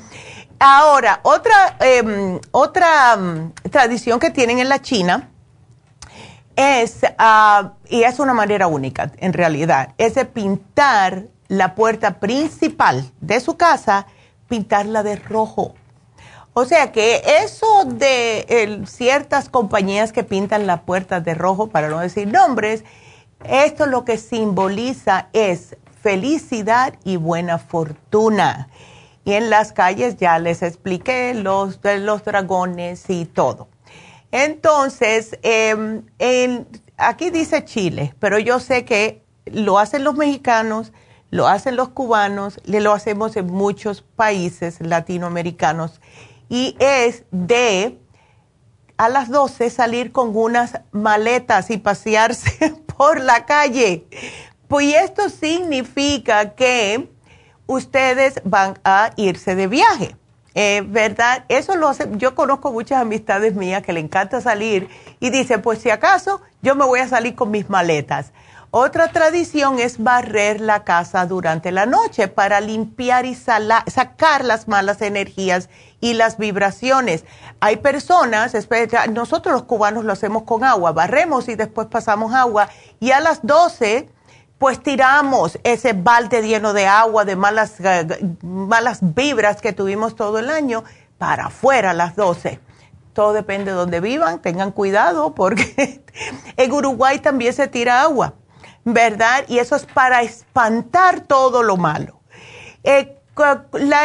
Ahora, 0.59 1.21
otra, 1.23 1.77
em, 1.81 2.39
otra 2.51 3.17
mm, 3.17 3.53
tradición 3.71 4.21
que 4.21 4.31
tienen 4.31 4.59
en 4.59 4.69
la 4.69 4.81
China 4.81 5.31
es, 6.55 7.01
ah, 7.19 7.73
y 7.89 8.03
es 8.03 8.19
una 8.19 8.33
manera 8.33 8.67
única 8.67 9.13
en 9.19 9.35
realidad, 9.35 9.95
es 9.99 10.15
de 10.15 10.25
pintar 10.25 11.25
la 11.49 11.75
puerta 11.75 12.19
principal 12.19 13.11
de 13.21 13.41
su 13.41 13.57
casa, 13.57 14.07
pintarla 14.49 15.03
de 15.03 15.17
rojo. 15.17 15.75
O 16.59 16.65
sea 16.65 16.91
que 16.91 17.23
eso 17.43 17.85
de 17.85 18.83
ciertas 18.87 19.51
compañías 19.51 20.11
que 20.11 20.25
pintan 20.25 20.67
la 20.67 20.87
puerta 20.87 21.21
de 21.21 21.35
rojo, 21.35 21.67
para 21.67 21.91
no 21.91 21.99
decir 22.01 22.29
nombres, 22.29 22.83
esto 23.45 23.85
lo 23.85 24.07
que 24.07 24.17
simboliza 24.17 25.29
es 25.35 25.77
felicidad 26.01 26.95
y 27.05 27.17
buena 27.17 27.59
fortuna. 27.59 28.71
Y 29.27 29.35
en 29.35 29.51
las 29.51 29.73
calles 29.73 30.17
ya 30.17 30.39
les 30.39 30.63
expliqué 30.63 31.35
los, 31.35 31.79
los 31.99 32.25
dragones 32.25 33.05
y 33.11 33.27
todo. 33.27 33.69
Entonces, 34.33 35.39
em, 35.43 36.05
aquí 36.97 37.29
dice 37.29 37.67
Chile, 37.67 38.15
pero 38.19 38.39
yo 38.39 38.61
sé 38.61 38.87
que 38.87 39.23
lo 39.45 39.79
hacen 39.79 40.05
los 40.05 40.15
mexicanos, 40.15 40.95
lo 41.31 41.49
hacen 41.49 41.77
los 41.77 41.91
cubanos, 41.91 42.63
lo 42.65 42.95
hacemos 42.95 43.37
en 43.37 43.47
muchos 43.49 44.01
países 44.01 44.81
latinoamericanos 44.81 46.01
y 46.49 46.77
es 46.79 47.25
de 47.31 47.99
a 48.97 49.09
las 49.09 49.29
12 49.29 49.71
salir 49.71 50.13
con 50.13 50.37
unas 50.37 50.81
maletas 50.93 51.71
y 51.71 51.77
pasearse 51.77 52.75
por 52.97 53.21
la 53.21 53.45
calle. 53.47 54.07
Pues 54.69 54.95
esto 54.95 55.29
significa 55.29 56.55
que 56.55 57.09
ustedes 57.67 58.41
van 58.45 58.79
a 58.85 59.11
irse 59.17 59.55
de 59.55 59.67
viaje. 59.67 60.17
Eh, 60.55 60.83
¿Verdad? 60.87 61.45
Eso 61.51 61.77
lo 61.77 61.87
hace, 61.87 62.09
yo 62.13 62.35
conozco 62.35 62.73
muchas 62.73 63.03
amistades 63.03 63.55
mías 63.55 63.83
que 63.83 63.93
le 63.93 64.01
encanta 64.01 64.41
salir 64.41 64.89
y 65.21 65.29
dicen, 65.29 65.61
pues 65.61 65.81
si 65.81 65.91
acaso 65.91 66.41
yo 66.63 66.75
me 66.75 66.87
voy 66.87 67.01
a 67.01 67.09
salir 67.09 67.35
con 67.35 67.51
mis 67.51 67.69
maletas. 67.69 68.33
Otra 68.71 69.09
tradición 69.13 69.79
es 69.79 70.03
barrer 70.03 70.61
la 70.61 70.83
casa 70.85 71.27
durante 71.27 71.73
la 71.73 71.87
noche 71.87 72.29
para 72.29 72.61
limpiar 72.61 73.27
y 73.27 73.35
sacar 73.35 74.45
las 74.45 74.67
malas 74.67 75.03
energías 75.03 75.69
y 76.01 76.15
las 76.15 76.39
vibraciones. 76.39 77.25
Hay 77.61 77.77
personas, 77.77 78.55
nosotros 79.11 79.53
los 79.53 79.63
cubanos 79.65 80.05
lo 80.05 80.13
hacemos 80.13 80.43
con 80.43 80.65
agua, 80.65 80.93
barremos 80.93 81.49
y 81.49 81.55
después 81.55 81.89
pasamos 81.89 82.35
agua 82.35 82.69
y 83.01 83.13
a 83.13 83.21
las 83.21 83.45
12 83.45 84.11
pues 84.59 84.83
tiramos 84.83 85.59
ese 85.65 85.93
balde 85.93 86.43
lleno 86.43 86.73
de 86.73 86.87
agua, 86.87 87.25
de 87.25 87.37
malas, 87.37 87.77
malas 88.43 88.99
vibras 89.03 89.61
que 89.61 89.73
tuvimos 89.73 90.17
todo 90.17 90.39
el 90.39 90.49
año 90.49 90.83
para 91.19 91.47
afuera 91.47 91.91
a 91.91 91.95
las 91.95 92.17
12. 92.17 92.61
Todo 93.13 93.33
depende 93.33 93.71
de 93.71 93.77
donde 93.77 94.01
vivan, 94.01 94.41
tengan 94.41 94.73
cuidado 94.73 95.35
porque 95.35 96.03
en 96.57 96.73
Uruguay 96.73 97.19
también 97.19 97.53
se 97.53 97.69
tira 97.69 98.03
agua, 98.03 98.35
¿verdad? 98.85 99.45
Y 99.49 99.59
eso 99.59 99.77
es 99.77 99.85
para 99.85 100.23
espantar 100.23 101.21
todo 101.21 101.63
lo 101.63 101.77
malo. 101.77 102.21
Eh, 102.83 103.16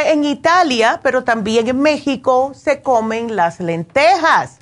en 0.06 0.24
Italia, 0.24 1.00
pero 1.04 1.24
también 1.24 1.68
en 1.68 1.80
México, 1.80 2.52
se 2.54 2.82
comen 2.82 3.36
las 3.36 3.60
lentejas. 3.60 4.60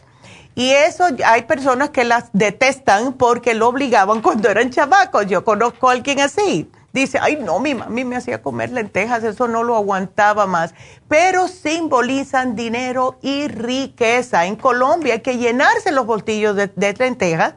Y 0.55 0.71
eso 0.71 1.05
hay 1.25 1.43
personas 1.43 1.89
que 1.89 2.03
las 2.03 2.31
detestan 2.33 3.13
porque 3.13 3.53
lo 3.53 3.69
obligaban 3.69 4.21
cuando 4.23 4.49
eran 4.49 4.69
chamacos. 4.69 5.25
Yo 5.27 5.43
conozco 5.43 5.89
a 5.89 5.93
alguien 5.93 6.19
así. 6.19 6.69
Dice, 6.91 7.19
ay 7.21 7.37
no, 7.41 7.59
mi 7.59 7.75
mami 7.75 8.03
me 8.03 8.15
hacía 8.15 8.41
comer 8.41 8.71
lentejas, 8.71 9.23
eso 9.23 9.47
no 9.47 9.63
lo 9.63 9.75
aguantaba 9.75 10.47
más. 10.47 10.73
Pero 11.07 11.47
simbolizan 11.47 12.55
dinero 12.55 13.17
y 13.21 13.47
riqueza. 13.47 14.45
En 14.47 14.55
Colombia 14.55 15.13
hay 15.13 15.21
que 15.21 15.37
llenarse 15.37 15.91
los 15.91 16.05
bolsillos 16.05 16.55
de, 16.55 16.95
lentejas 16.97 17.53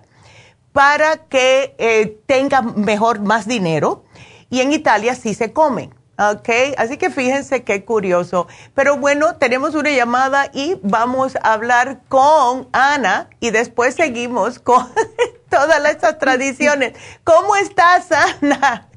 para 0.73 1.17
que 1.17 1.75
eh, 1.79 2.21
tengan 2.27 2.81
mejor, 2.83 3.21
más 3.21 3.47
dinero. 3.47 4.05
Y 4.51 4.61
en 4.61 4.73
Italia 4.73 5.15
sí 5.15 5.35
se 5.35 5.53
comen. 5.53 6.02
Ok, 6.31 6.49
así 6.77 6.99
que 6.99 7.11
fíjense 7.11 7.65
qué 7.65 7.85
curioso. 7.85 8.47
Pero 8.75 8.97
bueno, 8.97 9.37
tenemos 9.37 9.75
una 9.75 9.91
llamada 9.91 10.47
y 10.53 10.79
vamos 10.83 11.37
a 11.43 11.55
hablar 11.55 12.01
con 12.09 12.69
Ana 12.73 13.29
y 13.41 13.51
después 13.51 13.95
seguimos 13.95 14.59
con 14.59 14.87
todas 15.51 15.85
estas 15.91 16.19
tradiciones. 16.19 16.93
¿Cómo 17.25 17.57
estás, 17.57 18.11
Ana? 18.13 18.89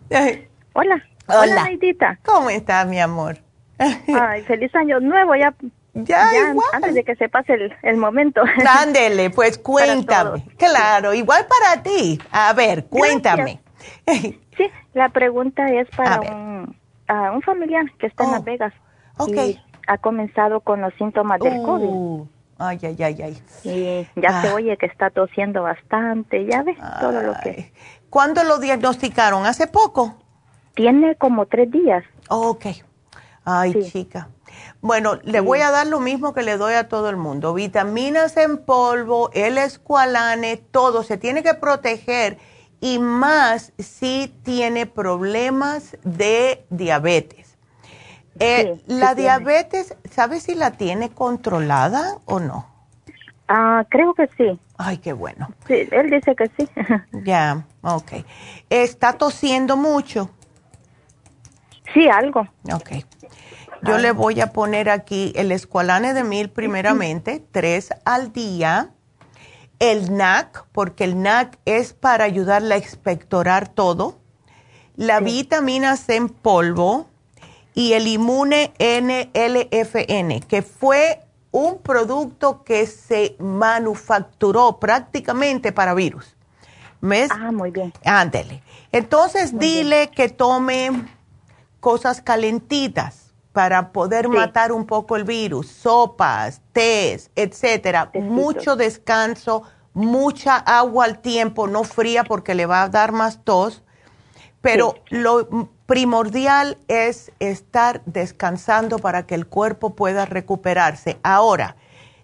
Hola. 0.74 1.04
Hola, 1.28 1.64
Neidita. 1.64 2.20
¿Cómo 2.24 2.52
estás, 2.52 2.86
mi 2.86 3.00
amor? 3.00 3.40
Ay, 3.80 4.44
feliz 4.44 4.74
año 4.76 5.00
nuevo, 5.00 5.36
ya. 5.36 5.54
Ya, 5.96 6.30
igual. 6.50 6.68
Antes 6.74 6.94
de 6.94 7.04
que 7.04 7.16
se 7.16 7.30
pase 7.30 7.54
el, 7.54 7.74
el 7.82 7.98
momento. 7.98 8.42
Ándele, 8.82 9.30
pues 9.32 9.58
cuéntame. 9.58 10.44
Claro, 10.58 11.14
igual 11.14 11.48
para 11.48 11.82
ti. 11.82 12.22
A 12.32 12.54
ver, 12.54 12.86
cuéntame. 12.86 13.62
Sí, 14.06 14.72
la 14.94 15.10
pregunta 15.10 15.68
es 15.70 15.90
para 15.96 16.22
un 16.22 16.76
a 17.08 17.32
un 17.32 17.42
familiar 17.42 17.86
que 17.98 18.08
está 18.08 18.24
en 18.24 18.32
Las 18.32 18.42
oh, 18.42 18.44
Vegas. 18.44 18.74
Y 19.28 19.60
ha 19.88 19.98
comenzado 19.98 20.62
con 20.62 20.82
los 20.82 20.94
síntomas 20.96 21.40
del 21.40 21.62
COVID. 21.62 21.86
Uh, 21.86 22.28
ay, 22.58 22.80
ay, 22.84 23.04
ay, 23.04 23.22
ay. 23.22 23.44
Y 23.64 24.22
ya 24.22 24.42
se 24.42 24.50
ah. 24.50 24.56
oye 24.56 24.78
que 24.78 24.88
está 24.88 25.10
tosiendo 25.10 25.64
bastante, 25.64 26.46
ya 26.46 26.64
ves 26.64 26.78
todo 27.00 27.22
lo 27.22 27.34
que... 27.44 27.72
¿Cuándo 28.10 28.44
lo 28.44 28.60
diagnosticaron? 28.60 29.46
¿Hace 29.46 29.68
poco? 29.68 30.16
Tiene 30.74 31.16
como 31.16 31.46
tres 31.46 31.70
días. 31.72 32.04
ok. 32.30 32.66
Ay, 33.44 33.74
chica. 33.92 34.30
Bueno, 34.82 35.20
le 35.24 35.40
voy 35.40 35.60
a 35.60 35.70
dar 35.70 35.86
lo 35.88 36.00
mismo 36.00 36.34
que 36.34 36.42
le 36.42 36.58
doy 36.58 36.74
a 36.74 36.88
todo 36.88 37.10
el 37.10 37.18
mundo. 37.18 37.54
Vitaminas 37.54 38.38
en 38.38 38.58
polvo, 38.58 39.30
el 39.34 39.58
escualane, 39.58 40.58
todo. 40.58 41.04
Se 41.04 41.18
tiene 41.18 41.44
que 41.44 41.54
proteger 41.54 42.38
y 42.82 43.00
más 43.00 43.74
si 43.78 44.34
tiene 44.44 44.86
problemas 44.86 45.98
de 46.04 46.66
diabetes. 46.70 47.58
Eh, 48.40 48.82
la 48.88 49.16
diabetes, 49.16 49.96
¿sabes 50.12 50.44
si 50.44 50.56
la 50.56 50.72
tiene 50.72 51.10
controlada 51.10 52.18
o 52.26 52.40
no? 52.40 52.68
Ah, 53.48 53.86
creo 53.90 54.14
que 54.14 54.28
sí. 54.38 54.60
Ay, 54.78 54.98
qué 54.98 55.14
bueno. 55.14 55.50
Sí, 55.68 55.88
él 55.92 56.10
dice 56.10 56.36
que 56.36 56.50
sí. 56.58 56.68
ya, 57.24 57.66
ok. 57.82 58.12
¿Está 58.70 59.14
tosiendo 59.14 59.78
mucho? 59.78 60.30
Sí, 61.94 62.10
algo. 62.10 62.48
Ok. 62.74 62.92
Yo 63.84 64.00
le 64.00 64.12
voy 64.12 64.42
a 64.42 64.52
poner 64.52 64.90
aquí 64.90 65.32
el 65.36 65.52
escualane 65.52 66.14
de 66.14 66.24
mil 66.24 66.50
primeramente, 66.50 67.44
tres 67.52 67.94
al 68.04 68.34
día 68.34 68.90
el 69.80 70.16
NAC, 70.16 70.66
porque 70.72 71.04
el 71.04 71.22
NAC 71.22 71.58
es 71.66 71.94
para 71.94 72.24
ayudarle 72.24 72.76
a 72.76 72.78
expectorar 72.78 73.68
todo, 73.68 74.20
la 74.96 75.20
vitamina 75.20 75.98
C 75.98 76.16
en 76.16 76.30
polvo 76.30 77.08
y 77.74 77.94
el 77.94 78.08
inmune 78.08 78.74
NLFN, 78.80 80.40
que 80.48 80.62
fue 80.62 81.22
un 81.52 81.80
producto 81.80 82.64
que 82.64 82.88
se 82.88 83.36
manufacturó 83.40 84.80
prácticamente 84.80 85.72
para 85.72 85.94
virus. 85.94 86.36
¿Ves? 87.02 87.30
Ah, 87.32 87.52
muy 87.52 87.72
bien. 87.72 87.94
Ándele. 88.04 88.64
Entonces 88.92 89.58
dile 89.60 90.10
que 90.10 90.30
tome 90.30 90.90
cosas 91.80 92.22
calentitas 92.22 93.25
para 93.56 93.94
poder 93.94 94.28
matar 94.28 94.74
un 94.74 94.86
poco 94.86 95.16
el 95.16 95.24
virus, 95.24 95.68
sopas, 95.68 96.62
tés, 96.74 97.32
etcétera. 97.38 98.12
Mucho 98.14 98.76
descanso, 98.76 99.64
mucha 99.94 100.58
agua 100.58 101.06
al 101.06 101.20
tiempo, 101.20 101.66
no 101.66 101.86
fría 101.86 102.26
porque 102.26 102.54
le 102.54 102.66
va 102.66 102.84
a 102.84 102.90
dar 102.90 103.14
más 103.14 103.46
tos, 103.46 103.82
pero 104.60 104.96
lo 105.08 105.70
primordial 105.86 106.78
es 106.90 107.32
estar 107.40 108.02
descansando 108.06 109.00
para 109.00 109.26
que 109.26 109.36
el 109.36 109.48
cuerpo 109.48 109.96
pueda 109.96 110.26
recuperarse. 110.26 111.18
Ahora, 111.24 111.78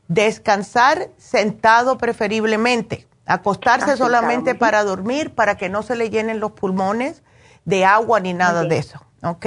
descansar 0.09 1.11
sentado 1.15 1.97
preferiblemente, 1.97 3.07
acostarse 3.25 3.91
ah, 3.91 3.95
solamente 3.95 4.53
para 4.53 4.83
dormir, 4.83 5.33
para 5.33 5.55
que 5.55 5.69
no 5.69 5.81
se 5.81 5.95
le 5.95 6.09
llenen 6.09 6.41
los 6.41 6.51
pulmones 6.51 7.23
de 7.63 7.85
agua 7.85 8.19
ni 8.19 8.33
nada 8.33 8.65
de 8.65 8.79
eso, 8.79 8.99
¿ok? 9.23 9.45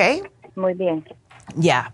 Muy 0.56 0.73
bien. 0.73 1.05
Ya. 1.57 1.93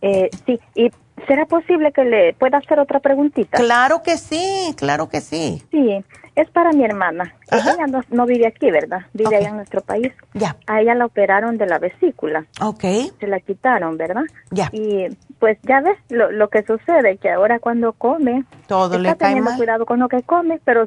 Eh, 0.00 0.30
sí, 0.44 0.60
y 0.74 0.90
¿será 1.26 1.46
posible 1.46 1.92
que 1.92 2.04
le 2.04 2.34
pueda 2.34 2.58
hacer 2.58 2.78
otra 2.78 3.00
preguntita? 3.00 3.58
Claro 3.58 4.02
que 4.02 4.18
sí, 4.18 4.74
claro 4.76 5.08
que 5.08 5.20
sí. 5.20 5.62
Sí, 5.70 6.04
es 6.34 6.50
para 6.50 6.72
mi 6.72 6.84
hermana. 6.84 7.34
Ella 7.50 7.86
no, 8.10 8.26
vive 8.26 8.46
aquí, 8.46 8.70
¿verdad? 8.70 9.02
Vive 9.12 9.36
allá 9.36 9.48
en 9.50 9.56
nuestro 9.56 9.80
país. 9.80 10.12
Ya. 10.34 10.56
A 10.66 10.80
ella 10.80 10.94
la 10.94 11.06
operaron 11.06 11.56
de 11.56 11.66
la 11.66 11.78
vesícula. 11.78 12.44
Ok. 12.60 12.84
Se 13.20 13.26
la 13.26 13.40
quitaron, 13.40 13.96
¿verdad? 13.96 14.24
Ya. 14.50 14.68
Y 14.72 15.06
pues 15.38 15.58
ya 15.62 15.80
ves 15.80 15.96
lo, 16.10 16.30
lo 16.32 16.48
que 16.48 16.64
sucede, 16.64 17.16
que 17.18 17.30
ahora 17.30 17.58
cuando 17.58 17.92
come... 17.92 18.44
Todo 18.66 18.98
le 18.98 19.08
cae 19.16 19.28
teniendo 19.30 19.56
cuidado 19.56 19.86
con 19.86 20.00
lo 20.00 20.08
que 20.08 20.22
come, 20.22 20.60
pero 20.64 20.86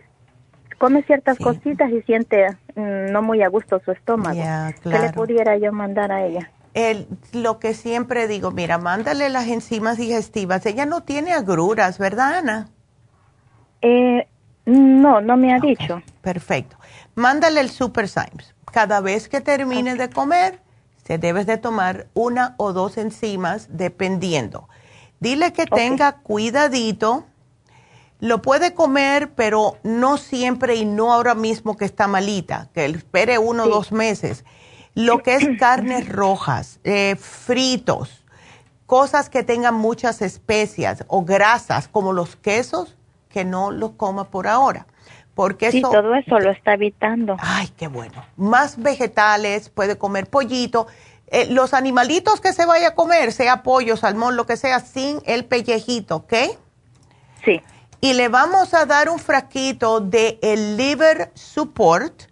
come 0.78 1.04
ciertas 1.04 1.38
cositas 1.38 1.90
y 1.92 2.02
siente 2.04 2.48
mm, 2.76 3.12
no 3.12 3.22
muy 3.22 3.42
a 3.42 3.48
gusto 3.48 3.80
su 3.84 3.92
estómago. 3.92 4.38
Ya, 4.38 4.74
claro. 4.82 5.02
¿Qué 5.02 5.08
le 5.08 5.14
pudiera 5.14 5.58
yo 5.58 5.72
mandar 5.72 6.12
a 6.12 6.26
ella? 6.26 6.52
Lo 7.34 7.60
que 7.60 7.74
siempre 7.74 8.28
digo, 8.28 8.52
mira, 8.52 8.78
mándale 8.78 9.30
las 9.30 9.48
enzimas 9.48 9.98
digestivas. 9.98 10.66
Ella 10.66 10.86
no 10.86 11.02
tiene 11.02 11.34
agruras, 11.34 11.98
¿verdad, 11.98 12.38
Ana? 12.38 12.70
Eh, 13.82 14.28
no, 14.66 15.22
no 15.22 15.38
me 15.38 15.54
ha 15.54 15.60
dicho. 15.60 16.02
Perfecto. 16.22 16.78
Mándale 17.16 17.62
el 17.62 17.70
Super 17.70 18.08
Symes. 18.08 18.54
Cada 18.72 19.02
vez 19.02 19.28
que 19.28 19.42
termine 19.42 19.96
de 19.96 20.10
comer, 20.10 20.62
se 21.04 21.18
debes 21.18 21.48
de 21.48 21.58
tomar 21.58 22.08
una 22.14 22.54
o 22.58 22.74
dos 22.74 22.98
enzimas, 22.98 23.68
dependiendo. 23.72 24.68
Dile 25.20 25.54
que 25.54 25.66
tenga 25.66 26.18
cuidadito. 26.18 27.26
Lo 28.20 28.42
puede 28.42 28.74
comer, 28.74 29.32
pero 29.34 29.78
no 29.84 30.18
siempre 30.18 30.76
y 30.76 30.86
no 30.86 31.14
ahora 31.14 31.34
mismo 31.34 31.78
que 31.78 31.86
está 31.86 32.08
malita, 32.08 32.70
que 32.74 32.86
espere 32.86 33.40
uno 33.40 33.64
o 33.64 33.70
dos 33.70 33.92
meses 33.92 34.44
lo 34.98 35.22
que 35.22 35.36
es 35.36 35.48
carnes 35.60 36.10
rojas, 36.10 36.80
eh, 36.84 37.16
fritos, 37.20 38.26
cosas 38.88 39.30
que 39.30 39.44
tengan 39.44 39.76
muchas 39.76 40.22
especias 40.22 41.06
o 41.08 41.24
grasas 41.24 41.88
como 41.88 42.14
los 42.14 42.36
quesos, 42.36 42.98
que 43.30 43.46
no 43.46 43.70
los 43.70 43.92
coma 43.92 44.26
por 44.32 44.48
ahora. 44.48 44.88
Porque 45.36 45.72
sí, 45.72 45.84
todo 45.84 46.16
eso 46.16 46.40
lo 46.40 46.50
está 46.50 46.74
evitando. 46.74 47.38
Ay, 47.40 47.70
qué 47.78 47.88
bueno. 47.88 48.26
Más 48.38 48.82
vegetales, 48.82 49.70
puede 49.70 50.00
comer 50.00 50.28
pollito. 50.28 50.88
Eh, 51.28 51.46
los 51.52 51.76
animalitos 51.76 52.42
que 52.42 52.52
se 52.54 52.66
vaya 52.66 52.90
a 52.90 52.96
comer, 52.96 53.32
sea 53.32 53.62
pollo, 53.62 53.98
salmón, 53.98 54.36
lo 54.36 54.48
que 54.48 54.58
sea, 54.58 54.80
sin 54.80 55.22
el 55.26 55.46
pellejito, 55.46 56.16
¿ok? 56.18 56.34
Sí. 57.46 57.62
y 58.02 58.14
le 58.14 58.30
vamos 58.30 58.74
a 58.74 58.86
dar 58.86 59.10
un 59.10 59.20
frasquito 59.20 60.02
de 60.02 60.40
el 60.42 60.76
liver 60.76 61.32
support 61.36 62.24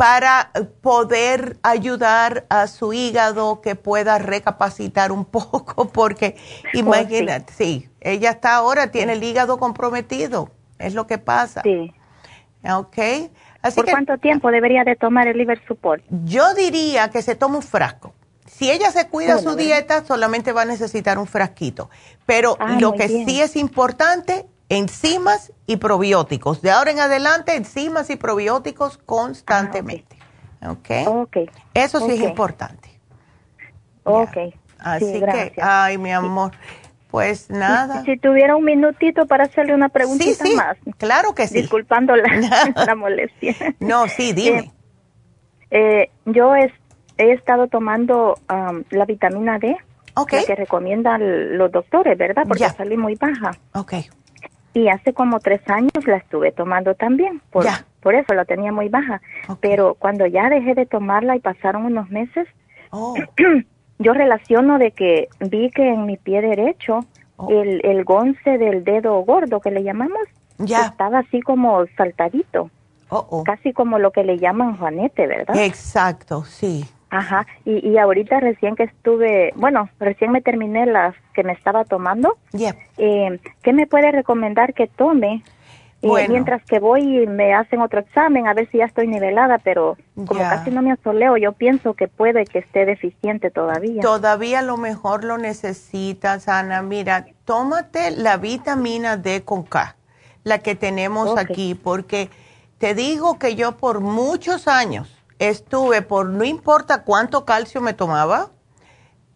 para 0.00 0.50
poder 0.80 1.58
ayudar 1.62 2.46
a 2.48 2.68
su 2.68 2.94
hígado 2.94 3.60
que 3.60 3.74
pueda 3.74 4.18
recapacitar 4.18 5.12
un 5.12 5.24
poco, 5.26 5.88
porque 5.88 6.36
oh, 6.74 6.78
imagínate, 6.78 7.52
sí. 7.52 7.90
ella 8.00 8.30
está 8.30 8.54
ahora, 8.54 8.90
tiene 8.90 9.12
el 9.12 9.22
hígado 9.22 9.58
comprometido, 9.58 10.48
es 10.78 10.94
lo 10.94 11.06
que 11.06 11.18
pasa. 11.18 11.60
Sí. 11.64 11.92
¿Ok? 12.66 12.96
¿Por 13.74 13.90
cuánto 13.90 14.16
tiempo 14.16 14.50
debería 14.50 14.84
de 14.84 14.96
tomar 14.96 15.28
el 15.28 15.36
liver 15.36 15.60
support? 15.68 16.02
Yo 16.24 16.54
diría 16.54 17.10
que 17.10 17.20
se 17.20 17.34
tome 17.34 17.56
un 17.56 17.62
frasco. 17.62 18.14
Si 18.46 18.70
ella 18.70 18.90
se 18.90 19.06
cuida 19.08 19.36
su 19.36 19.54
dieta, 19.54 20.02
solamente 20.06 20.52
va 20.52 20.62
a 20.62 20.64
necesitar 20.64 21.18
un 21.18 21.26
frasquito. 21.26 21.90
Pero 22.24 22.56
ah, 22.58 22.78
lo 22.80 22.94
que 22.94 23.06
sí 23.06 23.40
es 23.42 23.54
importante 23.54 24.46
enzimas 24.70 25.52
y 25.66 25.76
probióticos. 25.76 26.62
De 26.62 26.70
ahora 26.70 26.92
en 26.92 27.00
adelante, 27.00 27.54
enzimas 27.54 28.08
y 28.08 28.16
probióticos 28.16 28.96
constantemente. 28.98 30.16
Ah, 30.62 30.70
¿Ok? 30.70 31.36
Eso 31.74 32.00
sí 32.00 32.12
es 32.12 32.20
importante. 32.22 32.88
Ok. 34.04 34.36
Así 34.78 35.20
que, 35.20 35.52
ay, 35.60 35.98
mi 35.98 36.12
amor, 36.12 36.52
pues 37.10 37.50
nada. 37.50 38.02
Si, 38.04 38.16
tuviera 38.16 38.56
un 38.56 38.64
minutito 38.64 39.26
para 39.26 39.44
hacerle 39.44 39.74
una 39.74 39.90
preguntita 39.90 40.44
sí, 40.44 40.50
sí, 40.52 40.56
más. 40.56 40.78
Claro 40.96 41.34
que 41.34 41.46
sí. 41.48 41.60
Disculpando 41.60 42.14
la, 42.16 42.94
molestia. 42.96 43.54
No, 43.80 44.08
sí, 44.08 44.32
dime. 44.32 44.72
Eh, 45.70 46.02
eh, 46.02 46.10
yo 46.26 46.54
he 46.54 46.70
estado 47.32 47.66
tomando 47.66 48.38
la 48.90 49.04
vitamina 49.04 49.58
D. 49.58 49.76
Okay. 50.12 50.44
que 50.44 50.56
recomiendan 50.56 51.56
los 51.56 51.70
doctores, 51.70 52.18
¿verdad? 52.18 52.42
Porque 52.46 52.68
salí 52.68 52.96
muy 52.96 53.14
baja. 53.14 53.52
Ok. 53.74 53.94
Y 54.72 54.88
hace 54.88 55.12
como 55.12 55.40
tres 55.40 55.60
años 55.68 56.06
la 56.06 56.16
estuve 56.16 56.52
tomando 56.52 56.94
también, 56.94 57.40
por, 57.50 57.66
por 58.00 58.14
eso 58.14 58.34
la 58.34 58.44
tenía 58.44 58.72
muy 58.72 58.88
baja. 58.88 59.20
Pero 59.60 59.94
cuando 59.94 60.26
ya 60.26 60.48
dejé 60.48 60.74
de 60.74 60.86
tomarla 60.86 61.36
y 61.36 61.40
pasaron 61.40 61.86
unos 61.86 62.08
meses, 62.10 62.46
oh. 62.90 63.14
yo 63.98 64.12
relaciono 64.14 64.78
de 64.78 64.92
que 64.92 65.28
vi 65.40 65.70
que 65.70 65.88
en 65.88 66.06
mi 66.06 66.16
pie 66.16 66.40
derecho 66.40 67.00
oh. 67.36 67.50
el, 67.50 67.84
el 67.84 68.04
gonce 68.04 68.58
del 68.58 68.84
dedo 68.84 69.18
gordo 69.24 69.60
que 69.60 69.70
le 69.70 69.82
llamamos 69.82 70.20
ya. 70.58 70.86
estaba 70.86 71.20
así 71.20 71.40
como 71.40 71.84
saltadito. 71.96 72.70
Oh, 73.12 73.42
Casi 73.42 73.72
como 73.72 73.98
lo 73.98 74.12
que 74.12 74.22
le 74.22 74.38
llaman 74.38 74.76
juanete, 74.76 75.26
¿verdad? 75.26 75.56
Exacto, 75.56 76.44
sí. 76.44 76.84
Ajá, 77.10 77.46
y, 77.64 77.86
y 77.88 77.98
ahorita 77.98 78.38
recién 78.38 78.76
que 78.76 78.84
estuve, 78.84 79.52
bueno, 79.56 79.90
recién 79.98 80.30
me 80.30 80.40
terminé 80.40 80.86
las 80.86 81.14
que 81.34 81.42
me 81.42 81.52
estaba 81.52 81.84
tomando. 81.84 82.38
Eh, 82.98 83.40
¿Qué 83.62 83.72
me 83.72 83.86
puede 83.86 84.12
recomendar 84.12 84.74
que 84.74 84.86
tome? 84.86 85.42
Eh, 86.02 86.28
mientras 86.28 86.64
que 86.64 86.78
voy 86.78 87.22
y 87.22 87.26
me 87.26 87.52
hacen 87.52 87.82
otro 87.82 88.00
examen 88.00 88.46
a 88.46 88.54
ver 88.54 88.70
si 88.70 88.78
ya 88.78 88.86
estoy 88.86 89.06
nivelada, 89.06 89.58
pero 89.58 89.98
como 90.14 90.40
casi 90.40 90.70
no 90.70 90.80
me 90.80 90.92
asoleo, 90.92 91.36
yo 91.36 91.52
pienso 91.52 91.92
que 91.92 92.08
puede 92.08 92.46
que 92.46 92.60
esté 92.60 92.86
deficiente 92.86 93.50
todavía. 93.50 94.00
Todavía 94.00 94.60
a 94.60 94.62
lo 94.62 94.78
mejor 94.78 95.24
lo 95.24 95.36
necesitas, 95.36 96.48
Ana. 96.48 96.80
Mira, 96.80 97.26
tómate 97.44 98.12
la 98.12 98.38
vitamina 98.38 99.18
D 99.18 99.42
con 99.42 99.62
K, 99.62 99.96
la 100.42 100.60
que 100.60 100.74
tenemos 100.74 101.36
aquí, 101.36 101.74
porque 101.74 102.30
te 102.78 102.94
digo 102.94 103.38
que 103.38 103.54
yo 103.54 103.76
por 103.76 104.00
muchos 104.00 104.68
años 104.68 105.19
estuve 105.40 106.02
por 106.02 106.26
no 106.26 106.44
importa 106.44 107.02
cuánto 107.02 107.44
calcio 107.44 107.80
me 107.80 107.94
tomaba, 107.94 108.50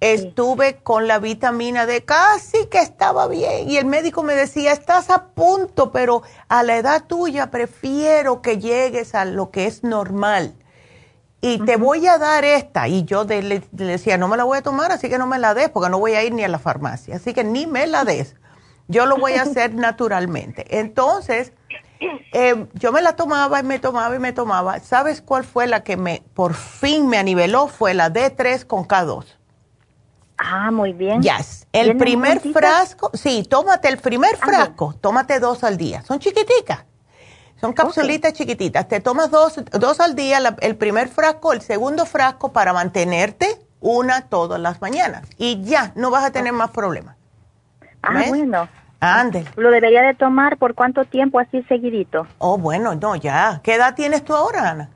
estuve 0.00 0.76
con 0.82 1.08
la 1.08 1.18
vitamina 1.18 1.86
D, 1.86 2.04
casi 2.04 2.66
que 2.66 2.78
estaba 2.78 3.26
bien. 3.26 3.70
Y 3.70 3.78
el 3.78 3.86
médico 3.86 4.22
me 4.22 4.34
decía, 4.34 4.72
estás 4.72 5.08
a 5.08 5.28
punto, 5.28 5.92
pero 5.92 6.22
a 6.48 6.62
la 6.62 6.76
edad 6.76 7.04
tuya 7.06 7.50
prefiero 7.50 8.42
que 8.42 8.58
llegues 8.58 9.14
a 9.14 9.24
lo 9.24 9.50
que 9.50 9.66
es 9.66 9.82
normal. 9.82 10.54
Y 11.40 11.58
te 11.64 11.76
voy 11.76 12.06
a 12.06 12.18
dar 12.18 12.44
esta. 12.44 12.86
Y 12.86 13.04
yo 13.04 13.24
le, 13.24 13.62
decía, 13.72 14.18
no 14.18 14.28
me 14.28 14.36
la 14.36 14.44
voy 14.44 14.58
a 14.58 14.62
tomar, 14.62 14.92
así 14.92 15.08
que 15.08 15.18
no 15.18 15.26
me 15.26 15.38
la 15.38 15.54
des, 15.54 15.70
porque 15.70 15.90
no 15.90 15.98
voy 15.98 16.12
a 16.14 16.22
ir 16.22 16.34
ni 16.34 16.44
a 16.44 16.48
la 16.48 16.58
farmacia. 16.58 17.16
Así 17.16 17.32
que 17.32 17.44
ni 17.44 17.66
me 17.66 17.86
la 17.86 18.04
des. 18.04 18.34
Yo 18.88 19.06
lo 19.06 19.16
voy 19.16 19.34
a 19.34 19.42
hacer 19.42 19.74
naturalmente. 19.74 20.78
Entonces, 20.78 21.52
eh, 22.32 22.66
yo 22.74 22.92
me 22.92 23.02
la 23.02 23.16
tomaba 23.16 23.60
y 23.60 23.62
me 23.62 23.78
tomaba 23.78 24.14
y 24.14 24.18
me 24.18 24.32
tomaba. 24.32 24.80
¿Sabes 24.80 25.20
cuál 25.20 25.44
fue 25.44 25.66
la 25.66 25.82
que 25.82 25.96
me 25.96 26.22
por 26.34 26.54
fin 26.54 27.08
me 27.08 27.18
aniveló? 27.18 27.68
Fue 27.68 27.94
la 27.94 28.12
D3 28.12 28.66
con 28.66 28.86
K2. 28.86 29.24
Ah, 30.36 30.70
muy 30.70 30.92
bien. 30.92 31.22
Yes. 31.22 31.66
El 31.72 31.96
primer 31.96 32.40
frasco, 32.40 33.10
sí, 33.14 33.46
tómate 33.48 33.88
el 33.88 33.98
primer 33.98 34.36
frasco, 34.36 34.94
tómate 35.00 35.38
dos 35.38 35.64
al 35.64 35.76
día. 35.76 36.02
Son 36.02 36.18
chiquiticas. 36.18 36.84
Son 37.60 37.72
capsulitas 37.72 38.32
chiquititas. 38.32 38.88
Te 38.88 39.00
tomas 39.00 39.30
dos, 39.30 39.60
dos 39.72 40.00
al 40.00 40.14
día, 40.14 40.38
el 40.60 40.76
primer 40.76 41.08
frasco, 41.08 41.52
el 41.52 41.62
segundo 41.62 42.04
frasco 42.04 42.52
para 42.52 42.72
mantenerte 42.72 43.60
una 43.80 44.28
todas 44.28 44.60
las 44.60 44.80
mañanas. 44.80 45.22
Y 45.38 45.62
ya, 45.62 45.92
no 45.94 46.10
vas 46.10 46.24
a 46.24 46.30
tener 46.30 46.52
más 46.52 46.70
problemas. 46.70 47.16
Ah, 48.02 48.24
bueno. 48.28 48.68
Ándale. 49.04 49.46
¿Lo 49.56 49.70
debería 49.70 50.02
de 50.02 50.14
tomar 50.14 50.56
por 50.56 50.74
cuánto 50.74 51.04
tiempo 51.04 51.38
así 51.38 51.62
seguidito? 51.64 52.26
Oh, 52.38 52.56
bueno, 52.56 52.94
no, 52.94 53.16
ya. 53.16 53.60
¿Qué 53.62 53.74
edad 53.74 53.94
tienes 53.94 54.24
tú 54.24 54.34
ahora, 54.34 54.70
Ana? 54.70 54.90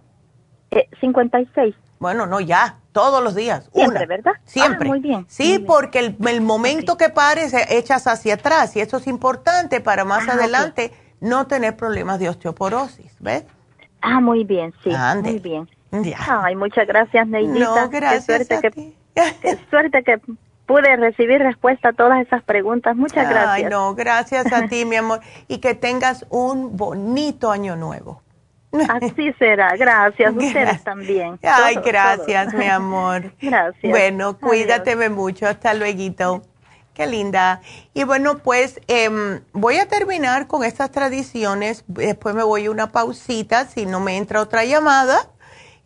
Eh, 0.71 0.89
56. 1.01 1.75
Bueno, 1.99 2.27
no, 2.27 2.41
ya, 2.41 2.79
todos 2.93 3.23
los 3.23 3.35
días. 3.35 3.69
Siempre, 3.75 4.07
¿verdad? 4.07 4.33
Siempre. 4.45 4.89
Ah, 4.89 4.93
muy 4.93 5.01
bien. 5.01 5.27
Sí, 5.29 5.59
porque 5.59 6.15
el, 6.19 6.41
momento 6.41 6.97
que 6.97 7.11
pares 7.11 7.53
echas 7.71 8.07
hacia 8.07 8.35
atrás 8.35 8.77
y 8.77 8.81
eso 8.81 8.97
es 8.99 9.07
importante 9.07 9.81
para 9.81 10.05
más 10.05 10.29
ah, 10.29 10.33
adelante 10.33 10.93
no 11.21 11.47
tener 11.47 11.77
problemas 11.77 12.19
de 12.19 12.29
osteoporosis, 12.29 13.17
¿ves? 13.19 13.45
Ah, 14.01 14.21
muy 14.21 14.45
bien, 14.45 14.73
sí. 14.85 14.91
Muy 15.23 15.39
bien. 15.41 15.69
Ay, 16.29 16.55
muchas 16.55 16.87
gracias, 16.87 17.27
Neidita. 17.27 17.59
No, 17.59 17.89
gracias 17.89 18.39
qué 18.39 18.45
suerte 18.45 18.71
que, 18.71 18.95
qué 19.43 19.59
suerte 19.71 20.03
que 20.05 20.21
pude 20.69 20.95
recibir 20.97 21.41
respuesta 21.41 21.89
a 21.89 21.93
todas 21.95 22.25
esas 22.25 22.45
preguntas. 22.45 22.95
Muchas 22.95 23.29
gracias. 23.29 23.49
Ay, 23.49 23.65
no, 23.65 23.95
gracias 23.95 24.53
a 24.53 24.69
ti, 24.69 24.85
mi 24.85 24.97
amor. 24.97 25.21
Y 25.49 25.59
que 25.59 25.75
tengas 25.75 26.27
un 26.29 26.77
bonito 26.77 27.51
año 27.51 27.75
nuevo. 27.75 28.23
Así 28.91 29.33
será, 29.39 29.75
gracias. 29.79 30.33
Ustedes 30.37 30.85
también. 30.85 31.39
Ay, 31.43 31.77
gracias, 31.83 32.53
mi 32.53 32.67
amor. 32.67 33.33
Gracias. 33.41 33.91
Bueno, 33.91 34.39
cuídateme 34.39 35.09
mucho. 35.09 35.47
Hasta 35.47 35.73
luego. 35.73 36.43
Qué 36.93 37.07
linda. 37.07 37.63
Y 37.95 38.05
bueno, 38.05 38.39
pues 38.39 38.81
em, 38.89 39.41
voy 39.53 39.79
a 39.79 39.89
terminar 39.89 40.49
con 40.49 40.65
estas 40.65 40.91
tradiciones. 40.91 41.85
Después 41.87 42.35
me 42.35 42.43
voy 42.43 42.67
a 42.67 42.71
una 42.71 42.93
pausita 42.93 43.65
si 43.65 43.87
no 43.87 44.01
me 44.01 44.19
entra 44.19 44.43
otra 44.43 44.65
llamada 44.65 45.31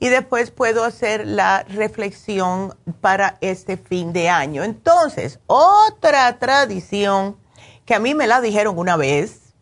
y 0.02 0.08
después 0.08 0.50
puedo 0.50 0.82
hacer 0.82 1.28
la 1.28 1.62
reflexión 1.62 2.74
para 3.00 3.38
este 3.40 3.76
fin 3.76 4.12
de 4.12 4.28
año. 4.28 4.64
Entonces, 4.64 5.38
otra 5.46 6.40
tradición 6.40 7.36
que 7.84 7.94
a 7.94 8.00
mí 8.00 8.12
me 8.12 8.26
la 8.26 8.40
dijeron 8.40 8.76
una 8.76 8.96
vez 8.96 9.54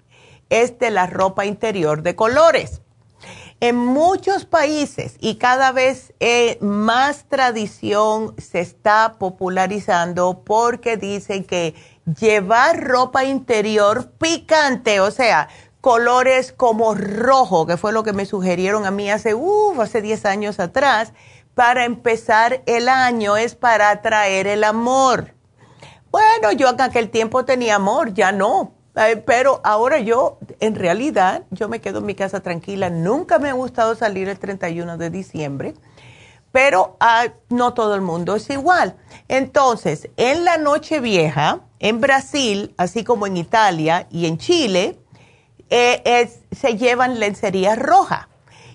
es 0.48 0.78
de 0.78 0.90
la 0.90 1.06
ropa 1.06 1.44
interior 1.44 2.02
de 2.02 2.16
colores. 2.16 2.80
En 3.60 3.76
muchos 3.76 4.46
países 4.46 5.16
y 5.20 5.34
cada 5.34 5.72
vez 5.72 6.14
eh, 6.20 6.56
más 6.62 7.26
tradición 7.28 8.34
se 8.38 8.60
está 8.60 9.16
popularizando 9.18 10.42
porque 10.42 10.96
dicen 10.96 11.44
que 11.44 11.74
llevar 12.18 12.82
ropa 12.82 13.24
interior 13.24 14.12
picante, 14.12 15.00
o 15.00 15.10
sea, 15.10 15.50
colores 15.80 16.52
como 16.52 16.94
rojo, 16.94 17.66
que 17.66 17.76
fue 17.76 17.92
lo 17.92 18.02
que 18.02 18.12
me 18.12 18.26
sugirieron 18.26 18.84
a 18.86 18.90
mí 18.90 19.10
hace, 19.10 19.34
hace 19.78 20.02
10 20.02 20.24
años 20.26 20.60
atrás, 20.60 21.12
para 21.54 21.84
empezar 21.84 22.62
el 22.66 22.88
año, 22.88 23.36
es 23.36 23.54
para 23.54 23.90
atraer 23.90 24.46
el 24.46 24.64
amor. 24.64 25.34
Bueno, 26.10 26.52
yo 26.52 26.68
en 26.68 26.80
aquel 26.80 27.10
tiempo 27.10 27.44
tenía 27.44 27.76
amor, 27.76 28.12
ya 28.14 28.32
no, 28.32 28.72
eh, 28.96 29.16
pero 29.16 29.60
ahora 29.62 30.00
yo, 30.00 30.38
en 30.58 30.74
realidad, 30.74 31.44
yo 31.50 31.68
me 31.68 31.80
quedo 31.80 32.00
en 32.00 32.06
mi 32.06 32.14
casa 32.14 32.40
tranquila, 32.40 32.90
nunca 32.90 33.38
me 33.38 33.48
ha 33.48 33.52
gustado 33.52 33.94
salir 33.94 34.28
el 34.28 34.38
31 34.38 34.98
de 34.98 35.10
diciembre, 35.10 35.74
pero 36.52 36.96
ah, 36.98 37.26
no 37.48 37.74
todo 37.74 37.94
el 37.94 38.00
mundo 38.00 38.34
es 38.34 38.50
igual. 38.50 38.96
Entonces, 39.28 40.08
en 40.16 40.44
la 40.44 40.58
noche 40.58 40.98
vieja, 40.98 41.60
en 41.78 42.00
Brasil, 42.00 42.74
así 42.76 43.04
como 43.04 43.26
en 43.26 43.36
Italia 43.36 44.08
y 44.10 44.26
en 44.26 44.38
Chile, 44.38 44.98
eh, 45.70 46.30
se 46.52 46.76
llevan 46.76 47.20
lencería 47.20 47.76
roja. 47.76 48.28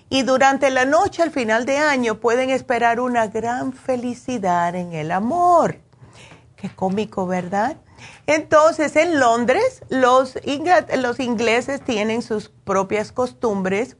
Y 0.08 0.22
durante 0.22 0.70
la 0.70 0.84
noche, 0.84 1.22
al 1.22 1.30
final 1.30 1.66
de 1.66 1.78
año, 1.78 2.20
pueden 2.20 2.50
esperar 2.50 3.00
una 3.00 3.26
gran 3.26 3.72
felicidad 3.72 4.74
en 4.74 4.92
el 4.92 5.10
amor. 5.10 5.78
Qué 6.56 6.70
cómico, 6.70 7.26
¿verdad? 7.26 7.76
Entonces, 8.26 8.94
en 8.96 9.18
Londres, 9.18 9.82
los, 9.88 10.38
ingleses 11.18 11.82
tienen 11.82 12.22
sus 12.22 12.48
propias 12.48 13.12
costumbres 13.12 13.96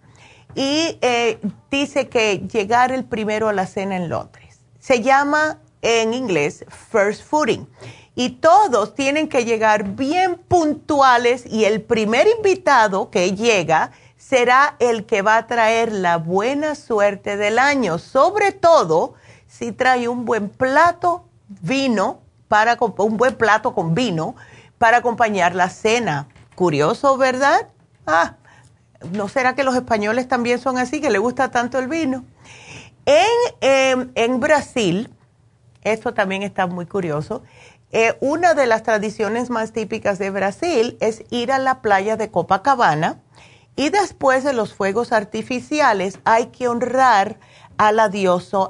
y 0.55 0.98
eh, 1.01 1.39
dice 1.70 2.09
que 2.09 2.39
llegar 2.39 2.93
el 2.93 3.05
primero 3.05 3.48
a 3.48 3.52
la 3.52 3.66
cena 3.66 3.97
en 3.97 4.09
Londres. 4.09 4.60
Se 4.78 5.02
llama 5.02 5.59
en 5.82 6.14
inglés 6.14 6.64
first 6.90 7.23
footing 7.23 7.68
y 8.16 8.30
todos 8.30 8.94
tienen 8.94 9.28
que 9.28 9.44
llegar 9.44 9.94
bien 9.94 10.36
puntuales 10.48 11.44
y 11.47 11.66
el 11.66 11.82
primer 11.82 12.26
invitado 12.26 13.10
que 13.10 13.36
llega 13.36 13.93
será 14.16 14.74
el 14.78 15.05
que 15.05 15.20
va 15.20 15.36
a 15.36 15.47
traer 15.47 15.93
la 15.93 16.16
buena 16.16 16.74
suerte 16.74 17.36
del 17.36 17.59
año, 17.59 17.98
sobre 17.98 18.52
todo 18.52 19.14
si 19.47 19.70
trae 19.70 20.09
un 20.09 20.24
buen 20.24 20.48
plato 20.48 21.26
vino 21.60 22.20
para 22.48 22.78
un 22.80 23.18
buen 23.18 23.34
plato 23.36 23.74
con 23.74 23.94
vino 23.94 24.34
para 24.78 24.97
acompañar 24.98 25.55
la 25.55 25.68
cena. 25.68 26.26
Curioso, 26.55 27.18
¿verdad? 27.18 27.68
Ah, 28.06 28.36
¿no 29.12 29.28
será 29.28 29.55
que 29.55 29.62
los 29.62 29.76
españoles 29.76 30.26
también 30.26 30.59
son 30.59 30.78
así, 30.78 31.02
que 31.02 31.10
les 31.10 31.20
gusta 31.20 31.51
tanto 31.51 31.78
el 31.78 31.86
vino? 31.86 32.24
En, 33.05 33.26
em, 33.60 34.10
en 34.14 34.40
Brasil, 34.40 35.10
esto 35.82 36.14
también 36.14 36.43
está 36.43 36.66
muy 36.66 36.86
curioso, 36.86 37.43
eh, 37.92 38.16
una 38.20 38.54
de 38.54 38.66
las 38.66 38.82
tradiciones 38.82 39.48
más 39.48 39.72
típicas 39.72 40.18
de 40.18 40.30
Brasil 40.30 40.96
es 41.00 41.24
ir 41.30 41.52
a 41.52 41.58
la 41.58 41.82
playa 41.82 42.16
de 42.16 42.30
Copacabana 42.30 43.20
y 43.76 43.90
después 43.90 44.42
de 44.42 44.52
los 44.52 44.74
fuegos 44.74 45.12
artificiales 45.12 46.18
hay 46.24 46.46
que 46.46 46.68
honrar 46.68 47.38
a 47.78 47.92
la, 47.92 48.10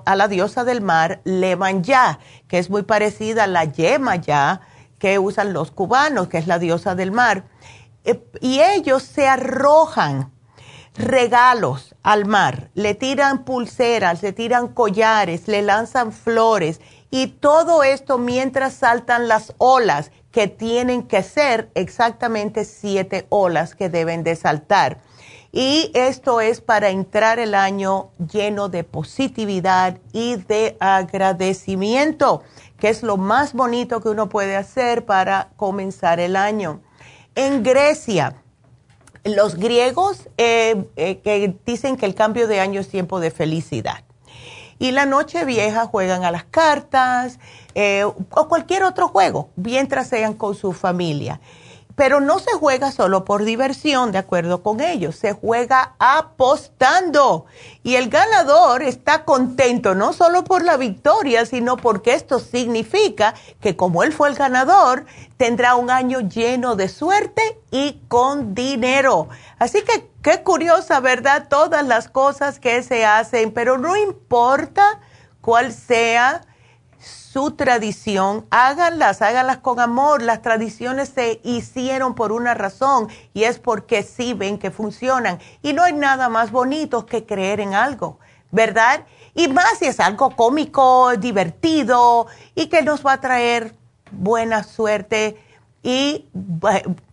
a 0.04 0.16
la 0.16 0.28
diosa 0.28 0.64
del 0.64 0.80
mar, 0.80 1.20
Lemanyá, 1.24 2.18
que 2.48 2.58
es 2.58 2.70
muy 2.70 2.82
parecida 2.82 3.44
a 3.44 3.46
la 3.46 3.64
Yemayá 3.64 4.60
que 4.98 5.18
usan 5.18 5.52
los 5.52 5.70
cubanos, 5.70 6.28
que 6.28 6.38
es 6.38 6.46
la 6.46 6.58
diosa 6.58 6.94
del 6.94 7.12
mar. 7.12 7.44
Eh, 8.04 8.22
y 8.40 8.60
ellos 8.60 9.02
se 9.02 9.28
arrojan 9.28 10.32
regalos 10.96 11.94
al 12.02 12.24
mar, 12.24 12.70
le 12.74 12.94
tiran 12.94 13.44
pulseras, 13.44 14.22
le 14.22 14.32
tiran 14.32 14.68
collares, 14.68 15.46
le 15.46 15.62
lanzan 15.62 16.12
flores 16.12 16.80
y 17.10 17.28
todo 17.28 17.82
esto 17.82 18.18
mientras 18.18 18.74
saltan 18.74 19.28
las 19.28 19.54
olas, 19.58 20.10
que 20.32 20.48
tienen 20.48 21.04
que 21.04 21.22
ser 21.22 21.70
exactamente 21.74 22.66
siete 22.66 23.26
olas 23.30 23.74
que 23.74 23.88
deben 23.88 24.22
de 24.22 24.36
saltar. 24.36 25.00
Y 25.50 25.90
esto 25.94 26.42
es 26.42 26.60
para 26.60 26.90
entrar 26.90 27.38
el 27.38 27.54
año 27.54 28.10
lleno 28.30 28.68
de 28.68 28.84
positividad 28.84 29.96
y 30.12 30.36
de 30.36 30.76
agradecimiento, 30.78 32.42
que 32.78 32.90
es 32.90 33.02
lo 33.02 33.16
más 33.16 33.54
bonito 33.54 34.02
que 34.02 34.10
uno 34.10 34.28
puede 34.28 34.56
hacer 34.56 35.06
para 35.06 35.48
comenzar 35.56 36.20
el 36.20 36.36
año. 36.36 36.82
En 37.34 37.62
Grecia, 37.62 38.36
los 39.24 39.56
griegos 39.56 40.28
eh, 40.36 40.84
eh, 40.96 41.20
que 41.20 41.56
dicen 41.64 41.96
que 41.96 42.04
el 42.04 42.14
cambio 42.14 42.46
de 42.46 42.60
año 42.60 42.80
es 42.80 42.88
tiempo 42.88 43.20
de 43.20 43.30
felicidad. 43.30 44.05
Y 44.78 44.90
la 44.90 45.06
noche 45.06 45.44
vieja 45.44 45.86
juegan 45.86 46.24
a 46.24 46.30
las 46.30 46.44
cartas 46.44 47.38
eh, 47.74 48.04
o 48.04 48.48
cualquier 48.48 48.82
otro 48.82 49.08
juego, 49.08 49.50
mientras 49.56 50.08
sean 50.08 50.34
con 50.34 50.54
su 50.54 50.72
familia. 50.72 51.40
Pero 51.96 52.20
no 52.20 52.38
se 52.38 52.52
juega 52.52 52.92
solo 52.92 53.24
por 53.24 53.44
diversión, 53.44 54.12
de 54.12 54.18
acuerdo 54.18 54.62
con 54.62 54.80
ellos, 54.82 55.16
se 55.16 55.32
juega 55.32 55.94
apostando. 55.98 57.46
Y 57.82 57.96
el 57.96 58.10
ganador 58.10 58.82
está 58.82 59.24
contento 59.24 59.94
no 59.94 60.12
solo 60.12 60.44
por 60.44 60.62
la 60.62 60.76
victoria, 60.76 61.46
sino 61.46 61.78
porque 61.78 62.12
esto 62.12 62.38
significa 62.38 63.34
que 63.60 63.76
como 63.76 64.02
él 64.02 64.12
fue 64.12 64.28
el 64.28 64.34
ganador, 64.34 65.06
tendrá 65.38 65.74
un 65.74 65.90
año 65.90 66.20
lleno 66.20 66.76
de 66.76 66.90
suerte 66.90 67.58
y 67.70 68.02
con 68.08 68.54
dinero. 68.54 69.28
Así 69.58 69.82
que 69.82 70.10
qué 70.22 70.42
curiosa, 70.42 71.00
¿verdad? 71.00 71.48
Todas 71.48 71.86
las 71.86 72.08
cosas 72.08 72.58
que 72.58 72.82
se 72.82 73.06
hacen, 73.06 73.52
pero 73.52 73.78
no 73.78 73.96
importa 73.96 75.00
cuál 75.40 75.72
sea 75.72 76.42
su 77.36 77.50
tradición, 77.50 78.46
háganlas, 78.48 79.20
háganlas 79.20 79.58
con 79.58 79.78
amor. 79.78 80.22
Las 80.22 80.40
tradiciones 80.40 81.10
se 81.10 81.38
hicieron 81.44 82.14
por 82.14 82.32
una 82.32 82.54
razón 82.54 83.08
y 83.34 83.44
es 83.44 83.58
porque 83.58 84.02
sí 84.02 84.32
ven 84.32 84.56
que 84.56 84.70
funcionan. 84.70 85.38
Y 85.60 85.74
no 85.74 85.82
hay 85.82 85.92
nada 85.92 86.30
más 86.30 86.50
bonito 86.50 87.04
que 87.04 87.26
creer 87.26 87.60
en 87.60 87.74
algo, 87.74 88.18
¿verdad? 88.52 89.04
Y 89.34 89.48
más 89.48 89.80
si 89.80 89.84
es 89.84 90.00
algo 90.00 90.30
cómico, 90.30 91.14
divertido 91.18 92.26
y 92.54 92.68
que 92.68 92.80
nos 92.80 93.04
va 93.04 93.12
a 93.12 93.20
traer 93.20 93.74
buena 94.10 94.62
suerte 94.62 95.36
y 95.82 96.30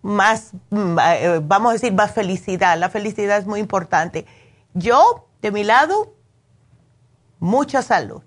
más, 0.01 0.51
eh, 0.71 1.41
vamos 1.43 1.71
a 1.71 1.73
decir, 1.73 1.91
más 1.91 2.13
felicidad. 2.13 2.77
La 2.77 2.89
felicidad 2.89 3.39
es 3.39 3.45
muy 3.45 3.59
importante. 3.59 4.25
Yo, 4.73 5.27
de 5.41 5.51
mi 5.51 5.65
lado, 5.65 6.13
mucha 7.41 7.81
salud 7.81 8.21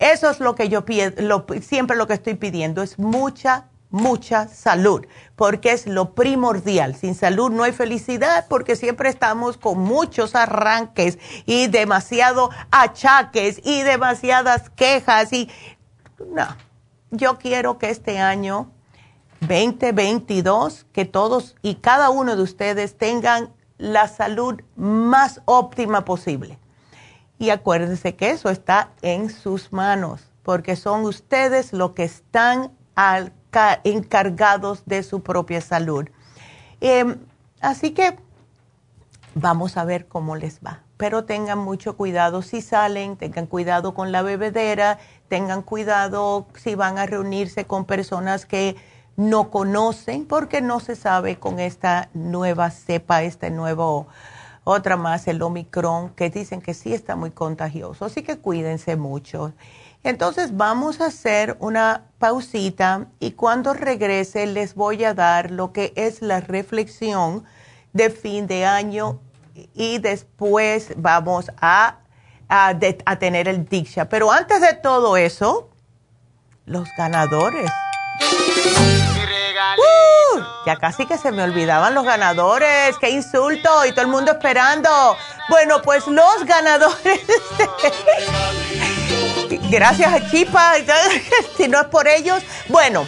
eso 0.00 0.30
es 0.30 0.40
lo 0.40 0.54
que 0.54 0.70
yo 0.70 0.86
pido, 0.86 1.12
siempre 1.60 1.94
lo 1.94 2.06
que 2.06 2.14
estoy 2.14 2.34
pidiendo 2.34 2.82
es 2.82 2.98
mucha, 2.98 3.66
mucha 3.90 4.48
salud, 4.48 5.06
porque 5.36 5.72
es 5.72 5.86
lo 5.86 6.14
primordial. 6.14 6.96
Sin 6.96 7.14
salud 7.14 7.50
no 7.50 7.64
hay 7.64 7.72
felicidad, 7.72 8.46
porque 8.48 8.76
siempre 8.76 9.10
estamos 9.10 9.58
con 9.58 9.78
muchos 9.78 10.34
arranques 10.34 11.18
y 11.44 11.66
demasiado 11.66 12.48
achaques 12.70 13.60
y 13.62 13.82
demasiadas 13.82 14.70
quejas 14.70 15.34
y 15.34 15.50
no. 16.34 16.46
Yo 17.10 17.36
quiero 17.36 17.76
que 17.76 17.90
este 17.90 18.20
año 18.20 18.72
2022, 19.40 20.86
que 20.94 21.04
todos 21.04 21.56
y 21.60 21.74
cada 21.74 22.08
uno 22.08 22.36
de 22.36 22.42
ustedes 22.42 22.96
tengan 22.96 23.52
la 23.76 24.08
salud 24.08 24.62
más 24.76 25.42
óptima 25.44 26.06
posible 26.06 26.59
y 27.40 27.48
acuérdense 27.48 28.14
que 28.16 28.30
eso 28.30 28.50
está 28.50 28.90
en 29.00 29.30
sus 29.30 29.72
manos, 29.72 30.30
porque 30.42 30.76
son 30.76 31.04
ustedes 31.06 31.72
los 31.72 31.92
que 31.92 32.04
están 32.04 32.70
encargados 33.82 34.82
de 34.84 35.02
su 35.02 35.22
propia 35.22 35.62
salud. 35.62 36.04
Em, 36.82 37.16
así 37.62 37.92
que 37.92 38.18
vamos 39.34 39.78
a 39.78 39.84
ver 39.84 40.06
cómo 40.06 40.36
les 40.36 40.60
va. 40.60 40.82
Pero 40.98 41.24
tengan 41.24 41.58
mucho 41.58 41.96
cuidado 41.96 42.42
si 42.42 42.60
salen, 42.60 43.16
tengan 43.16 43.46
cuidado 43.46 43.94
con 43.94 44.12
la 44.12 44.20
bebedera, 44.20 44.98
tengan 45.28 45.62
cuidado 45.62 46.46
si 46.56 46.74
van 46.74 46.98
a 46.98 47.06
reunirse 47.06 47.64
con 47.64 47.86
personas 47.86 48.44
que 48.44 48.76
no 49.16 49.50
conocen, 49.50 50.26
porque 50.26 50.60
no 50.60 50.78
se 50.78 50.94
sabe 50.94 51.38
con 51.38 51.58
esta 51.58 52.10
nueva 52.12 52.70
cepa, 52.70 53.22
este 53.22 53.50
nuevo 53.50 54.08
otra 54.64 54.96
más, 54.96 55.26
el 55.28 55.42
Omicron, 55.42 56.10
que 56.10 56.30
dicen 56.30 56.60
que 56.60 56.74
sí 56.74 56.92
está 56.92 57.16
muy 57.16 57.30
contagioso, 57.30 58.04
así 58.04 58.22
que 58.22 58.38
cuídense 58.38 58.96
mucho. 58.96 59.52
Entonces 60.02 60.56
vamos 60.56 61.00
a 61.00 61.06
hacer 61.06 61.56
una 61.60 62.06
pausita 62.18 63.08
y 63.18 63.32
cuando 63.32 63.74
regrese 63.74 64.46
les 64.46 64.74
voy 64.74 65.04
a 65.04 65.12
dar 65.12 65.50
lo 65.50 65.72
que 65.72 65.92
es 65.94 66.22
la 66.22 66.40
reflexión 66.40 67.44
de 67.92 68.08
fin 68.08 68.46
de 68.46 68.64
año 68.64 69.20
y 69.74 69.98
después 69.98 70.94
vamos 70.96 71.50
a, 71.60 71.98
a, 72.48 72.78
tener 73.18 73.48
el 73.48 73.66
Diksha. 73.66 74.08
Pero 74.08 74.32
antes 74.32 74.60
de 74.60 74.74
todo 74.74 75.16
eso, 75.16 75.68
los 76.64 76.88
ganadores. 76.96 77.70
¡Uh! 79.78 80.40
ya 80.66 80.76
casi 80.76 81.06
que 81.06 81.18
se 81.18 81.32
me 81.32 81.42
olvidaban 81.42 81.94
los 81.94 82.04
ganadores. 82.04 82.96
¡Qué 82.98 83.10
insulto! 83.10 83.84
Y 83.86 83.92
todo 83.92 84.02
el 84.02 84.08
mundo 84.08 84.32
esperando. 84.32 85.16
Bueno, 85.48 85.82
pues 85.82 86.06
los 86.06 86.44
ganadores. 86.44 87.20
Gracias 89.70 90.12
a 90.12 90.30
Chipa. 90.30 90.74
si 91.56 91.68
no 91.68 91.80
es 91.80 91.86
por 91.86 92.08
ellos. 92.08 92.42
Bueno, 92.68 93.06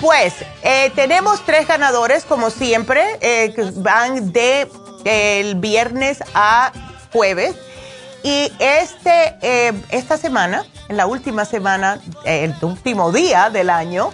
pues 0.00 0.34
eh, 0.62 0.92
tenemos 0.94 1.44
tres 1.44 1.66
ganadores, 1.66 2.24
como 2.24 2.50
siempre, 2.50 3.18
eh, 3.20 3.52
que 3.54 3.70
van 3.76 4.32
de 4.32 4.68
el 5.04 5.56
viernes 5.56 6.22
a 6.34 6.72
jueves. 7.12 7.56
Y 8.22 8.52
este, 8.58 9.36
eh, 9.42 9.72
esta 9.90 10.18
semana, 10.18 10.64
en 10.88 10.96
la 10.96 11.06
última 11.06 11.44
semana, 11.44 12.00
el 12.24 12.54
último 12.62 13.12
día 13.12 13.48
del 13.50 13.70
año, 13.70 14.12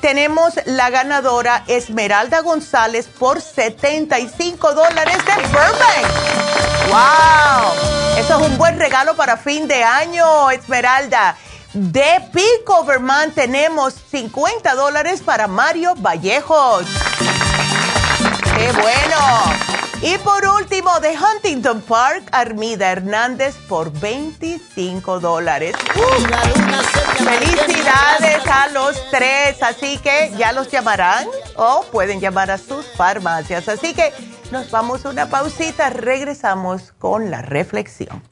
tenemos 0.00 0.54
la 0.66 0.90
ganadora 0.90 1.64
Esmeralda 1.66 2.40
González 2.40 3.06
por 3.06 3.40
75 3.40 4.74
dólares 4.74 5.18
de 5.24 5.34
Burbank. 5.48 6.32
¡Wow! 6.88 8.18
Eso 8.18 8.40
es 8.40 8.46
un 8.48 8.58
buen 8.58 8.78
regalo 8.78 9.16
para 9.16 9.36
fin 9.36 9.66
de 9.66 9.82
año, 9.82 10.50
Esmeralda. 10.50 11.36
De 11.72 12.20
Pico, 12.32 12.84
Vermont, 12.84 13.34
tenemos 13.34 13.94
50 14.10 14.74
dólares 14.74 15.22
para 15.22 15.48
Mario 15.48 15.94
Vallejos. 15.96 16.84
¡Qué 18.56 18.72
bueno! 18.72 19.81
Y 20.04 20.18
por 20.18 20.44
último, 20.44 20.98
de 20.98 21.14
Huntington 21.16 21.80
Park, 21.82 22.24
Armida 22.32 22.90
Hernández 22.90 23.56
por 23.68 23.92
25 23.92 25.20
dólares. 25.20 25.76
Felicidades 27.18 28.44
a 28.48 28.68
los 28.70 29.00
tres, 29.10 29.62
así 29.62 29.98
que 29.98 30.32
ya 30.36 30.52
los 30.52 30.68
llamarán 30.72 31.28
o 31.54 31.84
pueden 31.92 32.18
llamar 32.18 32.50
a 32.50 32.58
sus 32.58 32.84
farmacias. 32.96 33.68
Así 33.68 33.94
que 33.94 34.12
nos 34.50 34.72
vamos 34.72 35.06
a 35.06 35.10
una 35.10 35.30
pausita, 35.30 35.88
regresamos 35.90 36.92
con 36.98 37.30
la 37.30 37.40
reflexión. 37.40 38.31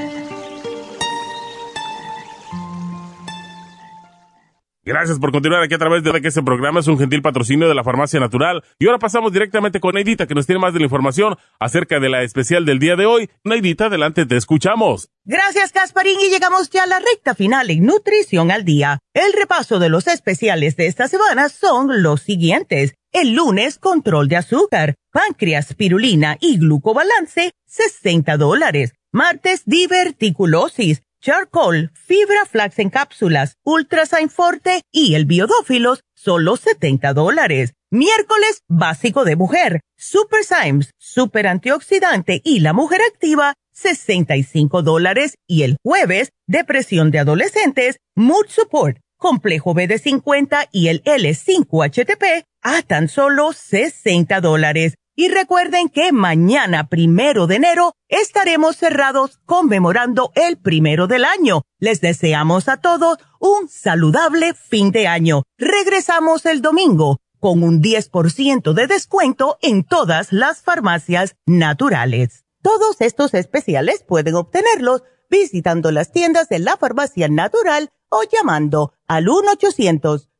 Gracias 4.83 5.19
por 5.19 5.31
continuar 5.31 5.61
aquí 5.61 5.75
a 5.75 5.77
través 5.77 6.03
de 6.03 6.21
que 6.21 6.27
este 6.27 6.41
programa 6.41 6.79
es 6.79 6.87
un 6.87 6.97
gentil 6.97 7.21
patrocinio 7.21 7.69
de 7.69 7.75
la 7.75 7.83
Farmacia 7.83 8.19
Natural. 8.19 8.63
Y 8.79 8.87
ahora 8.87 8.97
pasamos 8.97 9.31
directamente 9.31 9.79
con 9.79 9.93
Neidita, 9.93 10.25
que 10.25 10.33
nos 10.33 10.47
tiene 10.47 10.59
más 10.59 10.73
de 10.73 10.79
la 10.79 10.85
información 10.85 11.37
acerca 11.59 11.99
de 11.99 12.09
la 12.09 12.23
especial 12.23 12.65
del 12.65 12.79
día 12.79 12.95
de 12.95 13.05
hoy. 13.05 13.29
Neidita, 13.43 13.85
adelante, 13.85 14.25
te 14.25 14.37
escuchamos. 14.37 15.09
Gracias, 15.23 15.71
Casparín, 15.71 16.19
y 16.19 16.31
llegamos 16.31 16.71
ya 16.71 16.85
a 16.85 16.87
la 16.87 16.97
recta 16.97 17.35
final 17.35 17.69
en 17.69 17.85
Nutrición 17.85 18.49
al 18.49 18.65
Día. 18.65 18.97
El 19.13 19.33
repaso 19.33 19.77
de 19.77 19.89
los 19.89 20.07
especiales 20.07 20.75
de 20.77 20.87
esta 20.87 21.07
semana 21.07 21.49
son 21.49 22.01
los 22.01 22.21
siguientes. 22.23 22.95
El 23.11 23.35
lunes, 23.35 23.77
control 23.77 24.29
de 24.29 24.37
azúcar, 24.37 24.95
páncreas, 25.11 25.75
pirulina 25.75 26.37
y 26.41 26.57
glucobalance, 26.57 27.51
60 27.67 28.35
dólares. 28.37 28.93
Martes, 29.11 29.61
diverticulosis 29.65 31.03
charcoal, 31.21 31.91
fibra 31.93 32.45
flax 32.45 32.79
en 32.79 32.89
cápsulas, 32.89 33.55
ultrasign 33.63 34.29
forte 34.29 34.81
y 34.91 35.15
el 35.15 35.25
biodófilos, 35.25 36.03
solo 36.15 36.57
70 36.57 37.13
dólares. 37.13 37.73
Miércoles, 37.91 38.63
básico 38.67 39.23
de 39.23 39.35
mujer, 39.35 39.81
super 39.97 40.43
Symes, 40.43 40.91
super 40.97 41.47
antioxidante 41.47 42.41
y 42.43 42.61
la 42.61 42.73
mujer 42.73 43.01
activa, 43.11 43.53
65 43.73 44.81
dólares. 44.81 45.35
Y 45.47 45.63
el 45.63 45.77
jueves, 45.83 46.31
depresión 46.47 47.11
de 47.11 47.19
adolescentes, 47.19 47.97
mood 48.15 48.47
support, 48.47 48.97
complejo 49.17 49.75
BD50 49.75 50.69
y 50.71 50.87
el 50.87 51.03
L5HTP, 51.03 52.43
a 52.61 52.81
tan 52.81 53.07
solo 53.07 53.53
60 53.53 54.41
dólares. 54.41 54.95
Y 55.15 55.27
recuerden 55.27 55.89
que 55.89 56.13
mañana, 56.13 56.87
primero 56.87 57.45
de 57.45 57.57
enero, 57.57 57.93
estaremos 58.07 58.77
cerrados 58.77 59.41
conmemorando 59.45 60.31
el 60.35 60.57
primero 60.57 61.07
del 61.07 61.25
año. 61.25 61.63
Les 61.79 61.99
deseamos 61.99 62.69
a 62.69 62.77
todos 62.77 63.17
un 63.39 63.67
saludable 63.67 64.53
fin 64.53 64.91
de 64.91 65.07
año. 65.07 65.43
Regresamos 65.57 66.45
el 66.45 66.61
domingo 66.61 67.19
con 67.39 67.61
un 67.63 67.81
10% 67.81 68.71
de 68.73 68.87
descuento 68.87 69.57
en 69.61 69.83
todas 69.83 70.31
las 70.31 70.61
farmacias 70.61 71.35
naturales. 71.45 72.45
Todos 72.61 73.01
estos 73.01 73.33
especiales 73.33 74.05
pueden 74.07 74.35
obtenerlos 74.35 75.03
visitando 75.29 75.91
las 75.91 76.13
tiendas 76.13 76.47
de 76.47 76.59
la 76.59 76.77
farmacia 76.77 77.27
natural 77.27 77.89
o 78.09 78.23
llamando 78.23 78.93
al 79.07 79.25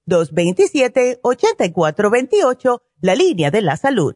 1-800-227-8428, 0.07 2.81
la 3.01 3.15
línea 3.15 3.51
de 3.51 3.61
la 3.61 3.75
salud 3.77 4.15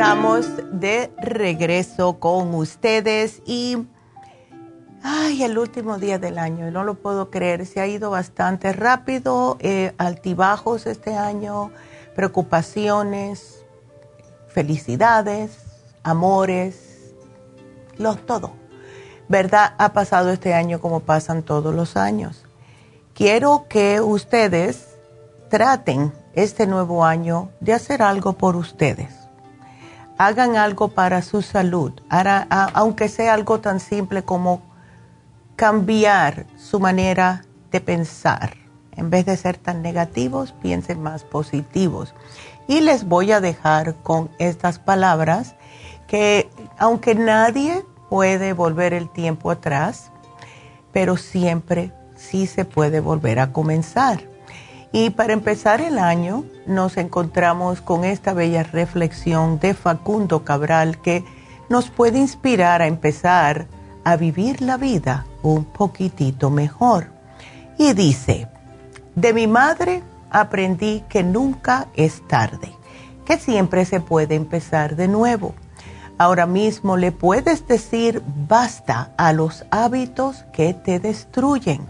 Estamos 0.00 0.46
de 0.72 1.12
regreso 1.18 2.18
con 2.18 2.54
ustedes 2.54 3.42
y, 3.44 3.86
ay, 5.02 5.42
el 5.42 5.58
último 5.58 5.98
día 5.98 6.18
del 6.18 6.38
año, 6.38 6.70
no 6.70 6.84
lo 6.84 6.94
puedo 6.94 7.30
creer, 7.30 7.66
se 7.66 7.80
ha 7.80 7.86
ido 7.86 8.08
bastante 8.08 8.72
rápido, 8.72 9.58
eh, 9.60 9.92
altibajos 9.98 10.86
este 10.86 11.16
año, 11.16 11.70
preocupaciones, 12.16 13.62
felicidades, 14.48 15.58
amores, 16.02 17.12
los 17.98 18.24
todo. 18.24 18.52
¿Verdad? 19.28 19.74
Ha 19.76 19.92
pasado 19.92 20.30
este 20.30 20.54
año 20.54 20.80
como 20.80 21.00
pasan 21.00 21.42
todos 21.42 21.74
los 21.74 21.98
años. 21.98 22.46
Quiero 23.12 23.66
que 23.68 24.00
ustedes 24.00 24.96
traten 25.50 26.10
este 26.32 26.66
nuevo 26.66 27.04
año 27.04 27.50
de 27.60 27.74
hacer 27.74 28.00
algo 28.00 28.32
por 28.32 28.56
ustedes 28.56 29.19
hagan 30.20 30.56
algo 30.56 30.88
para 30.88 31.22
su 31.22 31.40
salud, 31.40 31.92
aunque 32.74 33.08
sea 33.08 33.32
algo 33.32 33.60
tan 33.60 33.80
simple 33.80 34.22
como 34.22 34.60
cambiar 35.56 36.44
su 36.58 36.78
manera 36.78 37.46
de 37.70 37.80
pensar. 37.80 38.54
En 38.96 39.08
vez 39.08 39.24
de 39.24 39.38
ser 39.38 39.56
tan 39.56 39.80
negativos, 39.80 40.52
piensen 40.52 41.02
más 41.02 41.24
positivos. 41.24 42.12
Y 42.68 42.82
les 42.82 43.04
voy 43.04 43.32
a 43.32 43.40
dejar 43.40 43.94
con 44.02 44.28
estas 44.38 44.78
palabras 44.78 45.54
que 46.06 46.50
aunque 46.76 47.14
nadie 47.14 47.82
puede 48.10 48.52
volver 48.52 48.92
el 48.92 49.08
tiempo 49.08 49.50
atrás, 49.50 50.12
pero 50.92 51.16
siempre 51.16 51.94
sí 52.14 52.46
se 52.46 52.66
puede 52.66 53.00
volver 53.00 53.38
a 53.38 53.54
comenzar. 53.54 54.29
Y 54.92 55.10
para 55.10 55.32
empezar 55.32 55.80
el 55.80 55.98
año 55.98 56.44
nos 56.66 56.96
encontramos 56.96 57.80
con 57.80 58.04
esta 58.04 58.32
bella 58.32 58.64
reflexión 58.64 59.60
de 59.60 59.74
Facundo 59.74 60.44
Cabral 60.44 61.00
que 61.00 61.24
nos 61.68 61.90
puede 61.90 62.18
inspirar 62.18 62.82
a 62.82 62.88
empezar 62.88 63.68
a 64.02 64.16
vivir 64.16 64.60
la 64.62 64.76
vida 64.76 65.26
un 65.42 65.64
poquitito 65.64 66.50
mejor. 66.50 67.06
Y 67.78 67.92
dice, 67.92 68.48
de 69.14 69.32
mi 69.32 69.46
madre 69.46 70.02
aprendí 70.30 71.04
que 71.08 71.22
nunca 71.22 71.86
es 71.94 72.26
tarde, 72.26 72.72
que 73.24 73.38
siempre 73.38 73.84
se 73.84 74.00
puede 74.00 74.34
empezar 74.34 74.96
de 74.96 75.06
nuevo. 75.06 75.54
Ahora 76.18 76.46
mismo 76.46 76.96
le 76.96 77.12
puedes 77.12 77.66
decir 77.66 78.22
basta 78.48 79.12
a 79.16 79.32
los 79.32 79.64
hábitos 79.70 80.44
que 80.52 80.74
te 80.74 80.98
destruyen 80.98 81.86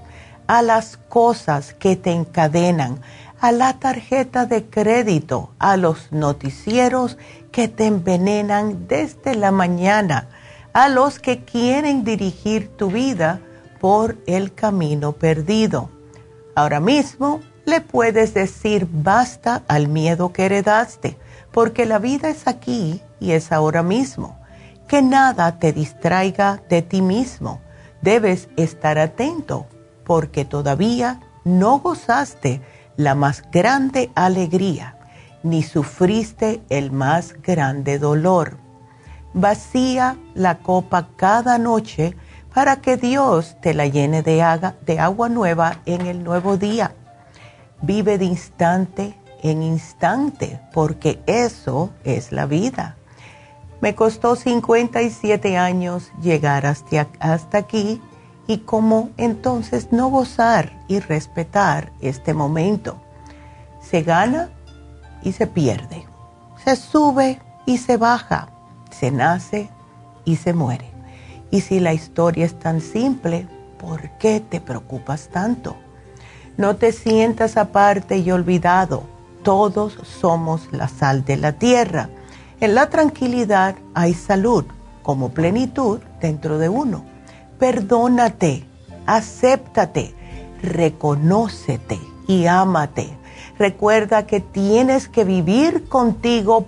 a 0.50 0.62
las 0.62 0.96
cosas 0.96 1.74
que 1.74 1.94
te 1.94 2.10
encadenan, 2.10 3.00
a 3.40 3.52
la 3.52 3.74
tarjeta 3.74 4.46
de 4.46 4.64
crédito, 4.64 5.52
a 5.60 5.76
los 5.76 6.10
noticieros 6.10 7.18
que 7.52 7.68
te 7.68 7.86
envenenan 7.86 8.88
desde 8.88 9.36
la 9.36 9.52
mañana, 9.52 10.26
a 10.72 10.88
los 10.88 11.20
que 11.20 11.44
quieren 11.44 12.02
dirigir 12.02 12.66
tu 12.76 12.90
vida 12.90 13.38
por 13.78 14.16
el 14.26 14.52
camino 14.52 15.12
perdido. 15.12 15.88
Ahora 16.56 16.80
mismo 16.80 17.40
le 17.64 17.80
puedes 17.80 18.34
decir 18.34 18.88
basta 18.90 19.62
al 19.68 19.86
miedo 19.86 20.32
que 20.32 20.46
heredaste, 20.46 21.16
porque 21.52 21.86
la 21.86 22.00
vida 22.00 22.28
es 22.28 22.48
aquí 22.48 23.00
y 23.20 23.30
es 23.30 23.52
ahora 23.52 23.84
mismo. 23.84 24.36
Que 24.88 25.00
nada 25.00 25.60
te 25.60 25.72
distraiga 25.72 26.60
de 26.68 26.82
ti 26.82 27.02
mismo. 27.02 27.60
Debes 28.02 28.48
estar 28.56 28.98
atento 28.98 29.68
porque 30.10 30.44
todavía 30.44 31.20
no 31.44 31.78
gozaste 31.78 32.60
la 32.96 33.14
más 33.14 33.44
grande 33.52 34.10
alegría, 34.16 34.96
ni 35.44 35.62
sufriste 35.62 36.62
el 36.68 36.90
más 36.90 37.40
grande 37.40 38.00
dolor. 38.00 38.56
Vacía 39.34 40.16
la 40.34 40.58
copa 40.58 41.10
cada 41.14 41.58
noche 41.58 42.16
para 42.52 42.80
que 42.80 42.96
Dios 42.96 43.56
te 43.60 43.72
la 43.72 43.86
llene 43.86 44.22
de, 44.22 44.42
agua 44.98 45.28
nueva 45.28 45.76
en 45.86 46.00
el 46.06 46.24
nuevo 46.24 46.56
día. 46.56 46.92
Vive 47.80 48.18
de 48.18 48.24
instante 48.24 49.16
en 49.44 49.62
instante, 49.62 50.60
porque 50.72 51.20
eso 51.26 51.90
es 52.02 52.32
la 52.32 52.46
vida. 52.46 52.96
Me 53.80 53.94
costó 53.94 54.34
57 54.34 55.56
años 55.56 56.10
llegar 56.20 56.66
hasta 56.66 57.58
aquí 57.58 58.02
y 58.50 58.58
cómo 58.58 59.10
entonces 59.16 59.92
no 59.92 60.08
gozar 60.08 60.72
y 60.88 60.98
respetar 60.98 61.92
este 62.00 62.34
momento. 62.34 62.96
Se 63.80 64.02
gana 64.02 64.50
y 65.22 65.30
se 65.30 65.46
pierde, 65.46 66.04
se 66.64 66.74
sube 66.74 67.40
y 67.64 67.78
se 67.78 67.96
baja, 67.96 68.48
se 68.90 69.12
nace 69.12 69.70
y 70.24 70.34
se 70.34 70.52
muere. 70.52 70.90
Y 71.52 71.60
si 71.60 71.78
la 71.78 71.94
historia 71.94 72.44
es 72.44 72.58
tan 72.58 72.80
simple, 72.80 73.46
¿por 73.78 74.10
qué 74.18 74.40
te 74.40 74.60
preocupas 74.60 75.28
tanto? 75.28 75.76
No 76.56 76.74
te 76.74 76.90
sientas 76.90 77.56
aparte 77.56 78.18
y 78.18 78.32
olvidado. 78.32 79.04
Todos 79.44 79.96
somos 80.02 80.72
la 80.72 80.88
sal 80.88 81.24
de 81.24 81.36
la 81.36 81.52
tierra. 81.52 82.10
En 82.60 82.74
la 82.74 82.90
tranquilidad 82.90 83.76
hay 83.94 84.12
salud, 84.12 84.64
como 85.04 85.28
plenitud 85.28 86.00
dentro 86.20 86.58
de 86.58 86.68
uno. 86.68 87.04
Perdónate, 87.60 88.66
acéptate, 89.04 90.14
reconócete 90.62 92.00
y 92.26 92.46
ámate. 92.46 93.18
Recuerda 93.58 94.26
que 94.26 94.40
tienes 94.40 95.10
que 95.10 95.24
vivir 95.24 95.86
contigo 95.86 96.64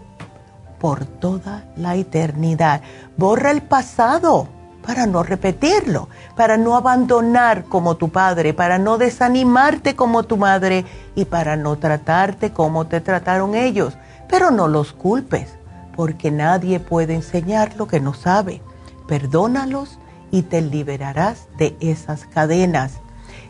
por 0.78 1.06
toda 1.06 1.64
la 1.76 1.94
eternidad. 1.94 2.82
Borra 3.16 3.52
el 3.52 3.62
pasado 3.62 4.48
para 4.84 5.06
no 5.06 5.22
repetirlo, 5.22 6.10
para 6.36 6.58
no 6.58 6.76
abandonar 6.76 7.64
como 7.64 7.96
tu 7.96 8.10
padre, 8.10 8.52
para 8.52 8.78
no 8.78 8.98
desanimarte 8.98 9.96
como 9.96 10.24
tu 10.24 10.36
madre 10.36 10.84
y 11.14 11.24
para 11.24 11.56
no 11.56 11.78
tratarte 11.78 12.52
como 12.52 12.86
te 12.86 13.00
trataron 13.00 13.54
ellos. 13.54 13.96
Pero 14.28 14.50
no 14.50 14.68
los 14.68 14.92
culpes, 14.92 15.56
porque 15.96 16.30
nadie 16.30 16.80
puede 16.80 17.14
enseñar 17.14 17.76
lo 17.76 17.86
que 17.86 17.98
no 17.98 18.12
sabe. 18.12 18.60
Perdónalos 19.08 19.98
y 20.32 20.42
te 20.42 20.60
liberarás 20.62 21.46
de 21.56 21.76
esas 21.78 22.26
cadenas. 22.26 22.94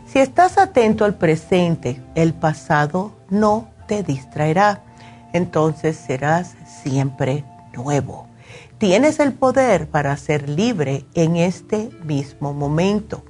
Si 0.05 0.19
estás 0.19 0.59
atento 0.59 1.05
al 1.05 1.15
presente, 1.15 1.99
el 2.13 2.35
pasado 2.35 3.13
no 3.31 3.69
te 3.87 4.03
distraerá. 4.03 4.83
Entonces 5.31 5.97
serás 5.97 6.55
siempre 6.83 7.43
nuevo. 7.73 8.27
Tienes 8.77 9.19
el 9.19 9.33
poder 9.33 9.87
para 9.87 10.15
ser 10.17 10.49
libre 10.49 11.05
en 11.15 11.37
este 11.37 11.89
mismo 12.03 12.53
momento. 12.53 13.23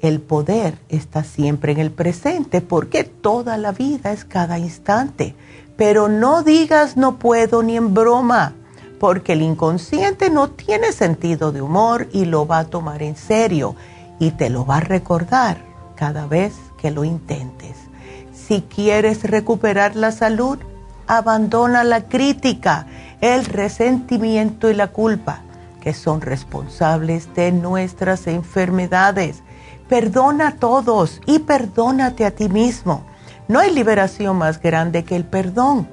El 0.00 0.20
poder 0.20 0.78
está 0.88 1.24
siempre 1.24 1.72
en 1.72 1.78
el 1.78 1.90
presente 1.90 2.60
porque 2.60 3.04
toda 3.04 3.58
la 3.58 3.72
vida 3.72 4.12
es 4.12 4.24
cada 4.24 4.58
instante. 4.58 5.34
Pero 5.76 6.08
no 6.08 6.42
digas 6.42 6.96
no 6.96 7.18
puedo 7.18 7.62
ni 7.62 7.76
en 7.76 7.92
broma, 7.92 8.54
porque 9.02 9.32
el 9.32 9.42
inconsciente 9.42 10.30
no 10.30 10.50
tiene 10.50 10.92
sentido 10.92 11.50
de 11.50 11.60
humor 11.60 12.06
y 12.12 12.24
lo 12.24 12.46
va 12.46 12.60
a 12.60 12.66
tomar 12.66 13.02
en 13.02 13.16
serio 13.16 13.74
y 14.20 14.30
te 14.30 14.48
lo 14.48 14.64
va 14.64 14.76
a 14.76 14.80
recordar 14.80 15.58
cada 15.96 16.28
vez 16.28 16.54
que 16.78 16.92
lo 16.92 17.02
intentes. 17.02 17.74
Si 18.32 18.62
quieres 18.62 19.24
recuperar 19.24 19.96
la 19.96 20.12
salud, 20.12 20.56
abandona 21.08 21.82
la 21.82 22.04
crítica 22.04 22.86
el 23.20 23.44
resentimiento 23.44 24.70
y 24.70 24.74
la 24.74 24.86
culpa, 24.86 25.40
que 25.80 25.94
son 25.94 26.20
responsables 26.20 27.34
de 27.34 27.50
nuestras 27.50 28.28
enfermedades. 28.28 29.42
Perdona 29.88 30.46
a 30.46 30.54
todos 30.54 31.20
y 31.26 31.40
perdónate 31.40 32.24
a 32.24 32.30
ti 32.30 32.48
mismo. 32.48 33.02
No 33.48 33.58
hay 33.58 33.74
liberación 33.74 34.38
más 34.38 34.62
grande 34.62 35.02
que 35.02 35.16
el 35.16 35.24
perdón. 35.24 35.88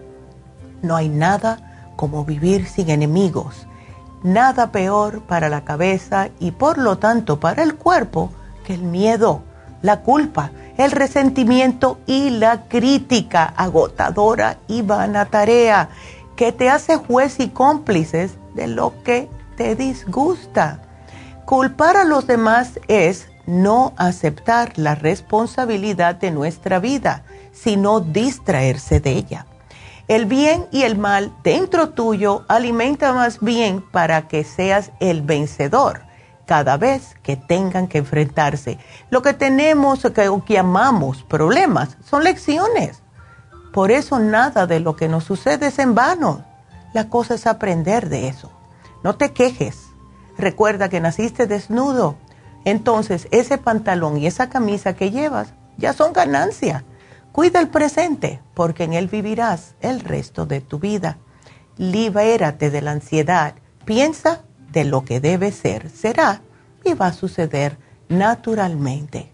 No 0.83 0.95
hay 0.95 1.09
nada 1.09 1.68
como 1.99 2.23
vivir 2.23 2.65
sin 2.65 2.89
enemigos. 2.89 3.67
Nada 4.23 4.71
peor 4.71 5.19
para 5.23 5.49
la 5.49 5.65
cabeza 5.65 6.29
y 6.39 6.51
por 6.51 6.77
lo 6.77 6.97
tanto 6.97 7.41
para 7.41 7.61
el 7.61 7.75
cuerpo 7.75 8.31
que 8.63 8.73
el 8.73 8.83
miedo, 8.83 9.43
la 9.81 9.99
culpa, 9.99 10.51
el 10.77 10.91
resentimiento 10.91 11.99
y 12.05 12.29
la 12.29 12.69
crítica 12.69 13.43
agotadora 13.43 14.59
y 14.69 14.81
vana 14.81 15.25
tarea 15.25 15.89
que 16.37 16.53
te 16.53 16.69
hace 16.69 16.95
juez 16.95 17.37
y 17.41 17.49
cómplices 17.49 18.37
de 18.55 18.67
lo 18.67 18.93
que 19.03 19.27
te 19.57 19.75
disgusta. 19.75 20.79
Culpar 21.43 21.97
a 21.97 22.05
los 22.05 22.27
demás 22.27 22.79
es 22.87 23.27
no 23.45 23.91
aceptar 23.97 24.71
la 24.77 24.95
responsabilidad 24.95 26.15
de 26.15 26.31
nuestra 26.31 26.79
vida, 26.79 27.23
sino 27.51 27.99
distraerse 27.99 29.01
de 29.01 29.11
ella. 29.11 29.45
El 30.09 30.25
bien 30.25 30.67
y 30.71 30.83
el 30.83 30.97
mal 30.97 31.33
dentro 31.43 31.91
tuyo 31.91 32.43
alimenta 32.49 33.13
más 33.13 33.39
bien 33.39 33.81
para 33.81 34.27
que 34.27 34.43
seas 34.43 34.91
el 34.99 35.21
vencedor 35.21 36.01
cada 36.45 36.75
vez 36.75 37.15
que 37.23 37.37
tengan 37.37 37.87
que 37.87 37.99
enfrentarse. 37.99 38.79
Lo 39.09 39.21
que 39.21 39.33
tenemos 39.33 40.03
o 40.03 40.11
que, 40.11 40.29
que 40.45 40.53
llamamos 40.55 41.23
problemas 41.23 41.95
son 42.03 42.25
lecciones 42.25 43.01
por 43.71 43.91
eso 43.91 44.19
nada 44.19 44.65
de 44.65 44.79
lo 44.79 44.95
que 44.95 45.07
nos 45.07 45.23
sucede 45.25 45.67
es 45.67 45.79
en 45.79 45.93
vano. 45.93 46.43
La 46.93 47.07
cosa 47.09 47.35
es 47.35 47.45
aprender 47.45 48.09
de 48.09 48.27
eso. 48.27 48.51
No 49.03 49.15
te 49.15 49.31
quejes. 49.31 49.83
Recuerda 50.37 50.89
que 50.89 50.99
naciste 50.99 51.45
desnudo. 51.45 52.15
Entonces 52.65 53.27
ese 53.31 53.57
pantalón 53.57 54.17
y 54.17 54.25
esa 54.25 54.49
camisa 54.49 54.95
que 54.95 55.11
llevas 55.11 55.53
ya 55.77 55.93
son 55.93 56.13
ganancia. 56.13 56.83
Cuida 57.31 57.59
el 57.59 57.69
presente 57.69 58.41
porque 58.53 58.83
en 58.83 58.93
él 58.93 59.07
vivirás 59.07 59.75
el 59.81 59.99
resto 60.01 60.45
de 60.45 60.61
tu 60.61 60.79
vida. 60.79 61.17
Libérate 61.77 62.69
de 62.69 62.81
la 62.81 62.91
ansiedad. 62.91 63.55
Piensa 63.85 64.41
de 64.71 64.83
lo 64.83 65.05
que 65.05 65.19
debe 65.19 65.51
ser, 65.51 65.89
será 65.89 66.41
y 66.83 66.93
va 66.93 67.07
a 67.07 67.13
suceder 67.13 67.77
naturalmente. 68.07 69.31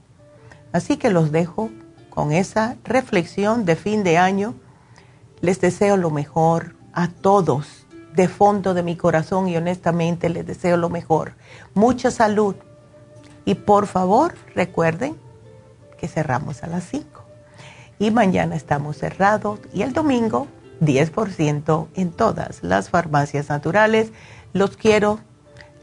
Así 0.72 0.98
que 0.98 1.10
los 1.10 1.32
dejo 1.32 1.70
con 2.10 2.32
esa 2.32 2.78
reflexión 2.84 3.66
de 3.66 3.76
fin 3.76 4.04
de 4.04 4.18
año, 4.18 4.56
les 5.42 5.60
deseo 5.60 5.98
lo 5.98 6.10
mejor 6.10 6.76
a 6.94 7.10
todos, 7.10 7.86
de 8.14 8.28
fondo 8.28 8.74
de 8.74 8.84
mi 8.84 8.96
corazón 8.96 9.48
y 9.50 9.58
honestamente 9.58 10.30
les 10.30 10.46
deseo 10.46 10.78
lo 10.78 10.90
mejor. 10.90 11.36
Mucha 11.74 12.12
salud. 12.12 12.56
Y 13.44 13.56
por 13.56 13.88
favor, 13.88 14.36
recuerden 14.56 15.18
que 15.98 16.08
cerramos 16.08 16.64
a 16.64 16.68
las 16.68 16.86
5. 16.86 17.15
Y 18.00 18.12
mañana 18.12 18.56
estamos 18.56 18.98
cerrados 18.98 19.60
y 19.74 19.82
el 19.82 19.94
domingo 19.94 20.48
10% 20.82 21.88
en 21.96 22.12
todas 22.12 22.64
las 22.64 22.90
farmacias 22.90 23.50
naturales. 23.50 24.12
Los 24.54 24.78
quiero, 24.78 25.20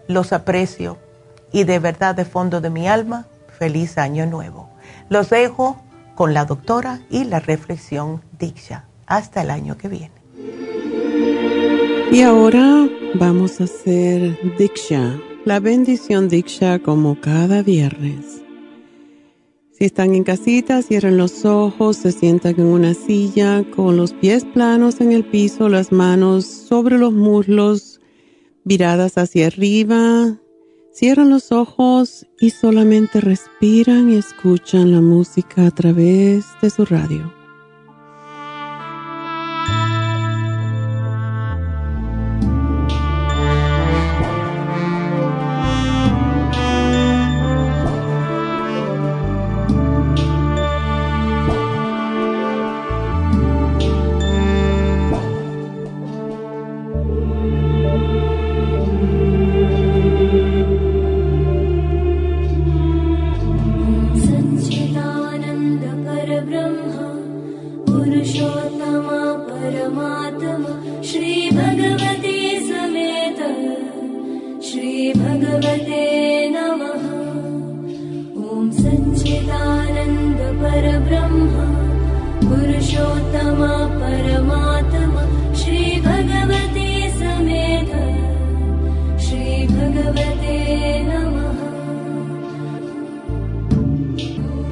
los 0.09 0.33
aprecio 0.33 0.99
y 1.53 1.65
de 1.65 1.79
verdad 1.79 2.15
de 2.15 2.25
fondo 2.25 2.61
de 2.61 2.71
mi 2.71 2.89
alma, 2.89 3.27
feliz 3.59 3.99
año 3.99 4.27
nuevo. 4.27 4.69
Los 5.09 5.31
dejo 5.31 5.81
con 6.15 6.35
la 6.35 6.45
doctora 6.45 7.01
y 7.11 7.25
la 7.25 7.41
reflexión 7.41 8.23
Diksha. 8.39 8.85
Hasta 9.07 9.43
el 9.43 9.51
año 9.51 9.77
que 9.77 9.89
viene. 9.89 10.23
Y 12.11 12.23
ahora 12.23 12.89
vamos 13.15 13.61
a 13.61 13.65
hacer 13.65 14.39
Diksha, 14.59 15.19
la 15.45 15.61
bendición 15.61 16.29
Diksha 16.29 16.79
como 16.79 17.21
cada 17.21 17.63
viernes. 17.63 18.42
Están 19.85 20.15
en 20.15 20.23
casita, 20.23 20.81
cierren 20.81 21.17
los 21.17 21.45
ojos, 21.45 21.97
se 21.97 22.13
sientan 22.13 22.55
en 22.57 22.67
una 22.67 22.95
silla 22.95 23.65
con 23.75 23.97
los 23.97 24.13
pies 24.13 24.45
planos 24.45 25.01
en 25.01 25.11
el 25.11 25.25
piso, 25.25 25.69
las 25.69 25.91
manos 25.91 26.47
sobre 26.47 26.99
los 26.99 27.13
muslos, 27.13 28.01
viradas 28.65 29.19
hacia 29.19 29.49
arriba, 29.49 30.39
Cierran 30.95 31.31
los 31.31 31.53
ojos 31.53 32.27
y 32.39 32.51
solamente 32.51 33.23
respiran 33.23 34.11
y 34.11 34.17
escuchan 34.17 34.93
la 34.93 35.01
música 35.01 35.67
a 35.67 35.71
través 35.71 36.45
de 36.61 36.69
su 36.69 36.85
radio. 36.85 37.42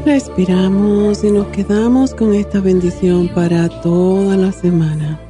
Respiramos 0.05 1.23
y 1.25 1.31
nos 1.31 1.49
quedamos 1.49 2.15
con 2.15 2.35
esta 2.35 2.61
bendición 2.61 3.29
para 3.35 3.69
toda 3.83 4.37
la 4.37 4.51
semana. 4.51 5.30